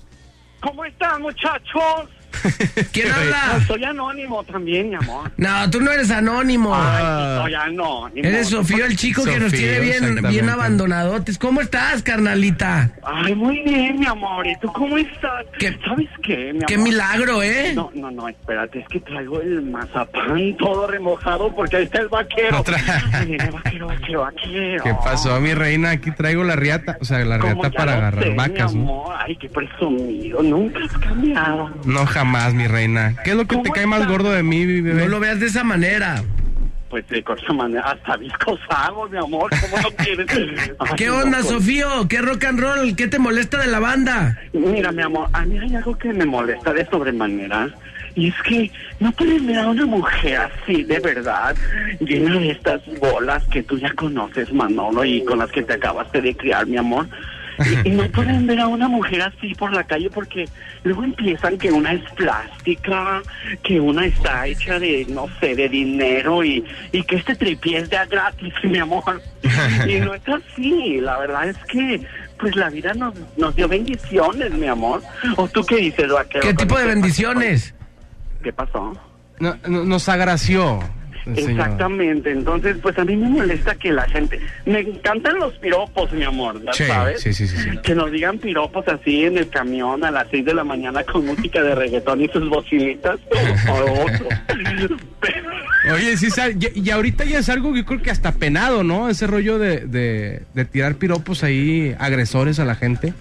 ¿Cómo 0.60 0.84
están, 0.84 1.22
muchachos? 1.22 2.10
¿Quién 2.92 3.12
habla? 3.12 3.66
Soy 3.68 3.84
anónimo 3.84 4.44
también, 4.44 4.90
mi 4.90 4.96
amor. 4.96 5.32
No, 5.38 5.70
tú 5.70 5.82
no 5.82 5.92
eres 5.92 6.12
anónimo. 6.12 6.74
Ay, 6.74 7.42
soy 7.44 7.54
anónimo. 7.54 8.28
Eres 8.28 8.50
Sofío, 8.50 8.86
el 8.86 8.96
chico 8.96 9.24
que 9.24 9.40
nos 9.40 9.52
tiene 9.52 9.80
bien, 9.80 10.22
bien 10.28 10.50
abandonadotes. 10.50 11.38
¿Cómo 11.38 11.62
estás, 11.62 12.04
carnalita? 12.04 12.92
Ay, 13.04 13.36
muy 13.36 13.62
bien, 13.62 14.00
mi 14.00 14.06
amor. 14.06 14.48
¿Y 14.48 14.56
tú 14.58 14.72
cómo 14.72 14.98
estás? 14.98 15.46
¿Sabes 15.86 16.10
qué, 16.24 16.38
mi 16.38 16.50
amor? 16.50 16.66
Qué 16.68 16.78
milagro, 16.78 17.44
¿eh? 17.44 17.74
No, 17.76 17.92
no, 17.94 18.12
no, 18.12 18.28
espérate, 18.28 18.80
es 18.80 18.88
que 18.88 19.00
traigo 19.02 19.42
el 19.42 19.62
mazapán 19.64 20.56
todo 20.58 20.88
remojado 20.88 21.54
porque 21.54 21.78
ahí 21.78 21.84
está 21.84 22.00
el 22.00 22.10
vaquero. 22.10 22.52
No 22.52 22.64
Ay, 23.14 23.38
vaquero, 23.52 23.88
vaquero, 23.88 24.22
vaquero. 24.22 24.84
¿Qué 24.84 24.94
pasó, 25.04 25.40
mi 25.40 25.54
reina? 25.54 25.92
Aquí 25.92 26.12
traigo 26.12 26.44
la 26.44 26.56
riata, 26.56 26.98
o 27.02 27.06
sea, 27.06 27.20
la 27.26 27.38
riata 27.38 27.72
para 27.72 27.94
agarrar 27.94 28.24
sé, 28.24 28.30
vacas, 28.36 28.74
mi 28.74 28.84
¿no? 28.84 28.92
amor. 28.92 29.16
Ay, 29.18 29.36
qué 29.36 29.50
presumido. 29.50 30.42
Nunca 30.44 30.80
has 30.84 30.92
cambiado. 31.00 31.70
No, 31.86 32.06
jamás, 32.06 32.21
mi 32.26 32.68
reina. 32.68 33.16
¿Qué 33.24 33.32
es 33.32 33.36
lo 33.36 33.44
que 33.44 33.56
te 33.58 33.64
¿Cómo 33.64 33.74
cae 33.74 33.86
más 33.86 34.08
gordo 34.08 34.32
de 34.32 34.44
mí, 34.44 34.66
mi 34.66 34.82
bebé? 34.82 35.04
No 35.04 35.08
lo 35.08 35.20
veas 35.20 35.40
de 35.40 35.48
esa 35.48 35.64
manera. 35.64 36.24
Pues 36.90 37.08
de 37.08 37.24
cosa 37.24 37.54
manera, 37.54 37.82
hasta 37.82 38.18
discos 38.18 38.60
hago, 38.70 39.08
mi 39.08 39.18
amor. 39.18 39.50
¿Cómo 39.62 39.82
no 39.82 39.90
quieres? 39.92 40.28
Ay, 40.80 40.90
¿Qué 40.98 41.10
onda, 41.10 41.38
pues, 41.40 41.50
Sofío? 41.50 42.08
¿Qué 42.10 42.22
rock 42.22 42.44
and 42.46 42.60
roll? 42.60 42.96
¿Qué 42.96 43.08
te 43.08 43.18
molesta 43.18 43.60
de 43.60 43.68
la 43.68 43.80
banda? 43.80 44.38
Mira, 44.52 44.92
mi 44.92 45.02
amor, 45.02 45.30
a 45.32 45.46
mí 45.46 45.58
hay 45.58 45.76
algo 45.76 45.98
que 45.98 46.12
me 46.12 46.26
molesta 46.26 46.74
de 46.74 46.86
sobremanera. 46.88 47.70
Y 48.14 48.28
es 48.28 48.36
que 48.44 48.70
no 49.00 49.12
puedes 49.14 49.46
ver 49.46 49.60
a 49.60 49.70
una 49.70 49.86
mujer 49.86 50.38
así, 50.38 50.84
de 50.84 51.00
verdad, 51.00 51.56
llena 52.02 52.40
de 52.40 52.52
estas 52.52 52.82
bolas 53.00 53.42
que 53.46 53.64
tú 53.64 53.78
ya 53.78 53.94
conoces, 53.94 54.52
Manolo, 54.52 55.06
y 55.06 55.24
con 55.24 55.40
las 55.40 55.50
que 55.50 55.64
te 55.64 55.74
acabaste 55.74 56.22
de 56.22 56.36
criar, 56.36 56.68
mi 56.68 56.76
amor. 56.76 57.08
Y, 57.84 57.90
y 57.90 57.92
no 57.92 58.04
pueden 58.12 58.48
ver 58.48 58.60
a 58.60 58.68
una 58.68 58.88
mujer 58.88 59.22
así 59.22 59.54
por 59.56 59.74
la 59.74 59.84
calle 59.84 60.10
porque 60.10 60.48
luego 60.84 61.04
empiezan 61.04 61.58
que 61.58 61.72
una 61.72 61.94
es 61.94 62.02
plástica, 62.12 63.22
que 63.64 63.80
una 63.80 64.06
está 64.06 64.48
hecha 64.48 64.80
de, 64.80 65.06
no 65.10 65.28
sé, 65.40 65.56
de 65.56 65.70
dinero 65.70 66.44
y, 66.44 66.64
y 66.92 67.04
que 67.04 67.18
este 67.18 67.36
tripié 67.36 67.80
es 67.80 67.90
de 67.90 67.98
a 67.98 68.06
gratis, 68.06 68.54
mi 68.64 68.78
amor. 68.80 69.22
Y 69.88 69.96
no 70.00 70.14
es 70.14 70.22
así, 70.28 71.00
la 71.02 71.18
verdad 71.20 71.50
es 71.50 71.58
que 71.70 72.02
pues 72.40 72.56
la 72.56 72.70
vida 72.70 72.94
nos, 72.96 73.14
nos 73.38 73.56
dio 73.56 73.68
bendiciones, 73.68 74.52
mi 74.52 74.66
amor. 74.68 75.04
¿O 75.38 75.48
tú 75.48 75.64
qué 75.64 75.76
dices, 75.78 76.10
vaquero? 76.12 76.42
¿Qué 76.42 76.54
tipo 76.56 76.78
de 76.80 76.86
bendiciones? 76.88 77.76
¿Qué 78.42 78.52
pasó? 78.52 78.98
No- 79.40 79.56
no- 79.68 79.84
nos 79.86 80.10
agració. 80.10 80.80
Exactamente, 81.26 82.32
entonces 82.32 82.78
pues 82.82 82.98
a 82.98 83.06
mí 83.06 83.16
me 83.16 83.30
molesta 83.30 83.76
que 83.76 83.92
la 83.92 84.08
gente, 84.08 84.40
me 84.66 84.80
encantan 84.80 85.40
los 85.40 85.54
piropos, 85.56 86.12
mi 86.12 86.24
amor, 86.24 86.62
¿ya 86.64 86.74
Sí, 86.74 86.86
¿sabes? 86.86 87.22
sí, 87.22 87.34
sí. 87.34 87.48
Que 87.84 87.96
nos 87.96 88.12
digan 88.12 88.38
piropos 88.40 88.88
así 88.88 89.26
en 89.26 89.38
el 89.38 89.50
camión 89.50 90.04
a 90.04 90.12
las 90.12 90.28
6 90.32 90.46
de 90.46 90.54
la 90.54 90.64
mañana 90.64 91.04
con 91.04 91.26
música 91.26 91.62
de 91.62 91.76
reggaetón 91.76 92.22
y 92.22 92.28
sus 92.30 92.50
bocinitas, 92.50 93.20
o, 93.70 94.04
otro. 94.04 94.28
Oye, 95.94 96.18
sí, 96.18 96.28
y, 96.60 96.88
y 96.88 96.90
ahorita 96.92 97.26
ya 97.26 97.40
es 97.40 97.50
algo 97.50 97.74
que 97.74 97.80
yo 97.80 97.86
creo 97.86 98.02
que 98.02 98.12
hasta 98.12 98.34
penado, 98.34 98.84
¿no? 98.84 99.10
Ese 99.10 99.28
rollo 99.28 99.58
de, 99.60 99.82
de, 99.88 100.44
de 100.54 100.66
tirar 100.66 100.96
piropos 100.96 101.44
ahí 101.44 101.96
agresores 102.00 102.60
a 102.60 102.66
la 102.66 102.76
gente. 102.76 103.14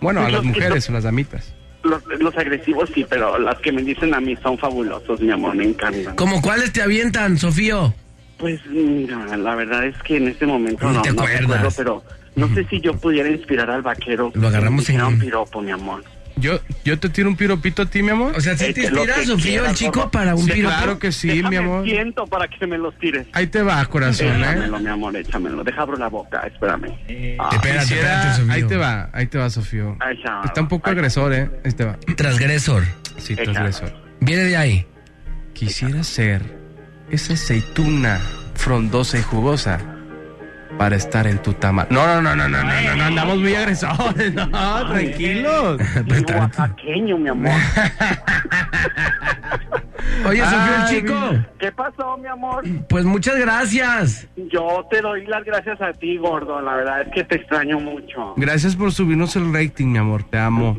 Bueno, 0.00 0.20
a 0.20 0.24
Pues 0.24 0.32
las 0.34 0.44
mujeres, 0.44 0.88
a 0.88 0.92
las 0.92 1.04
damitas. 1.04 1.54
Los, 1.84 2.02
los 2.20 2.36
agresivos 2.36 2.90
sí, 2.94 3.04
pero 3.08 3.38
las 3.38 3.58
que 3.58 3.72
me 3.72 3.82
dicen 3.82 4.14
a 4.14 4.20
mí 4.20 4.36
son 4.42 4.56
fabulosos, 4.58 5.20
mi 5.20 5.30
amor, 5.32 5.54
me 5.56 5.64
encantan. 5.64 6.14
¿Cómo 6.16 6.40
cuáles 6.40 6.72
te 6.72 6.80
avientan, 6.82 7.36
Sofío? 7.38 7.92
Pues 8.38 8.60
mira, 8.66 9.36
la 9.36 9.54
verdad 9.54 9.84
es 9.86 9.96
que 10.02 10.16
en 10.16 10.28
este 10.28 10.46
momento 10.46 10.88
Ni 10.88 10.96
no, 10.96 11.02
te 11.02 11.12
no 11.12 11.22
acuerdas. 11.22 11.40
recuerdo, 11.42 11.68
pero 11.76 12.02
no 12.36 12.54
sé 12.54 12.64
si 12.68 12.80
yo 12.80 12.94
pudiera 12.94 13.28
inspirar 13.28 13.70
al 13.70 13.82
vaquero. 13.82 14.30
Lo 14.34 14.48
agarramos 14.48 14.88
me 14.88 14.94
en- 14.94 15.02
un 15.02 15.18
piropo, 15.18 15.60
mi 15.60 15.70
amor. 15.70 16.02
Yo, 16.36 16.58
yo 16.84 16.98
te 16.98 17.08
tiro 17.10 17.28
un 17.28 17.36
piropito 17.36 17.82
a 17.82 17.86
ti, 17.86 18.02
mi 18.02 18.10
amor. 18.10 18.34
O 18.36 18.40
sea, 18.40 18.56
¿sí 18.56 18.72
te 18.72 18.80
Eche 18.82 18.90
lo 18.90 19.04
inspira, 19.04 19.26
Sofía, 19.26 19.68
el 19.68 19.74
chico, 19.76 20.10
para 20.10 20.34
un 20.34 20.44
Sí, 20.44 20.52
piropo? 20.52 20.74
claro 20.76 20.98
que 20.98 21.12
sí, 21.12 21.42
mi 21.48 21.56
amor. 21.56 21.84
siento 21.84 22.26
para 22.26 22.48
que 22.48 22.66
me 22.66 22.78
los 22.78 22.96
tires. 22.98 23.26
Ahí 23.32 23.46
te 23.48 23.62
va, 23.62 23.84
corazón, 23.86 24.28
¿eh? 24.28 24.40
Échamelo, 24.40 24.78
mi 24.80 24.88
amor, 24.88 25.16
échamelo. 25.16 25.62
Deja 25.62 25.82
abro 25.82 25.96
la 25.98 26.08
boca, 26.08 26.40
espérame. 26.46 26.86
Ah, 27.38 27.50
Espérate, 27.52 27.80
Quisiera- 27.80 27.80
espérate, 28.14 28.36
Sofía. 28.38 28.52
ahí 28.54 28.62
te 28.64 28.76
va, 28.76 29.10
ahí 29.12 29.26
te 29.26 29.38
va, 29.38 29.50
Sofío. 29.50 29.96
ahí 30.00 30.16
está. 30.16 30.40
Está 30.44 30.60
un 30.62 30.68
poco 30.68 30.90
agresor, 30.90 31.32
¿eh? 31.34 31.50
Ahí 31.64 31.72
te 31.72 31.84
va. 31.84 31.98
Transgresor. 32.16 32.82
Sí, 33.18 33.34
Echa. 33.34 33.42
transgresor. 33.44 33.92
Viene 34.20 34.42
de 34.44 34.56
ahí. 34.56 34.86
Quisiera 35.52 36.02
ser 36.02 36.42
esa 37.10 37.34
aceituna 37.34 38.20
frondosa 38.54 39.18
y 39.18 39.22
jugosa 39.22 39.78
para 40.78 40.96
estar 40.96 41.26
en 41.26 41.38
tu 41.38 41.52
tamal. 41.54 41.86
No, 41.90 42.06
no, 42.06 42.22
no, 42.22 42.34
no, 42.36 42.48
no, 42.48 42.62
no, 42.62 42.82
no, 42.82 42.96
no, 42.96 43.04
andamos 43.04 43.38
muy 43.38 43.54
agresores. 43.54 44.34
No, 44.34 44.88
tranquilos. 44.88 45.80
Oaxaqueño, 46.36 47.18
mi 47.18 47.28
amor. 47.28 47.52
Oye, 50.26 50.40
Sofía, 50.44 50.82
el 50.82 50.88
chico. 50.88 51.14
¿Qué 51.58 51.72
pasó, 51.72 52.16
mi 52.16 52.28
amor? 52.28 52.64
Pues 52.88 53.04
muchas 53.04 53.36
gracias. 53.38 54.28
Yo 54.36 54.86
te 54.90 55.00
doy 55.00 55.26
las 55.26 55.44
gracias 55.44 55.80
a 55.80 55.92
ti, 55.92 56.16
gordo. 56.16 56.60
La 56.60 56.74
verdad 56.74 57.02
es 57.02 57.08
que 57.12 57.24
te 57.24 57.36
extraño 57.36 57.80
mucho. 57.80 58.34
Gracias 58.36 58.76
por 58.76 58.92
subirnos 58.92 59.34
el 59.36 59.52
rating, 59.52 59.86
mi 59.86 59.98
amor. 59.98 60.24
Te 60.24 60.38
amo. 60.38 60.78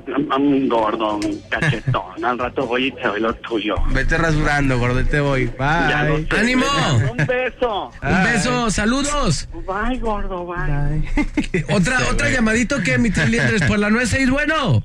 Gordo, 0.68 1.20
cachetón. 1.50 2.24
Al 2.24 2.40
rato 2.40 2.66
voy 2.66 2.88
y 2.88 2.92
te 2.92 3.08
doy 3.08 3.20
lo 3.20 3.34
tuyo. 3.36 3.76
Vete 3.92 4.18
rasurando, 4.18 4.80
gordo, 4.80 5.04
te 5.06 5.20
voy. 5.20 5.46
Bye. 5.46 6.28
¡Ánimo! 6.38 6.66
Un 7.12 7.18
beso. 7.26 7.92
Un 8.02 8.24
beso, 8.24 8.70
saludos. 8.70 9.50
Bye, 9.54 9.83
gordo, 10.00 10.46
bye. 10.46 11.64
Otra, 11.74 12.00
otra 12.10 12.30
llamadito 12.30 12.82
que 12.84 12.98
mi 12.98 13.10
Liendres 13.10 13.64
por 13.64 13.80
la 13.80 13.90
96, 13.90 14.30
bueno. 14.30 14.84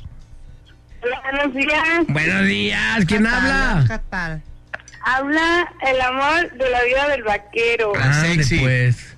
Buenos 1.01 1.55
días. 1.55 2.07
Buenos 2.09 2.47
días, 2.47 3.05
¿quién 3.07 3.27
habla? 3.27 4.01
Habla 5.05 5.73
el 5.91 6.01
amor 6.01 6.53
de 6.59 6.71
la 6.71 6.83
vida 6.85 7.09
del 7.09 7.23
vaquero. 7.23 7.93
Ande, 7.97 8.43
sexy. 8.43 8.59
pues. 8.59 9.15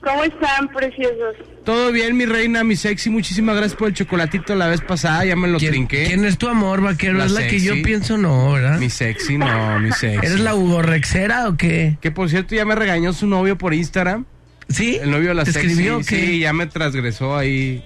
¿Cómo 0.00 0.22
están, 0.22 0.68
preciosos? 0.68 1.34
Todo 1.64 1.90
bien, 1.90 2.16
mi 2.16 2.26
reina, 2.26 2.62
mi 2.62 2.76
sexy. 2.76 3.10
Muchísimas 3.10 3.56
gracias 3.56 3.76
por 3.76 3.88
el 3.88 3.94
chocolatito 3.94 4.54
la 4.54 4.68
vez 4.68 4.80
pasada. 4.80 5.24
Ya 5.24 5.34
me 5.34 5.48
lo 5.48 5.58
¿Quién, 5.58 5.72
trinqué. 5.72 6.04
quién 6.06 6.24
es 6.24 6.38
tu 6.38 6.48
amor, 6.48 6.80
vaquero? 6.80 7.18
La 7.18 7.24
es 7.24 7.32
la 7.32 7.40
que 7.42 7.58
sexy. 7.58 7.66
yo 7.66 7.82
pienso, 7.82 8.16
no, 8.16 8.52
¿verdad? 8.52 8.78
Mi 8.78 8.88
sexy, 8.88 9.36
no, 9.36 9.80
mi 9.80 9.90
sexy. 9.92 10.24
¿Eres 10.24 10.38
la 10.40 10.54
ugorrexera 10.54 11.48
o 11.48 11.56
qué? 11.56 11.98
Que 12.00 12.12
por 12.12 12.30
cierto 12.30 12.54
ya 12.54 12.64
me 12.64 12.76
regañó 12.76 13.12
su 13.12 13.26
novio 13.26 13.58
por 13.58 13.74
Instagram. 13.74 14.26
¿Sí? 14.68 14.98
El 15.00 15.10
novio 15.12 15.28
de 15.28 15.34
la 15.34 15.44
¿Te 15.44 15.52
sexy. 15.52 15.68
escribió? 15.68 16.02
Sí, 16.02 16.40
ya 16.40 16.52
me 16.52 16.66
transgresó 16.66 17.36
ahí. 17.36 17.84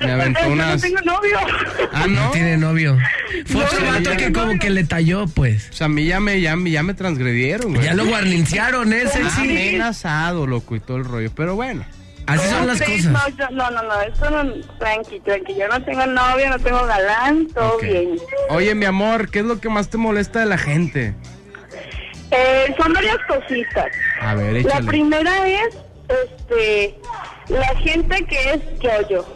Me 0.00 0.12
aventó 0.12 0.40
Yo 0.42 0.50
unas. 0.52 0.76
no 0.76 0.80
tengo 0.80 1.00
novio. 1.02 1.38
Ah, 1.92 2.06
No 2.08 2.24
no. 2.24 2.30
tiene 2.30 2.56
novio. 2.56 2.96
Fue 3.46 3.62
otro 3.64 3.80
No, 3.80 3.86
vato 3.92 4.16
que 4.16 4.32
como 4.32 4.58
que 4.58 4.70
le 4.70 4.84
talló, 4.84 5.26
pues. 5.26 5.68
O 5.70 5.72
sea, 5.74 5.84
a 5.86 5.88
mí 5.88 6.06
ya 6.06 6.18
me, 6.18 6.40
ya, 6.40 6.56
me- 6.56 6.70
ya 6.70 6.82
me 6.82 6.94
transgredieron, 6.94 7.74
güey. 7.74 7.84
Ya 7.84 7.94
lo 7.94 8.06
guarninciaron, 8.06 8.92
¿eh, 8.92 9.06
sexy? 9.06 9.42
Amenazado, 9.42 10.46
loco, 10.46 10.76
y 10.76 10.80
todo 10.80 10.96
el 10.96 11.04
rollo. 11.04 11.30
Pero 11.34 11.54
bueno. 11.56 11.84
Así 12.26 12.46
son 12.48 12.66
las 12.66 12.78
Sí, 12.78 12.84
cosas. 12.84 13.06
No, 13.12 13.28
yo- 13.38 13.50
no, 13.52 13.70
no, 13.70 13.82
no, 13.82 14.00
esto 14.02 14.30
no, 14.30 14.52
tranqui, 14.78 15.20
tranqui. 15.20 15.54
Yo 15.56 15.66
no 15.68 15.82
tengo 15.82 16.04
novio, 16.06 16.50
no 16.50 16.58
tengo 16.58 16.84
galán, 16.86 17.46
todo 17.54 17.76
Ok. 17.76 17.82
bien. 17.82 18.08
Oye, 18.50 18.74
mi 18.74 18.84
amor, 18.86 19.30
¿qué 19.30 19.38
es 19.40 19.44
lo 19.46 19.60
que 19.60 19.68
más 19.70 19.88
te 19.88 19.96
molesta 19.98 20.40
de 20.40 20.46
la 20.46 20.58
gente? 20.58 21.14
Eh, 22.30 22.74
son 22.78 22.92
varias 22.92 23.16
cositas. 23.26 23.86
A 24.20 24.34
ver, 24.34 24.52
La 24.52 24.58
échale. 24.58 24.86
primera 24.86 25.48
es, 25.48 25.74
este, 26.08 26.98
la 27.48 27.66
gente 27.76 28.24
que 28.26 28.50
es 28.54 28.60
yo-yo. 28.80 29.26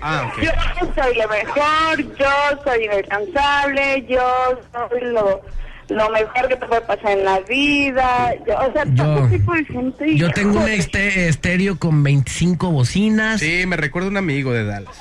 Ah. 0.00 0.30
Yo 0.40 0.50
soy 0.94 1.16
lo 1.16 1.28
mejor, 1.28 2.16
yo 2.18 2.62
soy 2.64 2.84
inalcanzable, 2.84 4.06
yo 4.08 4.60
soy 4.72 5.00
lo, 5.12 5.42
lo 5.88 6.10
mejor 6.10 6.48
que 6.48 6.56
te 6.56 6.66
puede 6.66 6.80
pasar 6.82 7.18
en 7.18 7.24
la 7.24 7.40
vida. 7.40 8.34
yo- 8.46 8.58
o 8.58 8.72
sea, 8.72 8.84
Yo- 8.86 9.04
todo 9.04 9.26
tipo 9.28 9.52
de 9.54 9.64
gente. 9.64 10.16
Yo 10.16 10.30
tengo 10.30 10.60
un 10.60 10.68
este- 10.68 11.28
estéreo 11.28 11.78
con 11.78 12.02
25 12.04 12.70
bocinas. 12.70 13.40
Sí, 13.40 13.64
me 13.66 13.76
recuerda 13.76 14.08
un 14.08 14.16
amigo 14.16 14.52
de 14.52 14.64
Dallas. 14.64 14.96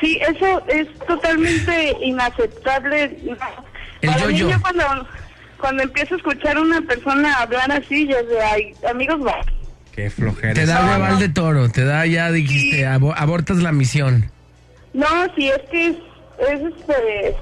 Sí, 0.00 0.18
eso 0.22 0.62
es 0.68 0.86
totalmente 1.06 1.94
inaceptable. 2.00 3.18
El 4.00 4.10
Para 4.10 4.26
mí, 4.26 4.38
yo-yo. 4.38 4.50
yo 4.56 4.62
cuando, 4.62 4.84
cuando 5.58 5.82
empiezo 5.82 6.14
a 6.14 6.16
escuchar 6.16 6.56
a 6.56 6.60
una 6.62 6.80
persona 6.80 7.34
hablar 7.34 7.70
así, 7.70 8.06
yo 8.08 8.16
de 8.24 8.40
ay, 8.40 8.72
amigos, 8.88 9.18
va. 9.26 9.36
Qué 9.94 10.10
flojera. 10.10 10.54
Te 10.54 10.66
da 10.66 10.86
hueval 10.86 11.18
de 11.18 11.28
toro, 11.28 11.68
te 11.68 11.84
da 11.84 12.06
ya, 12.06 12.30
dijiste, 12.30 12.86
abo- 12.86 13.14
abortas 13.16 13.58
la 13.58 13.72
misión. 13.72 14.30
No, 14.92 15.06
sí, 15.36 15.48
es 15.48 15.60
que 15.70 15.86
es, 15.88 15.96
es, 16.48 16.60
este, 16.78 17.28
es- 17.28 17.36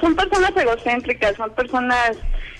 son 0.00 0.14
personas 0.14 0.52
egocéntricas, 0.56 1.36
son 1.36 1.50
personas 1.54 2.12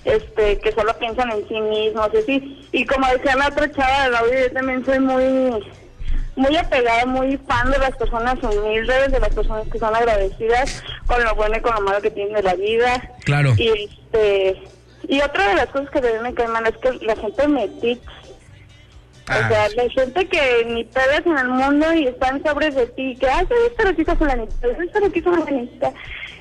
este 0.04 0.58
que 0.58 0.72
solo 0.72 0.94
piensan 0.98 1.30
en 1.32 1.46
sí 1.48 1.60
mismos, 1.60 2.08
y 2.12 2.16
así. 2.18 2.68
Y 2.72 2.84
como 2.86 3.06
decía 3.08 3.36
la 3.36 3.48
otra 3.48 3.70
chava 3.72 4.04
del 4.04 4.14
audio, 4.16 4.38
yo 4.40 4.52
también 4.52 4.84
soy 4.84 4.98
muy 5.00 5.64
muy 6.36 6.56
apegada, 6.56 7.06
muy 7.06 7.38
fan 7.46 7.70
de 7.70 7.78
las 7.78 7.96
personas 7.96 8.36
humildes, 8.42 9.12
de 9.12 9.20
las 9.20 9.32
personas 9.32 9.68
que 9.70 9.78
son 9.78 9.94
agradecidas 9.94 10.82
con 11.06 11.22
lo 11.22 11.32
bueno 11.36 11.56
y 11.56 11.60
con 11.60 11.74
lo 11.74 11.80
malo 11.82 12.00
que 12.02 12.10
tienen 12.10 12.34
de 12.34 12.42
la 12.42 12.54
vida. 12.54 13.10
Claro. 13.24 13.54
Y 13.56 13.68
este 13.68 14.56
y 15.08 15.20
otra 15.20 15.48
de 15.50 15.54
las 15.56 15.66
cosas 15.68 15.90
que 15.90 16.00
también 16.00 16.22
me 16.22 16.34
cae 16.34 16.48
mal 16.48 16.66
es 16.66 16.76
que 16.78 17.04
la 17.04 17.14
gente 17.16 17.46
me 17.48 17.68
tic. 17.68 18.00
Ah, 19.26 19.40
o 19.44 19.48
sea, 19.48 19.68
la 19.70 19.90
gente 19.90 20.28
que 20.28 20.66
ni 20.68 20.84
pegas 20.84 21.22
en 21.24 21.38
el 21.38 21.48
mundo 21.48 21.92
y 21.94 22.06
están 22.08 22.42
sobre 22.42 22.70
de 22.70 22.86
ti, 22.88 23.16
que, 23.18 23.26
ay, 23.26 23.46
esta 23.70 23.84
loquita 23.84 24.16
fulanita, 24.16 24.54
esta 24.84 25.00
loquita 25.00 25.30
fulanita. 25.32 25.92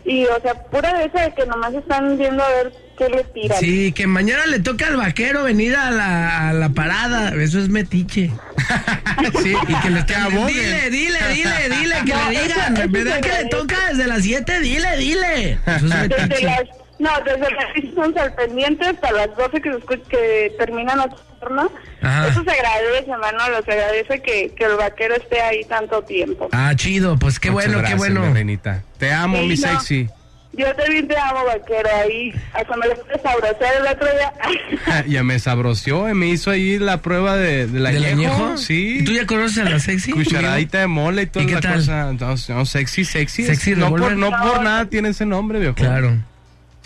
Y, 0.05 0.25
o 0.25 0.41
sea, 0.41 0.53
pura 0.65 0.93
de 0.99 1.05
esa 1.05 1.21
de 1.21 1.34
que 1.34 1.45
nomás 1.45 1.73
están 1.73 2.17
viendo 2.17 2.43
a 2.43 2.49
ver 2.49 2.73
qué 2.97 3.07
le 3.07 3.23
tiran. 3.23 3.57
Sí, 3.57 3.93
que 3.93 4.05
mañana 4.05 4.45
le 4.47 4.59
toca 4.59 4.88
al 4.88 4.97
vaquero 4.97 5.43
venir 5.43 5.77
a 5.77 5.91
la, 5.91 6.49
a 6.49 6.53
la 6.53 6.69
parada. 6.69 7.29
Eso 7.41 7.59
es 7.59 7.69
metiche. 7.69 8.29
sí, 9.41 9.53
y 9.65 9.75
que 9.75 9.89
le 9.89 9.99
esté. 10.01 10.15
Dile, 10.15 10.89
dile, 10.89 11.19
dile, 11.34 11.69
dile, 11.69 11.95
que 12.05 12.13
No, 12.13 12.29
le 12.31 12.41
digan. 12.41 12.77
En 12.81 12.91
verdad 12.91 13.15
se 13.15 13.21
que 13.21 13.43
le 13.43 13.49
toca 13.49 13.77
desde 13.91 14.07
las 14.07 14.23
7, 14.23 14.59
dile, 14.59 14.97
dile. 14.97 15.51
Eso 15.65 15.86
es 15.86 15.89
Desde 16.09 16.09
metiche. 16.21 16.45
las, 16.45 16.59
no, 17.03 17.09
desde 17.25 17.51
las 17.51 17.97
11 17.97 18.19
al 18.19 18.33
pendiente 18.33 18.85
hasta 18.85 19.11
las 19.11 19.35
12 19.35 19.61
que, 19.61 19.71
que 20.09 20.55
termina 20.57 20.95
nuestro 20.95 21.19
turno. 21.39 21.69
Ajá. 22.01 22.27
Eso 22.27 22.43
se 22.43 22.51
agradece, 22.51 23.11
Manolo, 23.17 23.61
se 23.63 23.71
agradece 23.71 24.21
que, 24.21 24.51
que 24.55 24.63
el 24.65 24.75
vaquero 24.77 25.15
esté 25.15 25.41
ahí 25.41 25.63
tanto 25.65 26.01
tiempo. 26.03 26.49
Ah, 26.51 26.73
chido, 26.75 27.17
pues 27.17 27.39
qué 27.39 27.51
Muchas 27.51 27.67
bueno, 27.67 27.79
gracias, 27.79 28.01
qué 28.01 28.09
bueno. 28.11 28.27
mi 28.27 28.33
reinita. 28.33 28.83
Te 28.97 29.11
amo, 29.11 29.37
Sí, 29.37 29.43
mi 29.47 29.55
no. 29.55 29.67
sexy. 29.69 30.09
Yo 30.55 30.67
también 30.75 31.07
te 31.07 31.17
amo, 31.17 31.45
vaquero, 31.45 31.89
ahí. 31.95 32.31
Hasta 32.53 32.77
me 32.77 32.85
lo 32.85 32.93
abrazar 32.93 33.73
el 33.81 33.87
otro 33.87 34.07
día. 34.07 35.03
ya 35.07 35.23
me 35.23 35.39
sabroció, 35.39 36.07
eh, 36.07 36.13
me 36.13 36.27
hizo 36.27 36.51
ahí 36.51 36.77
la 36.77 37.01
prueba 37.01 37.35
de, 37.37 37.65
del 37.65 37.83
¿Del 37.83 37.85
añejo. 37.87 38.11
añejo? 38.35 38.57
Sí. 38.57 38.99
¿Y 38.99 39.03
tú 39.03 39.13
ya 39.13 39.25
conoces 39.25 39.65
a 39.65 39.69
la 39.69 39.79
sexy? 39.79 40.11
Cucharadita 40.11 40.79
de 40.79 40.87
mole 40.87 41.23
y 41.23 41.25
toda 41.25 41.43
¿Y 41.43 41.47
qué 41.47 41.53
la 41.55 41.61
tal? 41.61 41.75
cosa. 41.77 42.13
No, 42.13 42.35
no, 42.49 42.65
sexy, 42.67 43.03
sexy. 43.03 43.45
Sexy 43.45 43.75
no, 43.75 43.89
por, 43.89 44.15
no 44.15 44.29
por 44.29 44.61
nada 44.61 44.85
tiene 44.85 45.09
ese 45.09 45.25
nombre, 45.25 45.57
viejo. 45.59 45.73
Claro. 45.73 46.17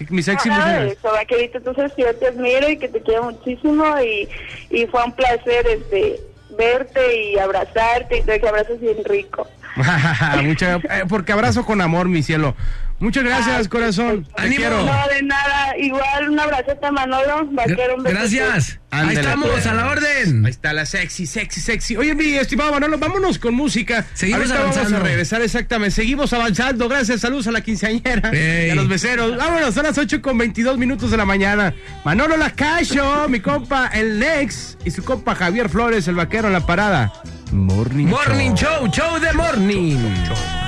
Mi 0.10 0.22
sexy 0.22 0.50
de 0.50 0.92
eso, 0.92 1.12
vaquerito, 1.12 1.60
que 1.96 2.04
yo 2.04 2.16
te 2.16 2.28
admiro 2.28 2.70
y 2.70 2.78
que 2.78 2.88
te 2.88 3.02
quiero 3.02 3.24
muchísimo 3.32 3.84
y, 4.00 4.28
y 4.70 4.86
fue 4.88 5.04
un 5.04 5.12
placer 5.14 5.66
este 5.68 6.20
verte 6.58 7.24
y 7.32 7.38
abrazarte 7.40 8.18
y 8.20 8.22
te 8.24 8.40
que 8.40 8.48
abrazos 8.48 8.80
bien 8.80 9.04
rico. 9.06 9.48
Mucha- 10.44 10.76
eh, 10.78 11.04
porque 11.08 11.32
abrazo 11.34 11.66
con 11.66 11.82
amor, 11.82 12.08
mi 12.10 12.24
cielo. 12.24 12.56
Muchas 13.00 13.24
gracias, 13.24 13.68
corazón. 13.68 14.28
Te 14.36 14.42
¡Ánimo! 14.42 14.56
quiero. 14.58 14.84
No, 14.84 15.08
de 15.14 15.22
nada, 15.22 15.78
igual 15.78 16.30
un 16.30 16.40
abrazo 16.40 16.72
a 16.82 16.92
Manolo, 16.92 17.48
vaquero, 17.52 17.96
un 17.98 18.04
beso. 18.04 18.16
Gracias. 18.18 18.80
Ahí 18.90 19.16
estamos, 19.16 19.50
pues. 19.50 19.68
a 19.68 19.74
la 19.76 19.88
orden. 19.88 20.46
Ahí 20.46 20.50
está 20.50 20.74
la 20.74 20.86
sexy, 20.86 21.28
sexy, 21.28 21.62
sexy. 21.62 21.96
Oye, 21.98 22.16
mi 22.16 22.34
estimado 22.34 22.72
Manolo, 22.72 22.98
vámonos 22.98 23.38
con 23.38 23.54
música. 23.54 24.06
Seguimos 24.14 24.42
Ahorita 24.42 24.60
vamos 24.62 24.78
avanzando. 24.78 25.06
a 25.06 25.08
regresar, 25.08 25.42
exactamente. 25.44 25.94
Seguimos 25.96 26.34
avanzando. 26.34 26.90
Gracias, 26.90 27.22
saludos 27.22 27.46
a 27.48 27.52
la 27.52 27.62
quinceañera 27.62 28.32
y 28.34 28.70
a 28.72 28.76
los 28.76 28.88
becerros. 28.88 29.38
Vámonos, 29.38 29.76
son 29.76 29.84
las 29.84 29.98
8 29.98 30.22
con 30.22 30.38
22 30.40 30.78
minutos 30.80 31.12
de 31.12 31.18
la 31.18 31.26
mañana. 31.26 31.76
Manolo 32.04 32.36
Lacayo, 32.36 33.30
mi 33.30 33.40
compa, 33.42 33.88
el 33.94 34.18
Nex, 34.18 34.78
y 34.86 34.90
su 34.92 35.04
compa 35.04 35.36
Javier 35.36 35.70
Flores, 35.70 36.08
el 36.08 36.16
vaquero 36.16 36.48
en 36.48 36.54
la 36.54 36.66
parada. 36.66 37.14
Morning, 37.52 38.08
Morning 38.08 38.56
show, 38.56 38.88
show 38.92 39.20
de 39.20 39.32
morning. 39.34 40.67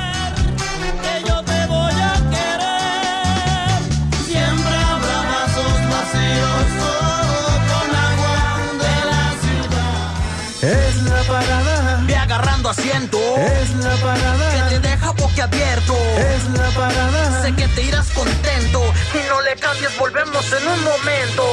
Asiento. 12.70 13.17
es 13.38 13.76
la 13.78 13.95
parada, 13.95 14.70
Que 14.70 14.76
te 14.76 14.88
deja 14.89 15.11
boquiabierto. 15.11 15.93
es 16.17 16.43
la 16.51 16.70
parada. 16.70 17.41
Sé 17.41 17.55
que 17.55 17.67
te 17.70 17.82
irás 17.82 18.07
contento. 18.11 18.84
Y 19.13 19.28
no 19.28 19.41
le 19.41 19.55
cambies, 19.55 19.97
volvemos 19.97 20.45
en 20.53 20.67
un 20.67 20.84
momento. 20.84 21.43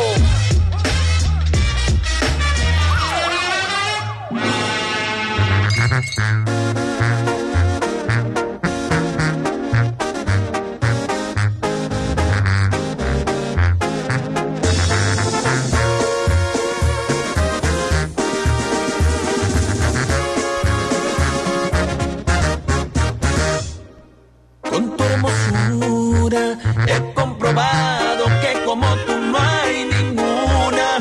He 26.87 27.14
comprobado 27.14 28.24
que 28.43 28.62
como 28.64 28.87
tú 29.07 29.18
no 29.18 29.39
hay 29.39 29.85
ninguna. 29.85 30.99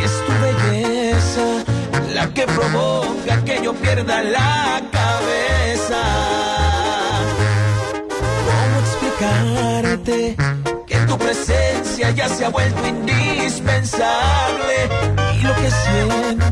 Y 0.00 0.04
es 0.04 0.12
tu 0.26 0.32
belleza 0.44 1.46
la 2.14 2.28
que 2.34 2.46
provoca 2.46 3.44
que 3.44 3.60
yo 3.62 3.72
pierda 3.74 4.22
la 4.22 4.82
cabeza. 4.92 6.02
¿Cómo 8.48 8.74
explicarte 8.84 10.36
que 10.86 10.96
tu 11.08 11.18
presencia 11.18 12.10
ya 12.10 12.28
se 12.28 12.44
ha 12.44 12.50
vuelto 12.50 12.86
indispensable? 12.86 14.76
Y 15.34 15.42
lo 15.42 15.54
que 15.54 15.70
siento 15.70 16.43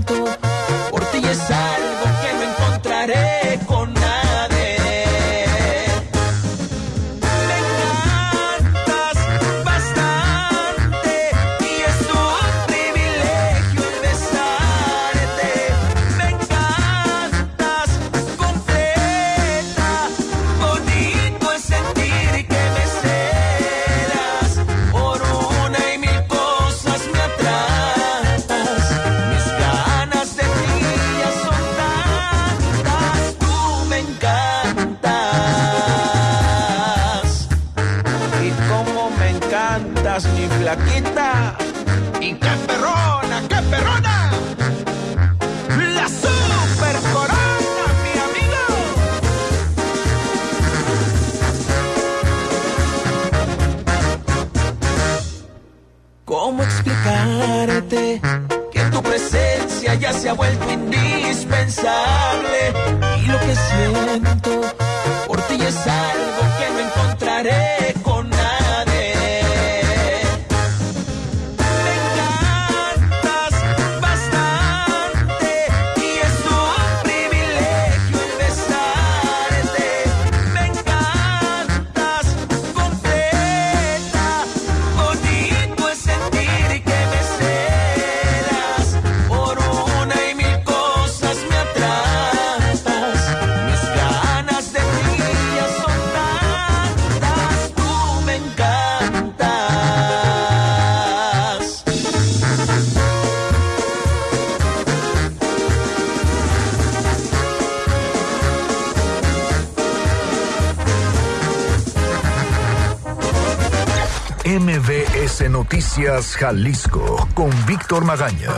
Jalisco 116.11 117.29
con 117.33 117.51
Víctor 117.65 118.05
Magaña. 118.05 118.51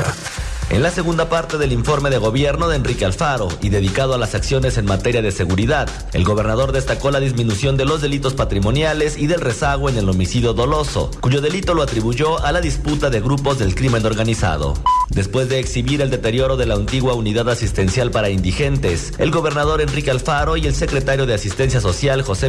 En 0.71 0.83
la 0.83 0.91
segunda 0.91 1.29
parte 1.29 1.59
del 1.59 1.73
informe 1.73 2.09
de 2.09 2.17
gobierno 2.17 2.69
de 2.69 2.77
Enrique 2.77 3.05
Alfaro 3.05 3.49
y 3.61 3.69
dedicado 3.69 4.15
a 4.15 4.19
las 4.19 4.35
acciones 4.35 4.79
en 4.79 4.87
materia 4.87 5.21
de 5.21 5.31
seguridad, 5.31 5.87
el 6.15 6.25
gobernador 6.25 6.73
destacó 6.73 7.11
la 7.11 7.21
disminución 7.21 7.77
de 7.77 7.85
los 7.85 8.01
delitos 8.01 8.33
patrimoniales 8.33 9.19
y 9.19 9.27
del 9.27 9.43
rezago 9.43 9.91
en 9.91 9.99
el 9.99 10.09
homicidio 10.09 10.55
doloso, 10.55 11.11
cuyo 11.21 11.43
delito 11.43 11.75
lo 11.75 11.83
atribuyó 11.83 12.43
a 12.43 12.51
la 12.51 12.63
disputa 12.63 13.11
de 13.11 13.21
grupos 13.21 13.59
del 13.59 13.75
crimen 13.75 14.07
organizado. 14.07 14.73
Después 15.11 15.51
de 15.51 15.59
exhibir 15.59 16.01
el 16.01 16.09
deterioro 16.09 16.57
de 16.57 16.65
la 16.65 16.77
antigua 16.77 17.13
unidad 17.13 17.51
asistencial 17.51 18.11
para 18.11 18.31
indigentes, 18.31 19.13
el 19.19 19.31
gobernador 19.31 19.83
Enrique 19.83 20.11
Alfaro 20.11 20.57
y 20.57 20.67
el 20.67 20.75
secretario 20.75 21.27
de 21.27 21.35
Asistencia 21.35 21.83
Social 21.83 22.23
José 22.23 22.49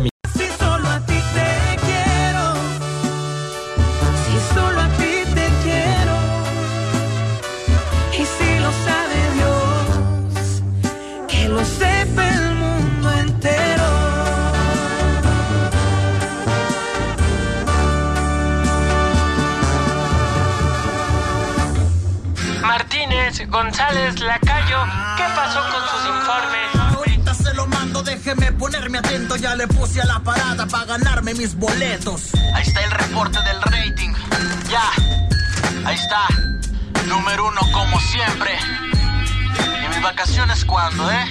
mis 31.37 31.55
boletos. 31.55 32.33
Ahí 32.53 32.63
está 32.63 32.81
el 32.81 32.91
reporte 32.91 33.39
del 33.43 33.61
rating. 33.61 34.13
Ya. 34.69 34.91
Ahí 35.85 35.95
está. 35.95 36.27
Número 37.07 37.47
uno 37.47 37.61
como 37.73 37.99
siempre. 37.99 38.51
¿Y 39.83 39.89
mis 39.89 40.01
vacaciones 40.01 40.63
cuándo, 40.65 41.11
eh? 41.11 41.25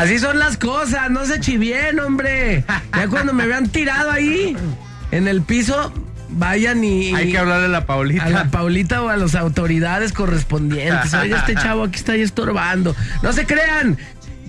Así 0.00 0.18
son 0.18 0.38
las 0.38 0.56
cosas, 0.56 1.10
no 1.10 1.26
se 1.26 1.40
chivien, 1.40 1.89
en 5.10 5.28
el 5.28 5.42
piso, 5.42 5.92
vayan 6.30 6.82
y. 6.84 7.14
Hay 7.14 7.30
que 7.30 7.38
hablarle 7.38 7.66
a 7.66 7.68
la 7.68 7.86
Paulita. 7.86 8.24
A 8.24 8.30
la 8.30 8.50
Paulita 8.50 9.02
o 9.02 9.08
a 9.08 9.16
las 9.16 9.34
autoridades 9.34 10.12
correspondientes. 10.12 11.12
Oiga, 11.14 11.38
este 11.38 11.54
chavo 11.62 11.84
aquí 11.84 11.96
está 11.96 12.12
ahí 12.12 12.22
estorbando. 12.22 12.94
No 13.22 13.32
se 13.32 13.46
crean. 13.46 13.98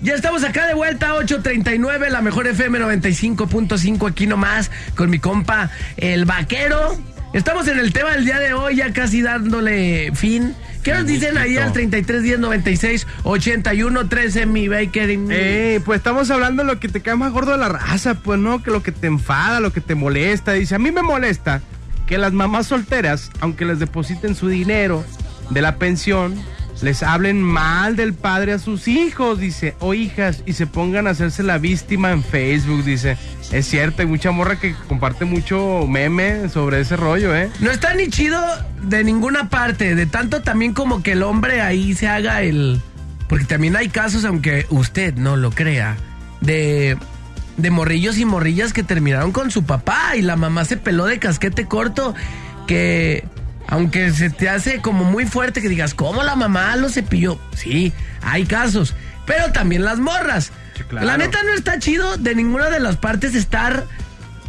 Ya 0.02 0.14
estamos 0.14 0.42
acá 0.42 0.66
de 0.66 0.74
vuelta, 0.74 1.14
8.39, 1.14 2.08
la 2.08 2.22
mejor 2.22 2.48
FM 2.48 2.80
95.5 2.80 4.10
aquí 4.10 4.26
nomás, 4.26 4.68
con 4.96 5.10
mi 5.10 5.20
compa, 5.20 5.70
el 5.96 6.24
vaquero. 6.24 6.98
Estamos 7.32 7.68
en 7.68 7.78
el 7.78 7.92
tema 7.92 8.10
del 8.10 8.24
día 8.24 8.40
de 8.40 8.52
hoy, 8.52 8.76
ya 8.76 8.92
casi 8.92 9.22
dándole 9.22 10.10
fin. 10.12 10.56
¿Qué 10.82 10.92
nos 10.92 11.06
dicen 11.06 11.38
ahí 11.38 11.56
al 11.56 11.72
33 11.72 12.22
10 12.22 12.38
96 12.40 13.06
81 13.22 14.08
13 14.08 14.46
mi 14.46 14.66
Baker? 14.66 15.08
Eh, 15.30 15.80
pues 15.84 15.98
estamos 15.98 16.30
hablando 16.30 16.64
de 16.64 16.72
lo 16.72 16.80
que 16.80 16.88
te 16.88 17.00
cae 17.00 17.14
más 17.14 17.32
gordo 17.32 17.52
de 17.52 17.58
la 17.58 17.68
raza, 17.68 18.14
pues 18.14 18.40
no, 18.40 18.62
que 18.62 18.72
lo 18.72 18.82
que 18.82 18.90
te 18.90 19.06
enfada, 19.06 19.60
lo 19.60 19.72
que 19.72 19.80
te 19.80 19.94
molesta. 19.94 20.54
Dice, 20.54 20.74
a 20.74 20.80
mí 20.80 20.90
me 20.90 21.02
molesta 21.02 21.62
que 22.06 22.18
las 22.18 22.32
mamás 22.32 22.66
solteras, 22.66 23.30
aunque 23.40 23.64
les 23.64 23.78
depositen 23.78 24.34
su 24.34 24.48
dinero 24.48 25.04
de 25.50 25.62
la 25.62 25.76
pensión, 25.76 26.34
les 26.82 27.04
hablen 27.04 27.40
mal 27.40 27.94
del 27.94 28.12
padre 28.12 28.52
a 28.52 28.58
sus 28.58 28.88
hijos, 28.88 29.38
dice, 29.38 29.76
o 29.78 29.94
hijas, 29.94 30.42
y 30.46 30.54
se 30.54 30.66
pongan 30.66 31.06
a 31.06 31.10
hacerse 31.10 31.44
la 31.44 31.58
víctima 31.58 32.10
en 32.10 32.24
Facebook, 32.24 32.82
dice. 32.82 33.16
Es 33.52 33.66
cierto, 33.66 34.00
hay 34.00 34.08
mucha 34.08 34.30
morra 34.30 34.58
que 34.58 34.74
comparte 34.88 35.26
mucho 35.26 35.86
meme 35.86 36.48
sobre 36.48 36.80
ese 36.80 36.96
rollo, 36.96 37.36
¿eh? 37.36 37.50
No 37.60 37.70
está 37.70 37.94
ni 37.94 38.08
chido 38.08 38.40
de 38.82 39.04
ninguna 39.04 39.50
parte, 39.50 39.94
de 39.94 40.06
tanto 40.06 40.40
también 40.40 40.72
como 40.72 41.02
que 41.02 41.12
el 41.12 41.22
hombre 41.22 41.60
ahí 41.60 41.94
se 41.94 42.08
haga 42.08 42.42
el... 42.42 42.80
Porque 43.28 43.44
también 43.44 43.76
hay 43.76 43.90
casos, 43.90 44.24
aunque 44.24 44.66
usted 44.70 45.14
no 45.14 45.36
lo 45.36 45.50
crea, 45.50 45.96
de, 46.40 46.96
de 47.58 47.70
morrillos 47.70 48.18
y 48.18 48.24
morrillas 48.24 48.72
que 48.72 48.82
terminaron 48.82 49.32
con 49.32 49.50
su 49.50 49.64
papá 49.64 50.16
y 50.16 50.22
la 50.22 50.36
mamá 50.36 50.64
se 50.64 50.78
peló 50.78 51.04
de 51.04 51.18
casquete 51.18 51.66
corto, 51.66 52.14
que 52.66 53.24
aunque 53.68 54.10
se 54.12 54.30
te 54.30 54.48
hace 54.48 54.80
como 54.80 55.04
muy 55.04 55.26
fuerte 55.26 55.62
que 55.62 55.68
digas, 55.68 55.94
¿cómo 55.94 56.22
la 56.22 56.36
mamá 56.36 56.76
lo 56.76 56.88
cepilló? 56.88 57.38
Sí, 57.54 57.92
hay 58.22 58.44
casos, 58.44 58.94
pero 59.26 59.52
también 59.52 59.84
las 59.84 59.98
morras. 59.98 60.52
Claro. 61.00 61.06
La 61.06 61.16
neta 61.16 61.42
no 61.42 61.52
está 61.54 61.78
chido 61.78 62.16
de 62.16 62.34
ninguna 62.34 62.70
de 62.70 62.80
las 62.80 62.96
partes 62.96 63.34
estar 63.34 63.84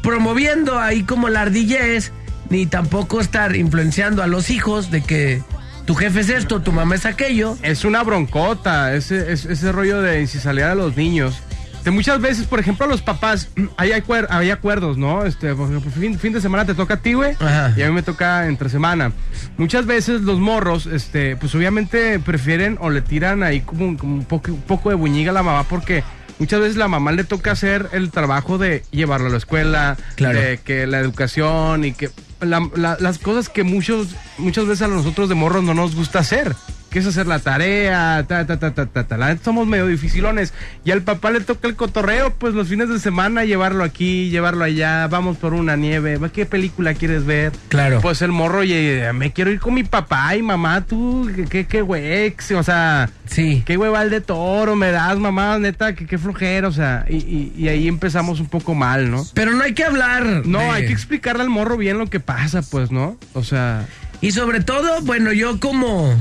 promoviendo 0.01 0.79
ahí 0.79 1.03
como 1.03 1.29
la 1.29 1.41
ardillez, 1.41 2.11
ni 2.49 2.65
tampoco 2.65 3.21
estar 3.21 3.55
influenciando 3.55 4.21
a 4.23 4.27
los 4.27 4.49
hijos 4.49 4.91
de 4.91 5.01
que 5.01 5.41
tu 5.85 5.95
jefe 5.95 6.19
es 6.21 6.29
esto, 6.29 6.61
tu 6.61 6.71
mamá 6.71 6.95
es 6.95 7.05
aquello. 7.05 7.57
Es 7.61 7.85
una 7.85 8.03
broncota, 8.03 8.93
ese, 8.93 9.31
es- 9.31 9.45
ese 9.45 9.71
rollo 9.71 10.01
de 10.01 10.21
insisalear 10.21 10.71
a 10.71 10.75
los 10.75 10.95
niños. 10.97 11.35
De 11.83 11.91
muchas 11.91 12.21
veces, 12.21 12.45
por 12.45 12.59
ejemplo, 12.61 12.85
a 12.85 12.87
los 12.87 13.01
papás, 13.01 13.49
hay, 13.77 13.91
hay 14.29 14.51
acuerdos, 14.51 14.97
¿no? 14.97 15.25
Este, 15.25 15.53
por 15.53 15.67
ejemplo, 15.69 15.91
fin, 15.91 16.17
fin 16.17 16.31
de 16.31 16.39
semana 16.41 16.65
te 16.65 16.73
toca 16.75 16.93
a 16.95 16.97
ti, 16.97 17.13
güey, 17.13 17.35
y 17.75 17.81
a 17.81 17.87
mí 17.87 17.93
me 17.93 18.03
toca 18.03 18.47
entre 18.47 18.69
semana. 18.69 19.11
Muchas 19.57 19.85
veces 19.85 20.21
los 20.21 20.39
morros, 20.39 20.85
este, 20.85 21.35
pues 21.37 21.53
obviamente 21.55 22.19
prefieren 22.19 22.77
o 22.79 22.89
le 22.89 23.01
tiran 23.01 23.43
ahí 23.43 23.61
como, 23.61 23.97
como 23.97 24.15
un, 24.15 24.25
poco, 24.25 24.51
un 24.53 24.61
poco 24.61 24.89
de 24.89 24.95
buñiga 24.95 25.31
a 25.31 25.33
la 25.33 25.43
mamá 25.43 25.63
porque 25.63 26.03
muchas 26.39 26.59
veces 26.59 26.75
la 26.77 26.87
mamá 26.87 27.11
le 27.11 27.23
toca 27.23 27.51
hacer 27.51 27.89
el 27.93 28.11
trabajo 28.11 28.57
de 28.57 28.83
llevarlo 28.91 29.27
a 29.27 29.31
la 29.31 29.37
escuela, 29.37 29.97
Claro. 30.15 30.39
de 30.39 30.57
que 30.59 30.87
la 30.87 30.99
educación 30.99 31.85
y 31.85 31.93
que 31.93 32.09
la- 32.41 32.69
la- 32.75 32.97
las 32.99 33.19
cosas 33.19 33.49
que 33.49 33.63
muchos 33.63 34.09
muchas 34.37 34.65
veces 34.65 34.81
a 34.83 34.87
nosotros 34.87 35.29
de 35.29 35.35
morros 35.35 35.63
no 35.63 35.73
nos 35.73 35.95
gusta 35.95 36.19
hacer 36.19 36.55
que 36.93 36.99
es 36.99 37.07
hacer 37.07 37.25
la 37.25 37.39
tarea, 37.39 38.23
ta, 38.27 38.45
ta, 38.45 38.59
ta, 38.59 38.71
ta, 38.75 38.85
ta, 38.85 39.03
ta. 39.07 39.17
La 39.17 39.35
somos 39.37 39.65
medio 39.65 39.87
dificilones. 39.87 40.53
Y 40.85 40.91
al 40.91 41.01
papá 41.01 41.31
le 41.31 41.39
toca 41.41 41.67
el 41.67 41.75
cotorreo, 41.75 42.35
pues 42.35 42.53
los 42.53 42.67
fines 42.67 42.87
de 42.87 42.99
semana, 42.99 43.45
llevarlo 43.45 43.83
aquí, 43.83 44.29
llevarlo 44.29 44.63
allá, 44.63 45.07
vamos 45.07 45.37
por 45.37 45.55
una 45.55 45.75
nieve, 45.75 46.19
¿qué 46.31 46.45
película 46.45 46.93
quieres 46.93 47.25
ver? 47.25 47.51
Claro. 47.69 47.99
Pues 47.99 48.21
el 48.21 48.31
morro, 48.31 48.59
oye, 48.59 49.11
me 49.13 49.33
quiero 49.33 49.49
ir 49.49 49.59
con 49.59 49.73
mi 49.73 49.83
papá 49.83 50.35
y 50.35 50.43
mamá, 50.43 50.81
tú, 50.81 51.27
qué, 51.35 51.45
qué, 51.45 51.65
qué 51.65 51.81
güey, 51.81 52.35
o 52.55 52.63
sea, 52.63 53.09
sí. 53.25 53.63
qué 53.65 53.75
hueval 53.75 54.11
de 54.11 54.21
toro 54.21 54.75
me 54.75 54.91
das, 54.91 55.17
mamá, 55.17 55.57
neta, 55.57 55.95
que 55.95 56.05
qué 56.05 56.19
flojera, 56.19 56.67
o 56.67 56.71
sea, 56.71 57.05
y, 57.09 57.15
y- 57.15 57.53
y 57.57 57.67
ahí 57.69 57.87
empezamos 57.87 58.39
un 58.39 58.47
poco 58.47 58.75
mal, 58.75 59.09
¿no? 59.09 59.25
Pero 59.33 59.51
no 59.53 59.63
hay 59.63 59.73
que 59.73 59.83
hablar. 59.83 60.43
No, 60.45 60.59
de- 60.59 60.69
hay 60.69 60.85
que 60.85 60.93
explicarle 60.93 61.41
al 61.41 61.49
morro 61.49 61.75
bien 61.75 61.97
lo 61.97 62.07
que 62.07 62.19
pasa, 62.19 62.61
pues, 62.61 62.91
¿no? 62.91 63.17
O 63.33 63.43
sea... 63.43 63.87
Y 64.21 64.31
sobre 64.31 64.61
todo, 64.61 65.01
bueno, 65.01 65.33
yo 65.33 65.59
como, 65.59 66.15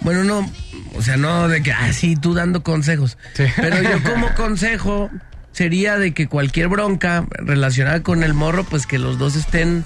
bueno, 0.00 0.24
no, 0.24 0.50
o 0.94 1.02
sea, 1.02 1.16
no 1.16 1.48
de 1.48 1.62
que, 1.62 1.72
ah, 1.72 1.92
sí, 1.92 2.16
tú 2.16 2.34
dando 2.34 2.62
consejos. 2.62 3.16
Pero 3.56 3.82
yo 3.82 4.02
como 4.12 4.32
consejo 4.34 5.10
sería 5.52 5.96
de 5.98 6.12
que 6.14 6.26
cualquier 6.28 6.68
bronca 6.68 7.24
relacionada 7.38 8.02
con 8.02 8.22
el 8.22 8.34
morro, 8.34 8.64
pues 8.64 8.86
que 8.86 8.98
los 8.98 9.18
dos 9.18 9.36
estén 9.36 9.84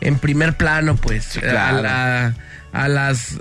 en 0.00 0.18
primer 0.18 0.56
plano, 0.56 0.96
pues, 0.96 1.38
claro. 1.40 1.78
a, 1.78 1.82
la- 1.82 2.34
a 2.72 2.88
las... 2.88 3.38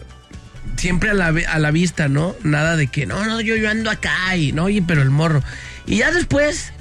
Siempre 0.75 1.09
a 1.09 1.13
la, 1.13 1.27
a 1.49 1.59
la 1.59 1.71
vista, 1.71 2.07
¿no? 2.07 2.35
Nada 2.43 2.75
de 2.77 2.87
que, 2.87 3.05
no, 3.05 3.25
no, 3.25 3.41
yo, 3.41 3.55
yo 3.57 3.69
ando 3.69 3.89
acá 3.89 4.35
y, 4.37 4.51
no, 4.53 4.65
oye, 4.65 4.81
pero 4.85 5.01
el 5.01 5.09
morro. 5.09 5.41
Y 5.85 5.97
ya 5.97 6.11
después, 6.11 6.71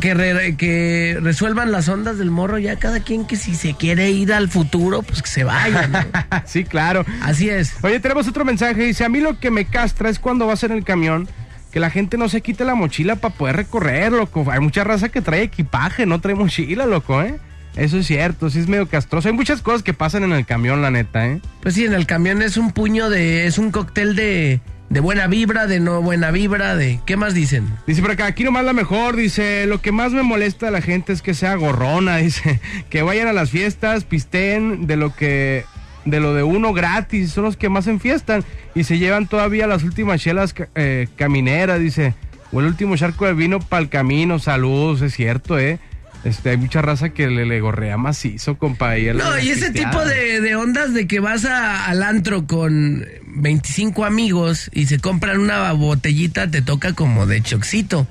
que, 0.00 0.14
re- 0.14 0.56
que 0.56 1.18
resuelvan 1.22 1.72
las 1.72 1.88
ondas 1.88 2.18
del 2.18 2.30
morro, 2.30 2.58
ya 2.58 2.76
cada 2.76 3.00
quien 3.00 3.26
que 3.26 3.36
si 3.36 3.54
se 3.54 3.74
quiere 3.74 4.10
ir 4.10 4.32
al 4.32 4.48
futuro, 4.48 5.02
pues 5.02 5.22
que 5.22 5.28
se 5.28 5.44
vaya, 5.44 5.86
¿no? 5.88 5.98
sí, 6.44 6.64
claro. 6.64 7.04
Así 7.22 7.48
es. 7.50 7.72
Oye, 7.82 8.00
tenemos 8.00 8.28
otro 8.28 8.44
mensaje. 8.44 8.82
Dice, 8.84 9.04
a 9.04 9.08
mí 9.08 9.20
lo 9.20 9.38
que 9.38 9.50
me 9.50 9.64
castra 9.64 10.08
es 10.10 10.18
cuando 10.18 10.46
vas 10.46 10.62
en 10.64 10.72
el 10.72 10.84
camión, 10.84 11.28
que 11.70 11.80
la 11.80 11.90
gente 11.90 12.16
no 12.16 12.28
se 12.28 12.40
quite 12.40 12.64
la 12.64 12.74
mochila 12.74 13.16
para 13.16 13.34
poder 13.34 13.56
recorrer, 13.56 14.12
loco. 14.12 14.44
Hay 14.50 14.60
mucha 14.60 14.84
raza 14.84 15.08
que 15.08 15.20
trae 15.22 15.42
equipaje, 15.42 16.06
no 16.06 16.20
trae 16.20 16.34
mochila, 16.34 16.86
loco, 16.86 17.22
¿eh? 17.22 17.36
Eso 17.76 17.98
es 17.98 18.06
cierto, 18.06 18.48
sí 18.48 18.58
es 18.60 18.68
medio 18.68 18.88
castroso. 18.88 19.28
Hay 19.28 19.34
muchas 19.34 19.60
cosas 19.60 19.82
que 19.82 19.92
pasan 19.92 20.24
en 20.24 20.32
el 20.32 20.46
camión, 20.46 20.80
la 20.80 20.90
neta, 20.90 21.26
¿eh? 21.26 21.40
Pues 21.60 21.74
sí, 21.74 21.84
en 21.84 21.92
el 21.92 22.06
camión 22.06 22.40
es 22.40 22.56
un 22.56 22.72
puño 22.72 23.10
de. 23.10 23.46
Es 23.46 23.58
un 23.58 23.70
cóctel 23.70 24.16
de, 24.16 24.60
de 24.88 25.00
buena 25.00 25.26
vibra, 25.26 25.66
de 25.66 25.80
no 25.80 26.00
buena 26.02 26.30
vibra, 26.30 26.76
de. 26.76 27.00
¿Qué 27.06 27.16
más 27.16 27.34
dicen? 27.34 27.66
Dice 27.86 28.02
por 28.02 28.12
acá, 28.12 28.26
aquí 28.26 28.44
nomás 28.44 28.64
la 28.64 28.72
mejor, 28.72 29.16
dice, 29.16 29.66
lo 29.66 29.80
que 29.80 29.92
más 29.92 30.12
me 30.12 30.22
molesta 30.22 30.66
de 30.66 30.72
la 30.72 30.80
gente 30.80 31.12
es 31.12 31.22
que 31.22 31.34
sea 31.34 31.54
gorrona, 31.56 32.16
dice, 32.18 32.60
que 32.90 33.02
vayan 33.02 33.28
a 33.28 33.32
las 33.32 33.50
fiestas, 33.50 34.04
pisteen 34.04 34.86
de 34.86 34.96
lo 34.96 35.14
que, 35.14 35.64
de 36.04 36.20
lo 36.20 36.34
de 36.34 36.42
uno 36.44 36.72
gratis, 36.72 37.32
son 37.32 37.44
los 37.44 37.56
que 37.56 37.68
más 37.68 37.86
enfiestan 37.88 38.44
y 38.74 38.84
se 38.84 38.98
llevan 38.98 39.26
todavía 39.26 39.66
las 39.66 39.82
últimas 39.82 40.20
chelas 40.20 40.54
eh, 40.76 41.08
camineras, 41.16 41.80
dice, 41.80 42.14
o 42.52 42.60
el 42.60 42.66
último 42.66 42.96
charco 42.96 43.26
de 43.26 43.34
vino 43.34 43.58
para 43.58 43.82
el 43.82 43.88
camino, 43.88 44.38
saludos, 44.38 45.02
es 45.02 45.14
cierto, 45.14 45.58
eh. 45.58 45.78
Este, 46.24 46.50
hay 46.50 46.56
mucha 46.56 46.82
raza 46.82 47.10
que 47.10 47.28
le, 47.28 47.46
le 47.46 47.60
gorrea 47.60 47.96
macizo, 47.98 48.58
compa. 48.58 48.98
y 48.98 49.08
a 49.08 49.14
No, 49.14 49.38
y 49.38 49.50
ese 49.50 49.70
tipo 49.70 50.04
de, 50.04 50.40
de 50.40 50.56
ondas 50.56 50.92
de 50.92 51.06
que 51.06 51.20
vas 51.20 51.44
a- 51.44 51.86
al 51.86 52.02
antro 52.02 52.48
con 52.48 53.04
25 53.36 54.04
amigos 54.04 54.70
y 54.72 54.86
se 54.86 54.98
compran 54.98 55.38
una 55.38 55.70
botellita, 55.72 56.50
te 56.50 56.62
toca 56.62 56.94
como 56.94 57.26
de 57.26 57.42
choxito. 57.42 58.06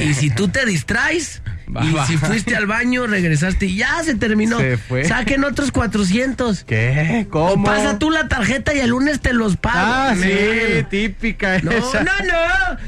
Y 0.00 0.14
si 0.14 0.30
tú 0.30 0.46
te 0.46 0.64
distraes 0.64 1.42
y 1.82 2.06
si 2.06 2.16
fuiste 2.18 2.54
al 2.54 2.66
baño, 2.66 3.08
regresaste 3.08 3.66
y 3.66 3.78
ya 3.78 4.00
se 4.04 4.14
terminó. 4.14 4.60
Se 4.60 4.76
fue. 4.76 5.04
Saquen 5.04 5.42
otros 5.42 5.72
400. 5.72 6.62
¿Qué? 6.62 7.26
¿Cómo? 7.30 7.62
O 7.62 7.64
pasa 7.64 7.98
tú 7.98 8.12
la 8.12 8.28
tarjeta 8.28 8.72
y 8.74 8.78
el 8.78 8.90
lunes 8.90 9.18
te 9.20 9.32
los 9.32 9.56
pago. 9.56 9.76
Ah, 9.80 10.14
sí, 10.14 10.84
típica 10.88 11.58
No, 11.62 11.72
esa. 11.72 12.04
no, 12.04 12.12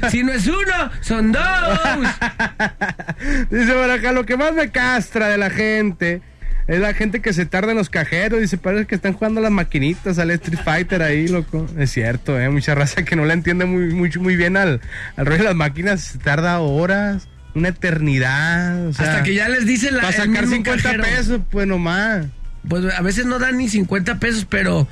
no. 0.01 0.09
Si 0.09 0.23
no 0.23 0.31
es 0.31 0.47
uno, 0.47 0.89
son 1.01 1.33
dos. 1.33 1.41
Dice 3.49 3.73
por 3.73 3.91
acá, 3.91 4.13
lo 4.13 4.25
que 4.25 4.37
más 4.37 4.53
me 4.53 4.71
castra 4.71 5.27
de 5.27 5.37
la 5.37 5.49
gente 5.49 6.21
es 6.69 6.79
la 6.79 6.93
gente 6.93 7.19
que 7.21 7.33
se 7.33 7.45
tarda 7.45 7.71
en 7.71 7.77
los 7.77 7.89
cajeros. 7.89 8.39
Dice, 8.39 8.57
parece 8.57 8.85
que 8.85 8.93
están 8.95 9.13
jugando 9.13 9.41
las 9.41 9.51
maquinitas 9.51 10.19
al 10.19 10.29
Street 10.31 10.59
Fighter 10.63 11.01
ahí, 11.01 11.27
loco. 11.27 11.65
Es 11.77 11.91
cierto, 11.91 12.39
¿eh? 12.39 12.47
Mucha 12.49 12.75
raza 12.75 13.03
que 13.03 13.15
no 13.15 13.25
le 13.25 13.33
entiende 13.33 13.65
muy, 13.65 13.93
muy, 13.93 14.11
muy 14.19 14.35
bien 14.35 14.55
al, 14.55 14.79
al 15.15 15.25
rollo 15.25 15.39
de 15.39 15.43
las 15.45 15.55
máquinas. 15.55 16.01
Se 16.01 16.19
tarda 16.19 16.59
horas, 16.59 17.27
una 17.55 17.69
eternidad. 17.69 18.87
o 18.87 18.93
sea, 18.93 19.05
Hasta 19.11 19.23
que 19.23 19.33
ya 19.33 19.49
les 19.49 19.65
dice 19.65 19.91
la 19.91 20.01
Para 20.01 20.13
sacar 20.13 20.45
mismo 20.45 20.55
50 20.57 20.83
cajero. 20.83 21.03
pesos, 21.03 21.41
pues 21.49 21.65
nomás. 21.67 22.27
Pues 22.67 22.85
a 22.93 23.01
veces 23.01 23.25
no 23.25 23.39
dan 23.39 23.57
ni 23.57 23.67
50 23.67 24.19
pesos, 24.19 24.45
pero, 24.47 24.87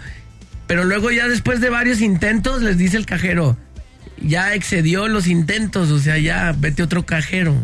pero 0.66 0.84
luego 0.84 1.12
ya 1.12 1.28
después 1.28 1.62
de 1.62 1.70
varios 1.70 2.02
intentos 2.02 2.64
les 2.64 2.78
dice 2.78 2.98
el 2.98 3.06
cajero, 3.06 3.56
ya 4.20 4.56
excedió 4.56 5.08
los 5.08 5.28
intentos, 5.28 5.92
o 5.92 6.00
sea, 6.00 6.18
ya 6.18 6.56
vete 6.58 6.82
otro 6.82 7.06
cajero. 7.06 7.56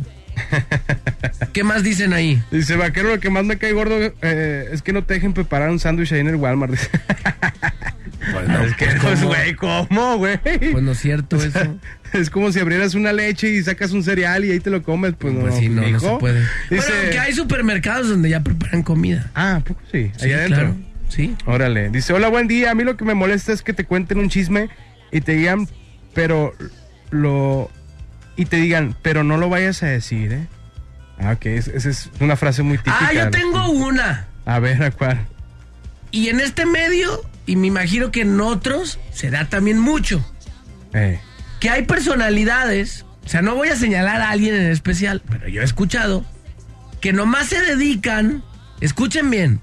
¿Qué 1.54 1.64
más 1.64 1.84
dicen 1.84 2.14
ahí? 2.14 2.42
Dice, 2.52 2.76
vaquero, 2.76 3.10
lo 3.10 3.20
que 3.20 3.30
más 3.30 3.46
me 3.46 3.58
cae 3.58 3.74
gordo 3.74 3.96
eh, 4.22 4.70
es 4.72 4.82
que 4.82 4.94
no 4.94 5.04
te 5.04 5.16
dejen 5.16 5.34
preparar 5.34 5.70
un 5.70 5.80
sándwich 5.80 6.12
ahí 6.14 6.20
en 6.20 6.28
el 6.28 6.36
Walmart. 6.36 6.72
Dice. 6.72 6.90
es 8.66 8.76
que, 8.76 8.86
pues, 9.02 9.20
¿cómo? 9.20 9.28
güey, 9.28 9.56
¿cómo, 9.56 10.18
güey? 10.18 10.38
Pues 10.72 10.84
no 10.84 10.92
es 10.92 11.00
cierto 11.00 11.38
eso. 11.38 11.78
Es 12.14 12.30
como 12.30 12.52
si 12.52 12.60
abrieras 12.60 12.94
una 12.94 13.12
leche 13.12 13.50
y 13.50 13.64
sacas 13.64 13.92
un 13.92 14.04
cereal 14.04 14.46
y 14.46 14.52
ahí 14.52 14.60
te 14.60 14.70
lo 14.70 14.84
comes, 14.84 15.14
pues, 15.18 15.34
Pues 15.34 15.54
no, 15.54 15.60
sí, 15.60 15.70
no, 15.70 15.82
no 15.88 16.00
se 16.00 16.10
puede. 16.20 16.42
Dice, 16.70 16.92
Bueno, 16.92 17.12
que 17.12 17.20
hay 17.20 17.34
supermercados 17.34 18.10
donde 18.10 18.30
ya 18.30 18.42
preparan 18.42 18.84
comida. 18.84 19.32
Ah, 19.34 19.56
¿a 19.56 19.60
poco 19.62 19.82
sí, 19.92 20.12
Sí, 20.18 20.26
ahí 20.26 20.34
adentro. 20.34 20.60
claro, 20.60 20.76
sí. 21.10 21.36
Órale. 21.46 21.90
Dice, 21.90 22.14
hola, 22.14 22.28
buen 22.30 22.48
día. 22.48 22.72
A 22.72 22.76
mí 22.76 22.84
lo 22.84 22.98
que 22.98 23.06
me 23.06 23.16
molesta 23.16 23.52
es 23.52 23.64
que 23.64 23.74
te 23.74 23.86
cuenten 23.86 24.20
un 24.20 24.30
chisme 24.30 24.70
y 25.12 25.22
te 25.22 25.34
digan, 25.34 25.68
pero 26.14 26.54
lo... 27.10 27.70
Y 28.36 28.46
te 28.46 28.58
digan, 28.58 28.96
pero 29.02 29.24
no 29.24 29.38
lo 29.38 29.50
vayas 29.50 29.84
a 29.84 29.88
decir, 29.88 30.34
¿eh? 30.34 30.48
Ah, 31.20 31.34
ok. 31.34 31.46
es- 31.46 31.68
Esa 31.68 31.90
es 31.90 32.10
una 32.20 32.36
frase 32.36 32.64
muy 32.64 32.78
típica. 32.78 32.98
Ah, 33.08 33.14
yo 33.14 33.30
tengo 33.30 33.70
una. 33.70 34.28
A 34.46 34.60
ver, 34.60 34.82
¿a 34.84 34.92
cuál? 34.92 35.26
Y 36.12 36.30
en 36.30 36.40
este 36.40 36.66
medio, 36.66 37.22
y 37.46 37.56
me 37.56 37.68
imagino 37.68 38.12
que 38.12 38.22
en 38.22 38.40
otros, 38.42 39.00
se 39.12 39.30
da 39.30 39.46
también 39.46 39.80
mucho. 39.80 40.24
Eh. 40.94 41.20
que 41.60 41.70
hay 41.70 41.84
personalidades, 41.84 43.06
o 43.26 43.30
sea, 43.30 43.42
no 43.42 43.56
voy 43.56 43.70
a 43.70 43.76
señalar 43.78 44.22
a 44.22 44.32
alguien 44.32 44.54
en 44.54 44.70
especial, 44.70 45.22
pero 45.30 45.48
yo 45.48 45.62
he 45.62 45.64
escuchado 45.64 46.26
que 47.00 47.14
nomás 47.14 47.48
se 47.48 47.62
dedican, 47.62 48.44
escuchen 48.82 49.30
bien, 49.32 49.62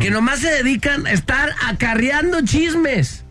que 0.00 0.10
nomás 0.10 0.38
se 0.40 0.50
dedican 0.50 1.06
a 1.06 1.12
estar 1.12 1.50
acarreando 1.68 2.40
chismes. 2.40 3.25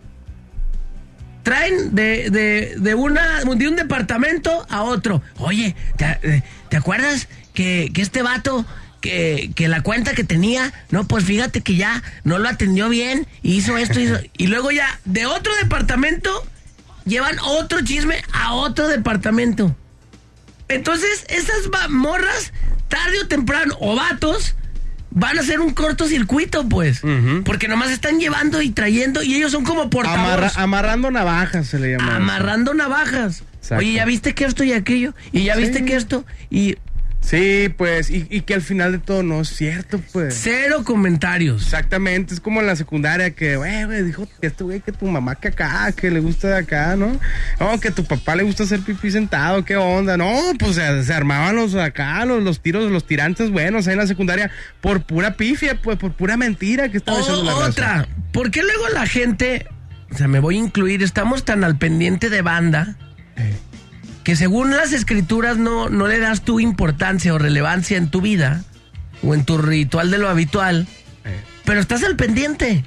Traen 1.45 1.93
de, 1.93 2.31
de, 2.31 2.73
de, 2.77 2.95
una, 2.95 3.43
de 3.43 3.67
un 3.67 3.76
departamento 3.76 4.65
a 4.67 4.81
otro. 4.81 5.22
Oye, 5.38 5.76
¿te, 5.95 6.19
eh, 6.23 6.43
¿te 6.69 6.77
acuerdas 6.77 7.27
que, 7.53 7.91
que 7.93 8.01
este 8.01 8.23
vato, 8.23 8.65
que, 8.99 9.51
que 9.55 9.67
la 9.67 9.84
cuenta 9.84 10.15
que 10.15 10.23
tenía, 10.23 10.73
no, 10.89 11.07
pues 11.07 11.23
fíjate 11.23 11.61
que 11.61 11.76
ya 11.76 12.01
no 12.23 12.39
lo 12.39 12.49
atendió 12.49 12.89
bien, 12.89 13.27
hizo 13.43 13.77
esto, 13.77 13.99
hizo. 13.99 14.15
Y 14.38 14.47
luego 14.47 14.72
ya 14.72 14.99
de 15.05 15.27
otro 15.27 15.53
departamento 15.61 16.31
llevan 17.05 17.38
otro 17.39 17.80
chisme 17.81 18.23
a 18.34 18.55
otro 18.55 18.88
departamento. 18.88 19.76
Entonces, 20.67 21.26
esas 21.30 21.69
morras, 21.91 22.53
tarde 22.88 23.22
o 23.22 23.27
temprano, 23.27 23.77
o 23.80 23.95
vatos, 23.95 24.55
van 25.15 25.37
a 25.37 25.41
hacer 25.41 25.59
un 25.61 25.71
cortocircuito, 25.73 26.67
pues. 26.69 27.01
Porque 27.43 27.67
nomás 27.67 27.89
están 27.89 28.19
llevando 28.19 28.61
y 28.61 28.69
trayendo, 28.69 29.23
y 29.23 29.33
ellos 29.35 29.51
son 29.51 29.63
como 29.63 29.83
Amarra- 29.83 29.89
portavoz. 29.89 30.57
amarrando 30.57 31.09
navajas 31.09 31.65
se 31.67 31.79
le 31.79 31.91
llama. 31.97 32.17
amarrando 32.17 32.73
navajas. 32.75 33.43
Exacto. 33.59 33.83
Oye, 33.83 33.93
ya 33.93 34.05
viste 34.05 34.35
que 34.35 34.45
esto 34.45 34.63
y 34.63 34.73
aquello, 34.73 35.15
y 35.31 35.45
ya 35.45 35.55
Sí. 35.55 35.61
viste 35.61 35.83
que 35.85 35.95
esto, 35.95 36.23
y 36.51 36.75
Sí, 37.26 37.73
pues, 37.76 38.11
y, 38.11 38.27
y 38.30 38.41
que 38.41 38.53
al 38.53 38.61
final 38.61 38.91
de 38.91 38.97
todo 38.99 39.23
no 39.23 39.41
es 39.41 39.49
cierto, 39.49 39.99
pues. 40.14 40.39
cero 40.43 40.84
comentarios. 40.85 41.64
Exactamente, 41.64 42.35
es 42.35 42.39
como 42.39 42.61
en 42.61 42.68
la 42.68 42.76
secundaria 42.76 43.31
que, 43.31 43.56
güey, 43.57 43.85
güey, 43.85 44.03
dijo 44.03 44.27
que 44.39 44.47
este 44.47 44.64
güey 44.64 44.80
que 44.81 44.91
tu 44.91 45.07
mamá 45.07 45.34
que 45.35 45.47
acá, 45.47 45.91
que 45.93 46.11
le 46.11 46.19
gusta 46.19 46.49
de 46.49 46.57
acá, 46.57 46.95
¿no? 46.95 47.19
No, 47.60 47.80
que 47.80 47.89
tu 47.89 48.06
papá 48.06 48.35
le 48.35 48.43
gusta 48.43 48.64
hacer 48.64 48.81
pipí 48.81 49.10
sentado, 49.10 49.65
qué 49.65 49.76
onda, 49.76 50.18
no, 50.18 50.31
pues 50.60 50.76
se, 50.76 51.03
se 51.03 51.14
armaban 51.14 51.56
los 51.56 51.73
acá, 51.73 52.23
los, 52.26 52.43
los 52.43 52.61
tiros, 52.61 52.91
los 52.91 53.07
tirantes 53.07 53.49
buenos 53.49 53.88
ahí 53.88 53.93
en 53.93 53.99
la 53.99 54.07
secundaria 54.07 54.52
por 54.80 55.03
pura 55.03 55.35
pifia, 55.35 55.81
pues, 55.81 55.97
por 55.97 56.14
pura 56.14 56.38
mentira 56.38 56.89
que 56.89 56.97
estaba 56.97 57.19
echando 57.19 57.43
la 57.43 57.56
O, 57.56 57.60
raza. 57.60 57.69
otra, 57.72 58.07
¿por 58.31 58.52
qué 58.52 58.61
luego 58.61 58.88
la 58.93 59.07
gente 59.07 59.65
o 60.11 60.18
sea, 60.18 60.27
me 60.27 60.39
voy 60.39 60.57
a 60.57 60.60
incluir, 60.60 61.02
estamos 61.02 61.43
tan 61.43 61.64
al 61.64 61.77
pendiente 61.77 62.30
de 62.30 62.41
banda 62.43 62.95
que 64.26 64.35
según 64.35 64.76
las 64.76 64.91
escrituras 64.91 65.56
no, 65.56 65.88
no 65.88 66.07
le 66.07 66.19
das 66.19 66.41
tu 66.41 66.60
importancia 66.60 67.34
o 67.34 67.38
relevancia 67.38 67.95
en 67.97 68.10
tu 68.10 68.19
vida 68.19 68.64
o 69.23 69.34
en 69.34 69.45
tu 69.45 69.57
ritual 69.57 70.11
de 70.11 70.18
lo 70.18 70.27
habitual, 70.27 70.85
pero 71.64 71.80
estás 71.80 72.03
al 72.03 72.18
pendiente. 72.18 72.84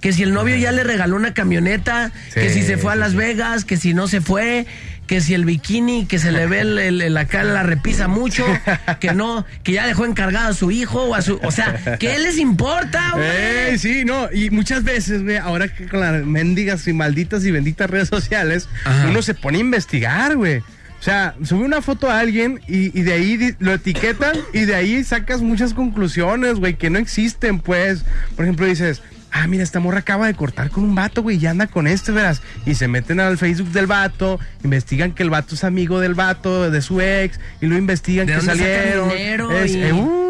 Que 0.00 0.12
si 0.12 0.22
el 0.22 0.32
novio 0.32 0.54
ya 0.56 0.70
le 0.72 0.84
regaló 0.84 1.16
una 1.16 1.34
camioneta, 1.34 2.12
que 2.32 2.50
si 2.50 2.62
se 2.62 2.76
fue 2.76 2.92
a 2.92 2.96
Las 2.96 3.14
Vegas, 3.14 3.64
que 3.64 3.76
si 3.76 3.92
no 3.94 4.06
se 4.08 4.20
fue, 4.20 4.66
que 5.08 5.20
si 5.20 5.34
el 5.34 5.44
bikini, 5.44 6.06
que 6.06 6.18
se 6.20 6.30
le 6.30 6.46
ve 6.46 6.60
el, 6.60 6.78
el- 6.78 7.02
el 7.02 7.16
acá 7.16 7.42
la 7.42 7.62
repisa 7.64 8.06
mucho, 8.06 8.44
que 9.00 9.12
no, 9.14 9.44
que 9.64 9.72
ya 9.72 9.86
dejó 9.86 10.04
encargado 10.04 10.48
a 10.50 10.54
su 10.54 10.70
hijo 10.70 11.02
o 11.04 11.14
a 11.16 11.22
su, 11.22 11.40
o 11.42 11.50
sea, 11.50 11.96
¿qué 11.98 12.18
les 12.18 12.38
importa, 12.38 13.12
güey? 13.14 13.26
Ey, 13.70 13.78
sí, 13.78 14.04
no, 14.04 14.28
y 14.32 14.50
muchas 14.50 14.84
veces, 14.84 15.22
güey, 15.24 15.38
ahora 15.38 15.66
que 15.68 15.88
con 15.88 15.98
las 16.00 16.24
mendigas 16.24 16.86
y 16.86 16.92
malditas 16.92 17.44
y 17.44 17.50
benditas 17.50 17.90
redes 17.90 18.08
sociales, 18.08 18.68
Ajá. 18.84 19.08
uno 19.08 19.22
se 19.22 19.34
pone 19.34 19.58
a 19.58 19.60
investigar, 19.62 20.36
güey. 20.36 20.62
O 20.98 21.02
sea, 21.02 21.34
sube 21.44 21.64
una 21.64 21.82
foto 21.82 22.10
a 22.10 22.18
alguien 22.18 22.60
y, 22.66 22.98
y 22.98 23.02
de 23.02 23.12
ahí 23.12 23.54
lo 23.58 23.74
etiquetan 23.74 24.36
y 24.52 24.60
de 24.64 24.74
ahí 24.74 25.04
sacas 25.04 25.42
muchas 25.42 25.74
conclusiones, 25.74 26.54
güey, 26.58 26.74
que 26.74 26.90
no 26.90 26.98
existen, 26.98 27.60
pues. 27.60 28.04
Por 28.34 28.44
ejemplo, 28.44 28.66
dices, 28.66 29.02
ah, 29.30 29.46
mira, 29.46 29.62
esta 29.62 29.78
morra 29.78 29.98
acaba 29.98 30.26
de 30.26 30.34
cortar 30.34 30.70
con 30.70 30.82
un 30.84 30.94
vato, 30.94 31.22
güey, 31.22 31.36
y 31.36 31.46
anda 31.46 31.66
con 31.66 31.86
este, 31.86 32.10
verás. 32.12 32.42
Y 32.64 32.74
se 32.74 32.88
meten 32.88 33.20
al 33.20 33.38
Facebook 33.38 33.70
del 33.70 33.86
vato, 33.86 34.40
investigan 34.64 35.12
que 35.12 35.22
el 35.22 35.30
vato 35.30 35.54
es 35.54 35.64
amigo 35.64 36.00
del 36.00 36.14
vato, 36.14 36.70
de 36.70 36.82
su 36.82 37.00
ex, 37.00 37.38
y 37.60 37.66
lo 37.66 37.76
investigan 37.76 38.26
¿De 38.26 38.32
que 38.32 38.38
dónde 38.38 38.52
sacan 38.56 38.76
salieron. 38.76 39.08
dinero 39.10 39.52
Es- 39.52 39.72
y- 39.72 39.82
eh, 39.82 39.92
uh, 39.92 40.25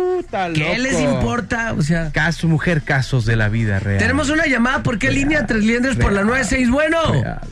está 0.47 0.53
¿Qué 0.53 0.79
les 0.79 1.01
importa? 1.01 1.73
O 1.77 1.83
sea, 1.83 2.11
Caso, 2.13 2.47
mujer, 2.49 2.83
casos 2.83 3.25
de 3.27 3.37
la 3.37 3.49
vida 3.49 3.79
real. 3.79 3.99
tenemos 3.99 4.31
una 4.31 4.47
llamada, 4.47 4.83
¿por 4.83 4.99
qué 4.99 5.11
línea 5.11 5.47
tres 5.47 5.65
liendres 5.65 5.97
por 5.97 6.13
la 6.13 6.23
96? 6.23 6.71
Bueno, 6.71 6.99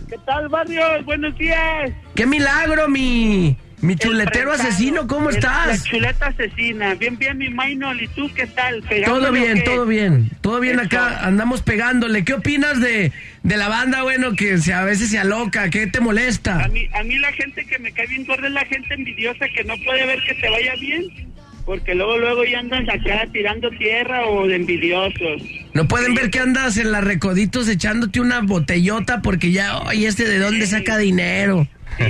¿Qué 0.09 0.16
tal, 0.27 0.48
barrios? 0.48 1.05
Buenos 1.05 1.36
días. 1.39 1.90
qué 2.15 2.27
milagro, 2.27 2.89
mi, 2.89 3.56
mi 3.81 3.97
chuletero 3.97 4.52
asesino, 4.52 5.06
¿cómo 5.06 5.31
El- 5.31 5.36
estás? 5.36 5.66
La 5.66 5.78
chuleta 5.90 6.27
asesina. 6.27 6.94
Bien, 6.94 7.19
bien, 7.19 7.36
mi 7.39 7.48
Maynol. 7.51 8.01
¿Y 8.02 8.09
tú 8.09 8.31
qué 8.35 8.47
tal? 8.47 8.81
Todo 8.81 8.89
¿Pegándole 8.89 9.28
o 9.28 9.32
bien, 9.32 9.65
todo 9.65 9.86
bien, 9.86 10.31
todo 10.40 10.61
bien 10.61 10.78
Eso. 10.81 10.86
acá, 10.86 11.19
andamos 11.27 11.62
pegándole. 11.62 12.24
¿Qué 12.24 12.35
opinas 12.35 12.81
de, 12.81 13.12
de 13.43 13.56
la 13.56 13.69
banda, 13.69 14.02
bueno, 14.02 14.32
que 14.32 14.59
se, 14.59 14.73
a 14.73 14.82
veces 14.85 15.11
se 15.11 15.19
aloca? 15.19 15.69
¿Qué 15.70 15.86
te 15.86 16.01
molesta? 16.01 16.65
A 16.65 16.69
mí, 16.69 16.89
a 16.94 17.02
mí 17.02 17.19
la 17.19 17.32
gente 17.32 17.65
que 17.66 17.78
me 17.78 17.93
cae 17.93 18.06
bien 18.06 18.24
gorda 18.24 18.47
es 18.47 18.52
la 18.55 18.65
gente 18.65 18.94
envidiosa 18.94 19.47
que 19.55 19.65
no 19.65 19.74
puede 19.85 20.06
ver 20.06 20.19
que 20.27 20.35
te 20.35 20.48
vaya 20.51 20.74
bien. 20.81 21.34
Porque 21.64 21.94
luego, 21.94 22.18
luego 22.18 22.44
ya 22.44 22.58
andan 22.58 22.88
acá 22.90 23.26
tirando 23.32 23.70
tierra 23.70 24.26
o 24.26 24.46
de 24.46 24.56
envidiosos. 24.56 25.42
No 25.72 25.88
pueden 25.88 26.14
ver 26.14 26.30
que 26.30 26.38
andas 26.38 26.76
en 26.76 26.92
la 26.92 27.00
recoditos 27.00 27.68
echándote 27.68 28.20
una 28.20 28.40
botellota 28.40 29.22
porque 29.22 29.50
ya, 29.50 29.78
oye, 29.78 30.06
este 30.06 30.28
de 30.28 30.38
dónde 30.38 30.66
saca 30.66 30.98
dinero. 30.98 31.66
Sí, 31.96 32.04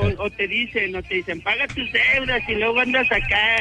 o, 0.00 0.24
o 0.24 0.30
te 0.30 0.48
dicen, 0.48 0.96
o 0.96 1.02
te 1.02 1.16
dicen, 1.16 1.40
paga 1.40 1.66
tus 1.68 1.90
deudas 1.92 2.42
y 2.48 2.54
luego 2.54 2.80
andas 2.80 3.06
acá, 3.10 3.56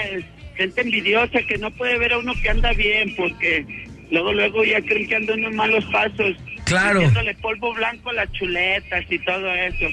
gente 0.56 0.82
envidiosa 0.82 1.42
que 1.42 1.58
no 1.58 1.72
puede 1.72 1.98
ver 1.98 2.14
a 2.14 2.20
uno 2.20 2.34
que 2.42 2.50
anda 2.50 2.72
bien 2.74 3.14
porque 3.16 3.66
luego, 4.14 4.32
luego 4.32 4.64
ya 4.64 4.80
creen 4.82 5.08
que 5.08 5.16
anda 5.16 5.34
uno 5.34 5.48
en 5.48 5.56
malos 5.56 5.86
pasos. 5.86 6.38
Claro. 6.66 7.00
Metiéndole 7.00 7.36
polvo 7.36 7.74
blanco 7.74 8.12
a 8.12 8.14
las 8.14 8.32
chuletas 8.32 9.04
y 9.10 9.20
todo 9.20 9.54
eso. 9.54 9.86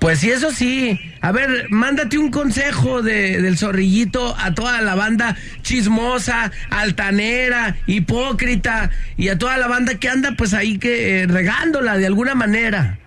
Pues 0.00 0.18
sí, 0.20 0.30
eso 0.30 0.50
sí. 0.50 0.98
A 1.20 1.32
ver, 1.32 1.68
mándate 1.70 2.18
un 2.18 2.30
consejo 2.30 3.02
de, 3.02 3.40
del 3.40 3.56
zorrillito 3.56 4.36
a 4.38 4.52
toda 4.52 4.82
la 4.82 4.94
banda 4.94 5.36
chismosa, 5.62 6.52
altanera, 6.70 7.76
hipócrita 7.86 8.90
y 9.16 9.28
a 9.28 9.38
toda 9.38 9.56
la 9.56 9.68
banda 9.68 9.98
que 9.98 10.08
anda 10.08 10.32
pues 10.36 10.52
ahí 10.52 10.78
que 10.78 11.22
eh, 11.22 11.26
regándola 11.26 11.96
de 11.96 12.06
alguna 12.06 12.34
manera. 12.34 12.98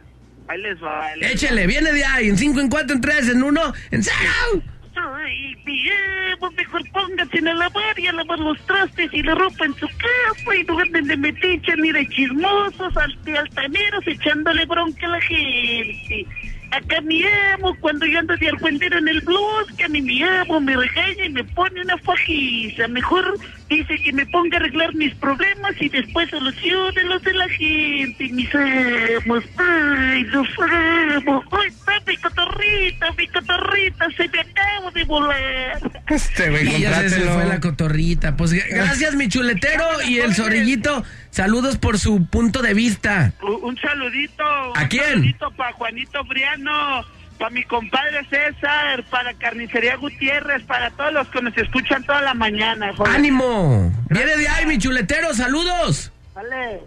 Ahí 0.47 0.61
les 0.61 0.81
va. 0.81 1.05
ahí 1.05 1.19
les 1.19 1.31
Échele, 1.33 1.67
viene 1.67 1.91
de 1.91 2.03
ahí, 2.03 2.29
en 2.29 2.37
cinco, 2.37 2.59
en 2.59 2.69
cuatro, 2.69 2.95
en 2.95 3.01
tres, 3.01 3.29
en 3.29 3.43
uno, 3.43 3.73
en 3.91 4.03
cero. 4.03 4.63
Ay, 5.01 5.55
Diego, 5.65 6.51
mejor 6.57 6.81
pónganse 6.91 7.37
a 7.37 7.53
lavar 7.53 7.97
y 7.97 8.07
a 8.07 8.13
lavar 8.13 8.39
los 8.39 8.57
trastes 8.65 9.09
y 9.13 9.23
la 9.23 9.33
ropa 9.33 9.65
en 9.65 9.73
su 9.75 9.87
casa 9.87 10.55
y 10.55 10.63
no 10.63 10.77
anden 10.77 11.07
de 11.07 11.15
metiche 11.15 11.75
ni 11.77 11.91
de 11.91 12.05
chismosos, 12.09 12.97
altaneros 12.97 14.07
echándole 14.07 14.65
bronca 14.65 15.07
a 15.07 15.09
la 15.11 15.21
gente. 15.21 16.27
Acá 16.71 17.01
mi 17.01 17.23
amo, 17.53 17.75
cuando 17.79 18.05
yo 18.05 18.19
ando 18.19 18.35
de 18.37 18.49
argüendero 18.49 18.99
en 18.99 19.07
el 19.07 19.21
bosque, 19.21 19.85
a 19.85 19.89
mí 19.89 20.01
mi 20.01 20.21
amo 20.21 20.59
me 20.59 20.75
regaña 20.75 21.25
y 21.25 21.29
me 21.29 21.43
pone 21.43 21.81
una 21.81 21.97
fajiza. 21.97 22.87
Mejor 22.87 23.39
dice 23.69 23.97
que 23.97 24.13
me 24.13 24.25
ponga 24.27 24.57
a 24.57 24.59
arreglar 24.59 24.93
mis 24.93 25.13
problemas 25.15 25.73
y 25.79 25.89
después 25.89 26.29
solucione 26.29 27.03
los 27.05 27.23
de 27.23 27.33
la 27.33 27.49
gente. 27.49 28.29
Mis 28.29 28.49
amos, 28.53 29.43
ay, 29.57 30.23
los 30.25 30.47
amo. 30.59 31.43
Ay, 31.51 31.67
está 31.69 31.93
mi 32.05 32.17
cotorrita, 32.17 33.11
mi 33.17 33.27
cotorrita, 33.27 34.07
se 34.15 34.29
me 34.29 34.39
acaba 34.39 34.91
de 34.91 35.03
volar. 35.05 35.79
Este, 36.07 36.49
güey, 36.49 36.75
Y 36.75 36.81
ya 36.81 37.09
se, 37.09 37.21
fue 37.21 37.45
la 37.45 37.59
cotorrita. 37.59 38.37
Pues 38.37 38.51
gracias, 38.51 39.15
mi 39.15 39.27
chuletero 39.27 39.85
y 40.07 40.19
el 40.19 40.35
zorrillito. 40.35 41.03
Saludos 41.31 41.77
por 41.77 41.99
su 41.99 42.25
punto 42.25 42.61
de 42.61 42.73
vista. 42.73 43.31
Un, 43.41 43.63
un 43.69 43.77
saludito. 43.77 44.43
¿A 44.43 44.81
un 44.83 44.87
quién? 44.87 45.03
saludito 45.05 45.51
para 45.51 45.71
Juanito 45.73 46.23
Briano, 46.25 47.05
para 47.37 47.51
mi 47.51 47.63
compadre 47.63 48.25
César, 48.29 49.03
para 49.09 49.33
Carnicería 49.35 49.95
Gutiérrez, 49.95 50.63
para 50.63 50.89
todos 50.91 51.13
los 51.13 51.27
que 51.29 51.41
nos 51.41 51.55
escuchan 51.57 52.03
toda 52.03 52.21
la 52.21 52.33
mañana. 52.33 52.91
¡Ánimo! 53.05 53.93
Viene 54.09 54.35
de 54.37 54.47
ahí, 54.47 54.65
mi 54.65 54.77
chuletero. 54.77 55.33
Saludos. 55.33 56.11
Vale. 56.33 56.81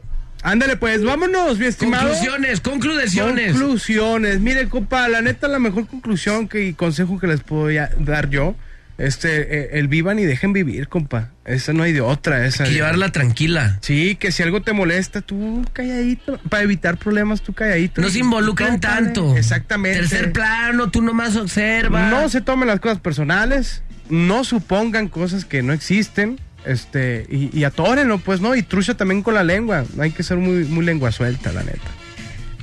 Ándale, 0.44 0.76
pues, 0.76 1.04
vámonos, 1.04 1.56
mi 1.58 1.66
estimado. 1.66 2.08
Conclusiones, 2.08 2.60
conclusiones. 2.60 3.52
Conclusiones. 3.52 4.40
Mire, 4.40 4.68
compa, 4.68 5.08
la 5.08 5.22
neta, 5.22 5.46
la 5.46 5.60
mejor 5.60 5.86
conclusión 5.86 6.48
que, 6.48 6.64
y 6.64 6.74
consejo 6.74 7.20
que 7.20 7.28
les 7.28 7.42
puedo 7.44 7.70
ya- 7.70 7.90
dar 7.98 8.28
yo, 8.28 8.56
este, 9.02 9.58
eh, 9.58 9.68
el 9.78 9.88
vivan 9.88 10.18
y 10.18 10.24
dejen 10.24 10.52
vivir, 10.52 10.88
compa. 10.88 11.30
Esa 11.44 11.72
no 11.72 11.82
hay 11.82 11.92
de 11.92 12.00
otra, 12.00 12.46
esa. 12.46 12.62
Hay 12.62 12.70
que 12.70 12.74
llevarla 12.76 13.10
tranquila. 13.10 13.78
Sí, 13.82 14.14
que 14.14 14.30
si 14.30 14.42
algo 14.42 14.62
te 14.62 14.72
molesta, 14.72 15.20
tú 15.22 15.64
calladito. 15.72 16.38
Para 16.48 16.62
evitar 16.62 16.96
problemas, 16.98 17.42
tú 17.42 17.52
calladito. 17.52 18.00
No 18.00 18.08
se 18.10 18.20
involucren 18.20 18.80
Tócale. 18.80 19.04
tanto. 19.06 19.36
Exactamente. 19.36 19.98
Tercer 19.98 20.32
plano, 20.32 20.90
tú 20.90 21.02
nomás 21.02 21.36
observa. 21.36 22.10
No 22.10 22.28
se 22.28 22.40
tomen 22.40 22.68
las 22.68 22.78
cosas 22.78 23.00
personales, 23.00 23.82
no 24.08 24.44
supongan 24.44 25.08
cosas 25.08 25.44
que 25.44 25.62
no 25.62 25.72
existen, 25.72 26.38
este, 26.64 27.26
y, 27.28 27.50
y 27.58 27.64
atórenlo, 27.64 28.18
pues, 28.18 28.40
¿no? 28.40 28.54
Y 28.54 28.62
trucha 28.62 28.94
también 28.96 29.22
con 29.22 29.34
la 29.34 29.42
lengua. 29.42 29.84
No 29.96 30.04
hay 30.04 30.12
que 30.12 30.22
ser 30.22 30.36
muy, 30.36 30.64
muy 30.64 30.84
lengua 30.84 31.10
suelta, 31.10 31.52
la 31.52 31.64
neta. 31.64 31.90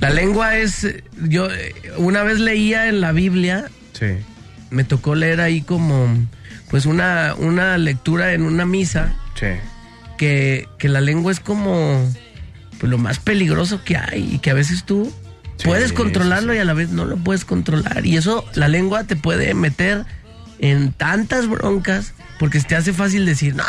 La 0.00 0.08
lengua 0.08 0.56
es. 0.56 0.86
Yo 1.28 1.50
eh, 1.50 1.74
una 1.98 2.22
vez 2.22 2.40
leía 2.40 2.88
en 2.88 3.02
la 3.02 3.12
Biblia. 3.12 3.70
Sí. 3.92 4.06
Me 4.70 4.84
tocó 4.84 5.14
leer 5.14 5.40
ahí 5.40 5.62
como. 5.62 6.08
Pues 6.70 6.86
una, 6.86 7.34
una 7.36 7.76
lectura 7.78 8.32
en 8.32 8.42
una 8.42 8.64
misa. 8.64 9.14
Sí. 9.34 9.46
Que, 10.16 10.68
que 10.78 10.88
la 10.88 11.00
lengua 11.00 11.32
es 11.32 11.40
como. 11.40 12.08
Pues 12.78 12.90
lo 12.90 12.98
más 12.98 13.18
peligroso 13.18 13.82
que 13.84 13.96
hay. 13.96 14.34
Y 14.34 14.38
que 14.38 14.50
a 14.50 14.54
veces 14.54 14.84
tú. 14.84 15.12
puedes 15.64 15.92
controlarlo 15.92 16.54
y 16.54 16.58
a 16.58 16.64
la 16.64 16.72
vez 16.72 16.90
no 16.90 17.04
lo 17.04 17.16
puedes 17.16 17.44
controlar. 17.44 18.06
Y 18.06 18.16
eso, 18.16 18.44
la 18.54 18.68
lengua 18.68 19.04
te 19.04 19.16
puede 19.16 19.54
meter 19.54 20.04
en 20.58 20.92
tantas 20.92 21.48
broncas. 21.48 22.14
Porque 22.38 22.58
te 22.60 22.74
hace 22.74 22.94
fácil 22.94 23.26
decir, 23.26 23.54
no, 23.54 23.64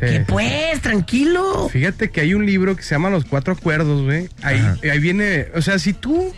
que 0.00 0.20
pues, 0.20 0.80
tranquilo. 0.80 1.68
Fíjate 1.68 2.10
que 2.10 2.20
hay 2.20 2.34
un 2.34 2.46
libro 2.46 2.74
que 2.74 2.82
se 2.82 2.94
llama 2.94 3.10
Los 3.10 3.24
Cuatro 3.24 3.52
Acuerdos, 3.52 4.02
güey. 4.02 4.28
Ahí, 4.42 4.60
ahí 4.90 4.98
viene, 4.98 5.48
o 5.54 5.62
sea, 5.62 5.78
si 5.78 5.92
tú 5.92 6.34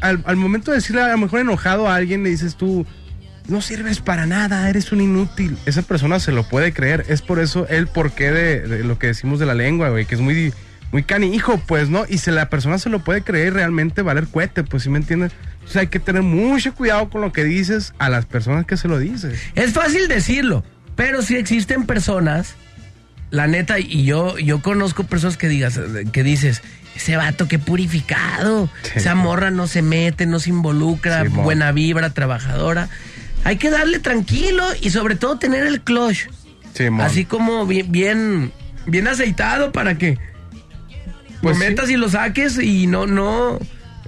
al, 0.00 0.22
al 0.26 0.36
momento 0.36 0.70
de 0.70 0.78
decirle 0.78 1.02
a 1.02 1.08
lo 1.08 1.18
mejor 1.18 1.40
enojado 1.40 1.88
a 1.88 1.96
alguien 1.96 2.22
le 2.22 2.30
dices 2.30 2.56
tú, 2.56 2.86
no 3.48 3.60
sirves 3.60 4.00
para 4.00 4.26
nada, 4.26 4.68
eres 4.68 4.92
un 4.92 5.00
inútil. 5.00 5.56
Esa 5.66 5.82
persona 5.82 6.18
se 6.18 6.32
lo 6.32 6.48
puede 6.48 6.72
creer. 6.72 7.04
Es 7.08 7.22
por 7.22 7.40
eso 7.40 7.66
el 7.68 7.86
porqué 7.86 8.30
de, 8.30 8.84
lo 8.84 8.98
que 8.98 9.08
decimos 9.08 9.38
de 9.38 9.46
la 9.46 9.54
lengua, 9.54 9.90
güey, 9.90 10.06
que 10.06 10.14
es 10.14 10.20
muy, 10.20 10.52
muy 10.92 11.02
canijo, 11.02 11.60
pues, 11.66 11.90
¿no? 11.90 12.04
Y 12.08 12.18
si 12.18 12.30
la 12.30 12.48
persona 12.48 12.78
se 12.78 12.88
lo 12.88 13.00
puede 13.00 13.22
creer, 13.22 13.54
realmente 13.54 14.02
valer 14.02 14.26
cohete, 14.28 14.64
pues, 14.64 14.84
¿sí 14.84 14.90
me 14.90 14.98
entiendes? 14.98 15.32
O 15.64 15.68
sea, 15.68 15.82
hay 15.82 15.88
que 15.88 16.00
tener 16.00 16.22
mucho 16.22 16.74
cuidado 16.74 17.08
con 17.10 17.20
lo 17.20 17.32
que 17.32 17.44
dices 17.44 17.94
a 17.98 18.08
las 18.08 18.26
personas 18.26 18.66
que 18.66 18.76
se 18.76 18.88
lo 18.88 18.98
dices. 18.98 19.38
Es 19.54 19.72
fácil 19.72 20.08
decirlo, 20.08 20.64
pero 20.94 21.22
sí 21.22 21.36
existen 21.36 21.84
personas, 21.84 22.54
la 23.30 23.46
neta, 23.46 23.78
y 23.78 24.04
yo, 24.04 24.38
yo 24.38 24.62
conozco 24.62 25.04
personas 25.04 25.36
que 25.36 25.48
digas, 25.48 25.80
que 26.12 26.22
dices, 26.22 26.62
ese 26.94 27.16
vato 27.16 27.48
que 27.48 27.58
purificado, 27.58 28.68
esa 28.94 29.14
morra 29.14 29.50
no 29.50 29.66
se 29.66 29.82
mete, 29.82 30.26
no 30.26 30.38
se 30.40 30.50
involucra, 30.50 31.24
buena 31.24 31.72
vibra, 31.72 32.10
trabajadora. 32.10 32.88
Hay 33.44 33.56
que 33.56 33.70
darle 33.70 33.98
tranquilo 33.98 34.64
y 34.80 34.90
sobre 34.90 35.16
todo 35.16 35.38
tener 35.38 35.66
el 35.66 35.80
clutch. 35.80 36.28
Simón. 36.74 37.02
Así 37.02 37.24
como 37.24 37.66
bien, 37.66 37.92
bien, 37.92 38.52
bien 38.86 39.06
aceitado 39.08 39.70
para 39.72 39.96
que 39.98 40.18
Pues 41.42 41.56
lo 41.58 41.62
sí. 41.62 41.68
metas 41.68 41.90
y 41.90 41.96
lo 41.96 42.08
saques 42.08 42.58
y 42.58 42.86
no, 42.86 43.06
no, 43.06 43.58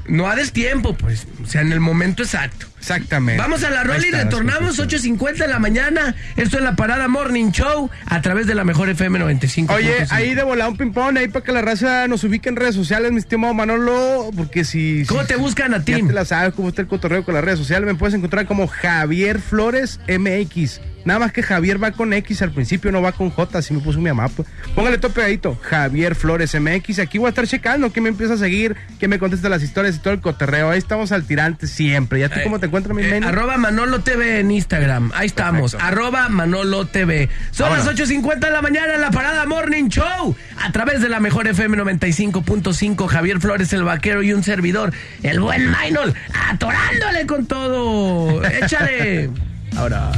no 0.08 0.28
a 0.28 0.36
destiempo, 0.36 0.94
pues. 0.94 1.26
O 1.42 1.46
sea, 1.46 1.60
en 1.60 1.72
el 1.72 1.80
momento 1.80 2.22
exacto. 2.22 2.66
Exactamente. 2.86 3.42
Vamos 3.42 3.64
a 3.64 3.70
la 3.70 3.82
rola 3.82 4.06
y 4.06 4.10
retornamos 4.12 4.78
8.50 4.78 5.38
de 5.38 5.48
la 5.48 5.58
mañana. 5.58 6.14
Esto 6.36 6.58
es 6.58 6.62
la 6.62 6.76
Parada 6.76 7.08
Morning 7.08 7.50
Show 7.50 7.90
a 8.06 8.22
través 8.22 8.46
de 8.46 8.54
la 8.54 8.62
mejor 8.62 8.88
FM 8.88 9.18
95. 9.18 9.74
Oye, 9.74 10.06
ahí 10.10 10.36
de 10.36 10.44
volar 10.44 10.68
un 10.68 10.76
ping-pong, 10.76 11.18
ahí 11.18 11.26
para 11.26 11.44
que 11.44 11.50
la 11.50 11.62
raza 11.62 12.06
nos 12.06 12.22
ubique 12.22 12.48
en 12.48 12.54
redes 12.54 12.76
sociales, 12.76 13.10
mi 13.10 13.18
estimado 13.18 13.54
Manolo, 13.54 14.30
porque 14.36 14.64
si... 14.64 15.04
¿Cómo 15.08 15.22
si- 15.22 15.26
te 15.26 15.34
buscan 15.36 15.74
a 15.74 15.82
ti? 15.84 15.92
Ya 16.00 16.06
te 16.06 16.12
la 16.12 16.24
sabes 16.24 16.54
cómo 16.54 16.68
está 16.68 16.80
el 16.82 16.86
cotorreo 16.88 17.24
con 17.24 17.34
las 17.34 17.42
redes 17.42 17.58
sociales, 17.58 17.86
me 17.88 17.96
puedes 17.96 18.14
encontrar 18.14 18.46
como 18.46 18.68
Javier 18.68 19.40
Flores 19.40 19.98
MX. 20.08 20.80
Nada 21.06 21.20
más 21.20 21.32
que 21.32 21.42
Javier 21.42 21.82
va 21.82 21.92
con 21.92 22.12
X 22.12 22.42
al 22.42 22.50
principio, 22.50 22.92
no 22.92 23.00
va 23.00 23.12
con 23.12 23.30
J, 23.30 23.56
así 23.58 23.72
me 23.72 23.80
puso 23.80 23.98
mi 23.98 24.08
mamá. 24.10 24.28
pues. 24.28 24.46
Póngale 24.74 24.98
todo 24.98 25.12
pegadito, 25.12 25.58
Javier 25.62 26.14
Flores 26.14 26.54
MX. 26.60 26.98
Aquí 26.98 27.16
voy 27.16 27.26
a 27.26 27.28
estar 27.30 27.46
checando 27.46 27.92
que 27.92 28.00
me 28.02 28.08
empieza 28.10 28.34
a 28.34 28.36
seguir, 28.36 28.76
que 29.00 29.08
me 29.08 29.18
conteste 29.18 29.48
las 29.48 29.62
historias 29.62 29.96
y 29.96 30.00
todo 30.00 30.12
el 30.12 30.20
cotorreo. 30.20 30.68
Ahí 30.68 30.78
estamos 30.78 31.12
al 31.12 31.24
tirante 31.24 31.66
siempre. 31.66 32.20
¿Ya 32.20 32.28
tú 32.28 32.40
cómo 32.44 32.58
te 32.60 32.66
encuentras, 32.66 32.94
mi 32.94 33.02
Eh, 33.02 33.20
arroba 33.24 33.56
Manolo 33.56 34.00
TV 34.00 34.40
en 34.40 34.50
Instagram. 34.50 35.12
Ahí 35.14 35.26
estamos. 35.26 35.72
Perfecto. 35.72 35.86
Arroba 35.86 36.28
Manolo 36.28 36.86
TV. 36.86 37.28
Son 37.52 37.70
Vámonos. 37.70 37.86
las 37.86 37.94
8.50 38.10 38.40
de 38.40 38.50
la 38.50 38.60
mañana 38.62 38.94
en 38.96 39.00
la 39.00 39.10
Parada 39.12 39.46
Morning 39.46 39.88
Show. 39.88 40.34
A 40.60 40.72
través 40.72 41.00
de 41.00 41.08
la 41.08 41.20
mejor 41.20 41.46
FM 41.46 41.78
95.5. 41.78 43.06
Javier 43.06 43.40
Flores, 43.40 43.72
el 43.72 43.84
vaquero 43.84 44.24
y 44.24 44.32
un 44.32 44.42
servidor. 44.42 44.92
El 45.22 45.38
buen 45.38 45.70
Maynol. 45.70 46.14
Atorándole 46.50 47.26
con 47.26 47.46
todo. 47.46 48.44
Échale. 48.44 49.30
Ahora. 49.76 50.10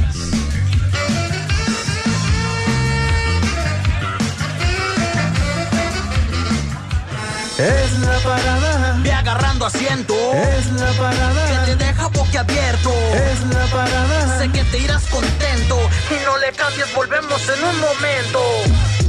Es 7.59 7.99
la 7.99 8.17
parada. 8.19 8.95
Ve 9.03 9.11
agarrando 9.11 9.65
asiento. 9.65 10.13
Es 10.33 10.71
la 10.71 10.91
parada. 10.93 11.65
Que 11.65 11.75
te 11.75 11.83
deja 11.83 12.07
boquiabierto. 12.07 12.93
Es 13.13 13.41
la 13.53 13.65
parada. 13.65 14.39
Sé 14.39 14.49
que 14.49 14.63
te 14.63 14.77
irás 14.77 15.03
contento. 15.07 15.77
Y 16.09 16.25
no 16.25 16.37
le 16.37 16.53
cambies, 16.53 16.93
volvemos 16.95 17.41
en 17.49 17.63
un 17.65 17.79
momento. 17.81 19.08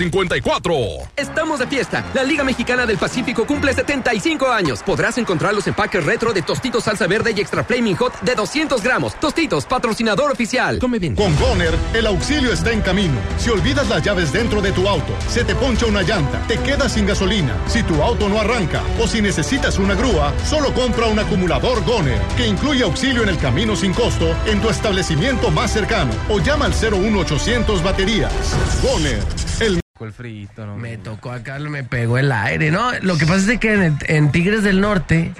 6854. 0.00 1.10
Estamos 1.16 1.58
de 1.58 1.66
fiesta. 1.66 2.04
La 2.14 2.22
Liga 2.22 2.42
Mexicana 2.42 2.86
del 2.86 2.96
Pacífico 2.96 3.46
cumple 3.46 3.74
75 3.74 4.48
años. 4.50 4.82
Podrás 4.82 5.18
encontrar 5.18 5.52
los 5.52 5.66
empaques 5.66 6.04
retro 6.04 6.32
de 6.32 6.40
Tostitos 6.40 6.84
Salsa 6.84 7.06
Verde 7.06 7.34
y 7.36 7.40
Extra 7.40 7.64
Flaming 7.64 7.96
Hot 7.96 8.18
de 8.22 8.34
200 8.34 8.82
gramos. 8.82 9.14
Tostitos, 9.20 9.66
patrocinador 9.66 10.30
oficial. 10.32 10.78
Come 10.78 10.98
bien. 10.98 11.14
Con 11.14 11.36
Goner, 11.36 11.74
el 11.92 12.06
auxilio 12.06 12.52
está 12.52 12.72
en 12.72 12.80
camino. 12.80 13.20
Si 13.36 13.50
olvidas 13.50 13.88
las 13.88 14.02
llaves 14.02 14.32
dentro 14.32 14.62
de 14.62 14.72
tu 14.72 14.88
auto, 14.88 15.14
se 15.28 15.44
te 15.44 15.54
poncha 15.54 15.84
una 15.84 16.02
llanta, 16.02 16.40
te 16.46 16.58
quedas 16.58 16.92
sin 16.92 17.06
gasolina, 17.06 17.54
si 17.66 17.82
tu 17.82 18.02
auto 18.02 18.28
no 18.28 18.40
arranca 18.40 18.82
o 18.98 19.06
si 19.06 19.20
necesitas 19.20 19.78
una 19.78 19.94
grúa, 19.94 20.32
solo 20.48 20.72
compra 20.72 21.06
un 21.06 21.18
acumulador 21.18 21.84
Goner, 21.84 22.20
que 22.36 22.46
incluye 22.46 22.84
auxilio 22.84 23.22
en 23.22 23.28
el 23.28 23.38
camino 23.38 23.76
sin 23.76 23.92
costo 23.92 24.34
en 24.46 24.60
tu 24.62 24.70
establecimiento 24.70 25.50
más 25.50 25.72
cercano 25.72 26.12
o 26.30 26.38
llama 26.38 26.64
al 26.64 26.72
01800 26.72 27.82
baterías. 27.82 28.32
Goner, 28.82 29.22
frito, 30.20 30.66
no. 30.66 30.76
Me 30.76 30.98
tocó 30.98 31.32
acá, 31.32 31.58
me 31.58 31.82
pegó 31.82 32.18
el 32.18 32.30
aire, 32.30 32.70
¿no? 32.70 32.90
Lo 33.00 33.16
que 33.16 33.24
pasa 33.24 33.50
es 33.54 33.58
que 33.58 33.72
en, 33.72 33.96
en 34.06 34.30
Tigres 34.30 34.62
del 34.62 34.82
Norte 34.82 35.32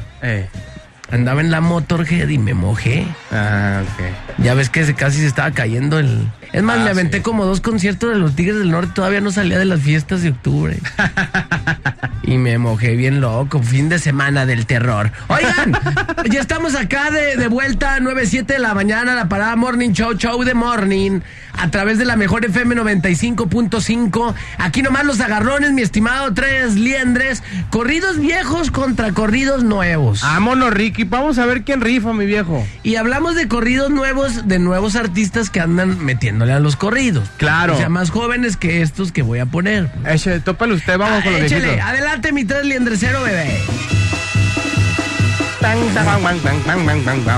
andaba 1.10 1.42
en 1.42 1.50
la 1.50 1.60
Motorhead 1.60 2.28
y 2.28 2.38
me 2.38 2.54
mojé. 2.54 3.06
Ah, 3.30 3.82
ok. 3.82 4.42
Ya 4.42 4.54
ves 4.54 4.70
que 4.70 4.86
se, 4.86 4.94
casi 4.94 5.18
se 5.18 5.26
estaba 5.26 5.50
cayendo 5.50 5.98
el... 5.98 6.26
Es 6.54 6.62
más, 6.62 6.78
Ah, 6.78 6.84
me 6.84 6.90
aventé 6.90 7.18
sí. 7.18 7.22
como 7.22 7.44
dos 7.44 7.60
conciertos 7.60 8.10
de 8.10 8.18
los 8.18 8.34
Tigres 8.34 8.56
del 8.58 8.70
Norte, 8.70 8.92
todavía 8.94 9.20
no 9.20 9.30
salía 9.30 9.58
de 9.58 9.66
las 9.66 9.80
fiestas 9.80 10.22
de 10.22 10.30
octubre. 10.30 10.78
y 12.22 12.38
me 12.38 12.56
mojé 12.56 12.96
bien 12.96 13.20
loco, 13.20 13.62
fin 13.62 13.90
de 13.90 13.98
semana 13.98 14.46
del 14.46 14.64
terror. 14.64 15.12
Oigan, 15.28 15.78
ya 16.30 16.40
estamos 16.40 16.74
acá 16.74 17.10
de, 17.10 17.36
de 17.36 17.48
vuelta, 17.48 17.98
9, 18.00 18.24
7 18.24 18.54
de 18.54 18.58
la 18.58 18.72
mañana, 18.72 19.14
la 19.14 19.28
parada 19.28 19.54
Morning 19.56 19.90
Show, 19.90 20.14
Show 20.14 20.42
de 20.42 20.54
Morning, 20.54 21.20
a 21.60 21.70
través 21.70 21.98
de 21.98 22.04
la 22.04 22.16
mejor 22.16 22.44
FM 22.44 22.74
95.5. 22.76 24.34
Aquí 24.58 24.82
nomás 24.82 25.04
los 25.04 25.20
agarrones, 25.20 25.72
mi 25.72 25.82
estimado 25.82 26.32
Tres 26.32 26.74
Liendres, 26.76 27.42
corridos 27.70 28.18
viejos 28.18 28.70
contra 28.70 29.12
corridos 29.12 29.62
nuevos. 29.62 30.22
Vámonos, 30.22 30.72
Ricky, 30.72 31.04
vamos 31.04 31.38
a 31.38 31.46
ver 31.46 31.62
quién 31.62 31.80
rifa, 31.80 32.12
mi 32.12 32.24
viejo. 32.26 32.66
Y 32.82 32.96
hablamos 32.96 33.34
de 33.34 33.48
corridos 33.48 33.90
nuevos, 33.90 34.48
de 34.48 34.58
nuevos 34.58 34.96
artistas 34.96 35.50
que 35.50 35.60
andan 35.60 36.02
metiéndole 36.04 36.52
a 36.52 36.60
los 36.60 36.76
corridos. 36.76 37.28
Claro. 37.36 37.74
O 37.74 37.76
sea, 37.78 37.88
más 37.88 38.10
jóvenes 38.10 38.56
que 38.56 38.82
estos 38.82 39.12
que 39.12 39.22
voy 39.22 39.38
a 39.38 39.46
poner. 39.46 39.90
Échale, 40.06 40.40
tópale 40.40 40.74
usted, 40.74 40.96
vamos 40.98 41.22
con 41.22 41.32
los 41.32 41.42
Échele, 41.42 41.62
viejitos. 41.62 41.86
adelante 41.86 42.32
mi 42.32 42.44
tres 42.44 42.64
liendrecero, 42.64 43.22
bebé. 43.22 43.60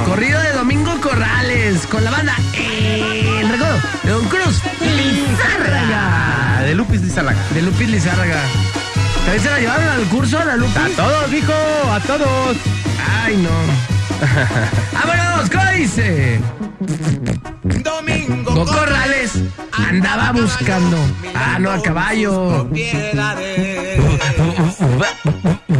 Corrido 0.07 0.41
de 0.41 0.53
Domingo 0.53 0.99
Corrales, 1.01 1.87
con 1.87 2.03
la 2.05 2.11
banda 2.11 2.35
Don 4.05 4.25
Cruz, 4.27 4.61
Lizárraga. 4.81 6.63
De 6.65 6.75
Lupis 6.75 7.01
Lizárraga. 7.03 7.39
De 7.55 7.63
Lupis 7.63 7.89
Lizárraga. 7.89 8.41
¿También 9.25 9.43
se 9.43 9.51
la 9.51 9.59
llevaron 9.61 9.89
al 9.89 10.03
curso, 10.05 10.39
a 10.39 10.45
la 10.45 10.57
Lupis? 10.57 10.77
A 10.77 10.89
todos, 10.97 11.33
hijo, 11.33 11.53
a 11.91 12.01
todos. 12.01 12.57
Ay, 13.25 13.37
no. 13.37 13.51
¡Vámonos! 14.93 15.51
¿Cómo 15.51 15.71
dice? 15.77 16.41
Domingo 17.63 18.67
Corrales 18.67 19.33
andaba 19.73 20.33
buscando. 20.33 20.97
Ah, 21.35 21.59
no, 21.61 21.71
a 21.71 21.81
caballo. 21.81 22.69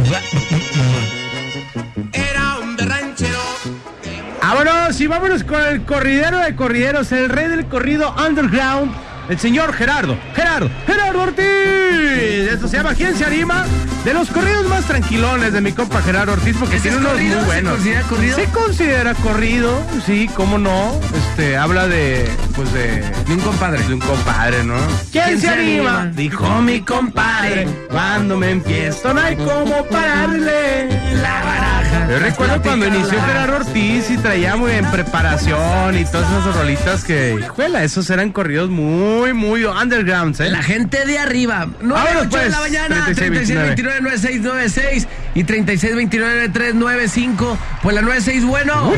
Vámonos 4.93 5.01
y 5.01 5.07
vámonos 5.07 5.43
con 5.43 5.63
el 5.63 5.81
corridero 5.85 6.37
de 6.37 6.55
corrideros, 6.55 7.11
el 7.13 7.29
rey 7.29 7.47
del 7.47 7.65
corrido 7.65 8.13
underground, 8.27 8.93
el 9.27 9.39
señor 9.39 9.73
Gerardo. 9.73 10.15
Gerardo, 10.35 10.69
Gerardo 10.85 11.23
Ortiz. 11.23 12.51
Esto 12.51 12.67
se 12.67 12.77
llama 12.77 12.93
¿Quién 12.93 13.15
se 13.15 13.25
anima? 13.25 13.65
De 14.03 14.13
los 14.13 14.29
corridos 14.31 14.67
más 14.67 14.83
tranquilones 14.83 15.53
de 15.53 15.61
mi 15.61 15.71
compa 15.71 16.01
Gerardo 16.01 16.33
Ortiz, 16.33 16.57
porque 16.59 16.75
¿Ese 16.75 16.89
tiene 16.89 16.97
unos 16.97 17.13
corrido? 17.13 17.35
muy 17.35 17.39
¿Se 17.39 17.45
buenos. 17.45 17.73
considera 17.73 18.01
corrido? 18.03 18.35
Se 18.35 18.45
considera 18.45 19.13
corrido, 19.15 19.83
sí, 20.05 20.29
cómo 20.35 20.57
no. 20.57 20.99
Este, 21.15 21.55
habla 21.55 21.87
de, 21.87 22.29
pues 22.53 22.73
de... 22.73 23.01
De 23.27 23.33
un 23.33 23.39
compadre. 23.39 23.81
De 23.87 23.93
un 23.93 24.01
compadre, 24.01 24.63
¿no? 24.65 24.75
¿Quién, 25.11 25.39
se 25.39 25.47
anima? 25.47 26.11
Dijo 26.13 26.61
mi 26.61 26.81
compadre, 26.81 27.65
cuando 27.89 28.37
me 28.37 28.51
empiezo 28.51 29.13
no 29.13 29.21
hay 29.21 29.37
cómo 29.37 29.85
pararle 29.85 30.89
la 31.21 31.43
baraja. 31.43 32.07
Yo 32.09 32.19
recuerdo 32.19 32.61
cuando 32.61 32.85
inició 32.85 33.21
Gerardo 33.23 33.55
Ortiz 33.55 34.09
y 34.09 34.17
traía 34.17 34.57
muy 34.57 34.73
en 34.73 34.85
preparación 34.91 35.97
y 35.97 36.03
todas 36.03 36.29
esas 36.29 36.55
rolitas 36.55 37.03
que, 37.05 37.37
hijuela, 37.39 37.83
esos 37.83 38.09
eran 38.09 38.31
corridos 38.31 38.69
muy, 38.69 39.33
muy 39.33 39.63
undergrounds, 39.63 40.41
¿eh? 40.41 40.49
La 40.49 40.61
gente 40.61 41.05
de 41.05 41.17
arriba. 41.17 41.67
9 41.81 42.03
Vámonos, 42.05 42.27
8 42.27 42.37
de 42.37 42.49
la 42.49 42.57
pues, 42.57 42.71
mañana, 42.71 43.05
36, 43.05 43.15
36 43.15 43.57
29 43.59 43.92
9696 44.01 45.07
y 45.35 45.43
36 45.43 45.95
29 45.95 46.49
395. 46.49 47.57
Pues 47.81 47.95
la 47.95 48.01
96, 48.01 48.45
bueno. 48.45 48.89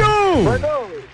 Bueno. 0.43 0.69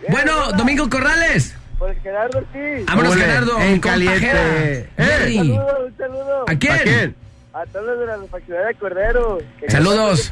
Bueno, 0.09 0.51
Domingo 0.53 0.89
Corrales. 0.89 1.55
Pues 1.77 1.97
Gerardo 2.03 2.39
Ortiz. 2.39 2.85
Vámonos, 2.85 3.13
Ole, 3.13 3.21
Gerardo. 3.25 3.59
en 3.61 3.79
caliente. 3.79 4.89
Eh. 4.97 5.27
Un 5.29 5.37
saludo, 5.37 5.77
un 5.85 5.97
saludo. 5.97 6.45
¿A 6.47 6.55
quién? 6.55 6.73
¿A 6.73 6.77
quién? 6.83 7.15
A 7.53 7.65
todos 7.65 7.99
de 7.99 8.05
la 8.05 8.17
de 8.17 8.75
Cordero. 8.75 9.39
que 9.59 9.69
Saludos. 9.69 10.31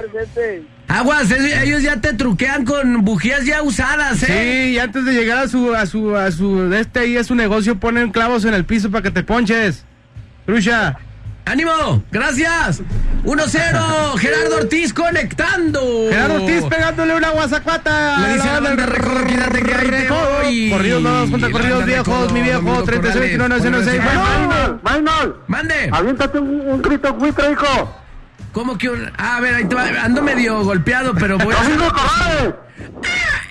Aguas, 0.88 1.30
ellos 1.32 1.84
ya 1.84 2.00
te 2.00 2.14
truquean 2.14 2.64
con 2.64 3.04
bujías 3.04 3.46
ya 3.46 3.62
usadas, 3.62 4.24
¿eh? 4.24 4.28
Sí, 4.68 4.72
y 4.76 4.80
antes 4.80 5.04
de 5.04 5.12
llegar 5.12 5.40
a 5.40 5.48
su, 5.50 5.76
a 5.76 5.86
su, 5.86 6.16
a 6.16 6.32
su, 6.32 6.70
de 6.70 6.80
este 6.80 7.00
ahí 7.02 7.18
a 7.18 7.24
su 7.26 7.36
negocio, 7.36 7.78
ponen 7.78 8.12
clavos 8.12 8.46
en 8.46 8.54
el 8.54 8.64
piso 8.64 8.90
para 8.90 9.04
que 9.04 9.12
te 9.12 9.24
ponches. 9.24 9.84
Trucha. 10.46 10.98
¡Ánimo! 11.50 12.04
¡Gracias! 12.12 12.82
1-0, 13.24 14.18
Gerardo 14.20 14.58
Ortiz 14.58 14.94
conectando. 14.94 15.82
Gerardo 16.10 16.44
Ortiz 16.44 16.64
pegándole 16.66 17.16
una 17.16 17.30
guasacuata. 17.32 18.20
Le 18.20 18.34
dice 18.36 18.46
la 18.46 18.60
banda 18.60 18.86
Recodo, 18.86 19.26
quédate 19.26 19.64
que 19.64 19.74
ahí 19.74 19.88
te 19.90 20.10
voy. 20.10 20.70
Corridos 20.72 21.02
nuevos 21.02 21.30
contra 21.32 21.52
corridos 21.52 21.86
viejos, 21.86 22.32
mi 22.34 22.42
viejo. 22.42 22.62
Domingo 22.62 22.84
36 22.84 23.38
Corrales, 23.38 23.62
29 23.64 23.86
06. 23.92 24.04
vuelve 24.04 24.22
a 24.22 24.26
ser- 24.26 24.48
Bueno. 24.48 24.80
Maynol, 24.84 25.44
¡Mande! 25.48 25.90
aviéntate 25.92 26.40
un, 26.40 26.62
un 26.62 26.82
grito 26.82 27.14
buitre, 27.16 27.52
hijo. 27.52 27.96
¿Cómo 28.52 28.78
que 28.78 28.90
un.? 28.90 29.12
Ah, 29.18 29.38
a 29.38 29.40
ver, 29.42 29.56
ahí 29.56 29.66
te 29.66 29.76
va. 29.76 29.84
Ando 30.04 30.22
medio 30.22 30.64
golpeado, 30.64 31.14
pero 31.16 31.38
voy 31.44 31.54
a. 31.54 31.64
Domingo 31.64 31.92
Corrales. 31.92 32.54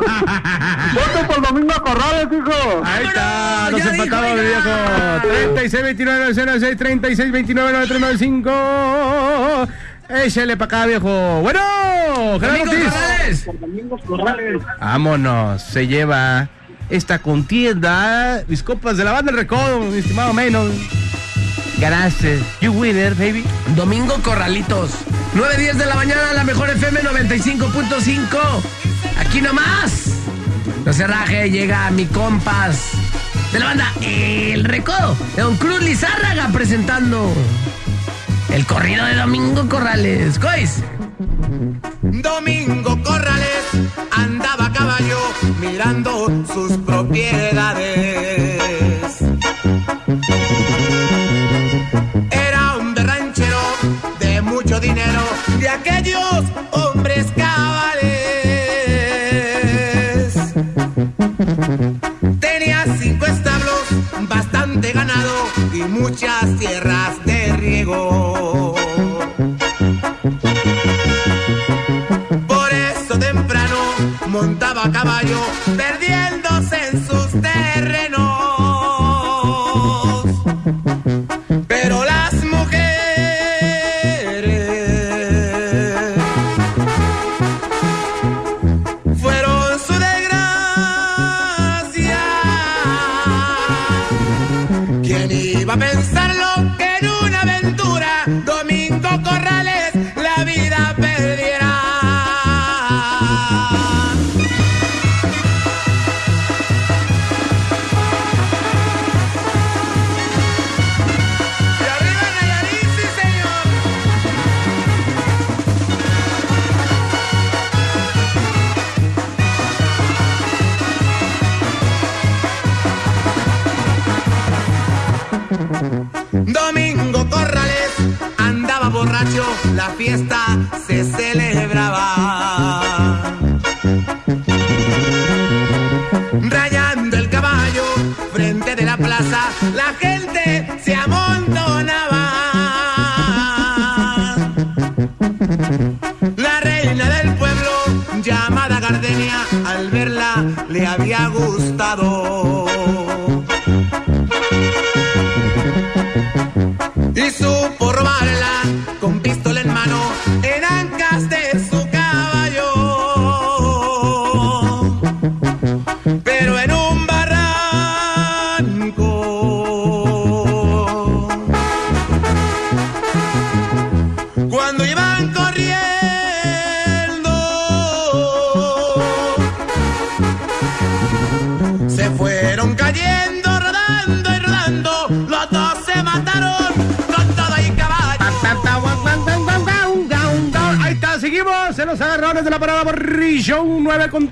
Voto 0.00 1.26
por 1.26 1.46
Domingo 1.46 1.74
Corrales, 1.82 2.28
hijo. 2.32 2.82
Ahí 2.84 3.06
está, 3.06 3.68
nos 3.70 3.80
empatamos, 3.80 4.34
mi 4.34 4.40
viejo. 4.40 4.70
36 5.22 5.82
29 5.82 6.34
06 6.34 6.76
36 6.76 7.32
29 7.32 7.72
9395. 7.72 9.68
Échale 10.08 10.56
para 10.56 10.66
acá, 10.66 10.86
viejo. 10.86 11.40
Bueno, 11.42 11.60
Gerardo 12.40 12.64
Domingo 12.64 12.70
Ortiz. 12.72 12.92
Corrales. 12.92 13.46
Domingo 13.60 13.98
Corrales. 13.98 14.62
Vámonos, 14.80 15.62
se 15.62 15.86
lleva 15.86 16.48
esta 16.88 17.20
contienda. 17.20 18.42
Mis 18.48 18.62
copas 18.62 18.96
de 18.96 19.04
la 19.04 19.12
banda 19.12 19.30
El 19.30 19.36
Recodo, 19.38 19.80
mi 19.80 19.98
estimado 19.98 20.32
Menos. 20.32 20.72
Gracias. 21.78 22.40
You 22.60 22.72
winner, 22.72 23.14
baby. 23.14 23.44
Domingo 23.74 24.16
Corralitos. 24.22 24.90
9.10 25.34 25.74
de 25.74 25.86
la 25.86 25.94
mañana, 25.94 26.32
la 26.34 26.44
mejor 26.44 26.68
FM 26.70 27.00
95.5. 27.00 28.89
Aquí 29.20 29.40
nomás. 29.40 30.06
No 30.84 30.92
se 30.92 31.06
raje, 31.06 31.50
llega 31.50 31.90
mi 31.90 32.06
compas 32.06 32.90
de 33.52 33.58
la 33.58 33.66
banda 33.66 33.92
El 34.00 34.64
Recodo. 34.64 35.16
De 35.36 35.42
Don 35.42 35.56
Cruz 35.56 35.82
Lizárraga 35.82 36.48
presentando 36.52 37.32
el 38.50 38.66
corrido 38.66 39.04
de 39.04 39.14
Domingo 39.14 39.68
Corrales. 39.68 40.38
Cois. 40.38 40.82
Domingo 42.02 43.02
Corrales 43.02 43.64
andaba 44.10 44.66
a 44.66 44.72
caballo 44.72 45.18
mirando 45.60 46.26
sus 46.52 46.76
propiedades. 46.78 48.60
Era 52.30 52.76
un 52.78 52.96
ranchero 52.96 53.60
de 54.18 54.42
mucho 54.42 54.80
dinero, 54.80 55.22
de 55.58 55.68
aquellos 55.68 56.44
hombres. 56.72 57.26
Tenía 62.40 62.84
cinco 62.98 63.26
establos, 63.26 63.82
bastante 64.28 64.92
ganado 64.92 65.34
y 65.72 65.82
muchas 65.82 66.58
tierras 66.58 67.24
de 67.24 67.56
riego. 67.56 68.74
Por 72.48 72.72
eso 72.72 73.18
temprano 73.20 73.78
montaba 74.26 74.86
a 74.86 74.90
caballo, 74.90 75.40
perdiéndose 75.76 76.29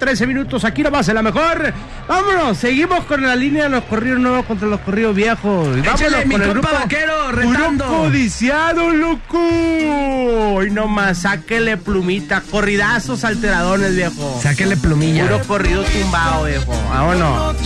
13 0.08 0.26
minutos, 0.26 0.64
aquí 0.64 0.82
nomás 0.82 1.06
en 1.10 1.16
la 1.16 1.22
mejor. 1.22 1.70
Vámonos, 2.08 2.56
seguimos 2.56 3.04
con 3.04 3.20
la 3.20 3.36
línea 3.36 3.64
de 3.64 3.68
los 3.68 3.84
corridos 3.84 4.18
nuevos 4.18 4.46
contra 4.46 4.66
los 4.66 4.80
corridos 4.80 5.14
viejos. 5.14 5.76
Y 5.76 5.82
vámonos 5.82 6.00
Échale, 6.00 6.24
mi 6.24 6.32
con 6.32 6.42
el 6.42 6.48
compa 6.48 6.68
grupo 6.70 6.82
vaquero, 6.82 7.30
retando. 7.30 7.84
Codiciado, 7.84 8.88
loco. 8.88 10.64
Y 10.64 10.70
nomás, 10.70 11.18
sáquele 11.18 11.76
plumita, 11.76 12.40
corridazos 12.50 13.22
alteradones, 13.22 13.96
viejo. 13.96 14.40
Sáquele 14.42 14.78
plumilla. 14.78 15.26
Puro 15.26 15.42
corrido 15.42 15.84
tumbado, 15.84 16.44
viejo. 16.44 16.72
Vámonos. 16.88 17.56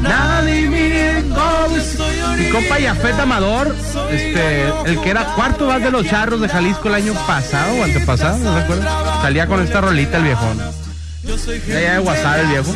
Nadie 0.00 1.24
cómo 1.34 1.76
estoy 1.76 2.16
Mi 2.38 2.48
compa 2.48 2.78
Yafet 2.78 3.20
Amador, 3.20 3.76
este, 4.10 4.68
el 4.86 4.98
que 5.02 5.10
era 5.10 5.26
cuarto 5.34 5.66
más 5.66 5.82
de 5.82 5.90
los 5.90 6.06
charros 6.06 6.40
de 6.40 6.48
Jalisco 6.48 6.88
el 6.88 6.94
año 6.94 7.12
pasado 7.26 7.74
o 7.78 7.84
antepasado, 7.84 8.38
¿no 8.38 8.58
recuerdas? 8.58 8.90
Salía 9.20 9.46
con 9.46 9.60
esta 9.60 9.82
rolita 9.82 10.16
el 10.16 10.22
viejón. 10.22 10.85
Ya 11.24 11.76
allá 11.76 11.92
de 11.94 11.98
WhatsApp 12.00 12.38
el 12.40 12.46
viejo. 12.48 12.72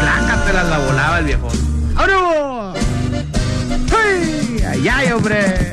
Plácatelas 0.00 0.68
la 0.68 0.78
volaba 0.78 1.18
el 1.18 1.24
viejón. 1.26 1.94
¡Vámonos! 1.94 2.78
¡Ay, 3.90 4.64
ay, 4.66 4.88
ay, 4.88 5.12
hombre! 5.12 5.72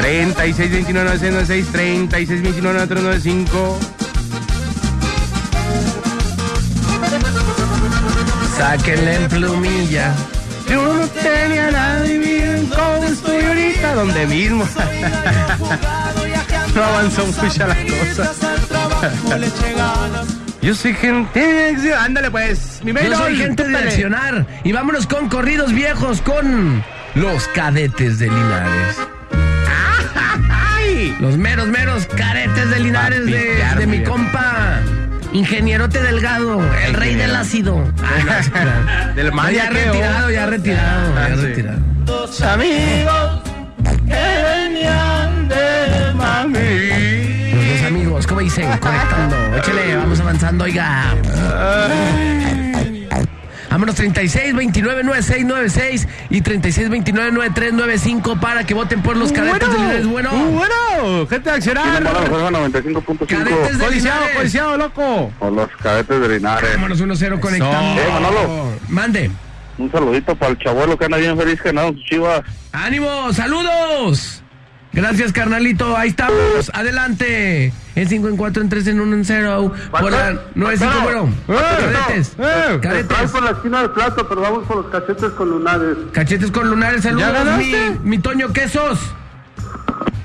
36 0.00 0.70
29 0.70 1.10
96 1.10 1.66
36 1.72 2.42
29 2.42 2.86
395 2.86 3.78
Sáquenle 8.56 9.16
en 9.16 9.28
plumilla. 9.28 10.14
Yo 10.68 10.94
no 10.94 11.06
tenía 11.08 11.70
nadie 11.70 12.18
bien 12.18 12.66
cómo 12.66 13.04
estoy 13.04 13.44
ahorita 13.44 13.94
donde 13.94 14.26
mismo. 14.26 14.66
No 16.74 16.82
avanzó 16.84 17.26
mucho 17.26 17.66
la 17.66 17.74
cosa. 17.76 18.32
Yo 20.62 20.74
soy 20.74 20.94
gente. 20.94 21.94
Ándale 21.98 22.30
pues, 22.30 22.80
mi 22.82 22.92
Yo 22.92 23.16
soy 23.16 23.36
gente 23.36 23.68
de 23.68 23.76
accionar. 23.78 24.46
Y 24.64 24.72
vámonos 24.72 25.06
con 25.06 25.28
corridos 25.28 25.72
viejos 25.72 26.20
con 26.22 26.82
los 27.14 27.46
cadetes 27.48 28.18
de 28.18 28.26
Linares. 28.26 28.96
¡Ay! 30.50 31.16
Los 31.20 31.36
meros, 31.36 31.68
meros 31.68 32.06
caretes 32.06 32.70
de 32.70 32.80
Linares 32.80 33.26
de, 33.26 33.64
de 33.78 33.86
mi 33.86 34.02
compa. 34.02 34.80
Ingenierote 35.32 36.00
Delgado, 36.02 36.62
el 36.86 36.94
rey 36.94 37.14
del 37.14 37.34
ácido. 37.36 37.82
Del 39.14 39.26
No, 39.26 39.32
mal 39.32 39.52
ya 39.54 39.68
retirado, 39.68 40.30
ya 40.30 40.46
retirado, 40.46 41.12
Ah, 41.16 41.26
ya 41.28 41.36
sí. 41.36 41.42
retirado. 41.42 41.78
Dos 42.06 42.40
amigos 42.42 43.42
que 44.06 44.14
venían 44.14 45.15
dicen? 48.46 48.78
Conectando. 48.78 49.36
Échale, 49.56 49.96
vamos 49.96 50.20
avanzando, 50.20 50.64
oiga. 50.64 51.14
Vámonos 53.70 53.94
36 53.96 54.54
29 54.54 55.02
96 55.04 55.44
96 55.44 56.08
y 56.30 56.40
36 56.40 56.88
29 56.88 57.32
93 57.32 57.72
95 57.74 58.40
para 58.40 58.64
que 58.64 58.72
voten 58.72 59.02
por 59.02 59.16
los 59.16 59.32
cadetes 59.32 59.70
de 59.70 59.76
Linares. 59.76 60.06
Bueno, 60.06 60.30
bueno, 60.30 61.26
gente 61.28 61.50
de 61.50 61.56
accionar. 61.56 62.02
Cadetes 62.02 62.30
95.5. 62.30 63.78
de 63.78 63.90
Linares. 63.90 64.36
codiciado, 64.36 64.76
loco. 64.78 65.30
O 65.40 65.50
los 65.50 65.68
cadetes 65.82 66.20
de 66.20 66.28
Linares. 66.28 66.70
vámonos 66.74 67.02
1-0 67.02 67.40
conectando. 67.40 68.00
Eh, 68.00 68.08
Manolo. 68.12 68.70
Mande. 68.88 69.30
Un 69.76 69.92
saludito 69.92 70.34
para 70.36 70.52
el 70.52 70.58
chabuelo 70.58 70.96
que 70.96 71.04
anda 71.04 71.18
bien 71.18 71.36
feliz 71.36 71.60
que 71.60 71.72
nada 71.72 71.88
sus 71.88 72.02
chivas. 72.04 72.42
¡Ánimo! 72.72 73.30
¡Saludos! 73.34 74.42
Gracias, 74.96 75.30
carnalito. 75.30 75.94
Ahí 75.94 76.08
estamos. 76.08 76.70
Adelante. 76.72 77.70
En 77.94 78.08
5, 78.08 78.28
en 78.28 78.36
4, 78.38 78.62
en 78.62 78.68
3, 78.70 78.86
en 78.86 79.00
1, 79.00 79.16
en 79.16 79.24
0. 79.26 79.72
Por 79.90 80.10
la 80.10 80.40
9, 80.54 80.76
5, 80.78 80.92
bueno. 81.02 81.28
Cadetes. 81.46 82.28
Estoy 82.28 82.80
Cadetes. 82.80 83.30
por 83.30 83.42
la 83.42 83.50
esquina 83.50 83.80
del 83.82 83.90
plato, 83.90 84.26
pero 84.26 84.40
vamos 84.40 84.66
por 84.66 84.78
los 84.78 84.86
cachetes 84.86 85.30
con 85.32 85.50
lunares. 85.50 85.98
Cachetes 86.12 86.50
con 86.50 86.70
lunares. 86.70 87.02
¿Ya 87.02 87.10
Saludos, 87.10 87.58
mi, 87.58 87.74
mi 88.04 88.18
Toño 88.18 88.54
Quesos. 88.54 88.98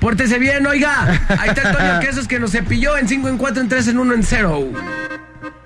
Pórtese 0.00 0.38
bien, 0.38 0.66
oiga. 0.66 1.20
Ahí 1.38 1.50
está 1.50 1.68
el 1.70 1.76
Toño 1.76 2.00
Quesos 2.08 2.26
que 2.26 2.40
nos 2.40 2.52
cepilló 2.52 2.96
en 2.96 3.06
5, 3.06 3.28
en 3.28 3.36
4, 3.36 3.62
en 3.62 3.68
3, 3.68 3.88
en 3.88 3.98
1, 3.98 4.14
en 4.14 4.22
0. 4.22 4.68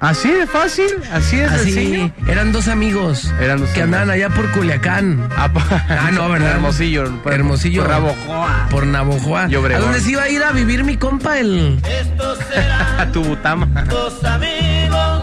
Así 0.01 0.31
de 0.31 0.47
fácil, 0.47 0.87
así 1.13 1.37
de 1.37 1.45
Así, 1.47 1.73
sencillo. 1.73 2.11
eran 2.29 2.53
dos 2.53 2.69
amigos 2.69 3.33
Eran 3.41 3.61
dos 3.61 3.71
que 3.71 3.83
amigos. 3.83 4.01
andaban 4.01 4.11
allá 4.11 4.29
por 4.31 4.51
Culiacán. 4.53 5.29
Ah, 5.37 5.49
Ah, 5.89 6.11
no, 6.13 6.29
¿verdad? 6.31 6.53
Hermosillo. 6.53 7.11
por- 7.23 7.33
Hermosillo. 7.33 7.83
Por 7.83 7.91
Navojoa. 7.91 8.67
Por 8.71 8.87
Navojoa. 8.87 9.43
¿A 9.45 9.79
dónde 9.79 10.01
se 10.01 10.11
iba 10.13 10.23
a 10.23 10.29
ir 10.29 10.43
a 10.43 10.53
vivir 10.53 10.85
mi 10.85 10.97
compa 10.97 11.39
el... 11.39 11.81
Estos 11.89 12.39
eran 12.55 13.01
A 13.01 13.13
tu 13.13 13.23
butama. 13.23 13.67
dos 13.89 14.23
amigos 14.25 15.16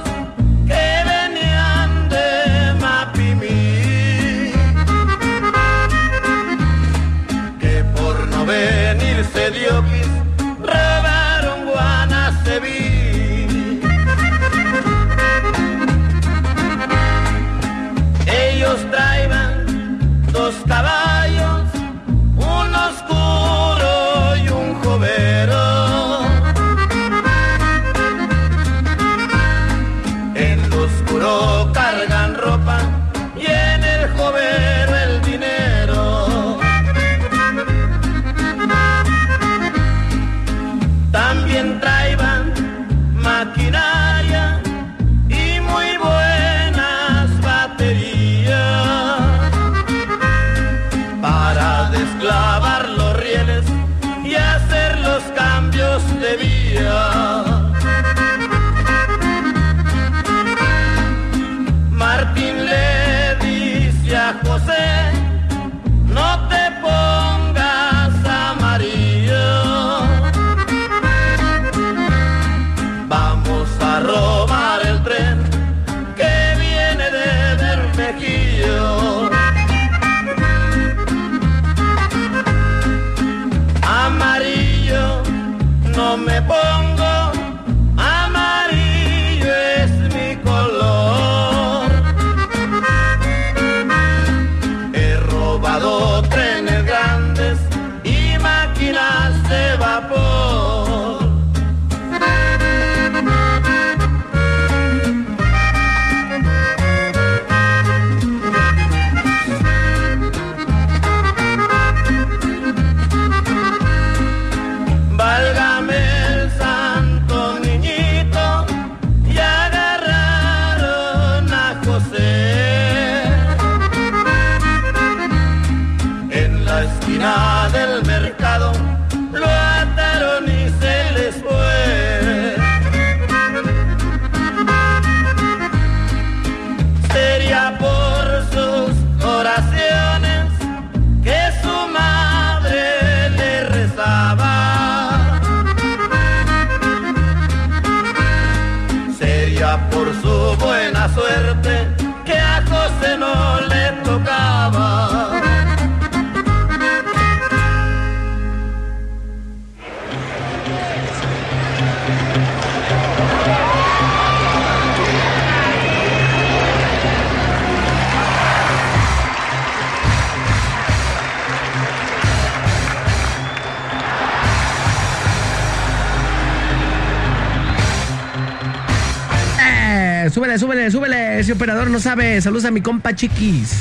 súbele. 180.93 181.39
Ese 181.39 181.53
operador 181.53 181.89
no 181.89 181.99
sabe. 181.99 182.39
Saludos 182.41 182.65
a 182.65 182.71
mi 182.71 182.79
compa 182.81 183.15
Chiquis. 183.15 183.73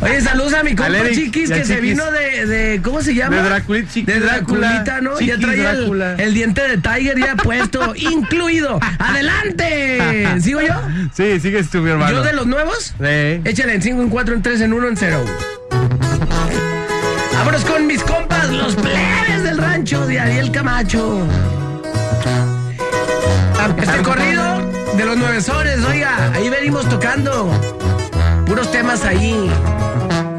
Oye, 0.00 0.20
saludos 0.20 0.52
a 0.54 0.62
mi 0.62 0.74
compa 0.76 0.92
Chiquis 1.12 1.48
que 1.50 1.64
se 1.64 1.76
Chiquis. 1.76 1.80
vino 1.80 2.04
de, 2.10 2.46
de- 2.46 2.82
¿Cómo 2.82 3.00
se 3.02 3.14
llama? 3.14 3.36
De 3.36 3.42
Draculita, 3.42 3.92
Chiquis 3.92 4.14
De 4.14 4.20
Draculita. 4.20 5.00
¿no? 5.00 5.12
ya 5.18 5.34
Chiquis 5.34 5.40
trae 5.40 5.56
el, 5.56 5.62
Drácula. 5.78 6.14
el 6.18 6.34
diente 6.34 6.68
de 6.68 6.76
Tiger 6.78 7.18
ya 7.18 7.36
puesto, 7.36 7.94
incluido. 7.96 8.78
¡Adelante! 8.98 10.28
¿Sigo 10.42 10.60
yo? 10.60 10.74
Sí, 11.14 11.40
sigues 11.40 11.70
tú, 11.70 11.78
mi 11.80 11.90
hermano. 11.90 12.12
¿Yo 12.12 12.22
de 12.22 12.32
los 12.34 12.46
nuevos? 12.46 12.94
Sí. 12.98 13.40
Échale 13.44 13.74
en 13.74 13.82
5, 13.82 14.02
en 14.02 14.08
4, 14.10 14.34
en 14.34 14.42
3, 14.42 14.60
en 14.60 14.72
1, 14.74 14.88
en 14.88 14.96
0. 14.98 15.24
Vámonos 17.32 17.64
con 17.64 17.86
mis 17.86 18.02
compas, 18.02 18.50
los 18.50 18.76
plebes 18.76 19.42
del 19.42 19.56
rancho 19.56 20.06
de 20.06 20.20
Ariel 20.20 20.52
Camacho. 20.52 21.26
Este 23.80 24.02
corrido 24.02 24.59
de 25.00 25.06
los 25.06 25.16
nueve 25.16 25.40
soles, 25.40 25.82
oiga, 25.82 26.30
ahí 26.34 26.50
venimos 26.50 26.86
tocando. 26.86 27.50
Puros 28.44 28.70
temas 28.70 29.02
ahí. 29.02 29.50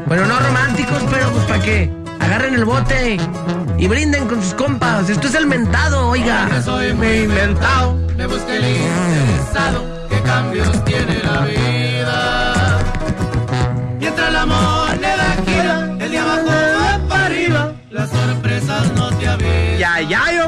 Bueno, 0.06 0.24
no 0.26 0.38
románticos, 0.38 1.02
pero 1.10 1.30
pues 1.30 1.44
para 1.46 1.62
que 1.62 1.90
agarren 2.20 2.54
el 2.54 2.64
bote 2.64 3.16
y 3.76 3.88
brinden 3.88 4.28
con 4.28 4.40
sus 4.40 4.54
compas. 4.54 5.10
Esto 5.10 5.26
es 5.26 5.34
el 5.34 5.46
mentado, 5.46 6.10
oiga. 6.10 6.48
Yo 6.48 6.62
soy 6.62 6.92
muy 6.92 7.08
inventado, 7.08 7.94
me 8.16 8.24
busqué 8.28 8.56
el 8.56 8.64
interesado, 8.64 10.06
qué 10.08 10.20
cambios 10.20 10.84
tiene 10.84 11.18
la 11.24 11.40
vida. 11.40 12.78
Mientras 13.98 14.32
la 14.32 14.46
moneda 14.46 15.36
gira, 15.44 15.96
el 15.98 16.10
de 16.10 16.18
abajo 16.18 16.46
va 16.46 17.08
para 17.08 17.26
arriba, 17.26 17.72
las 17.90 18.10
sorpresas 18.10 18.92
no 18.92 19.10
te 19.18 19.26
avisan. 19.26 19.78
Ya, 19.78 20.00
ya, 20.02 20.20
hombre. 20.20 20.41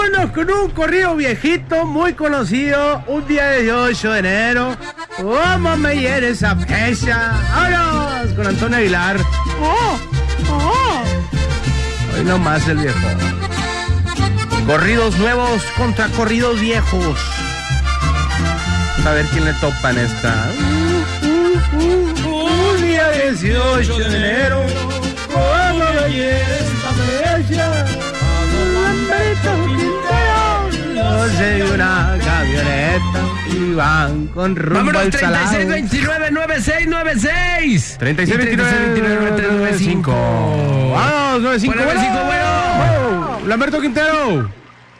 Vámonos 0.00 0.30
con 0.30 0.50
un 0.50 0.70
corrido 0.70 1.14
viejito, 1.14 1.84
muy 1.84 2.14
conocido. 2.14 3.04
Un 3.06 3.26
día 3.28 3.48
de 3.48 3.64
18 3.64 4.12
de 4.12 4.18
enero. 4.18 4.76
¿Cómo 5.18 5.76
me 5.76 5.94
hiere 5.94 6.30
esa 6.30 6.56
fecha? 6.56 7.32
¡Vámonos! 7.52 8.32
Con 8.32 8.46
Antonio 8.46 8.78
Aguilar. 8.78 9.18
¡Oh! 9.60 9.98
¡Oh! 10.50 11.02
Hoy 12.16 12.24
nomás 12.24 12.66
el 12.68 12.78
viejo. 12.78 12.98
Corridos 14.66 15.18
nuevos 15.18 15.62
contra 15.76 16.08
corridos 16.08 16.58
viejos. 16.58 17.18
A 19.04 19.10
ver 19.10 19.26
quién 19.26 19.44
le 19.44 19.52
topa 19.54 19.90
en 19.90 19.98
esta. 19.98 20.50
Un 21.62 22.80
día 22.80 23.10
18 23.10 23.98
de 23.98 24.16
enero. 24.16 24.62
¿Cómo 25.30 25.84
me 25.92 26.10
hiere 26.10 26.40
esta 26.40 26.90
fecha? 27.44 27.90
Sé, 31.36 31.62
una 31.72 32.18
camioneta 32.24 33.20
y 33.52 33.74
van 33.74 34.26
con 34.28 34.56
rumbo 34.56 34.78
Vámonos, 34.78 35.02
al 35.02 35.10
36, 35.10 35.50
salado. 35.50 35.68
29, 35.68 36.30
96, 36.30 36.86
96. 36.88 37.96
36, 37.98 38.38
29, 38.38 39.42
95. 39.52 40.12
Vamos, 40.92 41.42
95. 41.42 41.74
Bueno, 41.74 41.92
95, 41.92 42.24
bueno. 42.24 43.46
Lamberto 43.46 43.80
Quintero. 43.80 44.50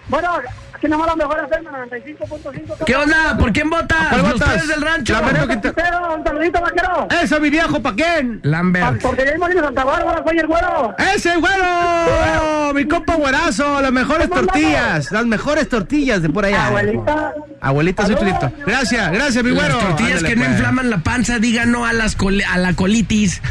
Bueno, 0.09 0.33
aquí 0.81 0.89
nomás 0.89 1.09
la 1.09 1.17
mejor 1.17 1.45
FM 1.45 1.71
95.5. 1.71 2.85
¿Qué 2.87 2.97
onda? 2.97 3.37
¿Por 3.39 3.53
quién 3.53 3.69
votas? 3.69 4.09
¿Cuál 4.09 4.23
Los 4.23 4.33
votas? 4.33 4.49
tres 4.55 4.69
del 4.69 4.81
rancho. 4.81 5.13
Lamberto 5.13 5.49
Quintero. 5.49 6.15
Un 6.17 6.25
saludito, 6.25 6.61
vaquero. 6.61 7.09
Eso, 7.23 7.39
mi 7.41 7.51
viejo, 7.51 7.83
¿pa' 7.83 7.95
quién? 7.95 8.41
Lambert. 8.43 9.03
Porque 9.03 9.25
ya 9.27 9.33
hemos 9.33 9.51
ido 9.51 9.61
a 9.61 9.65
Santa 9.65 9.85
Bárbara, 9.85 10.23
soy 10.27 10.39
el 10.39 10.47
güero. 10.47 10.95
¡Ese 11.15 11.37
güero! 11.37 12.73
Mi 12.75 12.87
compa 12.87 13.15
güerazo, 13.17 13.83
las 13.83 13.93
mejores 13.93 14.31
tortillas. 14.31 15.13
Las 15.13 15.27
mejores 15.27 15.69
tortillas 15.69 16.23
de 16.23 16.31
por 16.31 16.47
allá. 16.47 16.69
Abuelita. 16.69 17.35
Abuelita, 17.61 18.07
soy 18.07 18.17
tulito. 18.17 18.51
Gracias, 18.67 19.13
gracias, 19.13 19.45
mi 19.45 19.51
güero. 19.51 19.75
Las 19.77 19.87
tortillas 19.87 20.17
Ándale, 20.19 20.29
que 20.29 20.37
no 20.37 20.45
pues. 20.47 20.57
inflaman 20.57 20.91
la 20.91 20.99
panza, 20.99 21.39
digan 21.39 21.71
no 21.71 21.85
a, 21.85 21.93
las 21.93 22.17
col- 22.17 22.43
a 22.49 22.57
la 22.57 22.73
colitis. 22.73 23.43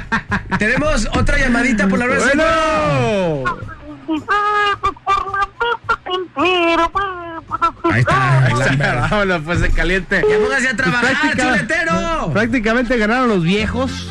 Tenemos 0.58 1.08
otra 1.14 1.38
llamadita 1.38 1.86
por 1.86 1.98
la 2.00 2.06
red. 2.06 2.18
Bueno. 2.18 3.73
Ahí 7.90 8.00
está, 8.00 8.44
Ahí 8.46 8.52
está. 8.70 8.94
Vámonos, 9.10 9.42
pues 9.44 9.60
de 9.60 9.70
caliente. 9.70 10.22
Ya 10.28 10.38
póngase 10.38 10.68
a 10.68 10.76
trabajar, 10.76 11.10
práctica- 11.20 11.44
chuletero. 11.44 12.30
Prácticamente 12.32 12.96
ganaron 12.98 13.28
los 13.28 13.42
viejos 13.42 14.08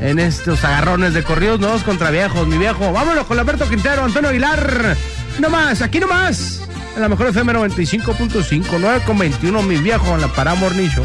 en 0.00 0.18
estos 0.18 0.64
agarrones 0.64 1.14
de 1.14 1.22
corridos 1.22 1.60
nuevos 1.60 1.82
contra 1.82 2.10
viejos, 2.10 2.46
mi 2.46 2.58
viejo. 2.58 2.92
Vámonos 2.92 3.26
con 3.26 3.38
Alberto 3.38 3.68
Quintero, 3.68 4.04
Antonio 4.04 4.30
Aguilar. 4.30 4.96
No 5.38 5.50
más, 5.50 5.82
aquí 5.82 6.00
nomás. 6.00 6.62
En 6.96 7.02
la 7.02 7.08
mejor 7.08 7.28
FM 7.28 7.52
95.5, 7.52 8.64
9 8.80 9.02
con 9.06 9.18
21, 9.18 9.62
mi 9.62 9.76
viejo, 9.76 10.14
en 10.16 10.20
la 10.22 10.28
Paramornillo. 10.28 11.04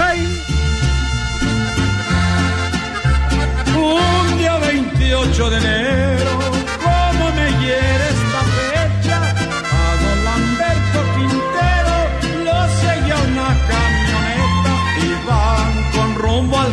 ¡Ay! 0.00 0.42
Un 3.76 4.38
día 4.38 4.58
28 4.58 5.50
de 5.50 5.56
enero, 5.56 6.39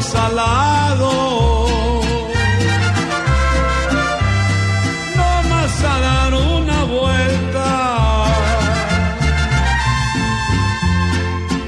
salado. 0.07 1.11
No 5.19 5.31
más 5.51 5.83
a 5.83 5.95
dar 6.07 6.33
una 6.33 6.83
vuelta. 6.97 7.69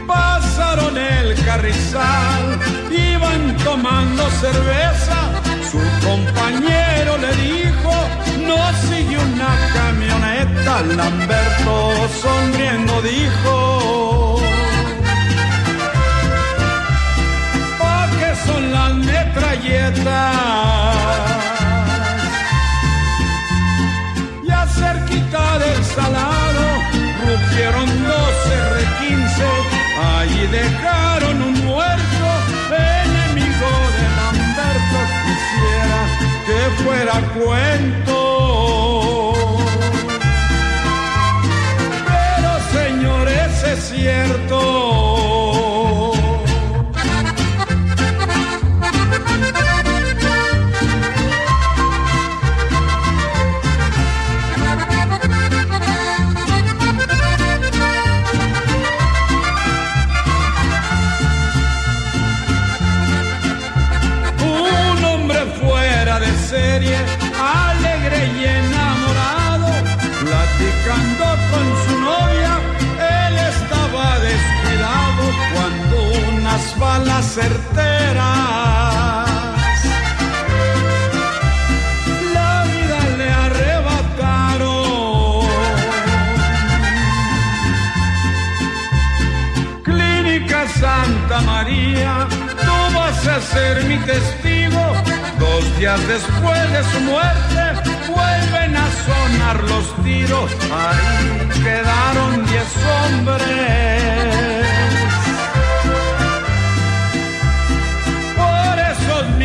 Pasaron 0.07 0.97
el 0.97 1.27
carrizal, 1.45 2.59
iban 2.91 3.57
tomando 3.63 4.23
cerveza. 4.43 5.17
Su 5.71 5.81
compañero 6.07 7.11
le 7.25 7.31
dijo, 7.47 7.93
no 8.47 8.57
sigue 8.87 9.17
una 9.17 9.51
camioneta. 9.77 10.81
Lamberto 10.97 11.75
sonriendo 12.21 13.01
dijo, 13.01 14.18
metralletas? 19.69 20.05
Ya 24.43 24.67
cerquita 24.67 25.59
del 25.59 25.83
salado, 25.83 26.65
rugieron 27.25 27.87
dos 28.03 28.35
R15, 28.73 29.39
allí 30.17 30.47
dejaron 30.47 31.41
un 31.41 31.65
muerto, 31.65 32.27
enemigo 32.71 33.71
de 33.95 34.05
Lamberto, 34.17 34.99
quisiera 35.25 36.01
que 36.45 36.59
fuera 36.83 37.15
cuento. 37.37 38.08
Certeras 77.39 79.29
la 82.33 82.63
vida 82.71 82.99
le 83.19 83.29
arrebataron. 83.45 84.79
Clínica 89.83 90.59
Santa 90.67 91.37
María, 91.41 92.27
tú 92.65 92.77
vas 92.95 93.27
a 93.27 93.41
ser 93.41 93.83
mi 93.85 93.97
testigo. 93.99 94.83
Dos 95.39 95.63
días 95.77 95.99
después 96.07 96.71
de 96.75 96.83
su 96.91 96.99
muerte, 97.11 97.61
vuelven 98.15 98.75
a 98.75 98.87
sonar 99.05 99.57
los 99.71 99.85
tiros. 100.03 100.49
Ahí 100.83 101.49
quedaron 101.63 102.45
diez 102.45 102.71
hombres. 102.97 104.78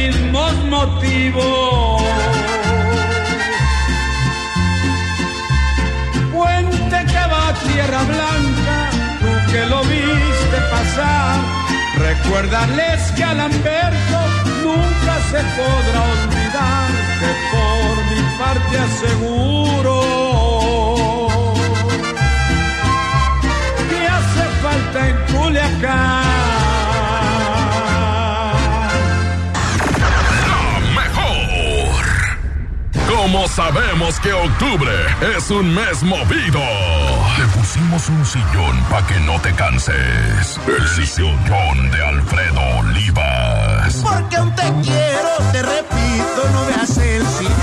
Mismos 0.06 0.54
motivos. 0.64 2.02
Puente 6.32 6.98
que 7.12 7.22
va 7.32 7.48
a 7.48 7.54
Tierra 7.66 8.02
Blanca, 8.12 8.76
tú 9.20 9.52
que 9.52 9.64
lo 9.66 9.80
viste 9.84 10.58
pasar, 10.74 11.36
recuérdales 11.96 13.12
que 13.16 13.24
a 13.24 13.34
Lamberto 13.34 14.18
nunca 14.64 15.14
se 15.30 15.40
podrá 15.58 16.00
olvidar 16.16 16.90
que 17.20 17.30
por 17.52 17.94
mi 18.10 18.20
parte 18.40 18.74
aseguro 18.88 19.96
que 23.88 24.00
hace 24.16 24.44
falta 24.62 25.08
en 25.08 25.16
Culiacán. 25.32 26.23
Como 33.24 33.48
sabemos 33.48 34.20
que 34.20 34.34
octubre 34.34 34.92
es 35.34 35.50
un 35.50 35.74
mes 35.74 36.02
movido, 36.02 36.60
le 37.38 37.46
pusimos 37.58 38.06
un 38.10 38.26
sillón 38.26 38.78
para 38.90 39.06
que 39.06 39.18
no 39.20 39.40
te 39.40 39.50
canses. 39.54 40.60
El 40.66 41.06
sillón 41.06 41.90
de 41.90 42.04
Alfredo 42.04 42.60
Olivas. 42.80 43.94
Porque 44.02 44.36
aún 44.36 44.54
te 44.54 44.70
quiero, 44.82 45.30
te 45.52 45.62
repito, 45.62 46.50
no 46.52 46.66
veas 46.66 46.98
el 46.98 47.26
sillón 47.26 47.54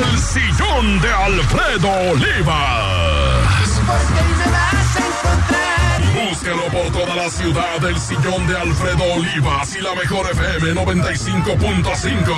El 0.00 0.18
sillón 0.18 1.00
de 1.02 1.12
Alfredo 1.12 1.90
Olivas. 2.12 2.56
Porque 3.86 4.47
por 6.44 6.92
toda 6.92 7.16
la 7.16 7.28
ciudad, 7.30 7.84
el 7.84 7.98
sillón 7.98 8.46
de 8.46 8.56
Alfredo 8.56 9.02
Olivas 9.14 9.74
y 9.76 9.80
la 9.80 9.92
mejor 9.94 10.30
FM 10.30 10.72
95.5. 10.74 12.36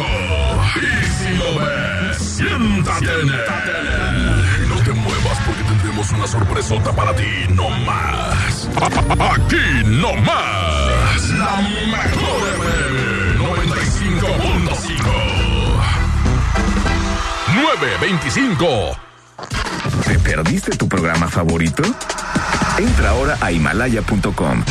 Y 0.76 1.04
si 1.12 1.36
lo 1.36 1.58
ves, 1.58 2.16
siéntate 2.16 3.04
en 3.04 3.28
él. 3.28 4.68
No 4.68 4.76
te 4.76 4.92
muevas 4.92 5.38
porque 5.44 5.62
tendremos 5.64 6.10
una 6.12 6.26
sorpresota 6.26 6.92
para 6.92 7.14
ti, 7.14 7.46
no 7.50 7.68
más. 7.70 8.68
Aquí 9.34 9.84
no 9.84 10.14
más. 10.14 11.28
La 11.38 11.60
mejor 11.86 12.48
FM 12.56 13.38
95.5. 13.38 15.10
925. 17.54 18.96
¿Te 20.06 20.18
perdiste 20.18 20.76
tu 20.76 20.88
programa 20.88 21.28
favorito? 21.28 21.82
Entra 22.80 23.10
ahora 23.10 23.36
a 23.42 23.52
himalaya.com 23.52 24.64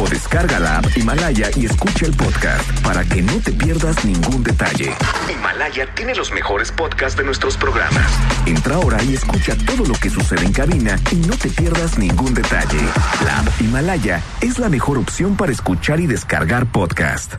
o 0.00 0.08
descarga 0.08 0.58
la 0.58 0.78
app 0.78 0.86
Himalaya 0.96 1.50
y 1.54 1.66
escucha 1.66 2.04
el 2.04 2.12
podcast 2.14 2.68
para 2.80 3.04
que 3.04 3.22
no 3.22 3.34
te 3.34 3.52
pierdas 3.52 4.04
ningún 4.04 4.42
detalle. 4.42 4.92
Himalaya 5.32 5.86
tiene 5.94 6.16
los 6.16 6.32
mejores 6.32 6.72
podcasts 6.72 7.16
de 7.16 7.22
nuestros 7.22 7.56
programas. 7.56 8.10
Entra 8.44 8.74
ahora 8.74 9.00
y 9.04 9.14
escucha 9.14 9.56
todo 9.64 9.84
lo 9.86 9.94
que 9.94 10.10
sucede 10.10 10.44
en 10.44 10.52
cabina 10.52 10.98
y 11.12 11.16
no 11.16 11.36
te 11.36 11.48
pierdas 11.48 11.96
ningún 11.96 12.34
detalle. 12.34 12.80
La 13.24 13.38
app 13.38 13.60
Himalaya 13.60 14.20
es 14.40 14.58
la 14.58 14.68
mejor 14.68 14.98
opción 14.98 15.36
para 15.36 15.52
escuchar 15.52 16.00
y 16.00 16.08
descargar 16.08 16.66
podcast. 16.66 17.34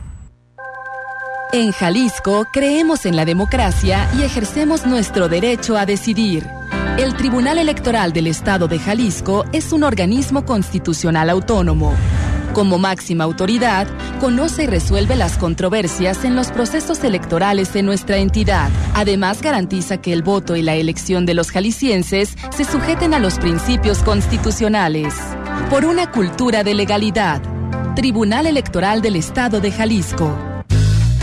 En 1.52 1.72
Jalisco 1.72 2.46
creemos 2.50 3.04
en 3.04 3.16
la 3.16 3.26
democracia 3.26 4.08
y 4.18 4.22
ejercemos 4.22 4.86
nuestro 4.86 5.28
derecho 5.28 5.76
a 5.76 5.84
decidir. 5.84 6.46
El 6.98 7.14
Tribunal 7.14 7.58
Electoral 7.58 8.14
del 8.14 8.26
Estado 8.26 8.68
de 8.68 8.78
Jalisco 8.78 9.44
es 9.52 9.70
un 9.74 9.84
organismo 9.84 10.46
constitucional 10.46 11.28
autónomo. 11.28 11.92
Como 12.54 12.78
máxima 12.78 13.24
autoridad, 13.24 13.86
conoce 14.18 14.64
y 14.64 14.66
resuelve 14.66 15.14
las 15.14 15.36
controversias 15.36 16.24
en 16.24 16.34
los 16.34 16.50
procesos 16.50 17.04
electorales 17.04 17.74
de 17.74 17.82
nuestra 17.82 18.16
entidad. 18.16 18.70
Además, 18.94 19.42
garantiza 19.42 19.98
que 19.98 20.14
el 20.14 20.22
voto 20.22 20.56
y 20.56 20.62
la 20.62 20.74
elección 20.74 21.26
de 21.26 21.34
los 21.34 21.50
jaliscienses 21.50 22.34
se 22.56 22.64
sujeten 22.64 23.12
a 23.12 23.18
los 23.18 23.38
principios 23.38 23.98
constitucionales. 23.98 25.14
Por 25.68 25.84
una 25.84 26.10
cultura 26.10 26.64
de 26.64 26.72
legalidad. 26.72 27.42
Tribunal 27.94 28.46
Electoral 28.46 29.02
del 29.02 29.16
Estado 29.16 29.60
de 29.60 29.70
Jalisco. 29.70 30.55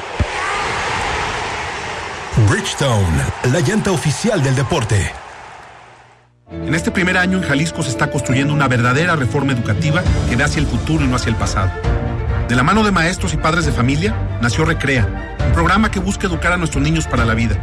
Bridgestone, 2.37 3.23
la 3.51 3.59
llanta 3.59 3.91
oficial 3.91 4.41
del 4.41 4.55
deporte. 4.55 5.11
En 6.49 6.73
este 6.73 6.89
primer 6.89 7.17
año 7.17 7.37
en 7.37 7.43
Jalisco 7.43 7.83
se 7.83 7.89
está 7.89 8.09
construyendo 8.09 8.53
una 8.53 8.69
verdadera 8.69 9.17
reforma 9.17 9.51
educativa 9.51 10.01
que 10.29 10.37
ve 10.37 10.43
hacia 10.43 10.61
el 10.61 10.67
futuro 10.67 11.03
y 11.03 11.07
no 11.07 11.17
hacia 11.17 11.29
el 11.29 11.35
pasado. 11.35 11.71
De 12.47 12.55
la 12.55 12.63
mano 12.63 12.83
de 12.83 12.91
maestros 12.91 13.33
y 13.33 13.37
padres 13.37 13.65
de 13.65 13.73
familia, 13.73 14.15
nació 14.41 14.63
Recrea, 14.63 15.35
un 15.45 15.53
programa 15.53 15.91
que 15.91 15.99
busca 15.99 16.27
educar 16.27 16.53
a 16.53 16.57
nuestros 16.57 16.81
niños 16.81 17.05
para 17.05 17.25
la 17.25 17.33
vida. 17.33 17.57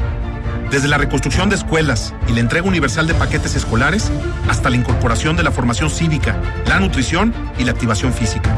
Desde 0.71 0.89
la 0.89 0.99
reconstrucción 0.99 1.49
de 1.49 1.57
escuelas 1.57 2.15
y 2.29 2.33
la 2.33 2.41
entrega 2.41 2.69
universal 2.69 3.07
de 3.07 3.15
paquetes 3.15 3.55
escolares, 3.57 4.11
hasta 4.51 4.69
la 4.69 4.77
incorporación 4.77 5.35
de 5.35 5.45
la 5.45 5.51
formación 5.51 5.89
cívica, 5.89 6.37
la 6.67 6.79
nutrición 6.79 7.33
y 7.59 7.65
la 7.65 7.73
activación 7.73 8.13
física. 8.13 8.51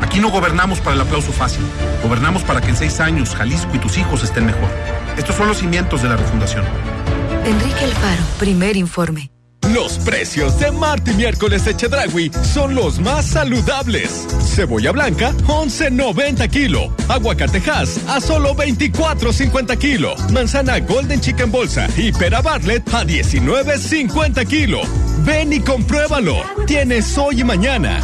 Aquí 0.00 0.18
no 0.18 0.30
gobernamos 0.30 0.80
para 0.80 0.94
el 0.94 1.02
aplauso 1.02 1.32
fácil. 1.32 1.64
Gobernamos 2.02 2.42
para 2.42 2.62
que 2.62 2.70
en 2.70 2.76
seis 2.76 3.00
años 3.00 3.34
Jalisco 3.34 3.74
y 3.74 3.78
tus 3.78 3.98
hijos 3.98 4.22
estén 4.24 4.46
mejor. 4.46 4.70
Estos 5.16 5.36
son 5.36 5.48
los 5.48 5.58
cimientos 5.58 6.02
de 6.02 6.08
la 6.08 6.16
refundación. 6.16 6.64
Enrique 7.44 7.84
Alfaro, 7.84 8.22
primer 8.38 8.76
informe. 8.76 9.30
Los 9.72 9.98
precios 9.98 10.58
de 10.60 10.70
Marti 10.70 11.12
Miércoles 11.12 11.64
de 11.64 11.76
Chedragui 11.76 12.30
son 12.54 12.74
los 12.76 13.00
más 13.00 13.26
saludables. 13.26 14.26
Cebolla 14.54 14.92
blanca, 14.92 15.32
11.90 15.46 16.48
kilo. 16.50 16.94
Aguacatejas 17.08 17.98
a 18.08 18.20
solo 18.20 18.54
24.50 18.54 19.76
kilo. 19.76 20.14
Manzana 20.32 20.78
Golden 20.78 21.20
Chicken 21.20 21.50
Bolsa 21.50 21.88
y 21.96 22.12
pera 22.12 22.42
Bartlett 22.42 22.88
a 22.94 23.04
19.50 23.04 24.46
kilo. 24.46 24.80
Ven 25.24 25.52
y 25.52 25.60
compruébalo. 25.60 26.36
Tienes 26.66 27.18
hoy 27.18 27.40
y 27.40 27.44
mañana. 27.44 28.00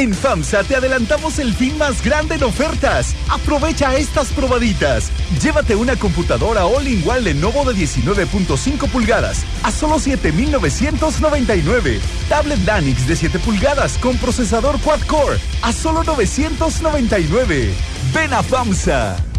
En 0.00 0.14
FAMSA 0.14 0.64
te 0.64 0.76
adelantamos 0.76 1.38
el 1.38 1.52
fin 1.52 1.76
más 1.76 2.02
grande 2.02 2.36
en 2.36 2.44
ofertas. 2.44 3.14
Aprovecha 3.28 3.94
estas 3.96 4.32
probaditas. 4.32 5.12
Llévate 5.42 5.76
una 5.76 5.94
computadora 5.94 6.64
all-in-one 6.64 7.20
Lenovo 7.20 7.70
de 7.70 7.74
19.5 7.74 8.88
pulgadas 8.88 9.44
a 9.62 9.70
solo 9.70 9.98
7,999. 9.98 12.00
Tablet 12.30 12.64
Lanix 12.64 13.06
de 13.06 13.14
7 13.14 13.40
pulgadas 13.40 13.98
con 13.98 14.16
procesador 14.16 14.80
quad-core 14.80 15.38
a 15.60 15.70
solo 15.70 16.02
999. 16.02 17.74
Ven 18.14 18.32
a 18.32 18.42
FAMSA. 18.42 19.29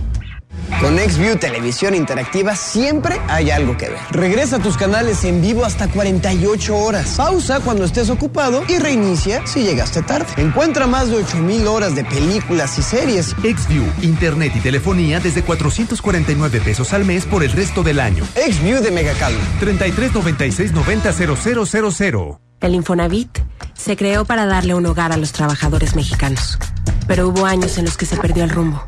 Con 0.80 0.98
XView 0.98 1.38
Televisión 1.38 1.94
Interactiva 1.94 2.56
siempre 2.56 3.20
hay 3.28 3.52
algo 3.52 3.78
que 3.78 3.90
ver. 3.90 4.00
Regresa 4.12 4.56
a 4.56 4.60
tus 4.60 4.78
canales 4.78 5.24
en 5.26 5.42
vivo 5.42 5.66
hasta 5.66 5.88
48 5.88 6.76
horas. 6.76 7.16
Pausa 7.18 7.60
cuando 7.60 7.86
estés 7.86 8.10
ocupado 8.10 8.64
y 8.68 8.78
reinicia 8.80 9.46
si 9.46 9.64
llegaste 9.64 10.02
tarde. 10.02 10.28
Encuentra 10.38 10.88
más 10.88 11.10
de 11.10 11.18
8000 11.18 11.68
horas 11.68 11.96
de 11.96 12.04
películas 12.04 12.78
y 12.80 12.82
series. 12.82 13.36
XView, 13.42 13.86
internet 14.02 14.54
y 14.56 14.60
telefonía 14.60 15.20
desde 15.20 15.44
449 15.44 16.62
pesos 16.62 16.94
al 16.94 17.06
mes 17.06 17.26
por 17.26 17.44
el 17.44 17.52
resto 17.52 17.84
del 17.84 18.00
año. 18.00 18.26
XView 18.36 18.82
de 18.82 18.92
Megacable. 18.92 19.40
33 19.60 20.14
96 20.14 20.72
90 20.74 21.14
0000. 21.14 22.38
El 22.62 22.76
Infonavit 22.76 23.40
se 23.74 23.98
creó 23.98 24.26
para 24.26 24.46
darle 24.46 24.76
un 24.76 24.86
hogar 24.86 25.12
a 25.12 25.18
los 25.18 25.32
trabajadores 25.32 25.96
mexicanos. 25.96 26.60
Pero 27.08 27.28
hubo 27.28 27.46
años 27.46 27.78
en 27.78 27.86
los 27.86 27.98
que 27.98 28.06
se 28.06 28.18
perdió 28.18 28.44
el 28.44 28.52
rumbo. 28.52 28.84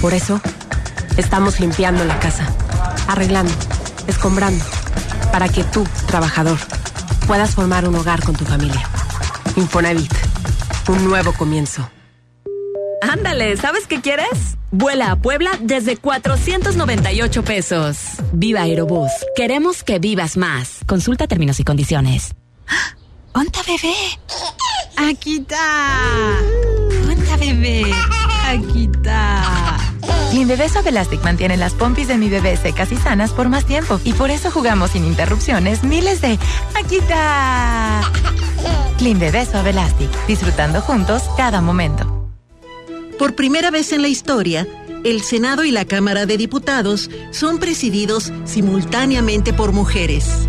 Por 0.00 0.14
eso, 0.14 0.40
estamos 1.16 1.60
limpiando 1.60 2.04
la 2.04 2.18
casa, 2.20 2.46
arreglando, 3.08 3.52
escombrando, 4.06 4.64
para 5.32 5.48
que 5.48 5.64
tú, 5.64 5.86
trabajador, 6.06 6.58
puedas 7.26 7.54
formar 7.54 7.88
un 7.88 7.94
hogar 7.94 8.22
con 8.22 8.34
tu 8.34 8.44
familia. 8.44 8.82
Infonavit, 9.56 10.12
un 10.88 11.04
nuevo 11.04 11.32
comienzo. 11.32 11.88
Ándale, 13.00 13.56
¿sabes 13.56 13.86
qué 13.86 14.00
quieres? 14.00 14.56
Vuela 14.70 15.12
a 15.12 15.16
Puebla 15.16 15.50
desde 15.60 15.96
498 15.96 17.44
pesos. 17.44 17.98
Viva 18.32 18.62
Aerobús. 18.62 19.10
Queremos 19.36 19.84
que 19.84 19.98
vivas 19.98 20.36
más. 20.36 20.80
Consulta 20.86 21.28
términos 21.28 21.60
y 21.60 21.64
condiciones. 21.64 22.34
¡Onta 23.34 23.60
bebé! 23.66 23.94
¡Aquí 24.96 25.38
está! 25.38 26.38
¡Onta 27.08 27.36
bebé! 27.36 27.84
¡Aquí 28.46 28.90
está! 28.92 29.63
Clean 30.34 30.48
Bebé 30.48 30.68
Suave 30.68 30.90
Elastic 30.90 31.22
mantiene 31.22 31.56
las 31.56 31.74
pompis 31.74 32.08
de 32.08 32.18
mi 32.18 32.28
bebé 32.28 32.56
secas 32.56 32.90
y 32.90 32.96
sanas 32.96 33.30
por 33.30 33.48
más 33.48 33.66
tiempo. 33.66 34.00
Y 34.02 34.14
por 34.14 34.32
eso 34.32 34.50
jugamos 34.50 34.90
sin 34.90 35.04
interrupciones 35.04 35.84
miles 35.84 36.20
de 36.22 36.40
¡Aquí 36.74 36.96
está! 36.96 38.02
Clean 38.98 39.20
Bebé 39.20 39.46
Suave 39.46 39.70
Elastic. 39.70 40.10
Disfrutando 40.26 40.80
juntos 40.80 41.22
cada 41.36 41.60
momento. 41.60 42.28
Por 43.16 43.36
primera 43.36 43.70
vez 43.70 43.92
en 43.92 44.02
la 44.02 44.08
historia, 44.08 44.66
el 45.04 45.22
Senado 45.22 45.62
y 45.62 45.70
la 45.70 45.84
Cámara 45.84 46.26
de 46.26 46.36
Diputados 46.36 47.10
son 47.30 47.58
presididos 47.58 48.32
simultáneamente 48.44 49.52
por 49.52 49.70
mujeres. 49.70 50.48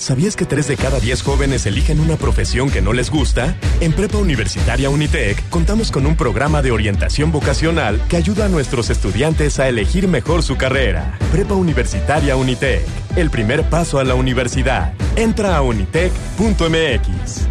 ¿Sabías 0.00 0.34
que 0.34 0.46
3 0.46 0.66
de 0.66 0.76
cada 0.78 0.98
10 0.98 1.22
jóvenes 1.22 1.66
eligen 1.66 2.00
una 2.00 2.16
profesión 2.16 2.70
que 2.70 2.80
no 2.80 2.94
les 2.94 3.10
gusta? 3.10 3.54
En 3.82 3.92
Prepa 3.92 4.16
Universitaria 4.16 4.88
Unitec 4.88 5.46
contamos 5.50 5.90
con 5.90 6.06
un 6.06 6.16
programa 6.16 6.62
de 6.62 6.70
orientación 6.70 7.30
vocacional 7.30 8.00
que 8.08 8.16
ayuda 8.16 8.46
a 8.46 8.48
nuestros 8.48 8.88
estudiantes 8.88 9.60
a 9.60 9.68
elegir 9.68 10.08
mejor 10.08 10.42
su 10.42 10.56
carrera. 10.56 11.18
Prepa 11.30 11.52
Universitaria 11.52 12.34
Unitec, 12.34 12.80
el 13.14 13.28
primer 13.28 13.68
paso 13.68 13.98
a 13.98 14.04
la 14.04 14.14
universidad. 14.14 14.94
Entra 15.16 15.58
a 15.58 15.60
unitec.mx. 15.60 17.46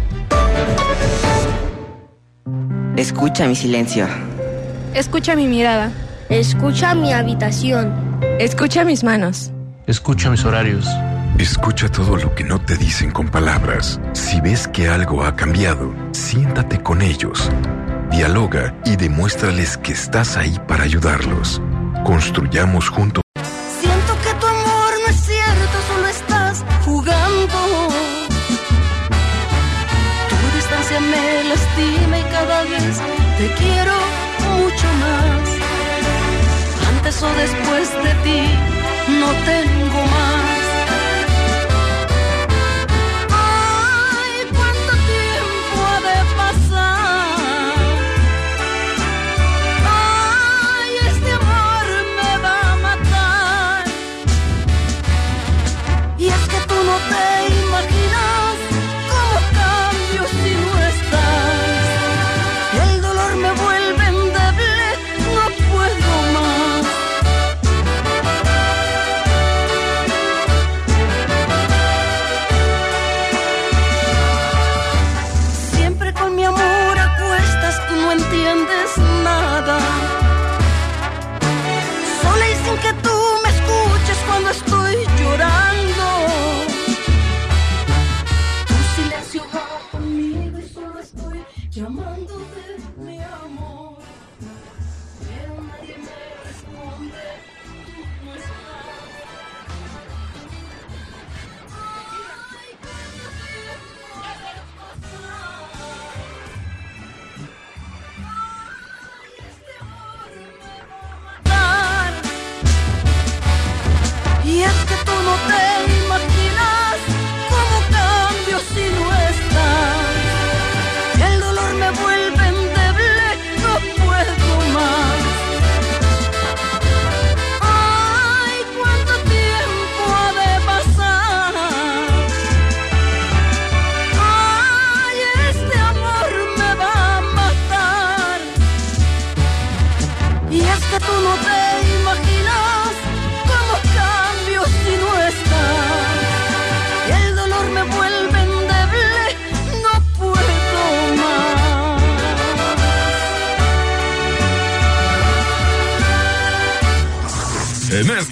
Escucha 2.96 3.46
mi 3.46 3.54
silencio. 3.54 4.08
Escucha 4.92 5.36
mi 5.36 5.46
mirada. 5.46 5.92
Escucha 6.28 6.96
mi 6.96 7.12
habitación. 7.12 7.94
Escucha 8.40 8.84
mis 8.84 9.04
manos. 9.04 9.52
Escucha 9.86 10.30
mis 10.30 10.44
horarios. 10.44 10.88
Escucha 11.38 11.88
todo 11.88 12.16
lo 12.16 12.34
que 12.34 12.44
no 12.44 12.60
te 12.60 12.76
dicen 12.76 13.10
con 13.10 13.28
palabras. 13.28 14.00
Si 14.12 14.40
ves 14.40 14.68
que 14.68 14.88
algo 14.88 15.24
ha 15.24 15.36
cambiado, 15.36 15.94
siéntate 16.12 16.82
con 16.82 17.02
ellos. 17.02 17.50
Dialoga 18.10 18.74
y 18.84 18.96
demuéstrales 18.96 19.76
que 19.76 19.92
estás 19.92 20.36
ahí 20.36 20.58
para 20.66 20.84
ayudarlos. 20.84 21.62
Construyamos 22.04 22.88
juntos. 22.88 23.22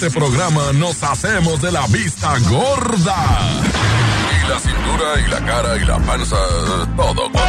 Este 0.09 0.21
programa 0.21 0.73
nos 0.73 1.03
hacemos 1.03 1.61
de 1.61 1.71
la 1.71 1.87
vista 1.89 2.35
gorda. 2.49 3.17
Y 4.33 4.49
la 4.49 4.59
cintura 4.59 5.21
y 5.21 5.31
la 5.31 5.45
cara 5.45 5.77
y 5.77 5.85
la 5.85 5.99
panza, 5.99 6.37
todo 6.97 7.29
gordo. 7.29 7.41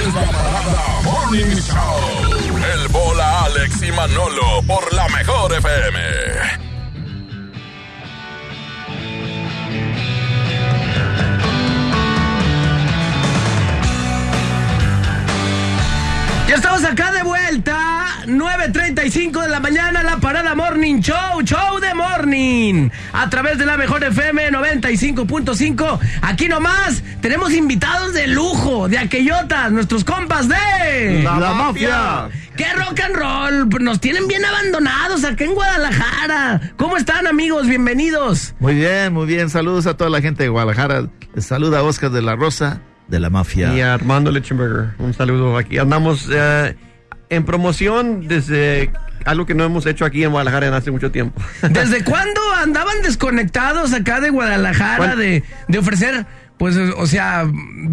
Es 0.00 0.14
la 0.14 0.24
parada 0.24 1.00
Morning 1.02 1.56
Show. 1.56 2.60
El 2.74 2.88
bola 2.88 3.44
Alex 3.44 3.82
y 3.82 3.92
Manolo 3.92 4.62
por 4.66 4.92
la 4.94 5.06
mejor 5.08 5.52
FM. 5.52 6.00
Ya 16.48 16.54
estamos 16.54 16.84
acá 16.84 17.12
de 17.12 17.22
vuelta, 17.22 17.75
9.35 18.26 19.42
de 19.42 19.48
la 19.48 19.60
mañana, 19.60 20.02
la 20.02 20.16
parada 20.18 20.54
Morning 20.56 21.00
Show, 21.00 21.42
Show 21.44 21.78
de 21.80 21.94
Morning, 21.94 22.90
a 23.12 23.30
través 23.30 23.56
de 23.56 23.64
la 23.64 23.76
mejor 23.76 24.02
FM 24.02 24.50
95.5. 24.50 25.98
Aquí 26.22 26.48
nomás 26.48 27.04
tenemos 27.20 27.52
invitados 27.52 28.14
de 28.14 28.26
lujo, 28.26 28.88
de 28.88 28.98
aquellotas, 28.98 29.70
nuestros 29.70 30.04
compas 30.04 30.48
de... 30.48 31.22
La 31.22 31.38
La 31.38 31.54
Mafia. 31.54 31.88
Mafia. 31.88 32.28
¡Qué 32.56 32.66
rock 32.74 33.00
and 33.00 33.14
roll! 33.14 33.84
Nos 33.84 34.00
tienen 34.00 34.26
bien 34.26 34.44
abandonados 34.44 35.24
acá 35.24 35.44
en 35.44 35.54
Guadalajara. 35.54 36.72
¿Cómo 36.76 36.96
están 36.96 37.28
amigos? 37.28 37.68
Bienvenidos. 37.68 38.54
Muy 38.58 38.74
bien, 38.74 39.12
muy 39.12 39.26
bien. 39.26 39.50
Saludos 39.50 39.86
a 39.86 39.96
toda 39.96 40.10
la 40.10 40.20
gente 40.20 40.42
de 40.42 40.48
Guadalajara. 40.48 41.08
Les 41.34 41.46
saluda 41.46 41.82
Oscar 41.84 42.10
de 42.10 42.22
la 42.22 42.34
Rosa 42.34 42.80
de 43.06 43.20
la 43.20 43.30
Mafia. 43.30 43.72
Y 43.72 43.82
a 43.82 43.94
Armando 43.94 44.32
Lechenberger, 44.32 44.94
un 44.98 45.14
saludo 45.14 45.56
aquí. 45.56 45.78
Andamos 45.78 46.28
eh, 46.32 46.74
en 47.30 47.44
promoción 47.44 48.28
desde 48.28 48.90
algo 49.24 49.46
que 49.46 49.54
no 49.54 49.64
hemos 49.64 49.86
hecho 49.86 50.04
aquí 50.04 50.22
en 50.22 50.30
Guadalajara 50.30 50.68
en 50.68 50.74
hace 50.74 50.90
mucho 50.90 51.10
tiempo. 51.10 51.40
¿Desde 51.62 52.04
cuándo 52.04 52.40
andaban 52.54 53.02
desconectados 53.02 53.92
acá 53.92 54.20
de 54.20 54.30
Guadalajara 54.30 55.16
de, 55.16 55.42
de 55.68 55.78
ofrecer, 55.78 56.26
pues, 56.58 56.76
o 56.76 57.06
sea, 57.06 57.44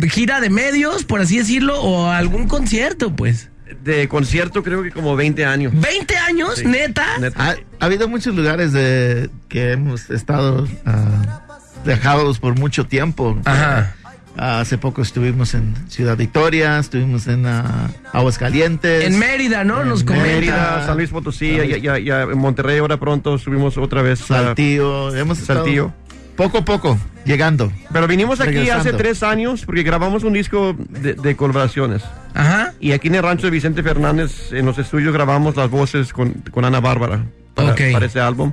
gira 0.09 0.39
de 0.39 0.49
medios, 0.49 1.03
por 1.03 1.21
así 1.21 1.37
decirlo, 1.37 1.81
o 1.81 2.09
algún 2.09 2.47
concierto, 2.47 3.15
pues? 3.15 3.49
De 3.83 4.07
concierto 4.07 4.61
creo 4.61 4.83
que 4.83 4.91
como 4.91 5.15
20 5.15 5.45
años. 5.45 5.73
¿20 5.73 6.15
años? 6.27 6.55
Sí. 6.57 6.65
¿Neta? 6.65 7.05
Ha, 7.35 7.55
ha 7.79 7.85
habido 7.85 8.07
muchos 8.07 8.35
lugares 8.35 8.71
de 8.71 9.31
que 9.49 9.71
hemos 9.71 10.11
estado 10.11 10.67
ah, 10.85 11.41
dejados 11.83 12.39
por 12.39 12.57
mucho 12.59 12.85
tiempo. 12.85 13.39
Ajá. 13.45 13.95
Hace 14.35 14.79
poco 14.79 15.03
estuvimos 15.03 15.53
en 15.53 15.75
Ciudad 15.89 16.17
Victoria, 16.17 16.79
estuvimos 16.79 17.27
en 17.27 17.45
ah, 17.45 17.89
Aguascalientes. 18.13 19.05
En 19.05 19.19
Mérida, 19.19 19.63
¿no? 19.63 19.83
Nos 19.85 20.03
comenta. 20.03 20.27
Mérida, 20.27 20.85
San 20.85 20.97
Luis 20.97 21.11
Potosí, 21.11 21.55
ya, 21.55 21.77
ya, 21.77 21.99
ya 21.99 22.21
en 22.23 22.37
Monterrey 22.39 22.79
ahora 22.79 22.97
pronto 22.97 23.37
subimos 23.37 23.77
otra 23.77 24.01
vez. 24.01 24.21
a- 24.31 24.43
Saltillo, 24.43 25.15
hemos 25.15 25.37
estado 25.39 25.59
Saltillo. 25.59 25.93
poco 26.35 26.57
a 26.59 26.65
poco 26.65 26.97
llegando. 27.25 27.71
Pero 27.91 28.07
vinimos 28.07 28.41
aquí 28.41 28.53
Regresando. 28.55 28.89
hace 28.89 28.93
tres 28.93 29.21
años 29.21 29.65
porque 29.65 29.83
grabamos 29.83 30.23
un 30.23 30.33
disco 30.33 30.75
de, 30.89 31.13
de 31.13 31.35
colaboraciones. 31.35 32.01
Ajá. 32.33 32.73
Y 32.79 32.91
aquí 32.93 33.09
en 33.09 33.15
el 33.15 33.23
rancho 33.23 33.45
de 33.45 33.51
Vicente 33.51 33.83
Fernández, 33.83 34.51
en 34.51 34.65
los 34.65 34.79
estudios, 34.79 35.13
grabamos 35.13 35.55
las 35.55 35.69
voces 35.69 36.11
con, 36.11 36.31
con 36.49 36.65
Ana 36.65 36.79
Bárbara 36.79 37.23
para, 37.53 37.73
Ok. 37.73 37.81
para 37.93 38.07
ese 38.07 38.19
álbum. 38.19 38.51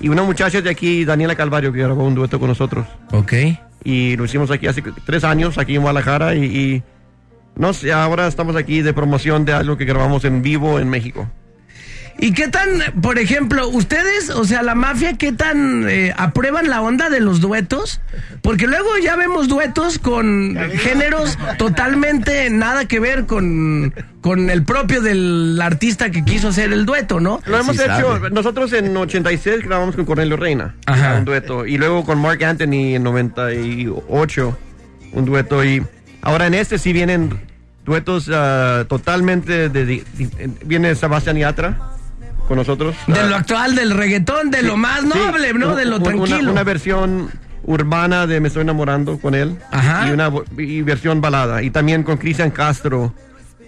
Y 0.00 0.10
una 0.10 0.22
muchacha 0.22 0.60
de 0.60 0.68
aquí, 0.68 1.06
Daniela 1.06 1.34
Calvario, 1.34 1.72
que 1.72 1.78
grabó 1.78 2.04
un 2.06 2.14
dueto 2.14 2.38
con 2.38 2.48
nosotros. 2.48 2.86
Ok. 3.12 3.32
Y 3.84 4.16
lo 4.16 4.24
hicimos 4.24 4.50
aquí 4.50 4.66
hace 4.66 4.82
tres 5.04 5.22
años, 5.24 5.58
aquí 5.58 5.76
en 5.76 5.82
Guadalajara. 5.82 6.34
Y, 6.34 6.82
no 7.56 7.72
sé, 7.72 7.92
ahora 7.92 8.26
estamos 8.26 8.56
aquí 8.56 8.82
de 8.82 8.94
promoción 8.94 9.44
de 9.44 9.52
algo 9.52 9.76
que 9.76 9.84
grabamos 9.84 10.24
en 10.24 10.42
vivo 10.42 10.80
en 10.80 10.88
México. 10.88 11.28
¿Y 12.18 12.32
qué 12.32 12.48
tan, 12.48 12.68
por 13.02 13.18
ejemplo, 13.18 13.68
ustedes, 13.68 14.30
o 14.30 14.44
sea, 14.44 14.62
la 14.62 14.74
mafia, 14.74 15.14
qué 15.18 15.32
tan 15.32 15.86
eh, 15.88 16.14
aprueban 16.16 16.70
la 16.70 16.80
onda 16.80 17.10
de 17.10 17.20
los 17.20 17.40
duetos? 17.40 18.00
Porque 18.40 18.66
luego 18.66 18.88
ya 19.02 19.16
vemos 19.16 19.48
duetos 19.48 19.98
con 19.98 20.56
géneros 20.74 21.36
totalmente 21.58 22.48
nada 22.50 22.86
que 22.86 23.00
ver 23.00 23.26
con, 23.26 23.92
con 24.20 24.48
el 24.48 24.62
propio 24.62 25.02
del 25.02 25.58
artista 25.60 26.10
que 26.10 26.24
quiso 26.24 26.48
hacer 26.48 26.72
el 26.72 26.86
dueto, 26.86 27.18
¿no? 27.20 27.40
Lo 27.46 27.58
hemos 27.58 27.78
hecho, 27.78 28.20
nosotros 28.30 28.72
en 28.72 28.96
86 28.96 29.64
grabamos 29.64 29.96
con 29.96 30.04
Cornelio 30.04 30.36
Reina, 30.36 30.74
Ajá. 30.86 31.16
un 31.18 31.24
dueto, 31.24 31.66
y 31.66 31.76
luego 31.78 32.04
con 32.04 32.20
Mark 32.20 32.42
Anthony 32.44 32.94
en 32.94 33.02
98, 33.02 34.58
un 35.12 35.24
dueto, 35.24 35.64
y 35.64 35.82
ahora 36.22 36.46
en 36.46 36.54
este 36.54 36.78
sí 36.78 36.92
vienen 36.92 37.40
duetos 37.84 38.30
ah, 38.32 38.84
totalmente, 38.88 39.68
de, 39.68 39.84
de- 39.84 40.04
de- 40.16 40.50
viene 40.64 40.94
Sebastián 40.94 41.36
Yatra 41.36 41.90
con 42.48 42.56
nosotros. 42.58 42.94
De 43.06 43.18
Ah, 43.20 43.24
lo 43.26 43.36
actual, 43.36 43.74
del 43.74 43.90
reggaetón, 43.92 44.50
de 44.50 44.60
sí, 44.60 44.66
lo 44.66 44.76
más 44.76 45.00
sí, 45.00 45.08
noble, 45.14 45.52
¿no? 45.54 45.74
De 45.74 45.84
lo 45.84 45.96
una- 45.96 46.04
tranquilo. 46.04 46.52
Una, 46.52 46.62
versión 46.64 47.30
urbana 47.64 48.26
de 48.26 48.40
Me 48.40 48.48
estoy 48.48 48.62
enamorando 48.62 49.18
con 49.18 49.34
él, 49.34 49.58
Ajá. 49.70 50.06
y 50.08 50.10
una 50.12 50.30
vo- 50.30 50.44
y 50.58 50.82
versión 50.82 51.20
balada, 51.20 51.62
y 51.62 51.70
también 51.70 52.02
con 52.02 52.16
Cristian 52.18 52.50
Castro, 52.50 53.14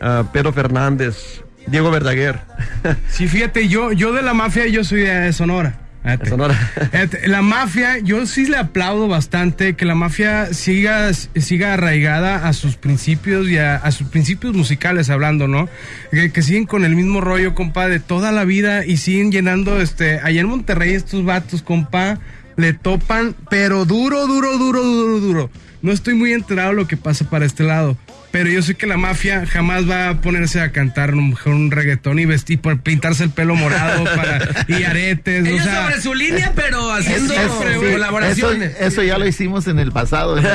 ah, 0.00 0.24
Pedro 0.32 0.52
Fernández, 0.52 1.42
Diego 1.66 1.90
Verdaguer. 1.90 2.40
Sí, 3.08 3.26
fíjate, 3.28 3.68
yo, 3.68 3.92
yo 3.92 4.12
de 4.12 4.22
la 4.22 4.34
mafia, 4.34 4.66
yo 4.66 4.84
soy 4.84 5.00
de 5.00 5.32
Sonora. 5.32 5.78
Fíjate. 6.06 6.30
Sonora. 6.30 6.54
Fíjate, 6.54 7.26
La 7.26 7.42
mafia, 7.42 7.98
yo 7.98 8.26
sí 8.26 8.46
le 8.46 8.56
aplaudo 8.56 9.08
bastante 9.08 9.74
que 9.74 9.84
la 9.84 9.96
mafia 9.96 10.54
siga, 10.54 11.12
siga 11.12 11.74
arraigada 11.74 12.46
a 12.46 12.52
sus 12.52 12.76
principios 12.76 13.48
y 13.48 13.58
a, 13.58 13.74
a 13.74 13.90
sus 13.90 14.08
principios 14.08 14.54
musicales 14.54 15.10
hablando, 15.10 15.48
¿no? 15.48 15.68
Que, 16.12 16.30
que 16.30 16.42
siguen 16.42 16.66
con 16.66 16.84
el 16.84 16.94
mismo 16.94 17.20
rollo, 17.20 17.54
compa, 17.54 17.88
de 17.88 17.98
toda 17.98 18.30
la 18.30 18.44
vida 18.44 18.86
y 18.86 18.98
siguen 18.98 19.32
llenando, 19.32 19.80
este, 19.80 20.20
allá 20.20 20.40
en 20.40 20.46
Monterrey 20.46 20.94
estos 20.94 21.24
vatos, 21.24 21.62
compa, 21.62 22.20
le 22.56 22.72
topan, 22.72 23.34
pero 23.50 23.84
duro, 23.84 24.26
duro, 24.26 24.56
duro, 24.58 24.82
duro, 24.82 25.20
duro. 25.20 25.50
No 25.82 25.92
estoy 25.92 26.14
muy 26.14 26.32
enterado 26.32 26.70
de 26.70 26.76
lo 26.76 26.86
que 26.86 26.96
pasa 26.96 27.28
para 27.28 27.44
este 27.44 27.64
lado. 27.64 27.96
Pero 28.30 28.50
yo 28.50 28.62
sé 28.62 28.74
que 28.74 28.86
la 28.86 28.96
mafia 28.96 29.46
jamás 29.46 29.88
va 29.88 30.10
a 30.10 30.20
ponerse 30.20 30.60
a 30.60 30.72
cantar 30.72 31.14
mejor 31.14 31.54
un 31.54 31.70
reggaetón 31.70 32.18
y 32.18 32.26
vestir, 32.26 32.60
por 32.60 32.80
pintarse 32.80 33.24
el 33.24 33.30
pelo 33.30 33.54
morado 33.54 34.04
para, 34.16 34.66
y 34.68 34.84
aretes. 34.84 35.46
Ellos 35.46 35.60
o 35.60 35.64
sea, 35.64 35.84
sobre 35.84 36.00
su 36.00 36.14
línea, 36.14 36.52
pero 36.54 36.92
haciendo 36.92 37.32
Eso, 37.34 37.62
sí, 37.80 37.92
colaboraciones. 37.92 38.74
Eso, 38.76 38.86
eso 38.86 39.02
ya 39.02 39.18
lo 39.18 39.26
hicimos 39.26 39.66
en 39.68 39.78
el 39.78 39.92
pasado. 39.92 40.36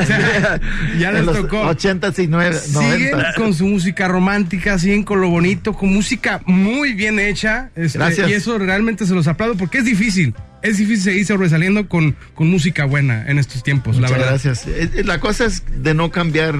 Ya 0.98 1.08
en 1.08 1.14
les 1.16 1.24
los 1.24 1.36
tocó. 1.36 1.62
80 1.62 2.12
y 2.18 2.26
9, 2.26 2.58
siguen 2.58 3.10
90. 3.12 3.34
con 3.34 3.54
su 3.54 3.66
música 3.66 4.08
romántica, 4.08 4.78
siguen 4.78 5.04
con 5.04 5.20
lo 5.20 5.28
bonito, 5.28 5.72
con 5.72 5.92
música 5.92 6.40
muy 6.46 6.92
bien 6.92 7.18
hecha. 7.18 7.70
este, 7.74 7.98
Gracias. 7.98 8.28
Y 8.28 8.34
eso 8.34 8.58
realmente 8.58 9.06
se 9.06 9.14
los 9.14 9.26
aplaudo 9.26 9.56
porque 9.56 9.78
es 9.78 9.84
difícil. 9.84 10.34
Es 10.62 10.78
difícil 10.78 11.02
seguir 11.02 11.26
sobresaliendo 11.26 11.88
con, 11.88 12.14
con 12.34 12.48
música 12.50 12.84
buena 12.84 13.24
en 13.28 13.38
estos 13.38 13.62
tiempos, 13.62 13.96
la 13.96 14.02
Muchas 14.02 14.12
verdad. 14.12 14.28
gracias. 14.30 14.66
Eh, 14.66 14.90
eh, 14.94 15.04
La 15.04 15.18
cosa 15.18 15.46
es 15.46 15.64
de 15.82 15.92
no 15.94 16.10
cambiar 16.10 16.54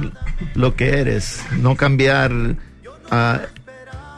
lo 0.54 0.74
que 0.74 0.98
eres, 0.98 1.40
no 1.60 1.76
cambiar 1.76 2.32
ah, 3.10 3.42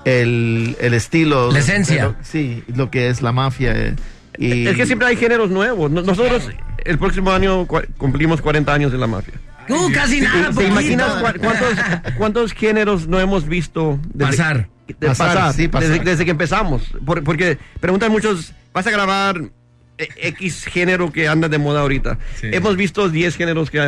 el, 0.05 0.77
el 0.81 0.95
estilo. 0.95 1.51
La 1.53 1.59
esencia. 1.59 2.05
lo- 2.05 2.17
sí, 2.23 2.63
lo 2.75 2.91
que 2.91 3.09
es 3.09 3.23
la 3.23 3.33
mafia. 3.33 3.73
eh, 3.77 3.95
y 4.39 4.67
Es 4.67 4.77
que 4.77 4.87
siempre 4.87 5.07
hay 5.09 5.17
géneros 5.17 5.51
nuevos. 5.51 5.91
No- 5.91 6.03
Nosotros 6.03 6.49
el 6.85 6.99
próximo 6.99 7.31
año 7.33 7.67
cumplimos 7.99 8.41
40 8.41 8.73
años 8.73 8.93
de 8.93 8.99
la 8.99 9.07
mafia. 9.07 9.35
Uh, 9.69 9.91
casi 9.93 10.21
nada, 10.21 10.49
¿Te 10.49 10.55
poquito. 10.55 10.71
imaginas 10.73 11.13
cuántos, 11.41 11.75
cuántos 12.19 12.53
géneros 12.53 13.09
no 13.09 13.19
hemos 13.19 13.47
visto 13.49 13.99
desde, 14.13 14.31
Pasar. 14.33 14.69
de 14.87 14.95
Pasar, 14.95 15.35
pasar, 15.35 15.53
sí, 15.55 15.69
pasar. 15.69 15.89
Desde, 15.91 16.05
desde 16.05 16.25
que 16.27 16.31
empezamos? 16.33 16.83
Por- 17.07 17.25
porque 17.25 17.57
preguntan 17.81 18.13
muchos, 18.13 18.53
¿vas 18.75 18.87
a 18.87 18.91
grabar 18.91 19.41
X 19.97 20.65
género 20.65 21.13
que 21.13 21.29
anda 21.29 21.49
de 21.49 21.59
moda 21.59 21.81
ahorita? 21.83 22.19
Hemos 22.43 22.77
visto 22.77 23.09
10 23.09 23.37
géneros 23.37 23.71
que 23.71 23.79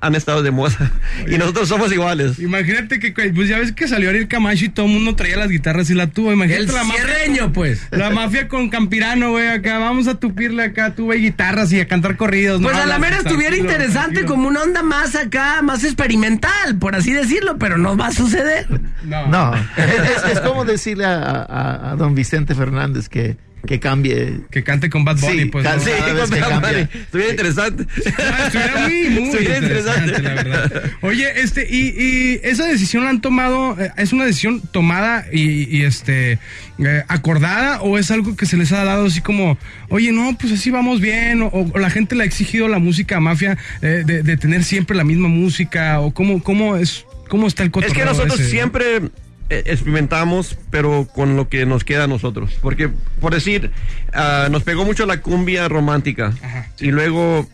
han 0.00 0.14
estado 0.14 0.42
de 0.42 0.50
moda 0.52 0.92
y 1.26 1.38
nosotros 1.38 1.68
somos 1.68 1.92
iguales. 1.92 2.38
Imagínate 2.38 3.00
que, 3.00 3.12
pues 3.32 3.48
ya 3.48 3.58
ves 3.58 3.72
que 3.72 3.88
salió 3.88 4.10
Ariel 4.10 4.28
Camacho 4.28 4.64
y 4.66 4.68
todo 4.68 4.86
el 4.86 4.92
mundo 4.92 5.16
traía 5.16 5.36
las 5.36 5.48
guitarras 5.48 5.90
y 5.90 5.94
la 5.94 6.06
tuvo. 6.06 6.32
Imagínate 6.32 6.62
El 6.64 6.72
la 6.72 6.84
cierreño, 6.84 7.52
pues. 7.52 7.86
La 7.90 8.10
mafia 8.10 8.46
con 8.48 8.68
Campirano, 8.68 9.30
güey, 9.32 9.48
acá. 9.48 9.78
Vamos 9.78 10.06
a 10.06 10.14
tupirle 10.20 10.62
acá, 10.62 10.94
tuve 10.94 11.16
guitarras 11.16 11.72
y 11.72 11.80
a 11.80 11.88
cantar 11.88 12.16
corridos. 12.16 12.62
Pues 12.62 12.74
¿no? 12.76 12.82
a 12.82 12.86
la 12.86 12.98
mera 12.98 13.16
estuviera 13.16 13.50
tranquilo, 13.56 13.64
interesante 13.72 14.14
tranquilo. 14.14 14.28
como 14.28 14.48
una 14.48 14.62
onda 14.62 14.82
más 14.82 15.16
acá, 15.16 15.62
más 15.62 15.82
experimental, 15.84 16.78
por 16.78 16.94
así 16.94 17.12
decirlo, 17.12 17.58
pero 17.58 17.76
no 17.76 17.96
va 17.96 18.08
a 18.08 18.12
suceder. 18.12 18.66
No, 19.04 19.52
es, 19.76 20.24
es- 20.24 20.32
es 20.32 20.40
como 20.40 20.64
decirle 20.64 21.04
a, 21.06 21.18
a- 21.48 21.90
a 21.92 21.96
don 21.96 22.14
Vicente 22.14 22.54
Fernández 22.54 23.08
que, 23.08 23.36
que 23.66 23.80
cambie. 23.80 24.40
Que 24.50 24.62
cante 24.62 24.90
con 24.90 25.04
Bad 25.04 25.18
Bunny, 25.18 25.38
sí, 25.40 25.44
pues, 25.46 25.66
Sí, 25.82 25.90
con 25.90 26.30
que 26.30 26.40
Bad. 26.40 26.60
Bunny. 26.60 26.88
Estuviera 27.02 27.30
interesante. 27.30 27.86
Ah, 28.18 28.44
estuviera 28.46 28.80
muy, 28.80 29.08
muy 29.10 29.22
Estuviera 29.30 29.58
interesante, 29.58 30.22
la 30.22 30.34
verdad. 30.34 30.82
Oye, 31.02 31.40
este, 31.40 31.66
y, 31.68 31.88
y 31.98 32.40
esa 32.42 32.66
decisión 32.66 33.04
la 33.04 33.10
han 33.10 33.20
tomado, 33.20 33.76
eh, 33.80 33.90
¿es 33.96 34.12
una 34.12 34.24
decisión 34.24 34.60
tomada 34.60 35.26
y, 35.32 35.76
y, 35.76 35.82
este 35.84 36.38
eh, 36.78 37.02
acordada 37.08 37.80
o 37.82 37.98
es 37.98 38.10
algo 38.10 38.36
que 38.36 38.46
se 38.46 38.56
les 38.56 38.72
ha 38.72 38.84
dado 38.84 39.06
así 39.06 39.20
como, 39.20 39.58
oye, 39.88 40.12
no, 40.12 40.36
pues 40.38 40.52
así 40.52 40.70
vamos 40.70 41.00
bien, 41.00 41.42
o, 41.42 41.48
o 41.48 41.78
la 41.78 41.90
gente 41.90 42.14
le 42.14 42.22
ha 42.22 42.26
exigido 42.26 42.66
a 42.66 42.68
la 42.68 42.78
música 42.78 43.18
mafia 43.20 43.56
eh, 43.82 44.02
de, 44.06 44.22
de 44.22 44.36
tener 44.36 44.62
siempre 44.64 44.96
la 44.96 45.04
misma 45.04 45.28
música, 45.28 46.00
o 46.00 46.12
cómo, 46.12 46.42
cómo 46.42 46.76
es, 46.76 47.04
cómo 47.28 47.46
está 47.46 47.62
el 47.62 47.68
Es 47.68 47.72
cotorreo 47.72 47.94
que 47.94 48.04
nosotros 48.04 48.38
ese? 48.40 48.50
siempre 48.50 49.00
experimentamos, 49.48 50.56
pero 50.70 51.06
con 51.14 51.36
lo 51.36 51.48
que 51.48 51.66
nos 51.66 51.84
queda 51.84 52.04
a 52.04 52.08
nosotros. 52.08 52.52
Porque, 52.60 52.88
por 53.20 53.32
decir, 53.34 53.70
ah, 54.12 54.48
nos 54.50 54.62
pegó 54.62 54.84
mucho 54.84 55.06
la 55.06 55.20
cumbia 55.20 55.68
romántica. 55.68 56.32
Y 56.80 56.90
luego 56.90 57.48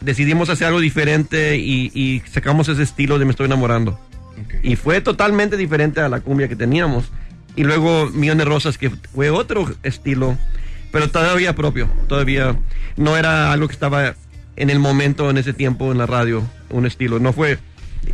decidimos 0.00 0.50
hacer 0.50 0.68
algo 0.68 0.80
diferente 0.80 1.56
y, 1.56 1.90
y 1.94 2.22
sacamos 2.30 2.68
ese 2.68 2.82
estilo 2.82 3.18
de 3.18 3.24
Me 3.24 3.30
estoy 3.30 3.46
enamorando. 3.46 3.98
Y 4.62 4.76
fue 4.76 5.00
totalmente 5.00 5.56
diferente 5.56 6.00
a 6.00 6.08
la 6.08 6.20
cumbia 6.20 6.48
que 6.48 6.56
teníamos. 6.56 7.06
Y 7.54 7.64
luego 7.64 8.10
Millones 8.10 8.44
de 8.44 8.50
Rosas, 8.50 8.78
que 8.78 8.90
fue 8.90 9.30
otro 9.30 9.74
estilo, 9.82 10.36
pero 10.92 11.08
todavía 11.08 11.54
propio. 11.54 11.88
Todavía 12.08 12.56
no 12.96 13.16
era 13.16 13.52
algo 13.52 13.68
que 13.68 13.74
estaba 13.74 14.14
en 14.56 14.70
el 14.70 14.78
momento, 14.78 15.30
en 15.30 15.38
ese 15.38 15.52
tiempo, 15.52 15.90
en 15.92 15.98
la 15.98 16.06
radio, 16.06 16.42
un 16.70 16.86
estilo. 16.86 17.18
No 17.18 17.32
fue. 17.32 17.58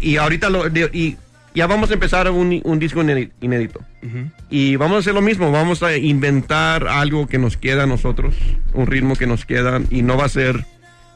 Y 0.00 0.16
ahorita 0.16 0.48
lo. 0.48 0.68
y 0.68 1.16
ya 1.55 1.66
vamos 1.66 1.91
a 1.91 1.95
empezar 1.95 2.31
un, 2.31 2.61
un 2.65 2.79
disco 2.79 3.03
inédi- 3.03 3.31
inédito. 3.41 3.81
Y 4.51 4.77
vamos 4.77 4.97
a 4.97 4.99
hacer 5.01 5.15
lo 5.15 5.23
mismo, 5.23 5.53
vamos 5.53 5.83
a 5.83 5.97
inventar 5.97 6.89
algo 6.89 7.27
que 7.27 7.39
nos 7.39 7.57
queda 7.57 7.85
a 7.85 7.87
nosotros, 7.87 8.35
un 8.74 8.87
ritmo 8.87 9.16
que 9.16 9.27
nos 9.27 9.45
queda, 9.45 9.81
y 9.91 10.03
no 10.03 10.16
va 10.16 10.24
a 10.27 10.29
ser 10.29 10.65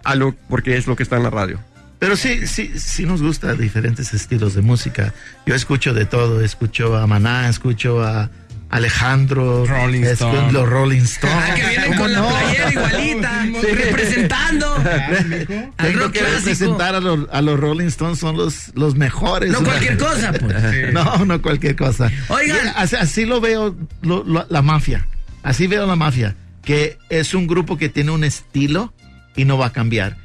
algo 0.05 0.35
porque 0.49 0.77
es 0.77 0.87
lo 0.87 0.95
que 0.97 1.03
está 1.03 1.17
en 1.17 1.23
la 1.25 1.31
radio. 1.31 1.59
Pero 1.99 2.15
sí, 2.15 2.47
sí, 2.47 2.79
sí 2.79 3.07
nos 3.07 3.23
gusta 3.23 3.55
diferentes 3.55 4.13
estilos 4.13 4.55
de 4.55 4.61
música. 4.63 5.15
Yo 5.47 5.55
escucho 5.55 5.95
de 5.95 6.05
todo, 6.05 6.43
escucho 6.43 6.95
a 6.97 7.07
Maná, 7.07 7.49
escucho 7.49 8.03
a 8.05 8.29
Alejandro, 8.71 9.65
Rolling 9.65 10.03
escucho 10.03 10.33
Stone. 10.33 10.53
los 10.53 10.69
Rolling 10.69 11.03
Stones. 11.03 11.37
Ah, 11.39 11.55
que 11.55 11.67
vienen 11.69 11.87
¿Cómo 11.89 12.01
con 12.03 12.13
la 12.13 12.29
playera 12.29 12.73
igualita, 12.73 13.47
representando 13.75 14.75
al 15.77 15.93
rock 15.95 16.13
que 16.13 16.19
clásico. 16.19 16.39
representar 16.39 16.95
a 16.95 17.01
los, 17.01 17.29
a 17.33 17.43
los 17.43 17.59
Rolling 17.61 17.87
Stones, 17.87 18.19
son 18.19 18.37
los, 18.37 18.73
los 18.75 18.97
mejores. 18.97 19.51
No 19.53 19.63
cualquier 19.63 19.97
cosa, 19.97 20.33
pues. 20.33 20.93
No, 20.93 21.25
no 21.25 21.41
cualquier 21.43 21.77
cosa. 21.77 22.11
Oigan. 22.29 22.73
Así, 22.77 22.97
así 22.97 23.25
lo 23.25 23.41
veo 23.41 23.77
lo- 24.03 24.25
lo- 24.25 24.47
la 24.49 24.63
mafia. 24.63 25.07
Así 25.43 25.67
veo 25.67 25.87
la 25.87 25.97
mafia. 25.97 26.35
Que 26.65 26.99
es 27.09 27.35
un 27.35 27.47
grupo 27.47 27.77
que 27.79 27.89
tiene 27.89 28.11
un 28.11 28.25
estilo 28.25 28.93
y 29.37 29.45
no 29.45 29.57
va 29.59 29.67
a 29.67 29.73
cambiar. 29.73 30.17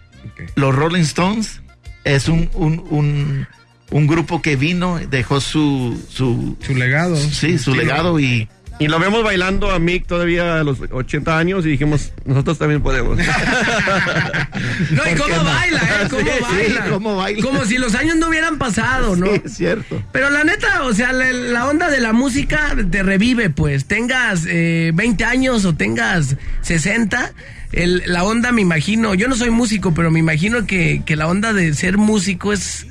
Los 0.56 0.74
Rolling 0.76 1.02
Stones 1.02 1.62
es 2.04 2.28
un, 2.28 2.50
un, 2.54 2.84
un, 2.90 3.48
un 3.92 4.08
grupo 4.08 4.42
que 4.42 4.56
vino, 4.56 5.00
dejó 5.10 5.40
su, 5.42 6.02
su, 6.10 6.58
Su 6.66 6.76
legado. 6.76 7.16
sí, 7.16 7.58
su 7.60 7.76
legado 7.76 8.20
y, 8.20 8.50
Y 8.80 8.88
lo 8.88 9.00
vemos 9.00 9.24
bailando 9.24 9.70
a 9.70 9.78
Mick 9.80 10.08
todavía 10.08 10.60
a 10.60 10.64
los 10.64 10.80
80 10.92 11.38
años 11.38 11.66
y 11.66 11.70
dijimos, 11.70 12.12
nosotros 12.26 12.58
también 12.58 12.82
podemos. 12.82 13.20
No, 14.92 15.04
y 15.10 15.16
¿Por 15.16 15.30
cómo 15.30 15.36
no? 15.38 15.44
baila, 15.44 15.80
¿eh? 15.80 16.08
¿Cómo 16.10 16.22
Sí, 16.22 16.28
sí, 16.38 16.42
baila? 16.74 16.86
cómo 16.90 17.16
baila. 17.18 17.42
Como 17.44 17.66
si 17.66 17.78
los 17.78 17.96
años 17.96 18.16
no 18.18 18.28
hubieran 18.28 18.58
pasado, 18.58 19.16
¿no? 19.16 19.28
Sí, 19.28 19.42
es 19.46 19.54
cierto. 19.54 20.02
Pero 20.12 20.30
la 20.30 20.44
neta, 20.44 20.84
o 20.84 20.94
sea, 20.94 21.12
la, 21.14 21.32
la 21.32 21.68
onda 21.68 21.90
de 21.90 22.00
la 22.00 22.14
música 22.14 22.76
te 22.90 23.04
revive, 23.04 23.50
pues. 23.50 23.86
Tengas 23.86 24.46
eh, 24.48 24.92
20 24.94 25.24
años 25.26 25.66
o 25.66 25.76
tengas 25.76 26.36
60, 26.62 27.34
el- 27.72 28.04
la 28.06 28.24
onda 28.24 28.52
me 28.52 28.62
imagino, 28.62 29.14
yo 29.16 29.28
no 29.28 29.36
soy 29.36 29.50
músico, 29.52 29.94
pero 29.94 30.12
me 30.12 30.20
imagino 30.20 30.66
que, 30.66 31.04
que 31.06 31.16
la 31.16 31.28
onda 31.28 31.54
de 31.54 31.74
ser 31.74 31.98
músico 31.98 32.52
es 32.54 32.88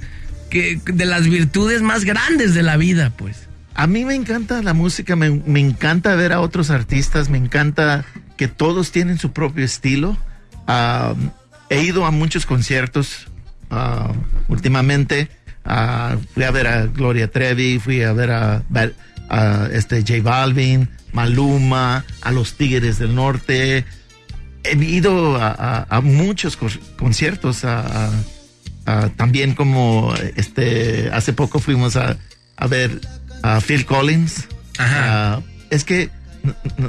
de 0.51 1.05
las 1.07 1.29
virtudes 1.29 1.83
más 1.83 2.05
grandes 2.05 2.55
de 2.55 2.63
la 2.63 2.77
vida, 2.77 3.13
pues. 3.17 3.49
A 3.75 3.87
mí 3.87 4.05
me 4.05 4.15
encanta 4.15 4.63
la 4.63 4.75
música, 4.75 5.17
me, 5.17 5.27
encanta 5.61 6.15
ver 6.15 6.33
a 6.33 6.41
otros 6.41 6.71
artistas, 6.71 7.31
me 7.31 7.39
encanta 7.39 8.05
que 8.37 8.49
todos 8.49 8.91
tienen 8.91 9.19
su 9.19 9.33
propio 9.33 9.65
estilo. 9.65 10.19
Ah, 10.67 11.15
he 11.71 11.83
ido 11.83 12.05
a 12.05 12.11
muchos 12.11 12.47
conciertos 12.47 13.29
ah, 13.71 14.13
últimamente. 14.49 15.29
Ah, 15.65 16.17
fui 16.35 16.43
a 16.45 16.51
ver 16.51 16.67
a 16.67 16.87
Gloria 16.87 17.31
Trevi, 17.31 17.79
fui 17.79 18.03
a 18.03 18.13
ver 18.13 18.31
a, 18.33 18.63
este 19.73 20.01
J 20.01 20.23
Balvin, 20.23 20.89
Maluma, 21.13 22.05
a 22.21 22.33
los 22.33 22.55
Tigres 22.55 22.99
del 22.99 23.15
Norte. 23.15 23.85
He 24.65 24.77
ido 24.77 25.37
a, 25.37 25.87
a- 25.89 26.01
muchos 26.01 26.59
conciertos, 26.99 27.65
a- 28.91 29.05
a- 29.05 29.09
también 29.11 29.55
como 29.55 30.15
este 30.37 31.11
hace 31.13 31.33
poco 31.33 31.59
fuimos 31.59 31.97
a, 31.97 32.17
a 32.57 32.67
ver 32.67 33.01
a 33.43 33.61
Phil 33.61 33.87
Collins. 33.87 34.47
Ah, 34.79 35.41
es 35.71 35.85
que 35.85 36.09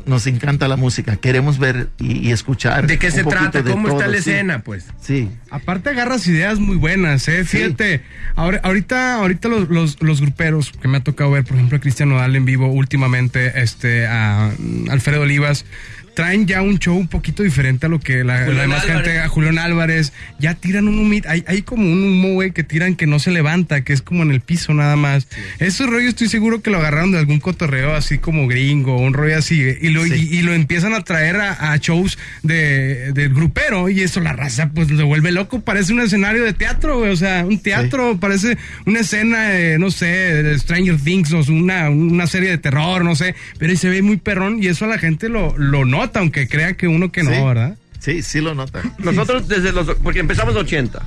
nos 0.06 0.28
encanta 0.28 0.70
la 0.70 0.78
música, 0.78 1.18
queremos 1.18 1.60
ver 1.60 1.90
y, 2.00 2.26
y 2.30 2.32
escuchar. 2.32 2.88
¿De 2.88 2.98
qué 2.98 3.08
un 3.08 3.12
se 3.12 3.24
trata? 3.26 3.62
de 3.62 3.72
¿Cómo 3.72 3.90
está 3.90 4.08
la 4.08 4.14
sí. 4.14 4.30
escena, 4.32 4.60
pues? 4.60 4.86
Sí. 5.02 5.28
Aparte 5.50 5.90
agarras 5.90 6.26
ideas 6.28 6.60
muy 6.60 6.78
buenas, 6.78 7.28
eh. 7.28 7.44
Fíjate, 7.44 8.02
ahora, 8.36 8.62
ahorita, 8.64 9.16
ahorita 9.16 9.50
los, 9.50 9.68
los, 9.70 10.02
los 10.02 10.22
gruperos 10.22 10.72
que 10.82 10.88
me 10.88 11.00
ha 11.00 11.04
tocado 11.04 11.32
ver, 11.32 11.44
por 11.44 11.58
ejemplo, 11.58 11.78
a 11.78 11.82
Cristian 11.82 12.08
Nodal 12.10 12.34
en 12.38 12.46
vivo 12.46 12.68
últimamente, 12.68 13.62
este, 13.62 14.08
a 14.08 14.54
mm, 14.58 14.90
Alfredo 14.90 15.24
Olivas, 15.24 15.66
traen 16.14 16.48
ya 16.48 16.62
un 16.62 16.78
show 16.80 16.98
un 16.98 17.08
poquito 17.08 17.44
diferente 17.44 17.86
a 17.86 17.90
lo 17.90 18.00
que 18.00 18.24
la, 18.24 18.48
la 18.48 18.62
demás 18.64 18.84
Álvarez. 18.84 19.06
gente, 19.06 19.20
a 19.20 19.28
Julián 19.28 19.58
Álvarez, 19.58 20.14
ya 20.40 20.54
tiran 20.56 20.88
un 20.88 21.00
humito, 21.00 21.30
hay, 21.30 21.44
hay 21.48 21.62
como 21.62 21.84
un 21.84 22.04
humo, 22.04 22.34
güey, 22.34 22.52
que 22.52 22.64
tiran 22.64 22.96
que 22.96 23.08
no 23.08 23.20
se 23.20 23.32
levanta, 23.32 23.84
que 23.84 23.94
es 23.94 24.02
como 24.02 24.24
en 24.24 24.32
el 24.32 24.42
piso 24.42 24.74
nada 24.74 24.96
más. 24.96 25.28
Ese 25.60 25.86
rollo 25.86 26.10
estoy 26.10 26.28
seguro 26.28 26.62
que 26.62 26.70
lo 26.70 26.78
agarraron 26.78 27.12
de 27.12 27.20
algún 27.20 27.40
cotorreo 27.40 27.96
así 27.96 28.18
como 28.18 28.48
gringo, 28.48 28.98
un 28.98 29.14
rollo 29.14 29.38
así, 29.38 29.62
y 29.82 29.90
lo, 29.90 30.06
y, 30.06 30.12
y 30.12 30.42
lo 30.42 30.54
empiezan 30.54 30.94
a 30.94 31.04
traer 31.04 31.38
a, 31.38 31.72
a 31.72 31.78
shows 31.78 32.18
de, 32.44 33.12
del 33.14 33.34
grupero, 33.34 33.90
y 33.90 34.02
eso 34.02 34.20
la 34.20 34.34
raza 34.34 34.70
pues 34.70 34.88
se 34.88 35.04
vuelve 35.04 35.32
loco, 35.32 35.62
parece 35.62 35.94
un 35.94 36.02
escenario 36.02 36.44
de 36.44 36.54
teatro, 36.54 37.00
güey, 37.00 37.12
o 37.12 37.16
sea, 37.16 37.46
un 37.46 37.60
teatro, 37.60 38.18
parece 38.20 38.58
una 38.86 39.00
escena, 39.00 39.50
de, 39.50 39.80
no 39.80 39.92
sé, 39.92 40.06
de 40.06 40.60
Stranger 40.60 40.98
Things, 40.98 41.32
o 41.34 41.42
una, 41.52 41.90
una 41.90 42.28
serie 42.28 42.50
de 42.50 42.58
terror, 42.58 43.04
no 43.04 43.16
sé, 43.16 43.36
pero 43.58 43.72
ahí 43.72 43.78
se 43.78 43.90
ve 43.90 44.02
muy 44.02 44.18
perrón, 44.18 44.62
y 44.62 44.68
eso 44.68 44.86
a 44.86 44.88
la 44.88 44.98
gente 44.98 45.30
lo, 45.30 45.58
lo 45.58 45.86
nota, 45.86 46.11
aunque 46.20 46.48
crea 46.48 46.74
que 46.74 46.88
uno 46.88 47.12
que 47.12 47.24
no, 47.24 47.32
Sí. 47.32 47.42
¿verdad? 47.44 47.78
Sí, 48.00 48.22
sí 48.24 48.42
lo 48.42 48.56
nota. 48.56 48.82
Nosotros 49.00 49.48
desde 49.48 49.72
los, 49.72 49.88
porque 50.04 50.20
empezamos 50.20 50.56
en 50.56 50.62
80 50.62 51.00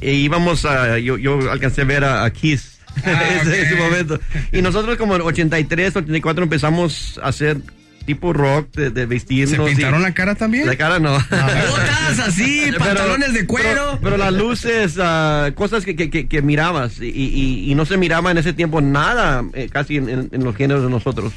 e 0.00 0.14
íbamos 0.14 0.64
a, 0.64 0.98
yo, 0.98 1.16
yo 1.18 1.50
alcancé 1.50 1.82
a 1.82 1.84
ver 1.84 2.04
a, 2.04 2.24
a 2.24 2.30
Kiss 2.32 2.78
Ah, 3.04 3.22
ese, 3.40 3.48
ok. 3.50 3.56
ese 3.66 3.74
momento. 3.76 4.20
Y 4.52 4.60
nosotros 4.60 4.96
como 4.98 5.14
en 5.16 5.22
83, 5.22 5.96
84 5.96 6.42
empezamos 6.44 7.18
a 7.22 7.28
hacer 7.28 7.58
tipo 8.04 8.32
rock, 8.32 8.74
de, 8.74 8.90
de 8.90 9.06
vestirnos. 9.06 9.66
¿Se 9.68 9.72
y- 9.72 9.76
pintaron 9.76 10.02
la 10.02 10.12
cara 10.12 10.34
también? 10.34 10.66
La 10.66 10.74
cara 10.76 10.98
no. 10.98 11.12
Botas 11.30 12.18
así, 12.26 12.62
Pero- 12.66 12.78
pantalones 12.80 13.28
de 13.32 13.44
Pero, 13.44 13.46
cuero. 13.46 13.98
pero 14.02 14.16
las 14.16 14.32
luces, 14.32 14.96
ah, 15.00 15.52
cosas 15.54 15.84
que, 15.84 15.94
que- 15.94 16.10
que- 16.10 16.26
que 16.26 16.42
mirabas 16.42 17.00
y, 17.00 17.06
y- 17.06 17.70
y 17.70 17.74
no 17.76 17.86
se 17.86 17.96
miraba 17.96 18.32
en 18.32 18.38
ese 18.38 18.52
tiempo 18.52 18.80
nada 18.80 19.44
eh, 19.54 19.68
casi 19.70 19.96
en, 19.98 20.08
en- 20.08 20.28
en 20.32 20.44
los 20.44 20.56
géneros 20.56 20.82
de 20.82 20.90
nosotros. 20.90 21.32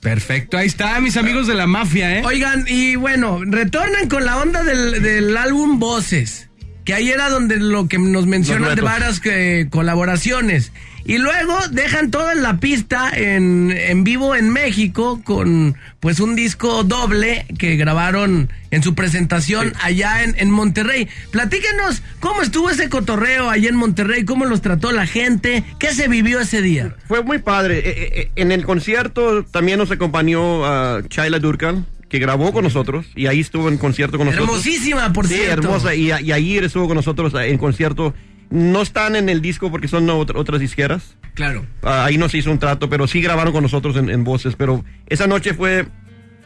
Perfecto, 0.00 0.56
ahí 0.56 0.66
está, 0.66 1.00
mis 1.00 1.16
amigos 1.16 1.46
de 1.46 1.54
la 1.54 1.66
mafia, 1.66 2.18
¿eh? 2.18 2.22
Oigan, 2.24 2.64
y 2.68 2.94
bueno, 2.94 3.40
retornan 3.44 4.08
con 4.08 4.24
la 4.24 4.38
onda 4.38 4.62
del, 4.62 5.02
del 5.02 5.36
álbum 5.36 5.80
Voces, 5.80 6.48
que 6.84 6.94
ahí 6.94 7.08
era 7.08 7.28
donde 7.28 7.56
lo 7.56 7.88
que 7.88 7.98
nos 7.98 8.26
mencionan 8.26 8.76
de 8.76 8.82
varias 8.82 9.20
eh, 9.24 9.66
colaboraciones. 9.70 10.72
Y 11.08 11.16
luego 11.16 11.56
dejan 11.70 12.10
todo 12.10 12.30
en 12.30 12.42
la 12.42 12.60
pista 12.60 13.10
en, 13.14 13.70
en 13.74 14.04
vivo 14.04 14.36
en 14.36 14.50
México 14.50 15.22
con 15.24 15.74
pues 16.00 16.20
un 16.20 16.36
disco 16.36 16.84
doble 16.84 17.46
que 17.58 17.76
grabaron 17.76 18.50
en 18.70 18.82
su 18.82 18.94
presentación 18.94 19.72
allá 19.80 20.22
en, 20.22 20.34
en 20.36 20.50
Monterrey. 20.50 21.08
Platíquenos 21.30 22.02
cómo 22.20 22.42
estuvo 22.42 22.68
ese 22.68 22.90
cotorreo 22.90 23.48
allá 23.48 23.70
en 23.70 23.76
Monterrey, 23.76 24.26
cómo 24.26 24.44
los 24.44 24.60
trató 24.60 24.92
la 24.92 25.06
gente, 25.06 25.64
qué 25.78 25.94
se 25.94 26.08
vivió 26.08 26.40
ese 26.40 26.60
día. 26.60 26.94
Fue 27.06 27.22
muy 27.22 27.38
padre. 27.38 27.78
Eh, 27.78 27.82
eh, 27.86 28.10
eh, 28.12 28.30
en 28.36 28.52
el 28.52 28.66
concierto 28.66 29.44
también 29.44 29.78
nos 29.78 29.90
acompañó 29.90 30.66
a 30.66 31.00
Chayla 31.08 31.38
Durkan, 31.38 31.86
que 32.10 32.18
grabó 32.18 32.52
con 32.52 32.64
nosotros 32.64 33.06
y 33.16 33.28
ahí 33.28 33.40
estuvo 33.40 33.70
en 33.70 33.78
concierto 33.78 34.18
con 34.18 34.26
nosotros. 34.26 34.46
Hermosísima, 34.50 35.10
por 35.14 35.26
sí, 35.26 35.36
cierto. 35.36 35.68
hermosa. 35.68 35.94
Y, 35.94 36.10
y 36.10 36.32
ahí 36.32 36.58
estuvo 36.58 36.86
con 36.86 36.96
nosotros 36.96 37.32
en 37.34 37.56
concierto. 37.56 38.14
No 38.50 38.82
están 38.82 39.14
en 39.16 39.28
el 39.28 39.40
disco 39.42 39.70
porque 39.70 39.88
son 39.88 40.06
ot- 40.08 40.32
otras 40.34 40.60
disqueras. 40.60 41.16
Claro. 41.34 41.66
Ah, 41.82 42.04
ahí 42.06 42.16
nos 42.18 42.34
hizo 42.34 42.50
un 42.50 42.58
trato, 42.58 42.88
pero 42.88 43.06
sí 43.06 43.20
grabaron 43.20 43.52
con 43.52 43.62
nosotros 43.62 43.96
en, 43.96 44.08
en 44.10 44.24
voces. 44.24 44.54
Pero 44.56 44.84
esa 45.06 45.26
noche 45.26 45.54
fue. 45.54 45.86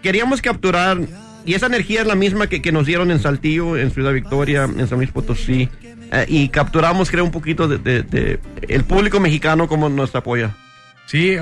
Queríamos 0.02 0.42
capturar. 0.42 0.98
Y 1.44 1.54
esa 1.54 1.66
energía 1.66 2.02
es 2.02 2.06
la 2.06 2.14
misma 2.14 2.46
que, 2.46 2.62
que 2.62 2.70
nos 2.72 2.86
dieron 2.86 3.10
en 3.10 3.18
Saltillo, 3.18 3.76
en 3.76 3.90
Ciudad 3.90 4.12
Victoria, 4.12 4.64
en 4.64 4.86
San 4.88 4.98
Luis 4.98 5.10
Potosí. 5.10 5.68
Eh, 6.12 6.24
y 6.28 6.48
capturamos, 6.50 7.10
creo, 7.10 7.24
un 7.24 7.30
poquito 7.32 7.66
de, 7.68 7.78
de- 7.78 8.02
de 8.02 8.38
el 8.68 8.84
público 8.84 9.18
mexicano 9.18 9.66
como 9.68 9.88
nos 9.88 10.14
apoya. 10.14 10.54
Sí, 11.06 11.36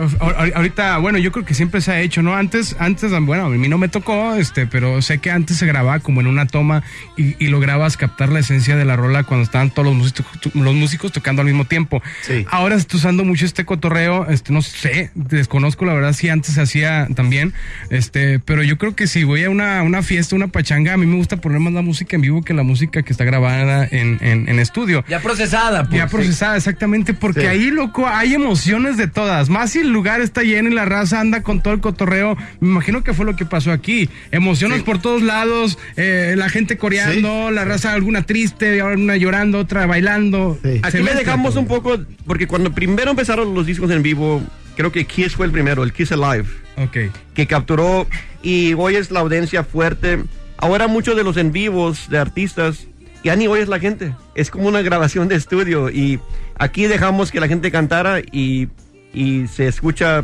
ahorita, 0.54 0.98
bueno, 0.98 1.18
yo 1.18 1.30
creo 1.30 1.44
que 1.44 1.54
siempre 1.54 1.80
se 1.80 1.92
ha 1.92 2.00
hecho, 2.00 2.22
¿no? 2.22 2.34
Antes, 2.34 2.74
antes, 2.80 3.12
bueno, 3.20 3.44
a 3.46 3.48
mí 3.50 3.68
no 3.68 3.78
me 3.78 3.88
tocó, 3.88 4.34
este, 4.34 4.66
pero 4.66 5.00
sé 5.00 5.18
que 5.18 5.30
antes 5.30 5.58
se 5.58 5.66
grababa 5.66 6.00
como 6.00 6.20
en 6.20 6.26
una 6.26 6.46
toma 6.46 6.82
y, 7.16 7.36
y 7.44 7.48
lograbas 7.48 7.96
captar 7.96 8.30
la 8.30 8.40
esencia 8.40 8.74
de 8.74 8.84
la 8.84 8.96
rola 8.96 9.22
cuando 9.22 9.44
estaban 9.44 9.70
todos 9.70 9.86
los 9.86 9.94
músicos, 9.94 10.26
los 10.54 10.74
músicos 10.74 11.12
tocando 11.12 11.42
al 11.42 11.46
mismo 11.46 11.66
tiempo. 11.66 12.02
Ahora 12.50 12.76
se 12.76 12.80
está 12.80 12.96
usando 12.96 13.24
mucho 13.24 13.44
este 13.44 13.64
cotorreo, 13.64 14.28
este, 14.28 14.52
no 14.52 14.60
sé, 14.62 15.10
desconozco 15.14 15.84
la 15.84 15.94
verdad 15.94 16.14
si 16.14 16.28
antes 16.30 16.54
se 16.54 16.62
hacía 16.62 17.06
también, 17.14 17.52
este, 17.90 18.40
pero 18.40 18.64
yo 18.64 18.76
creo 18.76 18.96
que 18.96 19.06
si 19.06 19.22
voy 19.22 19.44
a 19.44 19.50
una, 19.50 19.82
una 19.84 20.02
fiesta, 20.02 20.34
una 20.34 20.48
pachanga, 20.48 20.94
a 20.94 20.96
mí 20.96 21.06
me 21.06 21.16
gusta 21.16 21.36
poner 21.36 21.60
más 21.60 21.72
la 21.74 21.82
música 21.82 22.16
en 22.16 22.22
vivo 22.22 22.42
que 22.42 22.54
la 22.54 22.62
música 22.64 23.02
que 23.02 23.12
está 23.12 23.24
grabada 23.24 23.86
en, 23.88 24.18
en, 24.20 24.48
en 24.48 24.58
estudio. 24.58 25.04
Ya 25.06 25.20
procesada, 25.20 25.84
pues. 25.84 25.96
Ya 25.96 26.08
procesada, 26.08 26.56
exactamente, 26.56 27.14
porque 27.14 27.42
Sí. 27.42 27.46
ahí, 27.46 27.70
loco, 27.70 28.08
hay 28.08 28.34
emociones 28.34 28.96
de 28.96 29.06
todas. 29.06 29.48
Más 29.50 29.72
si 29.72 29.80
el 29.80 29.90
lugar 29.90 30.20
está 30.20 30.42
lleno 30.42 30.70
y 30.70 30.72
la 30.72 30.84
raza 30.84 31.20
anda 31.20 31.42
con 31.42 31.60
todo 31.60 31.74
el 31.74 31.80
cotorreo, 31.80 32.36
me 32.60 32.68
imagino 32.68 33.04
que 33.04 33.12
fue 33.12 33.26
lo 33.26 33.36
que 33.36 33.44
pasó 33.44 33.72
aquí. 33.72 34.08
Emociones 34.30 34.82
por 34.82 35.00
todos 35.00 35.22
lados, 35.22 35.78
eh, 35.96 36.34
la 36.36 36.48
gente 36.48 36.78
coreando, 36.78 37.50
la 37.50 37.64
raza 37.64 37.92
alguna 37.92 38.22
triste, 38.22 38.82
una 38.82 39.16
llorando, 39.16 39.58
otra 39.58 39.86
bailando. 39.86 40.58
Se 40.62 40.80
Aquí 40.82 41.02
le 41.02 41.14
dejamos 41.14 41.54
todo. 41.54 41.60
un 41.60 41.68
poco, 41.68 41.98
porque 42.26 42.46
cuando 42.46 42.72
primero 42.72 43.10
empezaron 43.10 43.54
los 43.54 43.66
discos 43.66 43.90
en 43.90 44.02
vivo, 44.02 44.42
creo 44.76 44.92
que 44.92 45.04
Kiss 45.04 45.34
fue 45.34 45.46
el 45.46 45.52
primero, 45.52 45.82
el 45.82 45.92
Kiss 45.92 46.12
Alive. 46.12 46.46
Ok. 46.76 46.96
Que 47.34 47.46
capturó, 47.46 48.06
y 48.42 48.74
hoy 48.74 48.96
es 48.96 49.10
la 49.10 49.20
audiencia 49.20 49.64
fuerte. 49.64 50.20
Ahora 50.56 50.86
muchos 50.86 51.16
de 51.16 51.24
los 51.24 51.36
en 51.36 51.52
vivos 51.52 52.08
de 52.08 52.18
artistas, 52.18 52.86
ya 53.24 53.36
ni 53.36 53.48
oyes 53.48 53.68
la 53.68 53.78
gente. 53.78 54.14
Es 54.34 54.50
como 54.50 54.68
una 54.68 54.82
grabación 54.82 55.28
de 55.28 55.34
estudio. 55.34 55.90
Y 55.90 56.20
aquí 56.58 56.86
dejamos 56.86 57.30
que 57.30 57.40
la 57.40 57.48
gente 57.48 57.70
cantara 57.70 58.20
y, 58.20 58.68
y 59.12 59.46
se 59.48 59.68
escucha. 59.68 60.22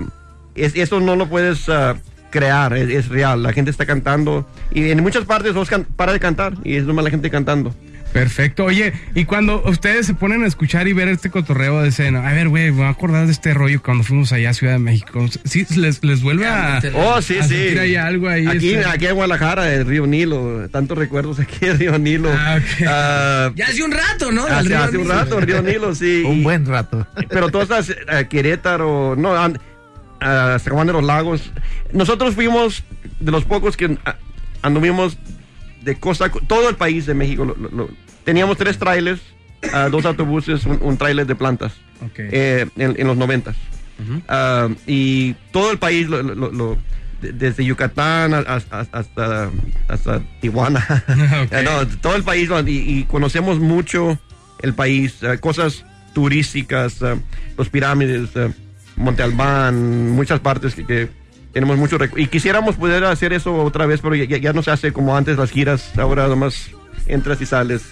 Es, 0.54 0.74
eso 0.74 1.00
no 1.00 1.16
lo 1.16 1.28
puedes 1.28 1.68
ah, 1.68 1.96
crear, 2.30 2.76
es, 2.76 3.08
real. 3.08 3.42
La 3.42 3.52
gente 3.52 3.70
está 3.70 3.86
cantando. 3.86 4.46
Y 4.72 4.90
en 4.90 5.02
muchas 5.02 5.24
partes 5.24 5.54
para 5.96 6.12
de 6.12 6.20
cantar 6.20 6.54
y 6.64 6.76
es 6.76 6.84
nomás 6.84 7.04
la 7.04 7.10
gente 7.10 7.30
cantando. 7.30 7.74
Perfecto. 8.20 8.64
Oye, 8.64 8.92
y 9.14 9.26
cuando 9.26 9.62
ustedes 9.64 10.06
se 10.06 10.14
ponen 10.14 10.42
a 10.42 10.46
escuchar 10.46 10.88
y 10.88 10.92
ver 10.94 11.08
este 11.08 11.28
cotorreo 11.30 11.82
de 11.82 11.88
escena, 11.88 12.26
a 12.26 12.32
ver, 12.32 12.48
güey, 12.48 12.64
me 12.64 12.70
voy 12.78 12.84
a 12.86 12.88
acordar 12.88 13.26
de 13.26 13.32
este 13.32 13.52
rollo 13.52 13.82
cuando 13.82 14.04
fuimos 14.04 14.32
allá 14.32 14.50
a 14.50 14.54
Ciudad 14.54 14.72
de 14.72 14.78
México. 14.78 15.26
Sí, 15.44 15.66
les, 15.76 16.02
les 16.02 16.22
vuelve 16.22 16.46
a. 16.46 16.80
Oh, 16.94 17.20
sí, 17.20 17.38
a 17.38 17.42
sí. 17.42 17.54
ahí 17.78 17.94
algo 17.96 18.28
ahí. 18.28 18.46
Aquí, 18.46 18.70
este. 18.74 18.86
aquí 18.88 19.06
en 19.06 19.14
Guadalajara, 19.16 19.72
el 19.74 19.84
río 19.86 20.06
Nilo. 20.06 20.68
Tantos 20.70 20.96
recuerdos 20.96 21.38
aquí 21.40 21.66
del 21.66 21.78
río 21.78 21.98
Nilo. 21.98 22.30
Ah, 22.32 23.50
Ya 23.54 23.66
hace 23.66 23.82
un 23.82 23.92
rato, 23.92 24.32
¿no? 24.32 24.46
Hace, 24.46 24.68
río 24.68 24.78
hace 24.82 24.96
un 24.98 25.08
rato, 25.08 25.38
el 25.38 25.46
río 25.46 25.62
Nilo, 25.62 25.94
sí. 25.94 26.22
Un 26.26 26.42
buen 26.42 26.64
rato. 26.64 27.06
Pero 27.28 27.50
todas 27.50 27.68
las 27.68 27.90
eh, 27.90 28.26
Querétaro, 28.30 29.14
no, 29.16 29.34
a 30.20 30.58
San 30.58 30.72
Juan 30.72 30.86
de 30.86 30.92
los 30.94 31.04
Lagos. 31.04 31.52
Nosotros 31.92 32.34
fuimos 32.34 32.82
de 33.20 33.30
los 33.30 33.44
pocos 33.44 33.76
que 33.76 33.98
ah, 34.06 34.16
anduvimos 34.62 35.18
de 35.82 35.96
costa, 35.96 36.30
todo 36.48 36.68
el 36.68 36.76
país 36.76 37.06
de 37.06 37.14
México. 37.14 37.44
lo- 37.44 37.54
lo- 37.56 37.68
lo- 37.70 38.05
teníamos 38.26 38.58
tres 38.58 38.76
trailers, 38.78 39.20
ah, 39.72 39.88
dos 39.90 40.04
autobuses, 40.04 40.66
un, 40.66 40.78
un 40.82 40.98
trailer 40.98 41.26
de 41.26 41.34
plantas 41.34 41.72
eh, 42.30 42.66
en, 42.76 42.94
en 42.98 43.06
los 43.06 43.16
noventas. 43.16 43.56
Ah, 44.28 44.68
y 44.86 45.32
todo 45.52 45.70
el 45.72 45.78
país, 45.78 46.06
lo- 46.08 46.22
lo- 46.22 46.52
lo- 46.52 46.76
de- 47.22 47.32
desde 47.32 47.64
Yucatán 47.64 48.34
hasta, 48.34 49.50
hasta 49.88 50.20
Tijuana. 50.42 50.84
No, 51.64 51.86
todo 52.02 52.14
el 52.16 52.22
país 52.22 52.50
y, 52.66 52.70
y 52.70 53.04
conocemos 53.04 53.58
mucho 53.58 54.18
el 54.62 54.74
país, 54.74 55.20
cosas 55.40 55.84
turísticas, 56.14 56.98
los 57.56 57.68
pirámides, 57.70 58.30
Monte 58.96 59.22
Albán, 59.22 60.10
muchas 60.10 60.40
partes 60.40 60.74
que, 60.74 60.84
que 60.86 61.08
tenemos 61.52 61.76
mucho 61.78 61.98
y 62.16 62.26
quisiéramos 62.26 62.76
poder 62.76 63.04
hacer 63.04 63.32
eso 63.32 63.54
otra 63.62 63.86
vez, 63.86 64.00
pero 64.02 64.14
ya- 64.14 64.36
ya 64.38 64.52
no 64.52 64.62
se 64.62 64.70
hace 64.70 64.92
como 64.92 65.16
antes 65.16 65.38
las 65.38 65.50
giras, 65.50 65.96
ahora 65.98 66.26
nomás 66.28 66.70
entras 67.06 67.40
y 67.40 67.46
sales. 67.46 67.82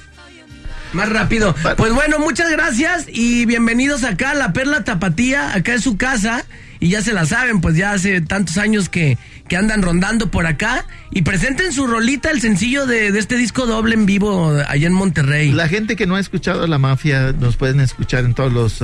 Más 0.94 1.08
rápido. 1.08 1.54
Pues 1.76 1.92
bueno, 1.92 2.20
muchas 2.20 2.50
gracias 2.50 3.06
y 3.08 3.46
bienvenidos 3.46 4.04
acá 4.04 4.30
a 4.30 4.34
La 4.34 4.52
Perla 4.52 4.84
Tapatía. 4.84 5.52
Acá 5.52 5.74
es 5.74 5.82
su 5.82 5.96
casa 5.96 6.44
y 6.78 6.90
ya 6.90 7.02
se 7.02 7.12
la 7.12 7.26
saben, 7.26 7.60
pues 7.60 7.76
ya 7.76 7.92
hace 7.92 8.20
tantos 8.20 8.58
años 8.58 8.88
que, 8.88 9.18
que 9.48 9.56
andan 9.56 9.82
rondando 9.82 10.30
por 10.30 10.46
acá. 10.46 10.86
Y 11.10 11.22
presenten 11.22 11.72
su 11.72 11.88
rolita, 11.88 12.30
el 12.30 12.40
sencillo 12.40 12.86
de, 12.86 13.10
de 13.10 13.18
este 13.18 13.36
disco 13.36 13.66
doble 13.66 13.94
en 13.94 14.06
vivo 14.06 14.56
allá 14.68 14.86
en 14.86 14.92
Monterrey. 14.92 15.50
La 15.50 15.66
gente 15.68 15.96
que 15.96 16.06
no 16.06 16.14
ha 16.14 16.20
escuchado 16.20 16.64
La 16.68 16.78
Mafia 16.78 17.32
nos 17.32 17.56
pueden 17.56 17.80
escuchar 17.80 18.24
en 18.24 18.34
todas 18.34 18.80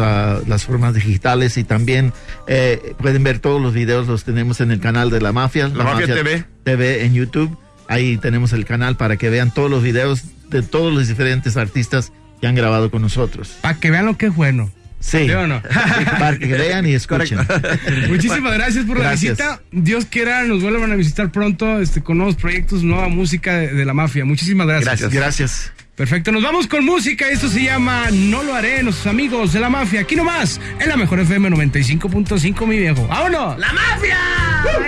las 0.48 0.64
formas 0.64 0.94
digitales 0.94 1.56
y 1.58 1.64
también 1.64 2.12
eh, 2.48 2.94
pueden 2.98 3.22
ver 3.22 3.38
todos 3.38 3.62
los 3.62 3.72
videos, 3.72 4.08
los 4.08 4.24
tenemos 4.24 4.60
en 4.60 4.72
el 4.72 4.80
canal 4.80 5.10
de 5.10 5.20
La 5.20 5.30
Mafia. 5.30 5.68
La 5.68 5.84
Mafia 5.84 6.06
TV. 6.06 6.44
TV 6.64 7.04
en 7.04 7.14
YouTube. 7.14 7.56
Ahí 7.86 8.16
tenemos 8.16 8.52
el 8.52 8.64
canal 8.64 8.96
para 8.96 9.16
que 9.16 9.30
vean 9.30 9.54
todos 9.54 9.70
los 9.70 9.84
videos 9.84 10.22
de 10.50 10.62
todos 10.62 10.92
los 10.92 11.08
diferentes 11.08 11.56
artistas 11.56 12.12
que 12.40 12.46
han 12.46 12.54
grabado 12.54 12.90
con 12.90 13.02
nosotros. 13.02 13.56
Para 13.60 13.78
que 13.78 13.90
vean 13.90 14.06
lo 14.06 14.16
que 14.16 14.26
es 14.26 14.34
bueno. 14.34 14.70
Sí. 15.00 15.24
¿Sí 15.24 15.30
o 15.30 15.46
no? 15.46 15.62
para 16.18 16.38
que 16.38 16.46
vean 16.46 16.86
y 16.86 16.92
escuchen. 16.92 17.38
Muchísimas 18.08 18.52
gracias 18.52 18.84
por 18.84 18.98
la 18.98 19.12
visita. 19.12 19.60
Dios 19.72 20.04
quiera, 20.04 20.44
nos 20.44 20.62
vuelvan 20.62 20.92
a 20.92 20.96
visitar 20.96 21.32
pronto 21.32 21.80
este, 21.80 22.02
con 22.02 22.18
nuevos 22.18 22.36
proyectos, 22.36 22.82
nueva 22.82 23.08
música 23.08 23.56
de, 23.56 23.72
de 23.72 23.84
la 23.84 23.94
mafia. 23.94 24.24
Muchísimas 24.24 24.66
gracias. 24.66 25.00
Gracias. 25.00 25.12
Gracias. 25.12 25.72
Perfecto, 26.00 26.32
nos 26.32 26.42
vamos 26.42 26.66
con 26.66 26.82
música. 26.82 27.28
Esto 27.28 27.50
se 27.50 27.62
llama 27.62 28.06
No 28.10 28.42
lo 28.42 28.54
haré, 28.54 28.82
nuestros 28.82 29.06
amigos 29.06 29.52
de 29.52 29.60
la 29.60 29.68
mafia. 29.68 30.00
Aquí 30.00 30.16
nomás, 30.16 30.58
en 30.80 30.88
la 30.88 30.96
mejor 30.96 31.20
FM 31.20 31.50
95.5, 31.50 32.66
mi 32.66 32.78
viejo. 32.78 33.06
¡Vámonos! 33.06 33.58
¡La 33.58 33.70
mafia! 33.70 34.18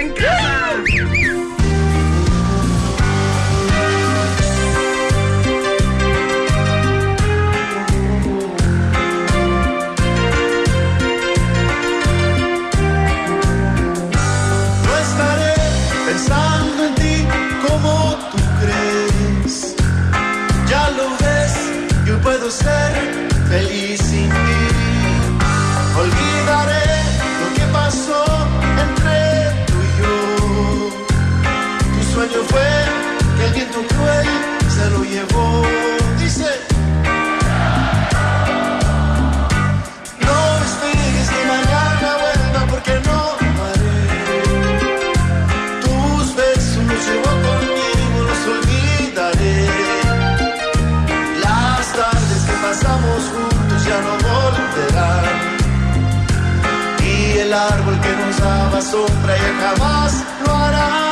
¡En 0.01 0.09
casa! 0.15 0.73
No 1.03 1.32
puedo 22.43 22.51
ser 22.51 22.93
feliz 23.49 24.01
sin 24.01 24.29
ti. 24.29 24.63
Olvidaré 25.97 26.32
el 57.53 57.59
árbol 57.59 58.01
que 58.01 58.17
nos 58.17 58.41
daba 58.41 58.81
sombra 58.81 59.37
ya 59.37 59.53
jamás 59.61 60.25
lo 60.47 60.57
hará. 60.57 61.12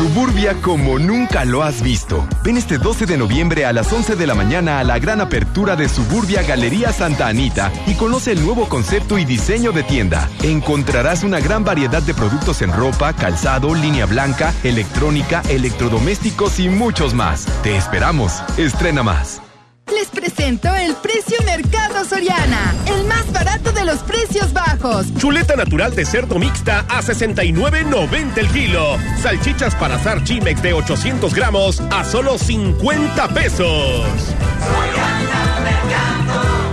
Suburbia 0.00 0.54
como 0.62 0.98
nunca 0.98 1.44
lo 1.44 1.62
has 1.62 1.82
visto. 1.82 2.26
Ven 2.42 2.56
este 2.56 2.78
12 2.78 3.04
de 3.04 3.18
noviembre 3.18 3.66
a 3.66 3.72
las 3.74 3.92
11 3.92 4.16
de 4.16 4.26
la 4.26 4.34
mañana 4.34 4.80
a 4.80 4.84
la 4.84 4.98
gran 4.98 5.20
apertura 5.20 5.76
de 5.76 5.90
Suburbia 5.90 6.42
Galería 6.42 6.90
Santa 6.90 7.26
Anita 7.26 7.70
y 7.86 7.92
conoce 7.96 8.32
el 8.32 8.42
nuevo 8.42 8.66
concepto 8.66 9.18
y 9.18 9.26
diseño 9.26 9.72
de 9.72 9.82
tienda. 9.82 10.26
Encontrarás 10.42 11.22
una 11.22 11.38
gran 11.38 11.64
variedad 11.64 12.00
de 12.00 12.14
productos 12.14 12.62
en 12.62 12.72
ropa, 12.72 13.12
calzado, 13.12 13.74
línea 13.74 14.06
blanca, 14.06 14.54
electrónica, 14.64 15.42
electrodomésticos 15.50 16.60
y 16.60 16.70
muchos 16.70 17.12
más. 17.12 17.44
Te 17.62 17.76
esperamos. 17.76 18.42
Estrena 18.56 19.02
más. 19.02 19.42
Les 19.92 20.08
presento 20.08 20.72
el 20.74 20.94
precio 20.96 21.36
Mercado 21.44 22.04
Soriana, 22.04 22.74
el 22.86 23.06
más 23.06 23.30
barato 23.32 23.72
de 23.72 23.84
los 23.84 23.98
precios 24.00 24.52
bajos. 24.52 25.06
Chuleta 25.18 25.56
natural 25.56 25.94
de 25.94 26.04
cerdo 26.04 26.38
mixta 26.38 26.80
a 26.88 27.02
69.90 27.02 28.38
el 28.38 28.48
kilo. 28.48 28.96
Salchichas 29.20 29.74
para 29.74 29.96
asar 29.96 30.22
Chimex 30.22 30.62
de 30.62 30.74
800 30.74 31.34
gramos 31.34 31.80
a 31.90 32.04
solo 32.04 32.38
50 32.38 33.28
pesos. 33.34 34.06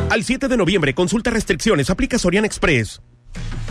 Al 0.09 0.23
7 0.23 0.47
de 0.47 0.57
noviembre, 0.57 0.93
consulta 0.93 1.31
restricciones, 1.31 1.89
aplica 1.89 2.19
Soriana 2.19 2.47
Express. 2.47 3.01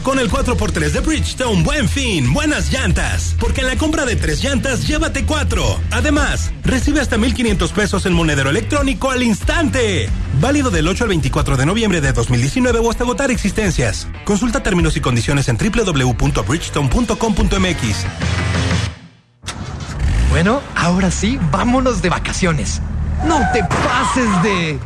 Con 0.07 0.19
el 0.20 0.31
4x3 0.31 0.93
de 0.93 1.01
Bridgestone, 1.01 1.65
buen 1.65 1.89
fin, 1.89 2.33
buenas 2.33 2.70
llantas. 2.70 3.35
Porque 3.41 3.62
en 3.62 3.66
la 3.66 3.77
compra 3.77 4.05
de 4.05 4.15
tres 4.15 4.41
llantas, 4.41 4.87
llévate 4.87 5.27
cuatro. 5.27 5.81
Además, 5.91 6.53
recibe 6.62 7.01
hasta 7.01 7.19
1,500 7.19 7.73
pesos 7.73 8.07
en 8.07 8.12
monedero 8.12 8.51
electrónico 8.51 9.11
al 9.11 9.24
instante. 9.24 10.09
Válido 10.41 10.70
del 10.70 10.87
8 10.87 11.03
al 11.03 11.09
24 11.09 11.57
de 11.57 11.66
noviembre 11.66 12.01
de 12.01 12.12
2019 12.12 12.78
o 12.78 12.89
hasta 12.89 13.03
agotar 13.03 13.33
existencias. 13.33 14.07
Consulta 14.24 14.62
términos 14.62 14.97
y 14.97 15.01
condiciones 15.01 15.49
en 15.49 15.59
www.bridgestone.com.mx. 15.59 18.07
Bueno, 20.31 20.62
ahora 20.77 21.11
sí, 21.11 21.37
vámonos 21.51 22.01
de 22.01 22.11
vacaciones. 22.11 22.81
No 23.27 23.41
te 23.53 23.65
pases 23.65 24.43
de... 24.45 24.78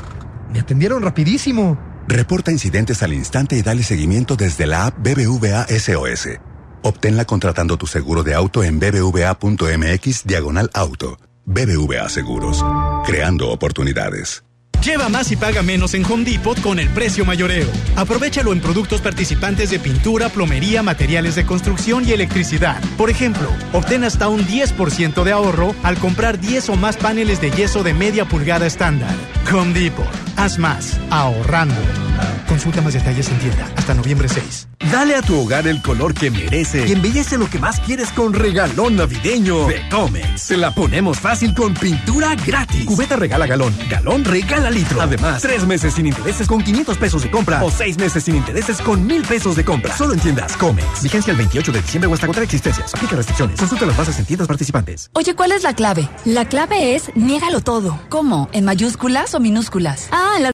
Me 0.50 0.60
atendieron 0.60 1.02
rapidísimo. 1.02 1.89
Reporta 2.10 2.50
incidentes 2.50 3.04
al 3.04 3.12
instante 3.12 3.56
y 3.56 3.62
dale 3.62 3.84
seguimiento 3.84 4.34
desde 4.34 4.66
la 4.66 4.86
app 4.86 4.98
BBVA 4.98 5.68
SOS. 5.68 6.40
Obténla 6.82 7.24
contratando 7.24 7.76
tu 7.76 7.86
seguro 7.86 8.24
de 8.24 8.34
auto 8.34 8.64
en 8.64 8.80
bbva.mx 8.80 10.24
diagonal 10.24 10.70
auto. 10.74 11.18
BBVA 11.46 12.08
Seguros. 12.08 12.64
Creando 13.06 13.50
oportunidades. 13.50 14.42
Lleva 14.82 15.10
más 15.10 15.30
y 15.30 15.36
paga 15.36 15.62
menos 15.62 15.92
en 15.92 16.06
Home 16.06 16.24
Depot 16.24 16.58
con 16.62 16.78
el 16.78 16.88
precio 16.88 17.26
mayoreo. 17.26 17.68
Aprovechalo 17.96 18.52
en 18.54 18.60
productos 18.60 19.02
participantes 19.02 19.68
de 19.68 19.78
pintura, 19.78 20.30
plomería, 20.30 20.82
materiales 20.82 21.34
de 21.34 21.44
construcción 21.44 22.08
y 22.08 22.12
electricidad. 22.12 22.80
Por 22.96 23.10
ejemplo, 23.10 23.50
obtén 23.74 24.04
hasta 24.04 24.28
un 24.28 24.40
10% 24.46 25.22
de 25.22 25.32
ahorro 25.32 25.74
al 25.82 25.98
comprar 25.98 26.40
10 26.40 26.70
o 26.70 26.76
más 26.76 26.96
paneles 26.96 27.42
de 27.42 27.50
yeso 27.50 27.82
de 27.82 27.92
media 27.92 28.24
pulgada 28.24 28.66
estándar. 28.66 29.14
Home 29.52 29.78
Depot. 29.78 30.08
Haz 30.36 30.58
más, 30.58 30.98
ahorrando. 31.10 31.74
Consulta 32.48 32.80
más 32.80 32.94
detalles 32.94 33.28
en 33.28 33.38
tienda 33.38 33.70
hasta 33.76 33.94
noviembre 33.94 34.28
6. 34.28 34.68
Dale 34.90 35.14
a 35.14 35.22
tu 35.22 35.38
hogar 35.38 35.66
el 35.68 35.80
color 35.82 36.14
que 36.14 36.30
merece 36.30 36.86
y 36.88 36.92
embellece 36.92 37.38
lo 37.38 37.48
que 37.48 37.58
más 37.58 37.78
quieres 37.80 38.10
con 38.10 38.32
regalón 38.32 38.96
navideño 38.96 39.66
de 39.66 39.88
Comex. 39.88 40.40
Se 40.40 40.56
la 40.56 40.74
ponemos 40.74 41.20
fácil 41.20 41.54
con 41.54 41.74
pintura 41.74 42.34
gratis. 42.34 42.86
Cubeta 42.86 43.16
regala 43.16 43.46
galón, 43.46 43.74
galón 43.88 44.24
regala 44.24 44.69
litro. 44.70 45.00
Además, 45.00 45.42
tres 45.42 45.66
meses 45.66 45.94
sin 45.94 46.06
intereses 46.06 46.46
con 46.46 46.62
500 46.62 46.98
pesos 46.98 47.22
de 47.22 47.30
compra 47.30 47.62
o 47.62 47.70
seis 47.70 47.98
meses 47.98 48.24
sin 48.24 48.36
intereses 48.36 48.80
con 48.80 49.06
mil 49.06 49.22
pesos 49.22 49.56
de 49.56 49.64
compra. 49.64 49.96
Solo 49.96 50.14
en 50.14 50.20
tiendas 50.20 50.56
Comex. 50.56 51.02
Vigencia 51.02 51.30
el 51.30 51.36
28 51.36 51.72
de 51.72 51.82
diciembre 51.82 52.08
o 52.10 52.14
hasta 52.14 52.26
agotar 52.26 52.42
existencias. 52.42 52.94
Aplica 52.94 53.16
restricciones. 53.16 53.58
Consulta 53.58 53.86
las 53.86 53.96
bases 53.96 54.18
en 54.18 54.24
tiendas 54.24 54.48
participantes. 54.48 55.10
Oye, 55.14 55.34
¿cuál 55.34 55.52
es 55.52 55.62
la 55.62 55.74
clave? 55.74 56.08
La 56.24 56.46
clave 56.46 56.94
es 56.94 57.10
niégalo 57.14 57.60
todo. 57.60 58.00
¿Cómo? 58.08 58.48
¿En 58.52 58.64
mayúsculas 58.64 59.34
o 59.34 59.40
minúsculas? 59.40 60.08
Ah, 60.12 60.34
en 60.36 60.42
la... 60.44 60.50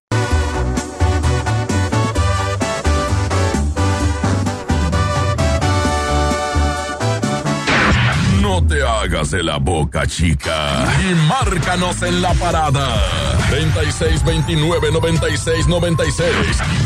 No 8.41 8.67
te 8.67 8.83
hagas 8.83 9.31
de 9.33 9.43
la 9.43 9.59
boca 9.59 10.07
chica 10.07 10.87
y 11.01 11.15
márcanos 11.29 12.01
en 12.03 12.23
la 12.23 12.33
parada. 12.35 13.36
36 13.51 14.25
29 14.25 14.93
96 14.93 15.67
96 15.69 16.35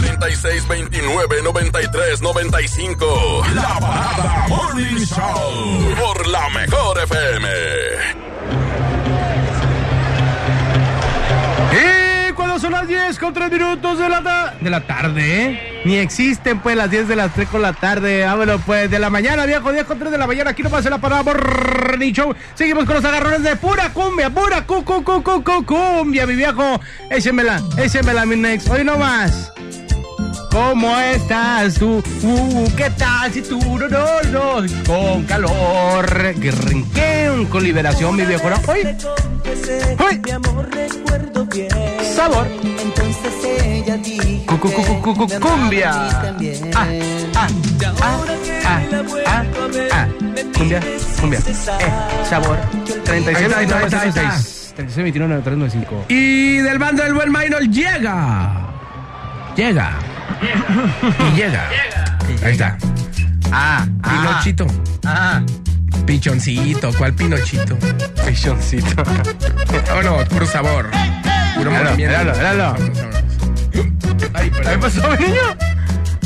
36 0.02 0.68
29 0.68 1.42
93 1.42 2.20
95. 2.20 3.42
La 3.54 3.78
parada 3.80 4.46
Morning 4.48 5.04
Show 5.06 5.94
por 5.96 6.26
la 6.26 6.48
mejor 6.50 6.98
FM. 6.98 8.29
Son 12.60 12.72
las 12.72 12.86
10 12.86 13.18
con 13.18 13.32
3 13.32 13.50
minutos 13.50 13.98
de 13.98 14.08
la, 14.08 14.22
ta- 14.22 14.54
de 14.60 14.70
la 14.70 14.80
tarde, 14.82 15.44
¿eh? 15.44 15.82
Ni 15.84 15.96
existen 15.96 16.60
pues 16.60 16.76
las 16.76 16.90
10 16.90 17.08
de 17.08 17.16
las 17.16 17.32
3 17.32 17.48
con 17.48 17.62
la 17.62 17.72
tarde. 17.72 18.24
Vámonos 18.24 18.60
pues 18.66 18.90
de 18.90 18.98
la 18.98 19.08
mañana, 19.10 19.46
viejo, 19.46 19.72
10 19.72 19.84
con 19.84 19.98
3 19.98 20.10
de 20.12 20.18
la 20.18 20.26
mañana. 20.26 20.50
Aquí 20.50 20.62
no 20.62 20.70
pasa 20.70 20.90
la 20.90 20.98
parada 20.98 21.22
Morning 21.22 22.12
Show. 22.12 22.34
Seguimos 22.54 22.84
con 22.84 22.96
los 22.96 23.04
agarrones 23.04 23.42
de 23.42 23.56
pura 23.56 23.88
cumbia, 23.92 24.30
pura 24.30 24.62
cu, 24.66 24.84
cu, 24.84 25.02
cu, 25.02 25.22
cu, 25.22 25.42
cu- 25.42 25.64
cumbia, 25.64 26.26
mi 26.26 26.34
viejo. 26.34 26.80
Échemela, 27.10 27.60
échemela, 27.78 28.26
mi 28.26 28.36
next. 28.36 28.68
Hoy 28.68 28.84
no 28.84 28.98
más. 28.98 29.52
¿Cómo 30.50 30.98
estás 30.98 31.74
tú? 31.74 32.02
Uh, 32.22 32.68
¿Qué 32.76 32.90
tal 32.90 33.32
si 33.32 33.42
tú 33.42 33.58
no, 33.78 33.88
no, 33.88 34.60
no? 34.62 34.84
Con 34.86 35.24
calor, 35.24 36.34
con 37.50 37.62
liberación, 37.62 38.16
mi 38.16 38.24
viejo. 38.24 38.48
Hoy, 38.66 38.96
hoy. 39.98 40.20
Sabor. 42.16 42.46
Entonces 42.62 43.64
ella 43.64 43.96
dijo 43.96 44.44
Cu- 44.46 44.58
cu- 44.58 44.70
cu- 44.72 45.02
cu- 45.02 45.14
cu- 45.14 45.40
cumbia. 45.40 45.90
Ah, 45.92 46.28
ah, 46.74 46.86
ah, 47.36 47.48
ah, 48.64 48.80
ah, 49.26 49.44
ah. 49.92 50.06
Cumbia, 50.56 50.80
cumbia. 51.20 51.38
Eh, 51.38 52.24
sabor. 52.28 52.58
36, 53.04 53.36
Ahí 53.54 53.64
está, 53.64 53.78
ahí 53.78 53.84
está, 53.84 54.00
ahí 54.00 54.08
está. 54.08 54.20
36, 54.74 54.96
29, 55.04 55.34
93, 55.34 55.58
95. 55.58 56.04
Y 56.08 56.56
del 56.58 56.78
bando 56.78 57.02
del 57.04 57.14
buen 57.14 57.30
Maynor 57.30 57.62
llega. 57.68 58.66
Llega. 59.56 59.98
Y 61.32 61.36
llega. 61.36 61.68
Ahí 62.44 62.52
está. 62.52 62.76
Ah, 63.52 63.86
Pinochito. 64.02 64.66
Ah. 65.04 65.42
Pichoncito, 66.06 66.92
¿cuál 66.96 67.14
Pinochito? 67.14 67.76
Pichoncito. 68.26 69.02
Vámonos, 69.88 70.28
puro 70.28 70.46
sabor. 70.46 70.90
Puro 71.56 71.70
movimiento. 71.70 71.96
míralo, 71.96 72.32
míralo. 72.34 72.76
Ay, 74.34 74.50
¿Qué 74.50 74.78
pasó, 74.78 75.16
niño? 75.16 75.56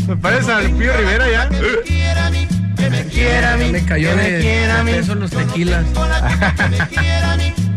Me 0.06 0.16
parece 0.16 0.52
al 0.52 0.70
Pío 0.72 0.96
Rivera 0.96 1.30
ya. 1.30 1.48
Que 1.48 2.90
me 2.90 3.04
quiera 3.06 3.52
a 3.54 3.56
mí. 3.56 3.70
Me 3.70 3.84
cayó 3.84 4.10
que 4.10 4.16
me 4.16 4.30
de, 4.30 4.40
quiera 4.40 4.74
a 4.74 4.78
de 4.78 4.84
mí. 4.84 4.92
peso 4.92 5.14
los 5.14 5.30
tequilas. 5.30 5.84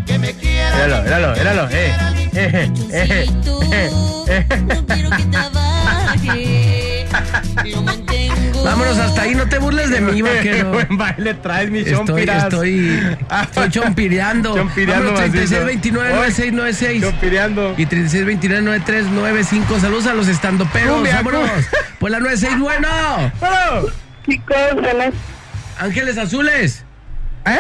Míralo, 0.07 1.03
míralo, 1.03 1.35
míralo. 1.35 1.67
Eh, 1.71 1.95
eh, 2.33 2.71
eh, 2.91 3.25
eh, 4.27 4.45
Vámonos 8.63 8.97
hasta 8.97 9.21
ahí, 9.21 9.33
no 9.35 9.47
te 9.47 9.59
burles 9.59 9.89
de 9.89 10.01
mí, 10.01 10.21
vaquero. 10.23 10.71
Buen 10.71 10.97
baile 10.97 11.33
traes, 11.35 11.69
mi 11.71 11.79
Estoy, 11.79 11.95
chompiras. 12.05 12.43
estoy, 12.43 13.17
estoy 13.43 13.69
chompireando. 13.71 14.55
Chompireando 14.55 15.13
Vámonos, 15.13 15.19
macizo. 15.35 15.55
36 15.55 15.65
29 15.65 16.09
9696. 16.15 17.01
Chompireando. 17.03 17.75
Y 17.77 17.85
36 17.85 18.25
29 18.25 18.61
9395. 18.63 19.79
Saludos 19.79 20.07
a 20.07 20.13
los 20.13 20.27
estandoperos. 20.27 21.03
Vámonos. 21.09 21.49
Pues 21.99 22.11
la 22.11 22.19
96, 22.19 22.59
bueno. 22.59 22.87
Bueno. 23.39 23.87
Chicos, 24.29 24.55
buenas. 24.81 25.13
Ángeles 25.79 26.17
Azules. 26.17 26.83
¿Eh? 27.45 27.57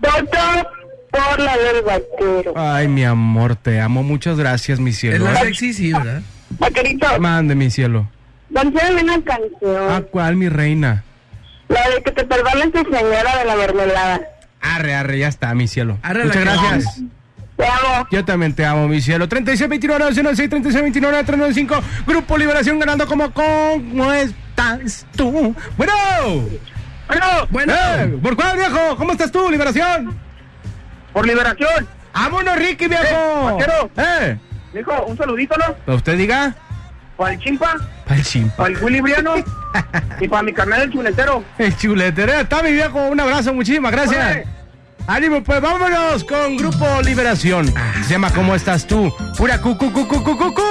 Voto 0.00 0.68
por 1.10 1.40
la 1.40 1.56
del 1.56 1.82
vaquero. 1.82 2.52
Ay, 2.56 2.86
mi 2.86 3.04
amor, 3.04 3.56
te 3.56 3.80
amo. 3.80 4.02
Muchas 4.04 4.36
gracias, 4.38 4.78
mi 4.78 4.90
Es 4.90 4.98
cielo. 4.98 5.24
la 5.24 5.40
sexy, 5.40 5.72
sí, 5.72 5.92
¿verdad? 5.92 6.22
Vaquerito, 6.50 7.06
Mande, 7.20 7.54
mi 7.54 7.70
cielo. 7.70 8.08
dancéame 8.50 9.02
una 9.02 9.22
canción. 9.22 9.92
¿A 9.92 10.00
cuál, 10.02 10.36
mi 10.36 10.48
reina? 10.48 11.02
La 11.68 11.88
de 11.90 12.02
que 12.02 12.12
te 12.12 12.24
perdone 12.24 12.68
tu 12.70 12.78
señora 12.84 13.38
de 13.38 13.44
la 13.44 13.56
mermelada. 13.56 14.20
Arre, 14.60 14.94
arre, 14.94 15.18
ya 15.18 15.28
está, 15.28 15.54
mi 15.54 15.66
cielo. 15.68 15.98
Arre, 16.02 16.24
Muchas 16.24 16.44
gracias. 16.44 17.02
Te 17.56 17.66
amo. 17.66 18.06
Yo 18.10 18.24
también 18.24 18.54
te 18.54 18.64
amo, 18.66 18.86
mi 18.86 19.00
cielo. 19.00 19.28
36 19.28 19.68
29 19.68 19.98
906 20.04 20.50
36 20.50 20.82
29 20.82 21.24
395 21.24 21.82
Grupo 22.06 22.36
Liberación 22.36 22.78
ganando 22.78 23.06
como 23.06 23.32
¿Cómo 23.32 24.12
estás 24.12 25.06
tú? 25.16 25.54
Bueno. 25.76 25.92
Bueno. 27.50 27.72
Eh, 27.74 28.18
¿Por 28.22 28.36
cuál, 28.36 28.56
viejo? 28.58 28.96
¿Cómo 28.96 29.12
estás 29.12 29.32
tú, 29.32 29.50
Liberación? 29.50 30.18
Por 31.12 31.26
Liberación. 31.26 31.86
¡Vámonos, 32.12 32.56
Ricky, 32.56 32.88
viejo! 32.88 33.44
vaquero. 33.44 33.90
¡Eh! 33.96 34.38
Dijo, 34.76 34.92
un 35.06 35.16
saludito, 35.16 35.56
¿no? 35.56 35.74
¿Para 35.74 35.96
usted 35.96 36.18
diga? 36.18 36.54
Para 37.16 37.32
el 37.32 37.40
chimpa, 37.40 37.76
Para 38.04 38.16
el 38.16 38.26
chimpa. 38.26 38.56
para 38.56 38.68
el 38.68 38.84
Willy 38.84 39.00
Briano 39.00 39.36
y 40.20 40.28
para 40.28 40.42
mi 40.42 40.52
carnal 40.52 40.82
el 40.82 40.92
chuletero. 40.92 41.42
El 41.56 41.74
chuletero. 41.74 42.32
Está 42.32 42.62
mi 42.62 42.72
viejo. 42.72 43.06
Un 43.06 43.18
abrazo, 43.18 43.54
muchísimas 43.54 43.90
gracias. 43.90 44.46
Ánimo, 45.06 45.42
pues 45.42 45.62
vámonos 45.62 46.24
con 46.24 46.58
Grupo 46.58 47.00
Liberación. 47.02 47.72
Se 48.04 48.10
llama 48.10 48.30
¿Cómo 48.34 48.54
estás 48.54 48.86
tú? 48.86 49.10
Pura 49.38 49.60
cucu, 49.62 49.90
cucu, 49.90 50.22
cucu, 50.22 50.62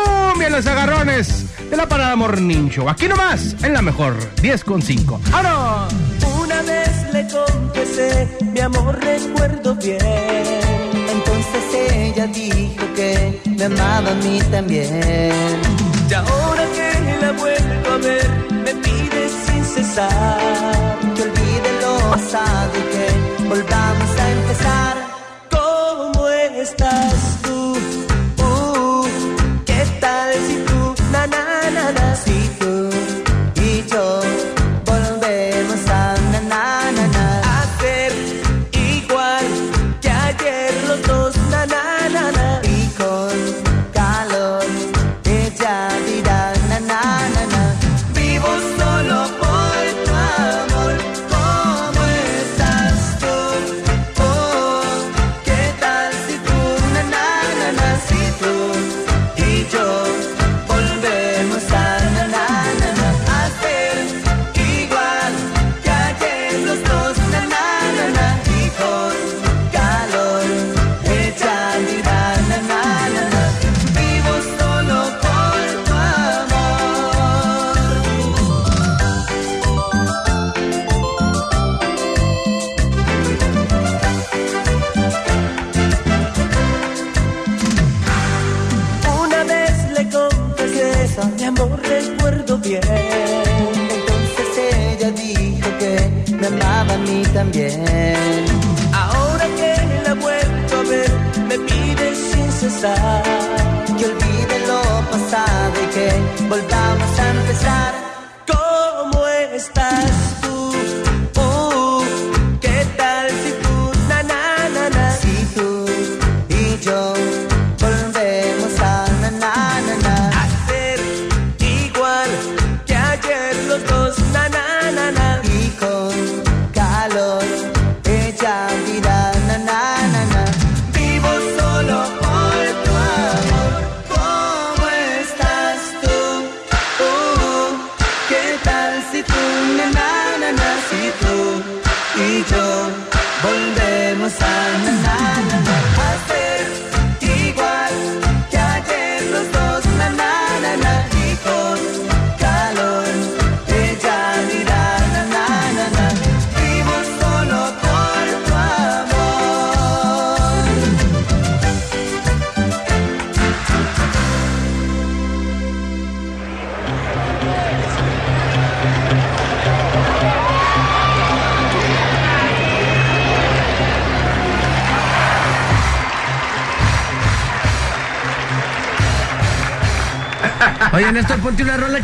los 0.52 0.68
agarrones 0.68 1.70
de 1.70 1.76
la 1.76 1.88
parada 1.88 2.16
Morning 2.16 2.70
Show. 2.70 2.88
Aquí 2.88 3.08
nomás, 3.08 3.56
en 3.64 3.74
la 3.74 3.82
mejor. 3.82 4.16
10 4.42 4.64
con 4.64 4.82
5. 4.82 5.22
¡Vámonos! 5.32 5.94
Una 6.40 6.62
vez 6.62 7.12
le 7.12 7.28
confesé, 7.28 8.38
mi 8.54 8.60
amor 8.60 9.00
recuerdo 9.04 9.74
bien. 9.76 9.98
Entonces 11.10 11.92
ella 11.92 12.28
dijo 12.28 12.75
que 12.96 13.42
me 13.58 13.66
amaba 13.66 14.12
a 14.12 14.16
mí 14.16 14.40
también. 14.52 15.02
Y 16.10 16.14
ahora 16.14 16.64
que 16.76 16.90
la 17.22 17.32
vuelvo 17.34 17.90
a 17.94 17.98
ver, 17.98 18.30
me 18.64 18.74
pide 18.76 19.30
sin 19.46 19.64
cesar 19.66 21.00
que 21.16 21.22
olvide 21.24 21.70
lo 21.82 21.98
pasado 22.12 22.72
y 22.82 22.84
que 22.94 23.08
volvamos 23.50 24.12
a 24.24 24.32
empezar. 24.32 24.96
¿Cómo 25.52 26.28
estás 26.30 27.25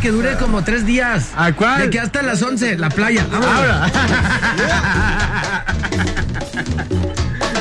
que 0.02 0.10
dure 0.10 0.36
como 0.36 0.64
tres 0.64 0.84
días. 0.84 1.28
¿A 1.36 1.52
cuál? 1.52 1.82
De 1.82 1.90
que 1.90 2.00
hasta 2.00 2.22
las 2.22 2.42
11, 2.42 2.76
la 2.76 2.90
playa. 2.90 3.24
Ahora. 3.32 3.88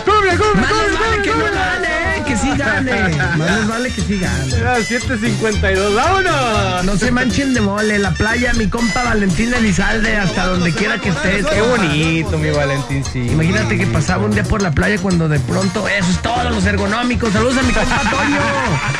¡Cumple, 0.04 0.38
cumple, 0.38 0.62
Más 0.62 0.72
les 0.72 1.00
vale 1.00 1.22
que 1.22 1.30
no 1.30 1.46
gane, 1.46 2.18
eh, 2.18 2.24
que 2.26 2.36
sí 2.36 2.50
gane. 2.58 3.16
Más 3.38 3.60
les 3.60 3.68
vale 3.68 3.92
que 3.92 4.02
sí 4.02 4.18
gane. 4.20 4.56
Ah, 4.66 4.78
7.52, 4.80 5.94
vámonos. 5.96 6.84
No 6.84 6.98
se 6.98 7.12
manchen 7.12 7.54
de 7.54 7.62
mole, 7.62 8.00
la 8.00 8.10
playa, 8.12 8.54
mi 8.54 8.68
compa 8.68 9.04
Valentín 9.04 9.54
Elizalde, 9.54 10.18
hasta 10.18 10.48
donde 10.48 10.74
quiera 10.74 10.98
que 10.98 11.10
estés. 11.10 11.46
Qué 11.46 11.62
bonito, 11.62 12.40
mi 12.40 12.50
Valentín, 12.50 13.06
sí. 13.06 13.20
Imagínate 13.20 13.78
que 13.78 13.86
pasaba 13.86 14.26
un 14.26 14.32
día 14.32 14.44
por 14.44 14.64
la 14.64 14.72
playa 14.72 14.98
cuando 15.00 15.30
de 15.30 15.40
pronto, 15.42 15.88
eso 15.88 16.10
es 16.10 16.20
todo, 16.24 16.50
los 16.50 16.66
ergonómicos. 16.66 17.32
Saludos 17.34 17.58
a 17.60 17.62
mi 17.62 17.72
compa 17.72 18.00
Toño. 18.10 18.42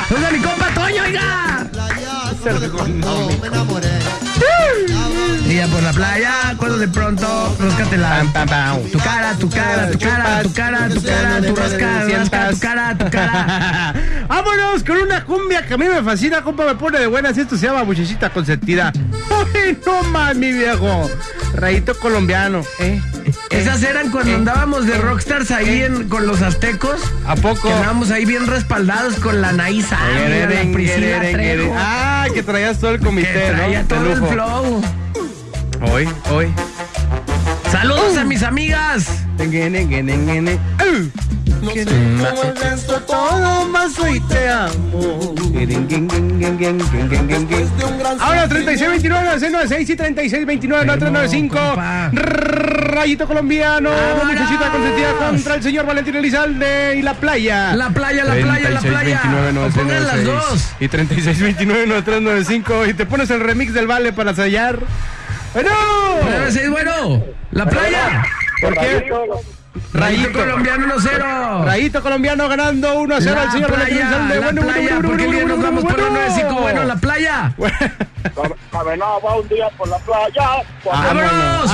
Saludos 0.10 0.30
a 0.30 0.32
mi 0.32 0.40
compa 0.40 0.68
Toño, 0.76 1.04
oiga. 1.04 1.61
Ya 5.48 5.68
por 5.68 5.84
la 5.84 5.92
playa, 5.92 6.32
cuando 6.58 6.78
de 6.78 6.88
pronto, 6.88 7.56
roscatela. 7.60 8.22
Tu 8.92 8.98
cara, 9.00 9.34
tu 9.38 9.50
cara, 9.50 9.92
tu 9.92 10.00
cara, 10.00 10.42
tu 10.44 10.54
cara, 10.54 10.90
tu 10.90 11.02
cara, 11.04 11.42
tu 11.42 11.56
rosca, 11.56 12.04
rosca, 12.18 12.50
tu 12.52 12.60
cara, 12.60 12.98
tu 12.98 13.10
cara. 13.12 13.94
Vámonos 14.30 14.84
con 14.84 14.98
una 14.98 15.24
cumbia 15.26 15.66
que 15.68 15.74
a 15.74 15.78
mí 15.78 15.86
me 15.88 16.02
fascina, 16.04 16.42
compa, 16.42 16.66
me 16.66 16.76
pone 16.76 17.00
de 17.00 17.08
buenas. 17.08 17.38
Esto 17.38 17.58
se 17.58 17.68
llama 17.68 17.84
Muchachita 17.84 18.30
Consentida. 18.30 18.94
Uy, 19.30 19.78
no 19.86 20.04
más, 20.04 20.36
mi 20.38 20.54
viejo. 20.54 21.10
Rayito 21.54 21.94
colombiano, 22.00 22.64
¿eh? 22.80 23.02
Esas 23.50 23.84
eran 23.84 24.10
cuando 24.10 24.34
andábamos 24.34 24.86
de 24.88 24.98
rockstars 24.98 25.52
ahí 25.52 25.82
en- 25.84 26.08
con 26.08 26.26
los 26.26 26.42
aztecos. 26.42 27.02
¿A 27.28 27.36
poco? 27.36 27.68
Que 27.68 27.74
andábamos 27.74 28.10
ahí 28.10 28.24
bien 28.24 28.48
respaldados 28.48 29.16
con 29.16 29.42
la 29.42 29.52
Naisa. 29.52 30.00
la 30.00 30.62
Que 32.34 32.44
traías 32.44 32.80
todo 32.80 32.92
el 32.92 33.00
Que 33.00 33.06
comité, 33.06 33.52
¿no? 33.52 33.58
traía 33.58 33.80
De 33.80 33.84
todo 33.86 34.00
el 34.12 34.20
lujo. 34.20 34.28
flow. 34.32 34.82
Hoy, 35.92 36.08
hoy. 36.32 36.48
Saludos 37.72 38.18
a 38.18 38.24
mis 38.24 38.44
amigas. 38.44 39.08
No 41.62 41.72
sé 41.72 41.86
cómo 41.86 42.44
el 42.44 42.56
resto 42.56 43.00
todo 43.02 43.68
más 43.68 43.98
hoy 44.00 44.20
te 44.22 44.50
amo. 44.50 45.36
Ahora 48.20 48.48
3629 48.48 49.26
96 49.26 49.90
y 49.90 49.96
3629 49.96 50.86
9395 50.86 51.60
Rayito 53.02 53.26
colombiano, 53.26 53.90
muchachita 54.24 54.70
consentida 54.70 55.14
contra 55.14 55.56
el 55.56 55.64
señor 55.64 55.88
Valentín 55.88 56.18
Elizalde 56.18 56.98
y 56.98 57.02
la 57.02 57.16
playa. 57.16 57.76
La 57.76 57.90
playa, 57.90 58.24
la 58.24 58.36
playa, 58.36 58.70
la 58.70 58.80
playa. 58.80 59.22
O 59.66 59.70
pongan 59.72 60.06
las 60.06 60.24
dos. 60.24 60.70
Y 60.80 60.88
3629 60.88 61.88
9395 61.88 62.86
y 62.86 62.94
te 62.94 63.08
pones 63.08 63.32
el 63.32 63.40
remix 63.40 63.74
del 63.74 63.88
vale 63.88 64.14
para 64.14 64.36
sellar. 64.36 64.78
Bueno. 65.56 65.72
96, 66.22 66.70
bueno. 66.70 67.24
La 67.50 67.66
playa. 67.66 68.24
¿Por 68.62 68.76
qué? 68.76 69.12
Rayito 69.94 70.32
colombiano 70.32 70.86
1-0. 70.96 71.66
Rayito 71.66 72.02
colombiano 72.04 72.48
ganando 72.48 73.00
1 73.00 73.16
a 73.16 73.20
0 73.20 73.36
La 73.36 73.42
al 73.42 73.52
señor 73.52 73.74
playa, 73.74 73.84
Valentín 73.84 73.98
Elizalde. 73.98 74.36
la 74.36 74.42
Bueno, 74.42 74.62
bueno, 74.62 74.74
playa, 74.74 75.00
bueno, 75.00 75.08
bueno, 75.10 75.34
ya 75.34 75.40
nos 75.40 75.48
bueno, 75.48 75.64
vamos 75.64 75.84
por 75.84 75.94
bueno. 75.94 76.14
la 76.14 76.20
95, 76.20 76.62
bueno, 76.62 76.84
la 76.84 76.96
playa. 76.98 77.56
Caminaba 78.72 79.36
un 79.36 79.48
día 79.50 79.70
por 79.78 79.88
la 79.88 79.98
playa. 79.98 80.64
Vámonos, 80.86 81.68
Vámonos, 81.68 81.72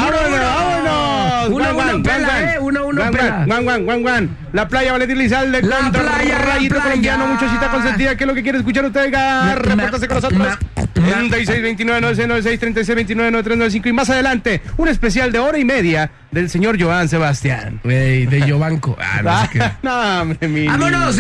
vámonos, 0.88 1.48
uno, 1.50 1.58
Guan, 1.58 1.68
uno, 1.68 1.74
guan, 1.74 2.04
pela, 2.04 2.28
guan, 2.28 2.50
eh, 2.50 2.60
uno, 2.60 2.86
uno, 2.88 3.02
guan, 3.02 3.12
pela. 3.12 3.44
guan, 3.46 3.64
guan, 3.64 3.86
guan, 3.86 4.02
guan. 4.02 4.38
La 4.54 4.68
playa 4.68 4.92
Valentín 4.92 5.18
Lizalde 5.18 5.62
La 5.62 5.78
contra 5.78 6.04
playa, 6.04 6.40
la 6.40 6.46
Rayito 6.46 6.76
playa. 6.76 6.84
colombiano, 6.90 7.28
muchachita 7.28 7.72
consentida. 7.72 8.16
¿Qué 8.16 8.24
es 8.24 8.28
lo 8.28 8.34
que 8.34 8.44
quiere 8.44 8.58
escuchar 8.60 8.86
usted? 8.86 9.14
Repórtase 9.56 10.08
con 10.08 10.16
nosotros. 10.16 10.58
36 10.94 11.62
29 11.62 12.02
96 12.02 12.28
96 12.28 12.60
36 12.60 12.96
29 12.96 13.32
93 13.32 13.58
95 13.58 13.90
y 13.90 13.94
más 13.94 14.10
adelante 14.10 14.62
un 14.78 14.88
especial 14.88 15.32
de 15.32 15.40
hora 15.40 15.58
y 15.58 15.66
media 15.66 16.10
del 16.32 16.50
señor 16.50 16.82
Joan 16.82 17.08
Sebastián. 17.08 17.80
Güey, 17.84 18.26
de 18.26 18.42
Giovanco. 18.42 18.98
Ah, 19.00 19.22
no 19.24 19.42
sé 19.42 19.50
qué. 19.52 19.72
no, 19.84 20.22
hombre, 20.22 20.48
mi 20.48 20.68
¡Vámonos! 20.68 21.18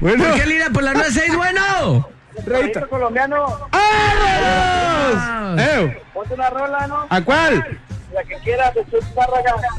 Bueno. 0.00 0.24
¿Por 0.24 0.34
qué 0.34 0.46
lira 0.46 0.70
por 0.70 0.82
la 0.82 0.92
96, 0.92 1.36
bueno? 1.36 2.08
Rayito 2.46 2.88
colombiano. 2.88 3.46
¡Vámonos! 3.72 5.60
¡Ew! 5.60 5.92
Ponte 6.12 6.34
una 6.34 6.50
rola, 6.50 6.86
¿no? 6.86 7.06
¿A 7.08 7.20
cuál? 7.22 7.78
La 8.12 8.22
que 8.24 8.36
quieras 8.42 8.74
de 8.74 8.84
Chuy. 8.90 9.00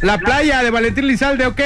La 0.01 0.17
playa 0.17 0.63
de 0.63 0.69
Valentín 0.69 1.07
Lizalde, 1.07 1.45
ok. 1.45 1.61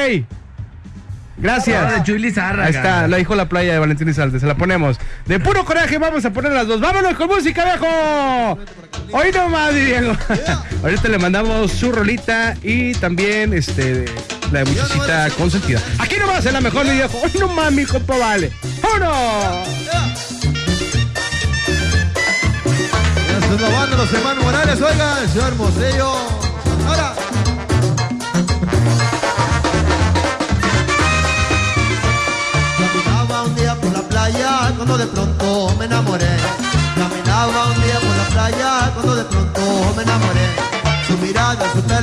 Gracias. 1.38 1.84
Ah, 1.84 1.96
de 1.96 2.04
Chuy 2.04 2.20
Lizárraga. 2.20 2.66
Ahí 2.66 2.74
está, 2.74 3.08
la 3.08 3.18
dijo 3.18 3.34
la 3.36 3.50
playa 3.50 3.74
de 3.74 3.80
Valentín 3.80 4.08
Lizalde, 4.08 4.40
se 4.40 4.46
la 4.46 4.56
ponemos. 4.56 4.98
De 5.26 5.40
puro 5.40 5.66
coraje 5.66 5.98
vamos 5.98 6.24
a 6.24 6.32
poner 6.32 6.52
las 6.52 6.68
dos. 6.68 6.80
¡Vámonos 6.80 7.16
con 7.16 7.28
música, 7.28 7.66
viejo! 7.66 8.60
Hoy 9.12 9.32
nomás, 9.32 9.74
Diego. 9.74 10.16
Ahorita 10.84 11.08
le 11.08 11.18
mandamos 11.18 11.72
su 11.72 11.92
rolita 11.92 12.56
y 12.62 12.94
también 12.94 13.54
este 13.54 14.06
la 14.52 14.64
muchachita 14.66 15.30
consentida. 15.38 15.82
Aquí 15.98 16.18
nomás 16.18 16.46
es 16.46 16.54
la 16.54 16.62
mejor, 16.62 16.86
mi 16.86 16.94
viejo. 16.94 17.18
Hoy 17.24 17.32
nomás, 17.40 17.72
mi 17.72 17.86
compa, 17.86 18.18
vale. 18.18 18.52
¡Uno! 18.96 19.64
La 23.60 23.70
banda 23.70 23.96
de 23.96 23.98
los 23.98 24.14
hermanos 24.14 24.44
Morales, 24.46 24.82
oigan, 24.82 25.30
señor 25.30 25.48
Hermosillo. 25.50 26.51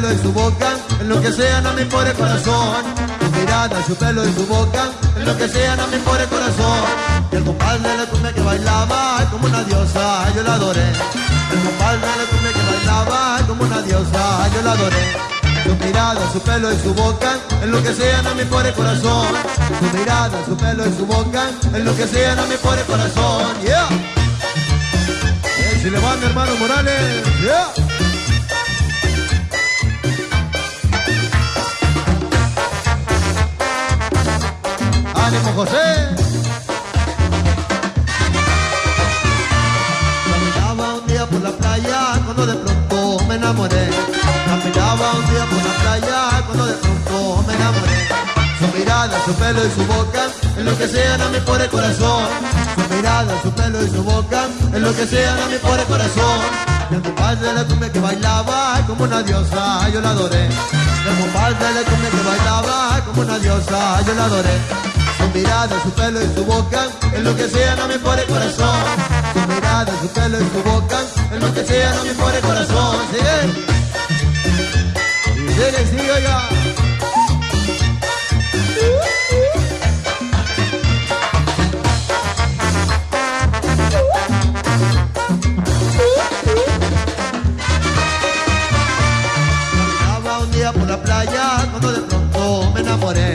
Pelo 0.09 0.13
y 0.13 0.23
su 0.23 0.33
boca, 0.33 0.77
en 1.01 1.09
lo 1.09 1.21
que 1.21 1.33
sea 1.33 1.61
no 1.61 1.73
me 1.75 1.83
importa 1.83 2.11
el 2.11 2.17
corazón. 2.17 2.85
Su 3.21 3.39
mirada, 3.39 3.85
su 3.87 3.95
pelo 3.97 4.27
y 4.27 4.33
su 4.33 4.47
boca, 4.47 4.91
en 5.17 5.25
lo 5.25 5.37
que 5.37 5.49
sea 5.49 5.77
no 5.77 5.87
me 5.89 5.97
importa 5.97 6.23
el 6.23 6.29
corazón. 6.29 6.85
Y 7.33 7.37
el 7.37 7.45
compadre 7.45 7.89
de 7.89 7.97
la 7.97 8.07
cumbia 8.07 8.33
que 8.33 8.41
bailaba 8.41 9.29
como 9.31 9.47
una 9.47 9.63
diosa, 9.65 10.33
yo 10.35 10.43
la 10.43 10.55
adoré. 10.55 10.89
El 11.53 11.61
compadre 11.61 12.01
de 12.01 12.17
la 12.17 12.25
cumbia 12.31 12.53
que 12.53 12.77
bailaba 12.77 13.39
como 13.47 13.63
una 13.65 13.83
diosa, 13.83 14.49
yo 14.55 14.63
la 14.63 14.73
adoré. 14.73 15.05
Su 15.65 15.85
mirada, 15.85 16.33
su 16.33 16.41
pelo 16.41 16.73
y 16.73 16.79
su 16.79 16.95
boca, 16.95 17.37
en 17.63 17.71
lo 17.71 17.83
que 17.83 17.93
sea 17.93 18.23
no 18.23 18.35
me 18.35 18.43
el 18.43 18.75
corazón. 18.75 19.29
Su 19.79 19.99
mirada, 19.99 20.45
su 20.47 20.57
pelo 20.57 20.87
y 20.87 20.97
su 20.97 21.07
boca, 21.07 21.51
en 21.75 21.85
lo 21.85 21.95
que 21.97 22.07
sea 22.07 22.35
no 22.35 22.47
me 22.47 22.55
el 22.55 22.87
corazón. 22.87 23.61
Yeah. 23.63 23.89
Si 25.83 25.91
le 25.91 25.99
van 26.01 26.23
hermano 26.23 26.57
Morales. 26.57 27.23
Yeah. 27.41 27.88
Ánimo 35.29 35.53
José. 35.57 36.09
Caminaba 40.25 40.95
un 40.95 41.07
día 41.07 41.27
por 41.27 41.43
la 41.43 41.51
playa 41.51 42.01
cuando 42.25 42.47
de 42.47 42.55
pronto 42.55 43.25
me 43.29 43.35
enamoré. 43.35 43.91
Caminaba 44.47 45.13
un 45.13 45.27
día 45.31 45.45
por 45.51 45.63
la 45.69 45.75
playa 45.83 46.47
cuando 46.47 46.67
de 46.67 46.75
pronto 46.77 47.45
me 47.47 47.55
enamoré. 47.55 47.99
Su 48.59 48.79
mirada, 48.79 49.21
su 49.27 49.35
pelo 49.35 49.67
y 49.67 49.71
su 49.71 49.85
boca, 49.85 50.23
en 50.57 50.65
lo 50.65 50.79
que 50.79 50.89
sea 50.89 51.19
no 51.19 51.29
me 51.29 51.41
pone 51.43 51.65
el 51.65 51.71
corazón. 51.71 52.25
Su 52.75 52.95
mirada, 52.95 53.43
su 53.43 53.51
pelo 53.53 53.85
y 53.85 53.91
su 53.91 54.03
boca, 54.03 54.47
en 54.73 54.83
lo 54.83 54.97
que 54.97 55.07
sea 55.07 55.37
no 55.37 55.47
me 55.51 55.59
pone 55.59 55.83
el 55.83 55.89
corazón. 55.89 56.39
El 56.91 57.03
compadre 57.03 57.49
de 57.49 57.53
la 57.53 57.65
cumbia 57.67 57.93
que 57.93 58.01
bailaba 58.01 58.81
como 58.87 59.05
una 59.05 59.23
diosa, 59.23 59.91
yo 59.91 60.01
la 60.01 60.09
adoré. 60.09 60.47
El 60.47 61.17
compadre 61.21 61.67
de 61.67 61.75
la 61.75 61.91
cumbia 61.91 62.11
que 62.11 62.23
bailaba 62.31 63.05
como 63.05 63.21
una 63.21 63.39
diosa, 63.39 64.01
yo 64.07 64.15
la 64.15 64.25
adoré. 64.25 64.88
Su 65.29 65.35
mirada, 65.39 65.83
su 65.83 65.91
pelo 65.91 66.23
y 66.23 66.35
su 66.35 66.45
boca, 66.45 66.87
en 67.13 67.23
lo 67.23 67.37
que 67.37 67.49
sea 67.49 67.77
no 67.77 67.87
me 67.87 67.99
pone 67.99 68.25
corazón. 68.25 68.81
Su 69.35 69.53
mirada, 69.53 69.93
su 70.01 70.09
pelo 70.09 70.39
y 70.41 70.49
su 70.49 70.63
boca, 70.63 71.01
en 71.33 71.41
lo 71.41 71.53
que 71.53 71.65
sea 71.67 71.93
no 71.93 72.05
me 72.05 72.15
pone 72.15 72.41
corazón. 72.41 72.97
Sigue. 73.13 73.53
Sigue, 75.53 75.87
sigue, 75.91 76.13
oiga. 76.13 76.49
Caminaba 89.77 90.39
un 90.39 90.51
día 90.53 90.73
por 90.73 90.89
la 90.89 91.03
playa 91.03 91.69
cuando 91.71 91.93
de 91.93 92.01
pronto 92.01 92.71
me 92.75 92.81
enamoré. 92.81 93.35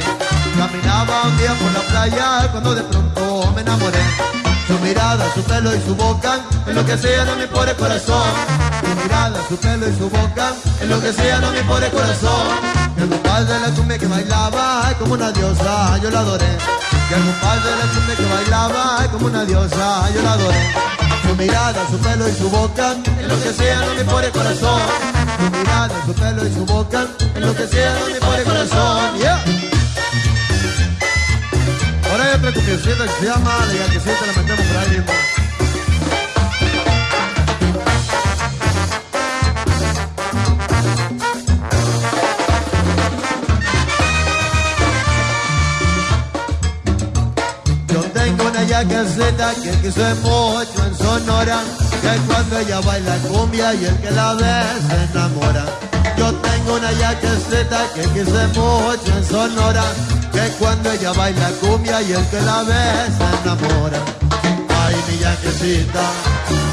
Caminaba 0.57 1.23
un 1.23 1.37
día 1.37 1.53
por 1.55 1.71
la 1.71 1.81
playa 1.81 2.51
cuando 2.51 2.75
de 2.75 2.83
pronto 2.83 3.51
me 3.55 3.61
enamoré. 3.61 3.99
Su 4.67 4.79
mirada, 4.79 5.25
su 5.33 5.43
pelo 5.43 5.75
y 5.75 5.81
su 5.81 5.95
boca, 5.95 6.39
en 6.67 6.75
lo 6.75 6.85
que 6.85 6.97
sea 6.97 7.25
no 7.25 7.35
me 7.35 7.47
pone 7.47 7.73
corazón. 7.73 8.29
Su 8.81 9.01
mirada, 9.01 9.39
su 9.49 9.57
pelo 9.57 9.89
y 9.89 9.97
su 9.97 10.09
boca, 10.09 10.53
en 10.79 10.89
lo 10.89 11.01
que 11.01 11.11
sea 11.11 11.39
no 11.39 11.51
me 11.51 11.61
pone 11.63 11.89
corazón. 11.89 12.47
Y 12.97 13.01
el 13.01 13.09
compadre 13.09 13.53
de 13.53 13.59
la 13.59 13.69
cumbia 13.75 13.97
que 13.97 14.07
bailaba 14.07 14.93
como 14.99 15.13
una 15.15 15.31
diosa, 15.31 15.97
yo 16.01 16.09
la 16.11 16.19
adoré. 16.19 16.57
Y 17.09 17.13
el 17.13 17.23
compadre 17.23 17.69
de 17.71 17.77
la 17.77 17.91
cumbia 17.93 18.15
que 18.15 18.25
bailaba 18.25 19.07
como 19.11 19.25
una 19.25 19.45
diosa, 19.45 20.09
yo 20.15 20.21
la 20.21 20.33
adoré. 20.33 20.73
Su 21.27 21.35
mirada, 21.35 21.87
su 21.89 21.97
pelo 21.97 22.29
y 22.29 22.35
su 22.35 22.49
boca, 22.49 22.93
en 22.93 23.27
lo 23.27 23.41
que 23.41 23.53
sea 23.53 23.79
no 23.85 23.93
me 23.95 24.03
pone 24.05 24.29
corazón. 24.29 24.81
Su 25.39 25.57
mirada, 25.57 26.05
su 26.05 26.13
pelo 26.13 26.47
y 26.47 26.53
su 26.53 26.65
boca, 26.65 27.07
en 27.35 27.41
lo 27.41 27.55
que 27.55 27.67
sea 27.67 27.95
no 27.99 28.05
me 28.13 28.19
pone 28.19 28.43
corazón. 28.43 29.17
Yeah. 29.17 29.62
Hay 32.23 32.35
otra 32.35 32.53
cumbiacita 32.53 33.03
que 33.03 33.11
se 33.19 33.25
llama 33.25 33.51
La 33.67 33.73
Yaquecita, 33.73 34.25
la 34.25 34.33
metemos 34.41 34.65
por 34.65 34.77
ahí 34.77 34.89
mismo. 34.89 35.13
Yaquecita 48.67 49.53
que 49.61 49.71
quiso 49.81 50.15
mucho 50.23 50.85
en 50.87 50.95
Sonora, 50.97 51.59
que 52.01 52.17
cuando 52.27 52.57
ella 52.59 52.79
baila 52.79 53.17
cumbia 53.17 53.73
y 53.73 53.85
el 53.85 53.97
que 53.97 54.11
la 54.11 54.33
ve 54.35 54.63
se 54.87 55.11
enamora. 55.11 55.65
Yo 56.17 56.33
tengo 56.35 56.75
una 56.75 56.91
yaquecita 56.93 57.85
que 57.93 58.01
quise 58.01 58.47
mucho 58.47 59.17
en 59.17 59.25
Sonora, 59.25 59.83
que 60.33 60.49
cuando 60.59 60.91
ella 60.91 61.13
baila 61.13 61.49
cumbia 61.61 62.01
y 62.01 62.11
el 62.11 62.25
que 62.27 62.41
la 62.41 62.63
ve 62.63 62.83
se 63.17 63.25
enamora. 63.41 63.99
Ay, 64.83 64.95
mi 65.07 65.17
yaquecita, 65.19 66.03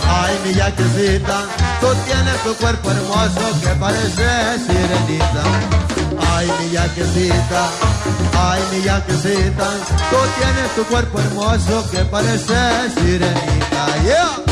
ay, 0.08 0.34
mi 0.44 0.54
yaquecita, 0.54 1.36
tú 1.80 1.86
tienes 2.06 2.42
tu 2.42 2.54
cuerpo 2.54 2.90
hermoso 2.90 3.60
que 3.62 3.68
parece 3.78 4.26
sirenita. 4.66 5.44
Ay, 6.32 6.50
mi 6.58 6.70
yaquecita, 6.72 7.62
ay, 8.48 8.60
mi 8.72 8.82
yaquecita, 8.82 9.68
tú 10.10 10.16
tienes 10.38 10.74
tu 10.74 10.84
cuerpo 10.86 11.20
hermoso 11.20 11.88
que 11.90 12.04
parece 12.06 12.56
sirenita. 12.96 13.86
Yeah. 14.04 14.49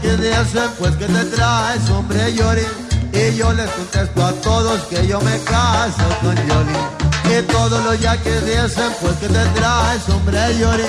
Que 0.00 0.16
dicen 0.16 0.70
pues 0.78 0.94
que 0.96 1.06
te 1.06 1.24
traes, 1.24 1.90
hombre 1.90 2.34
Yoli. 2.34 2.66
Y 3.12 3.36
yo 3.36 3.52
les 3.52 3.68
contesto 3.70 4.24
a 4.24 4.32
todos 4.32 4.80
que 4.82 5.06
yo 5.06 5.20
me 5.20 5.38
caso 5.40 6.06
con 6.20 6.36
Yoli. 6.36 7.38
Y 7.38 7.42
todos 7.42 7.84
los 7.84 8.00
ya 8.00 8.16
que 8.16 8.40
dicen 8.40 8.92
pues 9.00 9.16
que 9.16 9.28
te 9.28 9.44
traes, 9.56 10.08
hombre 10.08 10.58
Yoli. 10.58 10.84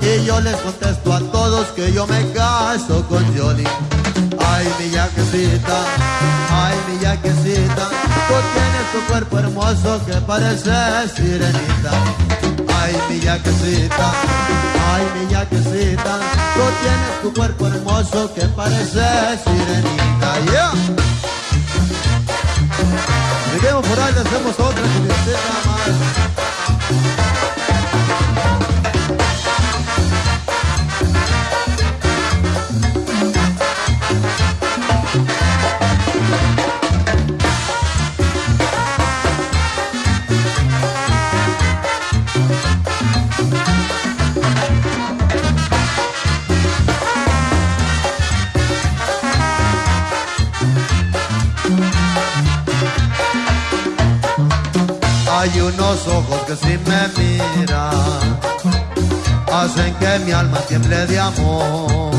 Y 0.00 0.24
yo 0.24 0.40
les 0.40 0.56
contesto 0.56 1.12
a 1.12 1.20
todos 1.20 1.66
que 1.68 1.92
yo 1.92 2.06
me 2.06 2.32
caso 2.32 3.06
con 3.08 3.34
Yoli. 3.34 3.64
Ay, 4.46 4.68
mi 4.78 4.90
yaquecita, 4.90 5.78
ay, 6.50 6.76
mi 6.88 7.00
yaquecita, 7.00 7.88
tú 8.28 8.34
tienes 8.54 8.92
tu 8.92 9.00
cuerpo 9.10 9.38
hermoso 9.38 10.00
que 10.06 10.14
parece 10.20 10.72
sirenita. 11.16 12.33
Ay, 12.84 12.94
mi 13.08 13.18
yaquecita, 13.18 14.12
ay, 14.92 15.04
mi 15.14 15.32
yaquecita, 15.32 16.20
tú 16.54 16.60
tienes 16.82 17.22
tu 17.22 17.32
cuerpo 17.32 17.66
hermoso 17.66 18.30
que 18.34 18.42
parece 18.48 19.38
sirenita. 19.42 20.30
Yeah. 20.50 20.72
Seguimos 23.52 23.86
por 23.86 23.98
ahí, 24.00 24.12
hacemos 24.12 24.60
otra 24.60 24.82
cubiertita 24.82 25.54
más. 25.64 27.23
Hay 55.44 55.60
unos 55.60 56.08
ojos 56.08 56.40
que 56.46 56.56
si 56.56 56.78
me 56.88 57.08
miran 57.18 58.40
hacen 59.52 59.94
que 59.96 60.18
mi 60.20 60.32
alma 60.32 60.58
tiemble 60.60 61.04
de 61.06 61.20
amor. 61.20 62.14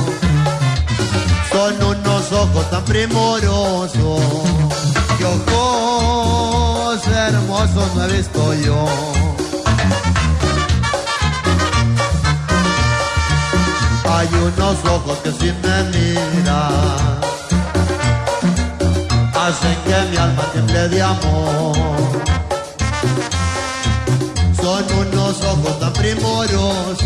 Son 1.52 1.84
unos 1.84 2.32
ojos 2.32 2.70
tan 2.70 2.86
primorosos 2.86 4.22
que 5.18 5.26
ojos 5.26 7.08
hermosos 7.08 7.96
no 7.96 8.06
he 8.06 8.14
visto 8.16 8.54
yo. 8.54 8.86
Hay 14.08 14.30
unos 14.36 14.78
ojos 14.86 15.18
que 15.24 15.32
si 15.32 15.46
me 15.46 15.84
miran 15.98 17.22
hacen 19.34 19.78
que 19.84 20.12
mi 20.12 20.18
alma 20.18 20.44
tiemble 20.54 20.90
de 20.90 21.02
amor. 21.02 22.45
Son 24.76 24.84
unos 25.08 25.42
ojos 25.42 25.80
tan 25.80 25.94
primorosos 25.94 26.98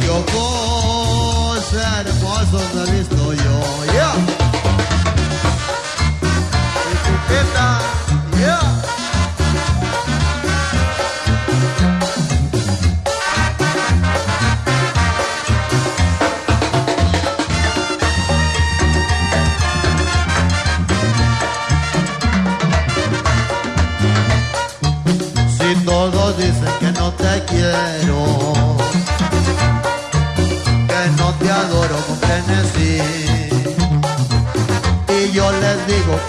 que 0.00 0.10
ojos 0.10 1.72
hermosos 1.72 2.74
he 2.74 2.90
visto 2.90 3.32
yo. 3.34 3.84
Yeah. 3.92 4.29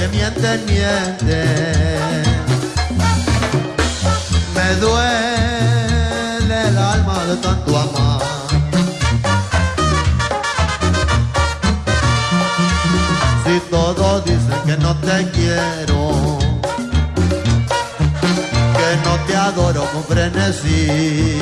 Que 0.01 0.07
mienten, 0.07 0.65
mienten, 0.65 2.23
me 4.55 4.75
duele 4.79 6.57
el 6.69 6.77
alma 6.77 7.23
de 7.25 7.35
tanto 7.37 7.77
amar. 7.77 8.21
Si 13.45 13.59
todos 13.69 14.25
dicen 14.25 14.59
que 14.65 14.77
no 14.77 14.95
te 15.01 15.29
quiero, 15.35 16.39
que 18.77 18.89
no 19.05 19.13
te 19.27 19.35
adoro 19.35 19.83
con 19.91 20.03
frenesí. 20.05 21.39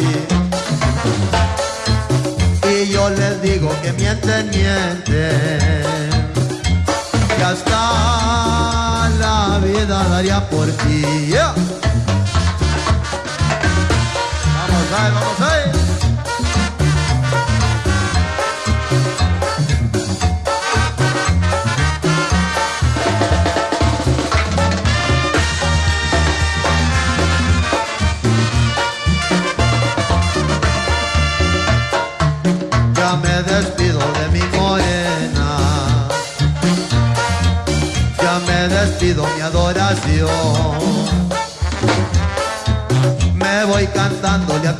Y 2.71 2.89
yo 2.91 3.09
les 3.09 3.41
digo 3.41 3.69
que 3.81 3.93
mienten, 3.93 4.49
mienten. 4.49 5.28
Por 10.49 10.67
ti. 10.71 11.38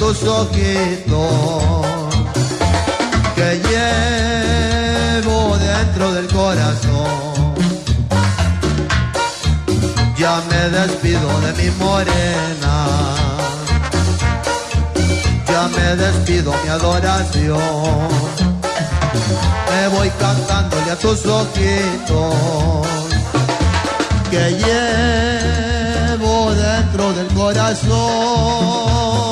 Tus 0.09 0.23
ojitos 0.23 1.63
que 3.35 3.61
llevo 3.69 5.38
dentro 5.57 6.11
del 6.13 6.27
corazón. 6.27 7.53
Ya 10.17 10.41
me 10.49 10.69
despido 10.77 11.29
de 11.41 11.51
mi 11.61 11.69
morena 11.77 12.75
ya 15.47 15.67
me 15.67 15.95
despido 15.95 16.55
mi 16.63 16.69
adoración. 16.69 18.07
Me 19.69 19.88
voy 19.95 20.09
cantándole 20.19 20.91
a 20.91 20.95
tus 20.95 21.23
ojitos 21.25 22.88
que 24.31 24.57
llevo 24.63 26.51
dentro 26.55 27.13
del 27.13 27.27
corazón. 27.27 29.28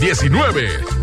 19. 0.00 0.99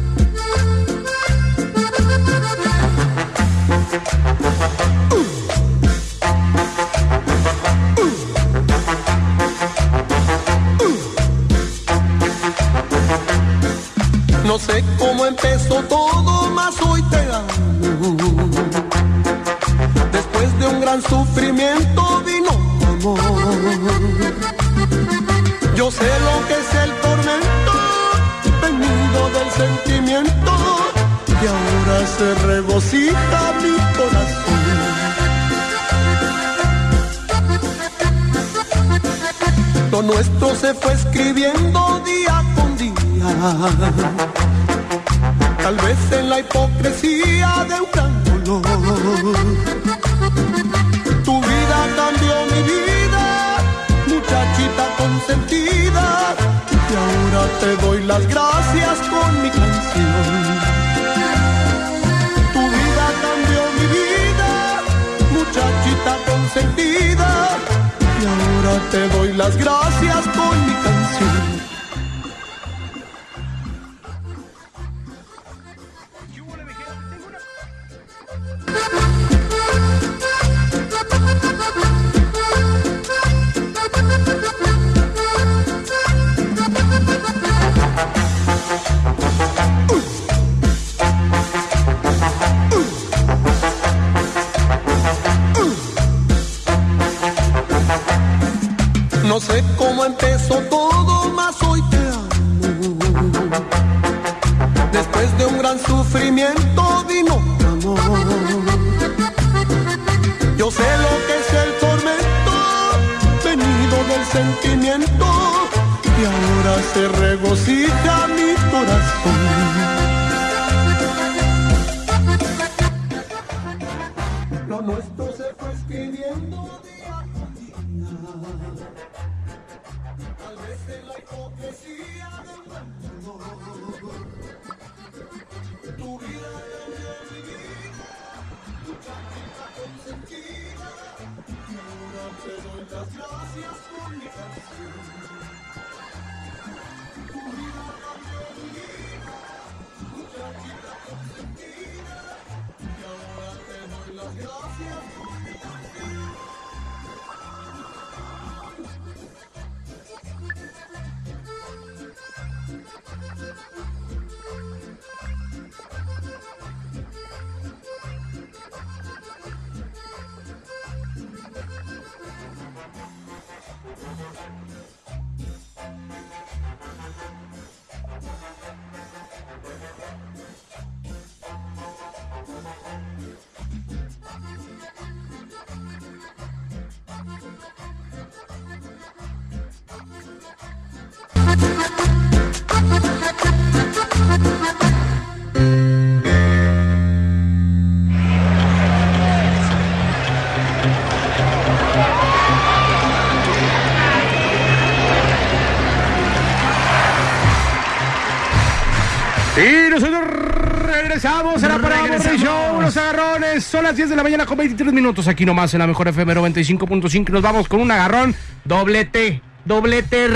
Regresamos 211.22 211.64
a 211.64 211.68
la 211.68 211.80
Parada 211.80 212.02
Morning 212.08 212.38
Show, 212.38 212.82
los 212.82 212.96
agarrones. 212.96 213.64
Son 213.64 213.84
las 213.84 213.96
10 213.96 214.10
de 214.12 214.16
la 214.16 214.24
mañana 214.24 214.46
con 214.46 214.58
23 214.58 214.94
minutos 214.94 215.28
aquí 215.28 215.46
nomás 215.46 215.74
en 215.74 215.80
la 215.80 215.88
mejor 215.88 216.08
FM 216.08 216.36
95.5. 216.36 217.30
y 217.30 217.32
Nos 217.32 217.42
vamos 217.42 217.68
con 217.68 217.82
un 217.82 217.90
agarrón 217.92 218.36
doblete. 218.66 219.42
Doblete. 219.66 220.28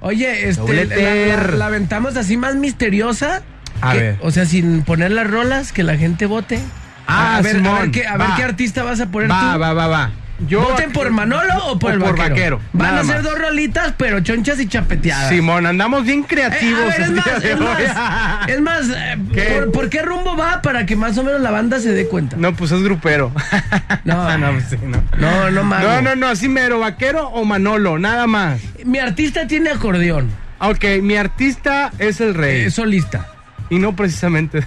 Oye, 0.00 0.48
este, 0.48 0.60
Doblete. 0.62 1.28
la, 1.28 1.36
la- 1.36 1.56
la 1.56 1.66
aventamos 1.66 2.16
así 2.16 2.36
más 2.36 2.54
misteriosa. 2.54 3.42
A 3.80 3.92
que- 3.92 3.98
ver. 3.98 4.18
O 4.22 4.30
sea, 4.30 4.46
sin 4.46 4.82
poner 4.82 5.10
las 5.10 5.28
rolas, 5.28 5.72
que 5.72 5.82
la 5.82 5.96
gente 5.96 6.26
vote. 6.26 6.60
Ah, 7.08 7.38
a 7.38 7.42
ver, 7.42 7.56
a 7.66 7.80
ver, 7.80 7.90
qué, 7.90 8.06
a 8.06 8.16
ver 8.16 8.30
va. 8.30 8.36
qué 8.36 8.44
artista 8.44 8.84
vas 8.84 9.00
a 9.00 9.06
poner 9.06 9.28
Va, 9.30 9.54
tú. 9.54 9.58
va, 9.58 9.72
va, 9.74 9.86
va. 9.88 10.10
Yo- 10.48 10.60
¿Voten 10.62 10.92
por 10.92 11.10
Manolo 11.10 11.54
o 11.66 11.78
por 11.78 11.90
o 11.90 11.94
el 11.94 12.00
por 12.00 12.10
vaquero? 12.18 12.58
Vaquero, 12.58 12.60
Van 12.72 12.98
a 12.98 13.04
ser 13.04 13.22
dos 13.22 13.38
rolitas, 13.38 13.94
pero 13.96 14.20
chonchas 14.20 14.58
y 14.60 14.66
chapeteadas. 14.68 15.28
Simón, 15.28 15.66
andamos 15.66 16.04
bien 16.04 16.20
Eh, 16.20 16.24
creativos. 16.28 16.80
a 16.82 16.86
ver, 16.86 17.00
es 17.00 17.08
el 17.08 17.14
día 17.14 17.24
más, 17.26 17.42
de 17.42 17.52
es 17.52 17.60
hoy. 17.60 17.64
más, 17.64 18.48
es 18.48 18.60
más, 18.60 18.80
eh, 18.88 19.18
¿Qué? 19.32 19.42
¿por, 19.54 19.72
por 19.72 19.88
qué 19.90 20.02
rumbo 20.02 20.36
va 20.36 20.62
para 20.62 20.84
que 20.86 20.96
más 20.96 21.16
o 21.18 21.22
menos 21.24 21.40
la 21.40 21.50
banda 21.50 21.78
se 21.80 21.92
dé 21.92 22.06
cuenta? 22.08 22.36
No, 22.36 22.54
pues 22.54 22.70
es 22.72 22.82
grupero. 22.82 23.32
No, 24.04 24.36
no, 24.38 24.52
pues 24.52 24.64
sí, 24.70 24.76
no. 24.82 25.02
No, 25.18 25.50
no. 25.50 25.62
No, 25.62 26.02
no, 26.02 26.16
no, 26.16 26.26
así 26.28 26.48
mero, 26.48 26.80
vaquero 26.80 27.28
o 27.28 27.44
Manolo, 27.44 27.98
nada 27.98 28.26
más. 28.26 28.60
Mi 28.84 28.98
artista 28.98 29.46
tiene 29.46 29.70
acordeón. 29.70 30.28
Ok, 30.58 30.84
mi 31.02 31.16
artista 31.16 31.90
es 31.98 32.20
el 32.20 32.34
rey. 32.34 32.62
Es 32.62 32.74
solista. 32.74 33.26
Y 33.72 33.78
no 33.78 33.96
precisamente. 33.96 34.64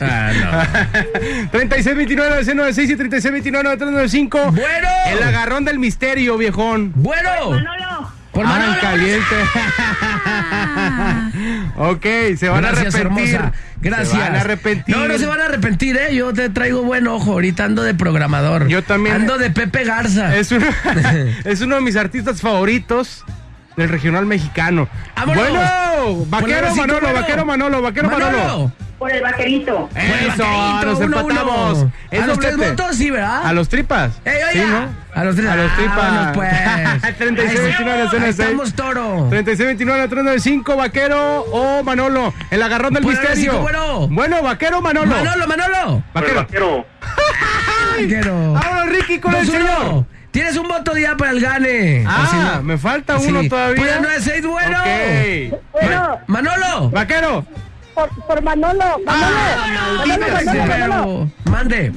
Ah, 0.00 0.32
no. 0.34 1.50
3629 1.50 2.54
96 2.54 2.90
y 2.90 2.96
3629 2.96 3.76
395 3.76 4.52
Bueno. 4.52 4.88
El 5.08 5.22
agarrón 5.22 5.64
del 5.66 5.78
misterio, 5.78 6.38
viejón. 6.38 6.92
Bueno. 6.94 7.60
Por 8.32 8.44
Ah, 8.44 8.48
Manolo. 8.48 8.80
caliente. 8.82 9.36
ok, 11.76 12.36
se 12.38 12.48
van 12.48 12.62
Gracias, 12.62 12.94
a 12.94 12.98
arrepentir. 12.98 13.34
hermosa. 13.34 13.52
Gracias. 13.80 14.08
Se 14.10 14.18
van 14.18 14.36
a 14.36 14.40
arrepentir. 14.40 14.96
No, 14.96 15.08
no 15.08 15.18
se 15.18 15.26
van 15.26 15.40
a 15.40 15.44
arrepentir, 15.46 15.96
¿eh? 15.96 16.14
Yo 16.14 16.32
te 16.32 16.48
traigo 16.50 16.82
buen 16.82 17.06
ojo. 17.08 17.32
Ahorita 17.32 17.64
ando 17.64 17.82
de 17.82 17.94
programador. 17.94 18.68
Yo 18.68 18.82
también. 18.82 19.16
Ando 19.16 19.38
de 19.38 19.50
Pepe 19.50 19.84
Garza. 19.84 20.36
Es 20.36 20.52
uno, 20.52 20.66
es 21.44 21.60
uno 21.60 21.76
de 21.76 21.80
mis 21.82 21.96
artistas 21.96 22.40
favoritos 22.40 23.24
del 23.76 23.88
regional 23.88 24.26
mexicano. 24.26 24.88
¡Vámonos! 25.16 25.48
Bueno, 25.48 26.24
vaquero 26.28 26.68
el 26.68 26.74
Manolo, 26.74 27.00
bueno. 27.00 27.20
vaquero 27.20 27.44
Manolo, 27.44 27.82
vaquero 27.82 28.10
Manolo. 28.10 28.38
Manolo. 28.38 28.72
Por 28.98 29.12
el 29.12 29.22
vaquerito. 29.22 29.90
Eso, 29.94 30.42
vaquerito, 30.42 30.86
nos 30.86 30.98
uno, 31.00 31.20
empatamos. 31.20 31.78
uno. 31.78 31.92
Es 32.10 32.22
A 32.22 32.26
los 32.26 32.38
tres 32.38 32.56
votos, 32.56 32.96
sí, 32.96 33.10
¿verdad? 33.10 33.44
A 33.46 33.52
los 33.52 33.68
tripas. 33.68 34.12
¡Ey, 34.24 34.36
oiga! 34.36 34.52
Sí, 34.52 34.58
¿no? 34.70 35.20
A 35.20 35.24
los 35.24 35.36
tres. 35.36 35.48
A 35.50 35.56
los 35.56 35.76
tripas. 35.76 35.96
Vámonos, 35.96 36.36
pues. 36.36 37.16
36 37.18 37.60
29 37.62 37.92
Ahí 38.00 38.06
96. 38.06 38.38
estamos, 38.40 38.72
toro. 38.74 39.26
36 39.28 39.66
29 39.66 40.08
395 40.08 40.76
vaquero 40.76 41.40
o 41.52 41.82
Manolo. 41.82 42.32
El 42.50 42.62
agarrón 42.62 42.94
del 42.94 43.02
el 43.04 43.10
misterio. 43.10 43.58
bueno. 43.60 44.08
Bueno, 44.08 44.42
vaquero 44.42 44.78
o 44.78 44.80
Manolo. 44.80 45.14
Manolo, 45.14 45.46
Manolo. 45.46 46.02
Vaquero. 46.14 46.34
Vaquero. 46.40 46.86
Vaquero. 48.00 48.52
Vámonos, 48.54 48.86
Ricky, 48.88 49.18
con 49.18 49.34
el 49.34 49.46
señor. 49.46 50.04
Tienes 50.36 50.54
un 50.58 50.68
voto 50.68 50.94
ya 50.98 51.16
para 51.16 51.30
el 51.30 51.40
gane. 51.40 52.04
Ah, 52.06 52.60
me 52.62 52.76
falta 52.76 53.18
Sí. 53.18 53.28
uno 53.28 53.48
todavía. 53.48 53.76
Pues 53.82 54.00
no 54.02 54.10
es 54.10 54.22
seis, 54.22 54.44
bueno. 54.46 54.78
Bueno, 55.72 56.18
Manolo. 56.26 56.90
Vaquero. 56.90 57.42
por, 57.94 58.10
por 58.26 58.42
Manolo. 58.42 58.84
Manolo. 59.06 60.06
Manolo. 60.66 61.30
Mande. 61.46 61.90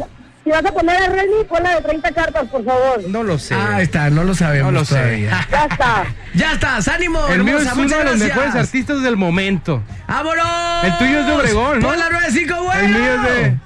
Si 0.46 0.52
vas 0.52 0.66
a 0.66 0.72
poner 0.72 0.96
a 1.04 1.08
Remy, 1.08 1.44
ponla 1.50 1.76
de 1.76 1.82
30 1.82 2.12
cartas, 2.14 2.48
por 2.48 2.64
favor. 2.64 3.04
No 3.10 3.24
lo 3.24 3.38
sé. 3.38 3.56
Ah, 3.56 3.76
ahí 3.76 3.84
está, 3.84 4.10
no 4.10 4.24
lo 4.24 4.34
sabemos 4.34 4.72
No 4.72 4.80
lo 4.80 4.86
sé. 4.86 4.96
todavía. 4.96 5.46
Ya 5.52 5.66
está. 5.66 6.04
Ya 6.34 6.52
estás, 6.54 6.88
ánimo, 6.88 7.20
El 7.28 7.44
mío 7.44 7.58
es 7.58 7.70
uno 7.74 7.98
de 7.98 8.04
los 8.06 8.18
mejores 8.20 8.56
artistas 8.56 9.02
del 9.02 9.18
momento. 9.18 9.84
¡Vámonos! 10.08 10.84
El 10.86 10.98
tuyo 10.98 11.20
es 11.20 11.26
de 11.26 11.32
Obregón, 11.34 11.80
¿no? 11.82 11.90
Pon 11.90 12.00
la 12.00 12.10
95, 12.10 12.64
bueno. 12.64 12.82
El 12.82 12.90
mío 12.90 13.14
es 13.16 13.22
de. 13.24 13.58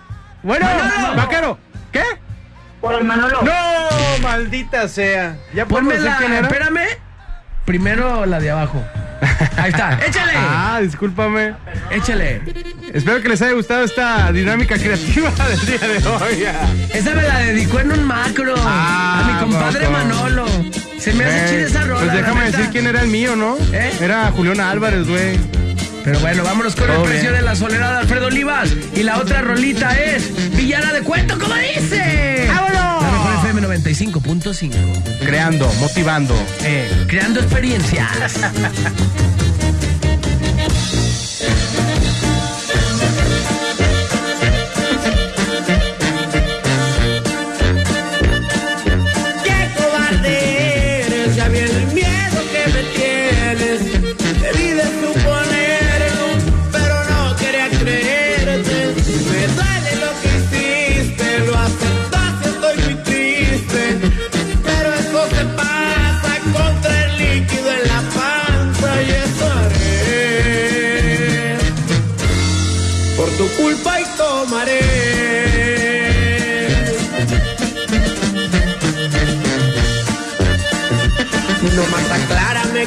Bueno, 0.41 0.65
Manolo. 0.65 1.15
vaquero. 1.21 1.57
¿Qué? 1.91 2.01
Por 2.83 2.95
el 2.95 3.05
Manolo. 3.05 3.41
No, 3.43 4.19
maldita 4.21 4.89
sea. 4.89 5.37
Ya 5.53 5.65
Ponme 5.65 5.95
podemos 5.95 6.19
la. 6.19 6.39
Espérame. 6.41 6.81
Primero 7.63 8.25
la 8.25 8.41
de 8.41 8.51
abajo. 8.51 8.83
Ahí 9.55 9.69
está, 9.71 9.97
échale. 10.05 10.33
Ah, 10.35 10.79
discúlpame. 10.83 11.53
Échale. 11.91 12.41
Espero 12.93 13.21
que 13.21 13.29
les 13.29 13.41
haya 13.41 13.53
gustado 13.53 13.85
esta 13.85 14.33
dinámica 14.33 14.75
creativa 14.77 15.31
del 15.47 15.65
día 15.65 15.79
de 15.79 16.07
hoy. 16.09 16.45
Esa 16.93 17.11
me 17.15 17.23
la 17.23 17.39
dedicó 17.39 17.79
en 17.79 17.93
un 17.93 18.03
macro 18.03 18.53
a 18.57 19.31
mi 19.31 19.39
compadre 19.39 19.79
poco. 19.85 19.91
Manolo. 19.93 20.45
Se 20.99 21.13
me 21.13 21.23
hace 21.23 21.37
Eh, 21.37 21.47
chida 21.51 21.67
esa 21.67 21.81
rola. 21.85 22.01
Pues 22.01 22.13
déjame 22.13 22.51
decir 22.51 22.69
quién 22.69 22.85
era 22.87 22.99
el 23.01 23.07
mío, 23.07 23.37
¿no? 23.37 23.55
¿Eh? 23.71 23.93
Era 24.01 24.29
Julián 24.31 24.59
Álvarez, 24.59 25.07
güey. 25.07 25.39
Pero 26.03 26.19
bueno, 26.19 26.43
vámonos 26.43 26.75
con 26.75 26.85
Todo 26.87 26.97
el 26.97 27.03
precio 27.09 27.29
bien. 27.29 27.41
de 27.43 27.47
la 27.49 27.55
soledad 27.55 27.91
de 27.93 27.97
Alfredo 27.99 28.25
Olivas. 28.27 28.69
Y 28.93 29.03
la 29.03 29.19
otra 29.19 29.39
rolita 29.41 29.97
es 29.97 30.53
Villana 30.57 30.91
de 30.91 30.99
Cuento, 31.01 31.39
¿cómo 31.39 31.55
dice? 31.55 32.45
¡Vámonos! 32.49 32.72
La 33.73 33.79
mejor 33.79 33.91
FM 33.91 34.13
95.5. 34.21 35.19
Creando, 35.25 35.71
motivando. 35.79 36.35
Eh, 36.63 37.05
creando 37.07 37.39
experiencias. 37.39 38.33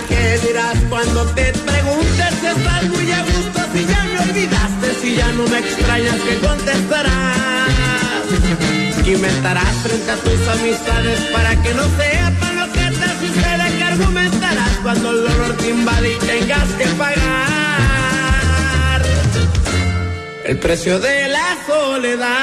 qué 0.09 0.39
dirás 0.47 0.77
cuando 0.89 1.27
te 1.35 1.53
preguntes 1.53 2.35
si 2.41 2.47
estás 2.47 2.85
muy 2.85 3.13
a 3.13 3.23
gusto, 3.23 3.61
si 3.73 3.87
ya 3.87 4.05
me 4.05 4.19
olvidaste, 4.31 4.95
si 5.01 5.17
ya 5.17 5.33
no 5.33 5.47
me 5.47 5.59
extrañas, 5.59 6.17
que 6.17 6.39
contestarás. 6.47 7.47
Inventarás 9.07 9.75
frente 9.85 10.11
a 10.11 10.17
tus 10.17 10.49
amistades 10.49 11.21
para 11.33 11.55
que 11.63 11.73
no 11.75 11.85
sepan 11.85 12.57
lo 12.57 12.67
que 12.73 12.91
te 12.91 13.09
sucede, 13.21 13.77
que 13.79 13.85
argumentarás 13.85 14.73
cuando 14.83 15.11
el 15.13 15.23
dolor 15.29 15.57
te 15.59 15.71
invade 15.71 16.13
y 16.13 16.19
tengas 16.19 16.69
que 16.73 16.87
pagar 16.99 17.47
el 20.45 20.59
precio 20.59 20.99
de 20.99 21.29
la 21.29 21.57
soledad. 21.67 22.37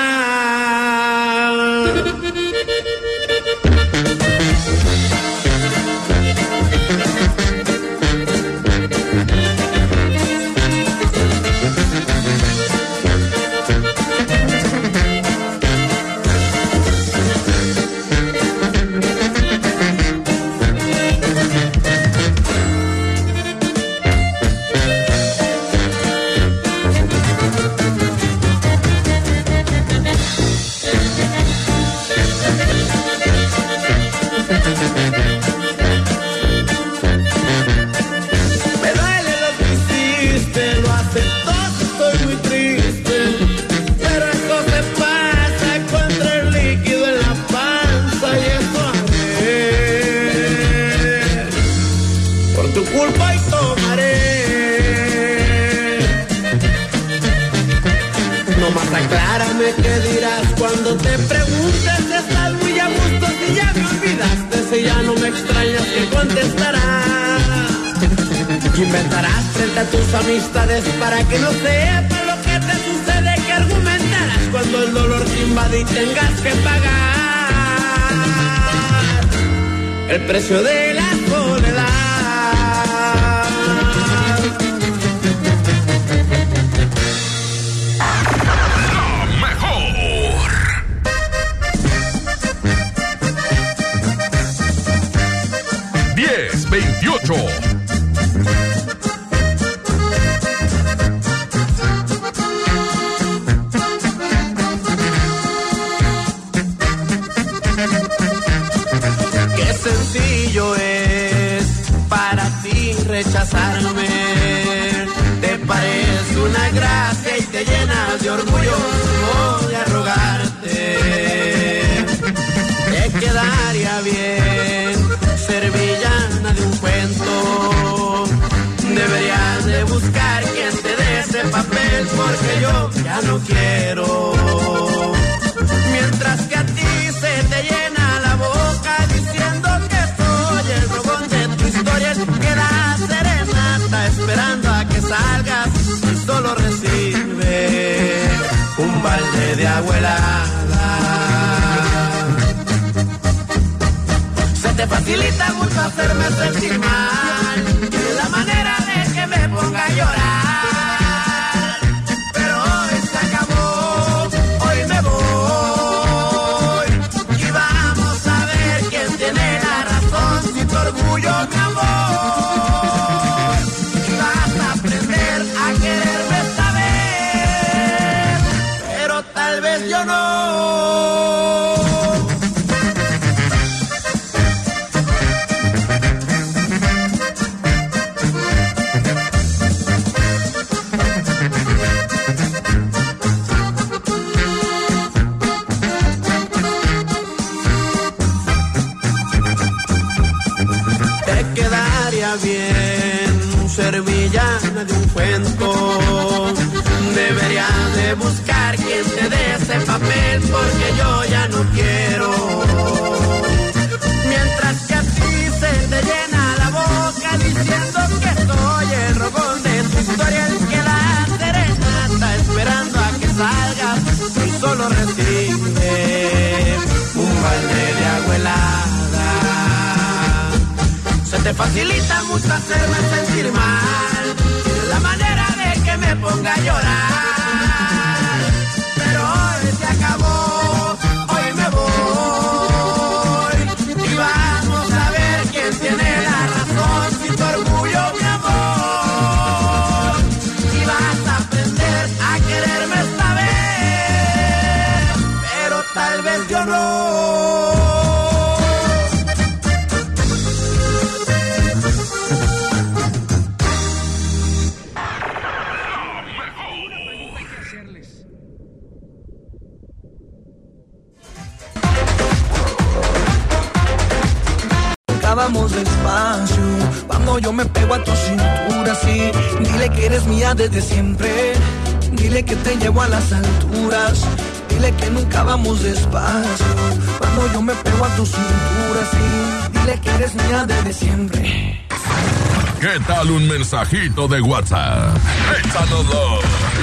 De 294.16 294.42
WhatsApp? 294.42 295.18
Échanoslo 295.58 296.40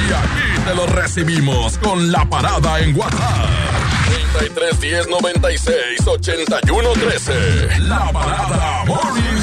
y 0.09 0.13
aquí 0.13 0.65
te 0.67 0.75
lo 0.75 0.85
recibimos 0.87 1.79
con 1.79 2.11
la 2.11 2.25
parada 2.25 2.81
en 2.81 2.97
WhatsApp. 2.97 3.49
33 4.37 4.81
10 4.81 5.09
96 5.09 6.07
81 6.07 6.89
13. 6.93 7.79
La 7.83 8.11
parada 8.13 8.85
Morning 8.85 9.40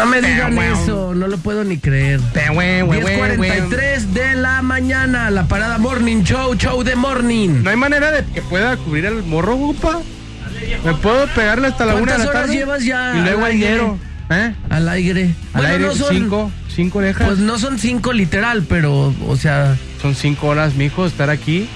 No 0.00 0.06
me 0.06 0.22
digan 0.22 0.58
eso, 0.58 1.14
no 1.14 1.26
lo 1.26 1.36
puedo 1.38 1.62
ni 1.64 1.76
creer. 1.78 2.20
10.43 2.34 3.98
de 4.12 4.34
la 4.36 4.62
mañana, 4.62 5.30
la 5.30 5.44
parada 5.46 5.78
Morning 5.78 6.22
Show, 6.22 6.54
show 6.54 6.82
de 6.82 6.96
morning. 6.96 7.62
No 7.62 7.70
hay 7.70 7.76
manera 7.76 8.10
de 8.10 8.24
que 8.32 8.42
pueda 8.42 8.76
cubrir 8.76 9.04
el 9.06 9.22
morro, 9.22 9.56
gupa. 9.56 9.98
Me 10.84 10.94
puedo 10.94 11.26
pegarle 11.28 11.68
hasta 11.68 11.84
la 11.86 11.94
una 11.96 12.00
de 12.00 12.06
¿Cuántas 12.06 12.24
la 12.24 12.30
horas 12.30 12.42
tarde. 12.42 12.56
llevas 12.56 12.84
ya 12.84 13.14
Y 13.16 13.20
luego 13.22 13.44
al 13.44 13.56
hierro. 13.58 13.98
¿Eh? 14.30 14.54
Al 14.68 14.88
aire. 14.88 15.34
Al 15.52 15.60
Bueno, 15.62 15.68
aire, 15.74 15.84
no 15.86 15.94
son- 15.94 16.14
cinco, 16.14 16.50
cinco 16.74 16.98
orejas. 16.98 17.26
Pues 17.26 17.38
no 17.40 17.58
son 17.58 17.78
cinco 17.78 18.12
literal, 18.12 18.62
pero, 18.68 19.12
o 19.26 19.36
sea. 19.36 19.76
Son 20.00 20.14
cinco 20.14 20.46
horas, 20.48 20.74
mijo, 20.76 21.04
estar 21.06 21.30
aquí. 21.30 21.68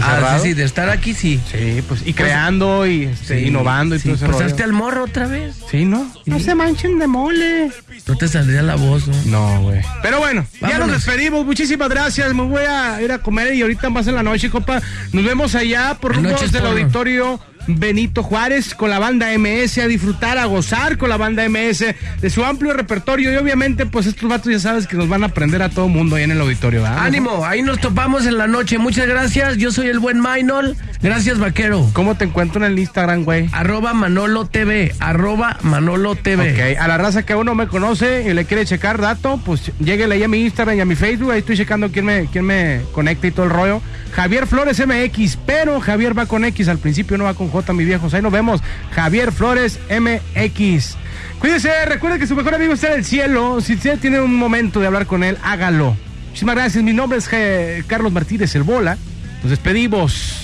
Ah, 0.00 0.38
sí, 0.40 0.48
sí, 0.48 0.54
de 0.54 0.64
estar 0.64 0.88
aquí 0.88 1.14
sí. 1.14 1.40
Sí, 1.50 1.82
pues, 1.86 2.06
y 2.06 2.14
creando 2.14 2.86
y 2.86 3.04
este, 3.04 3.40
Sí, 3.40 3.46
innovando 3.48 3.94
y 3.94 3.98
sí. 3.98 4.04
todo 4.04 4.14
ese 4.16 4.26
rollo. 4.26 4.38
¿Pasaste 4.38 4.62
al 4.62 4.72
morro 4.72 5.04
otra 5.04 5.26
vez? 5.26 5.56
Sí, 5.70 5.84
¿no? 5.84 6.10
No 6.26 6.40
se 6.40 6.54
manchen 6.54 6.98
de 6.98 7.06
mole. 7.06 7.70
No 8.06 8.16
te 8.16 8.28
saldría 8.28 8.62
la 8.62 8.76
voz, 8.76 9.06
¿no? 9.06 9.14
No, 9.26 9.62
güey. 9.62 9.80
Pero 10.02 10.18
bueno, 10.18 10.46
ya 10.60 10.78
nos 10.78 10.90
despedimos. 10.90 11.44
Muchísimas 11.44 11.88
gracias. 11.88 12.32
Me 12.34 12.42
voy 12.42 12.64
a 12.64 13.00
ir 13.02 13.12
a 13.12 13.18
comer 13.18 13.54
y 13.54 13.62
ahorita 13.62 13.90
más 13.90 14.06
en 14.06 14.14
la 14.14 14.22
noche, 14.22 14.50
compa. 14.50 14.80
Nos 15.12 15.24
vemos 15.24 15.54
allá 15.54 15.98
por 16.00 16.16
es 16.42 16.52
del 16.52 16.66
auditorio 16.66 17.40
Benito 17.66 18.22
Juárez 18.22 18.74
con 18.74 18.90
la 18.90 18.98
banda 18.98 19.28
MS 19.36 19.78
a 19.78 19.86
disfrutar, 19.86 20.38
a 20.38 20.46
gozar 20.46 20.98
con 20.98 21.08
la 21.08 21.16
banda 21.16 21.48
MS 21.48 21.84
de 22.20 22.30
su 22.30 22.44
amplio 22.44 22.72
repertorio 22.72 23.32
y 23.32 23.36
obviamente 23.36 23.86
pues 23.86 24.06
estos 24.06 24.28
vatos 24.28 24.52
ya 24.52 24.58
sabes 24.58 24.86
que 24.86 24.96
nos 24.96 25.08
van 25.08 25.22
a 25.22 25.26
aprender 25.26 25.62
a 25.62 25.68
todo 25.68 25.88
mundo 25.88 26.16
ahí 26.16 26.24
en 26.24 26.32
el 26.32 26.40
auditorio, 26.40 26.82
¿verdad? 26.82 26.98
Ánimo, 26.98 27.44
ahí 27.44 27.62
nos 27.62 27.80
topamos 27.80 28.26
en 28.26 28.38
la 28.38 28.46
noche. 28.46 28.78
Muchas 28.78 29.06
gracias. 29.06 29.56
Yo 29.56 29.70
soy 29.72 29.88
el 29.88 29.98
buen 29.98 30.20
Mainol. 30.20 30.76
Gracias, 31.02 31.38
vaquero. 31.38 31.88
¿Cómo 31.92 32.16
te 32.16 32.24
encuentro 32.24 32.64
en 32.64 32.72
el 32.72 32.78
Instagram, 32.78 33.24
güey? 33.24 33.48
Arroba 33.52 33.92
Manolo 33.92 34.46
TV. 34.46 34.94
Arroba 35.00 35.58
Manolo 35.62 36.14
TV. 36.14 36.52
Ok, 36.52 36.80
a 36.80 36.88
la 36.88 36.98
raza 36.98 37.24
que 37.24 37.32
aún 37.32 37.46
no 37.46 37.54
me 37.54 37.66
conoce 37.66 38.24
y 38.28 38.32
le 38.34 38.44
quiere 38.44 38.64
checar 38.64 39.00
dato, 39.00 39.40
pues 39.44 39.72
lléguele 39.78 40.14
ahí 40.14 40.22
a 40.22 40.28
mi 40.28 40.42
Instagram 40.42 40.76
y 40.76 40.80
a 40.80 40.84
mi 40.84 40.94
Facebook. 40.94 41.32
Ahí 41.32 41.40
estoy 41.40 41.56
checando 41.56 41.90
quién 41.90 42.04
me, 42.04 42.26
quién 42.26 42.44
me 42.44 42.80
conecta 42.92 43.26
y 43.26 43.30
todo 43.32 43.46
el 43.46 43.50
rollo. 43.50 43.82
Javier 44.12 44.46
Flores 44.46 44.80
MX, 44.86 45.38
pero 45.44 45.80
Javier 45.80 46.16
va 46.16 46.26
con 46.26 46.44
X. 46.44 46.68
Al 46.68 46.78
principio 46.78 47.18
no 47.18 47.24
va 47.24 47.34
con 47.34 47.48
J, 47.52 47.72
mi 47.72 47.84
viejos. 47.84 48.14
Ahí 48.14 48.22
nos 48.22 48.32
vemos. 48.32 48.60
Javier 48.94 49.30
Flores 49.30 49.78
MX. 49.88 50.96
Cuídese, 51.38 51.84
recuerde 51.86 52.18
que 52.18 52.26
su 52.26 52.34
mejor 52.34 52.54
amigo 52.54 52.72
está 52.72 52.88
en 52.88 52.94
el 52.94 53.04
cielo. 53.04 53.60
Si 53.60 53.74
usted 53.74 53.98
tiene 53.98 54.20
un 54.20 54.34
momento 54.34 54.80
de 54.80 54.86
hablar 54.86 55.06
con 55.06 55.22
él, 55.22 55.38
hágalo. 55.42 55.96
Muchísimas 56.28 56.54
gracias. 56.56 56.82
Mi 56.82 56.92
nombre 56.92 57.18
es 57.18 57.28
eh, 57.32 57.84
Carlos 57.86 58.12
Martínez, 58.12 58.54
el 58.54 58.62
Bola. 58.62 58.96
Nos 59.42 59.50
despedimos. 59.50 60.41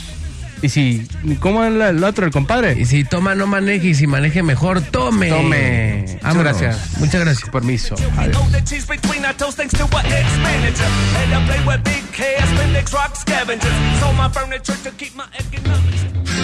Y 0.60 0.68
si, 0.68 1.06
¿cómo 1.40 1.64
es 1.64 1.72
el 1.72 2.04
otro, 2.04 2.26
el 2.26 2.32
compadre? 2.32 2.78
Y 2.78 2.84
si 2.84 3.04
toma, 3.04 3.34
no 3.34 3.46
maneje. 3.46 3.88
Y 3.88 3.94
si 3.94 4.06
maneje 4.06 4.42
mejor, 4.42 4.80
tome. 4.80 5.28
Tome. 5.28 6.18
Muchas 6.22 6.36
gracias. 6.36 6.98
Muchas 6.98 7.20
gracias. 7.20 7.50
Permiso. 7.50 7.94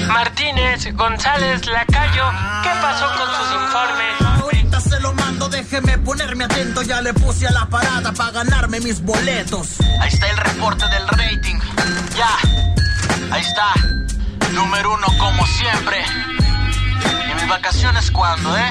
Martínez, 0.08 0.92
González, 0.94 1.66
Lacayo, 1.66 2.24
¿qué 2.62 2.70
pasó 2.80 3.06
con 3.16 3.26
sus 3.36 3.62
informes? 3.62 4.42
Ahorita 4.42 4.80
se 4.80 5.00
lo 5.00 5.12
mando, 5.14 5.48
déjeme 5.48 5.98
ponerme 5.98 6.44
atento. 6.44 6.82
Ya 6.82 7.00
le 7.00 7.14
puse 7.14 7.46
a 7.46 7.52
la 7.52 7.66
parada 7.66 8.12
para 8.12 8.30
ganarme 8.32 8.80
mis 8.80 9.00
boletos. 9.02 9.76
Ahí 10.00 10.10
está 10.12 10.28
el 10.30 10.36
reporte 10.36 10.84
del 10.88 11.08
rating. 11.08 11.56
Ya, 12.16 12.83
ahí 13.34 13.42
está. 13.42 13.72
Número 14.52 14.94
uno 14.94 15.06
como 15.18 15.44
siempre. 15.46 16.04
¿Y 17.30 17.34
mis 17.34 17.48
vacaciones 17.48 18.10
cuándo, 18.10 18.56
eh? 18.56 18.70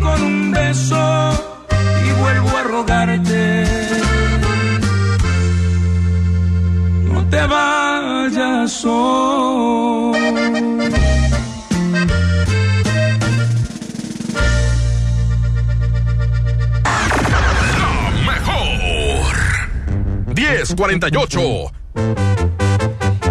con 0.00 0.22
un 0.22 0.50
beso 0.50 1.30
y 2.06 2.20
vuelvo 2.20 2.56
a 2.56 2.62
rogarte. 2.62 3.64
No 7.04 7.24
te 7.28 7.46
vayas 7.46 8.72
solo. 8.72 10.12
La 17.30 18.10
mejor. 18.32 19.34
1048 20.34 21.40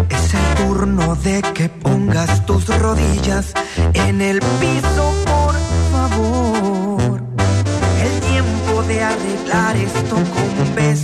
es 0.08 0.34
el 0.34 0.54
turno 0.56 1.16
de 1.16 1.42
que 1.54 1.68
pongas 1.68 2.46
tus 2.46 2.66
rodillas 2.78 3.54
en 3.94 4.20
el 4.20 4.40
piso 4.60 5.11
el 8.02 8.20
tiempo 8.20 8.82
de 8.88 9.02
arreglar 9.02 9.76
esto 9.76 10.16
con 10.16 10.74
besos. 10.74 11.01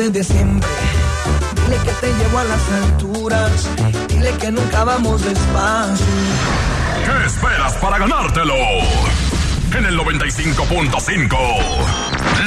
desde 0.00 0.24
siempre. 0.24 0.68
Dile 1.66 1.76
que 1.84 1.92
te 1.92 2.06
llevo 2.06 2.38
a 2.38 2.44
las 2.44 2.72
alturas. 2.72 3.68
Dile 4.08 4.32
que 4.40 4.50
nunca 4.50 4.84
vamos 4.84 5.22
despacio. 5.22 6.06
¿Qué 7.04 7.26
esperas 7.26 7.74
para 7.74 7.98
ganártelo? 7.98 8.54
En 9.76 9.84
el 9.84 9.98
95.5, 9.98 11.36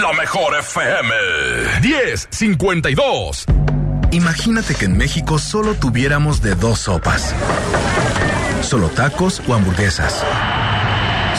la 0.01 0.13
mejor 0.13 0.57
FM. 0.59 1.13
1052. 1.81 3.45
Imagínate 4.11 4.73
que 4.75 4.85
en 4.85 4.97
México 4.97 5.37
solo 5.37 5.75
tuviéramos 5.75 6.41
de 6.41 6.55
dos 6.55 6.79
sopas. 6.79 7.35
Solo 8.61 8.89
tacos 8.89 9.43
o 9.47 9.53
hamburguesas. 9.53 10.23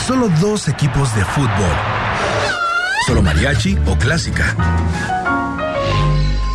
Solo 0.07 0.29
dos 0.39 0.69
equipos 0.69 1.13
de 1.15 1.25
fútbol. 1.25 1.75
Solo 3.05 3.21
mariachi 3.21 3.77
o 3.85 3.97
clásica 3.97 4.55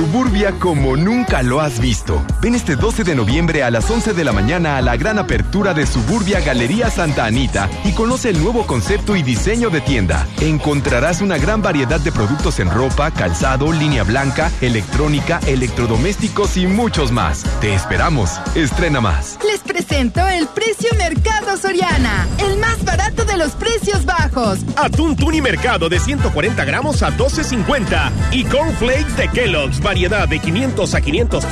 Suburbia 0.00 0.52
como 0.58 0.96
nunca 0.96 1.42
lo 1.42 1.60
has 1.60 1.78
visto. 1.78 2.24
Ven 2.40 2.54
este 2.54 2.74
12 2.74 3.04
de 3.04 3.14
noviembre 3.14 3.62
a 3.62 3.70
las 3.70 3.90
11 3.90 4.14
de 4.14 4.24
la 4.24 4.32
mañana 4.32 4.78
a 4.78 4.80
la 4.80 4.96
gran 4.96 5.18
apertura 5.18 5.74
de 5.74 5.86
Suburbia 5.86 6.40
Galería 6.40 6.88
Santa 6.88 7.26
Anita 7.26 7.68
y 7.84 7.92
conoce 7.92 8.30
el 8.30 8.42
nuevo 8.42 8.66
concepto 8.66 9.14
y 9.14 9.22
diseño 9.22 9.68
de 9.68 9.82
tienda. 9.82 10.26
Encontrarás 10.40 11.20
una 11.20 11.36
gran 11.36 11.60
variedad 11.60 12.00
de 12.00 12.12
productos 12.12 12.60
en 12.60 12.70
ropa, 12.70 13.10
calzado, 13.10 13.72
línea 13.72 14.02
blanca, 14.02 14.50
electrónica, 14.62 15.38
electrodomésticos 15.46 16.56
y 16.56 16.66
muchos 16.66 17.12
más. 17.12 17.44
Te 17.60 17.74
esperamos. 17.74 18.40
Estrena 18.54 19.02
más. 19.02 19.38
Les 19.80 19.86
presento 19.86 20.20
el 20.28 20.46
precio 20.48 20.90
Mercado 20.98 21.56
Soriana, 21.56 22.28
el 22.38 22.58
más 22.58 22.84
barato 22.84 23.24
de 23.24 23.38
los 23.38 23.52
precios 23.52 24.04
bajos. 24.04 24.58
Atún 24.76 25.16
Tuni 25.16 25.40
Mercado 25.40 25.88
de 25.88 25.98
140 25.98 26.62
gramos 26.66 27.02
a 27.02 27.10
12.50 27.16 28.10
y 28.30 28.44
Cornflakes 28.44 29.16
de 29.16 29.28
Kellogg's 29.28 29.80
variedad 29.80 30.28
de 30.28 30.38
500 30.38 30.94
a 30.94 31.00
500 31.00 31.44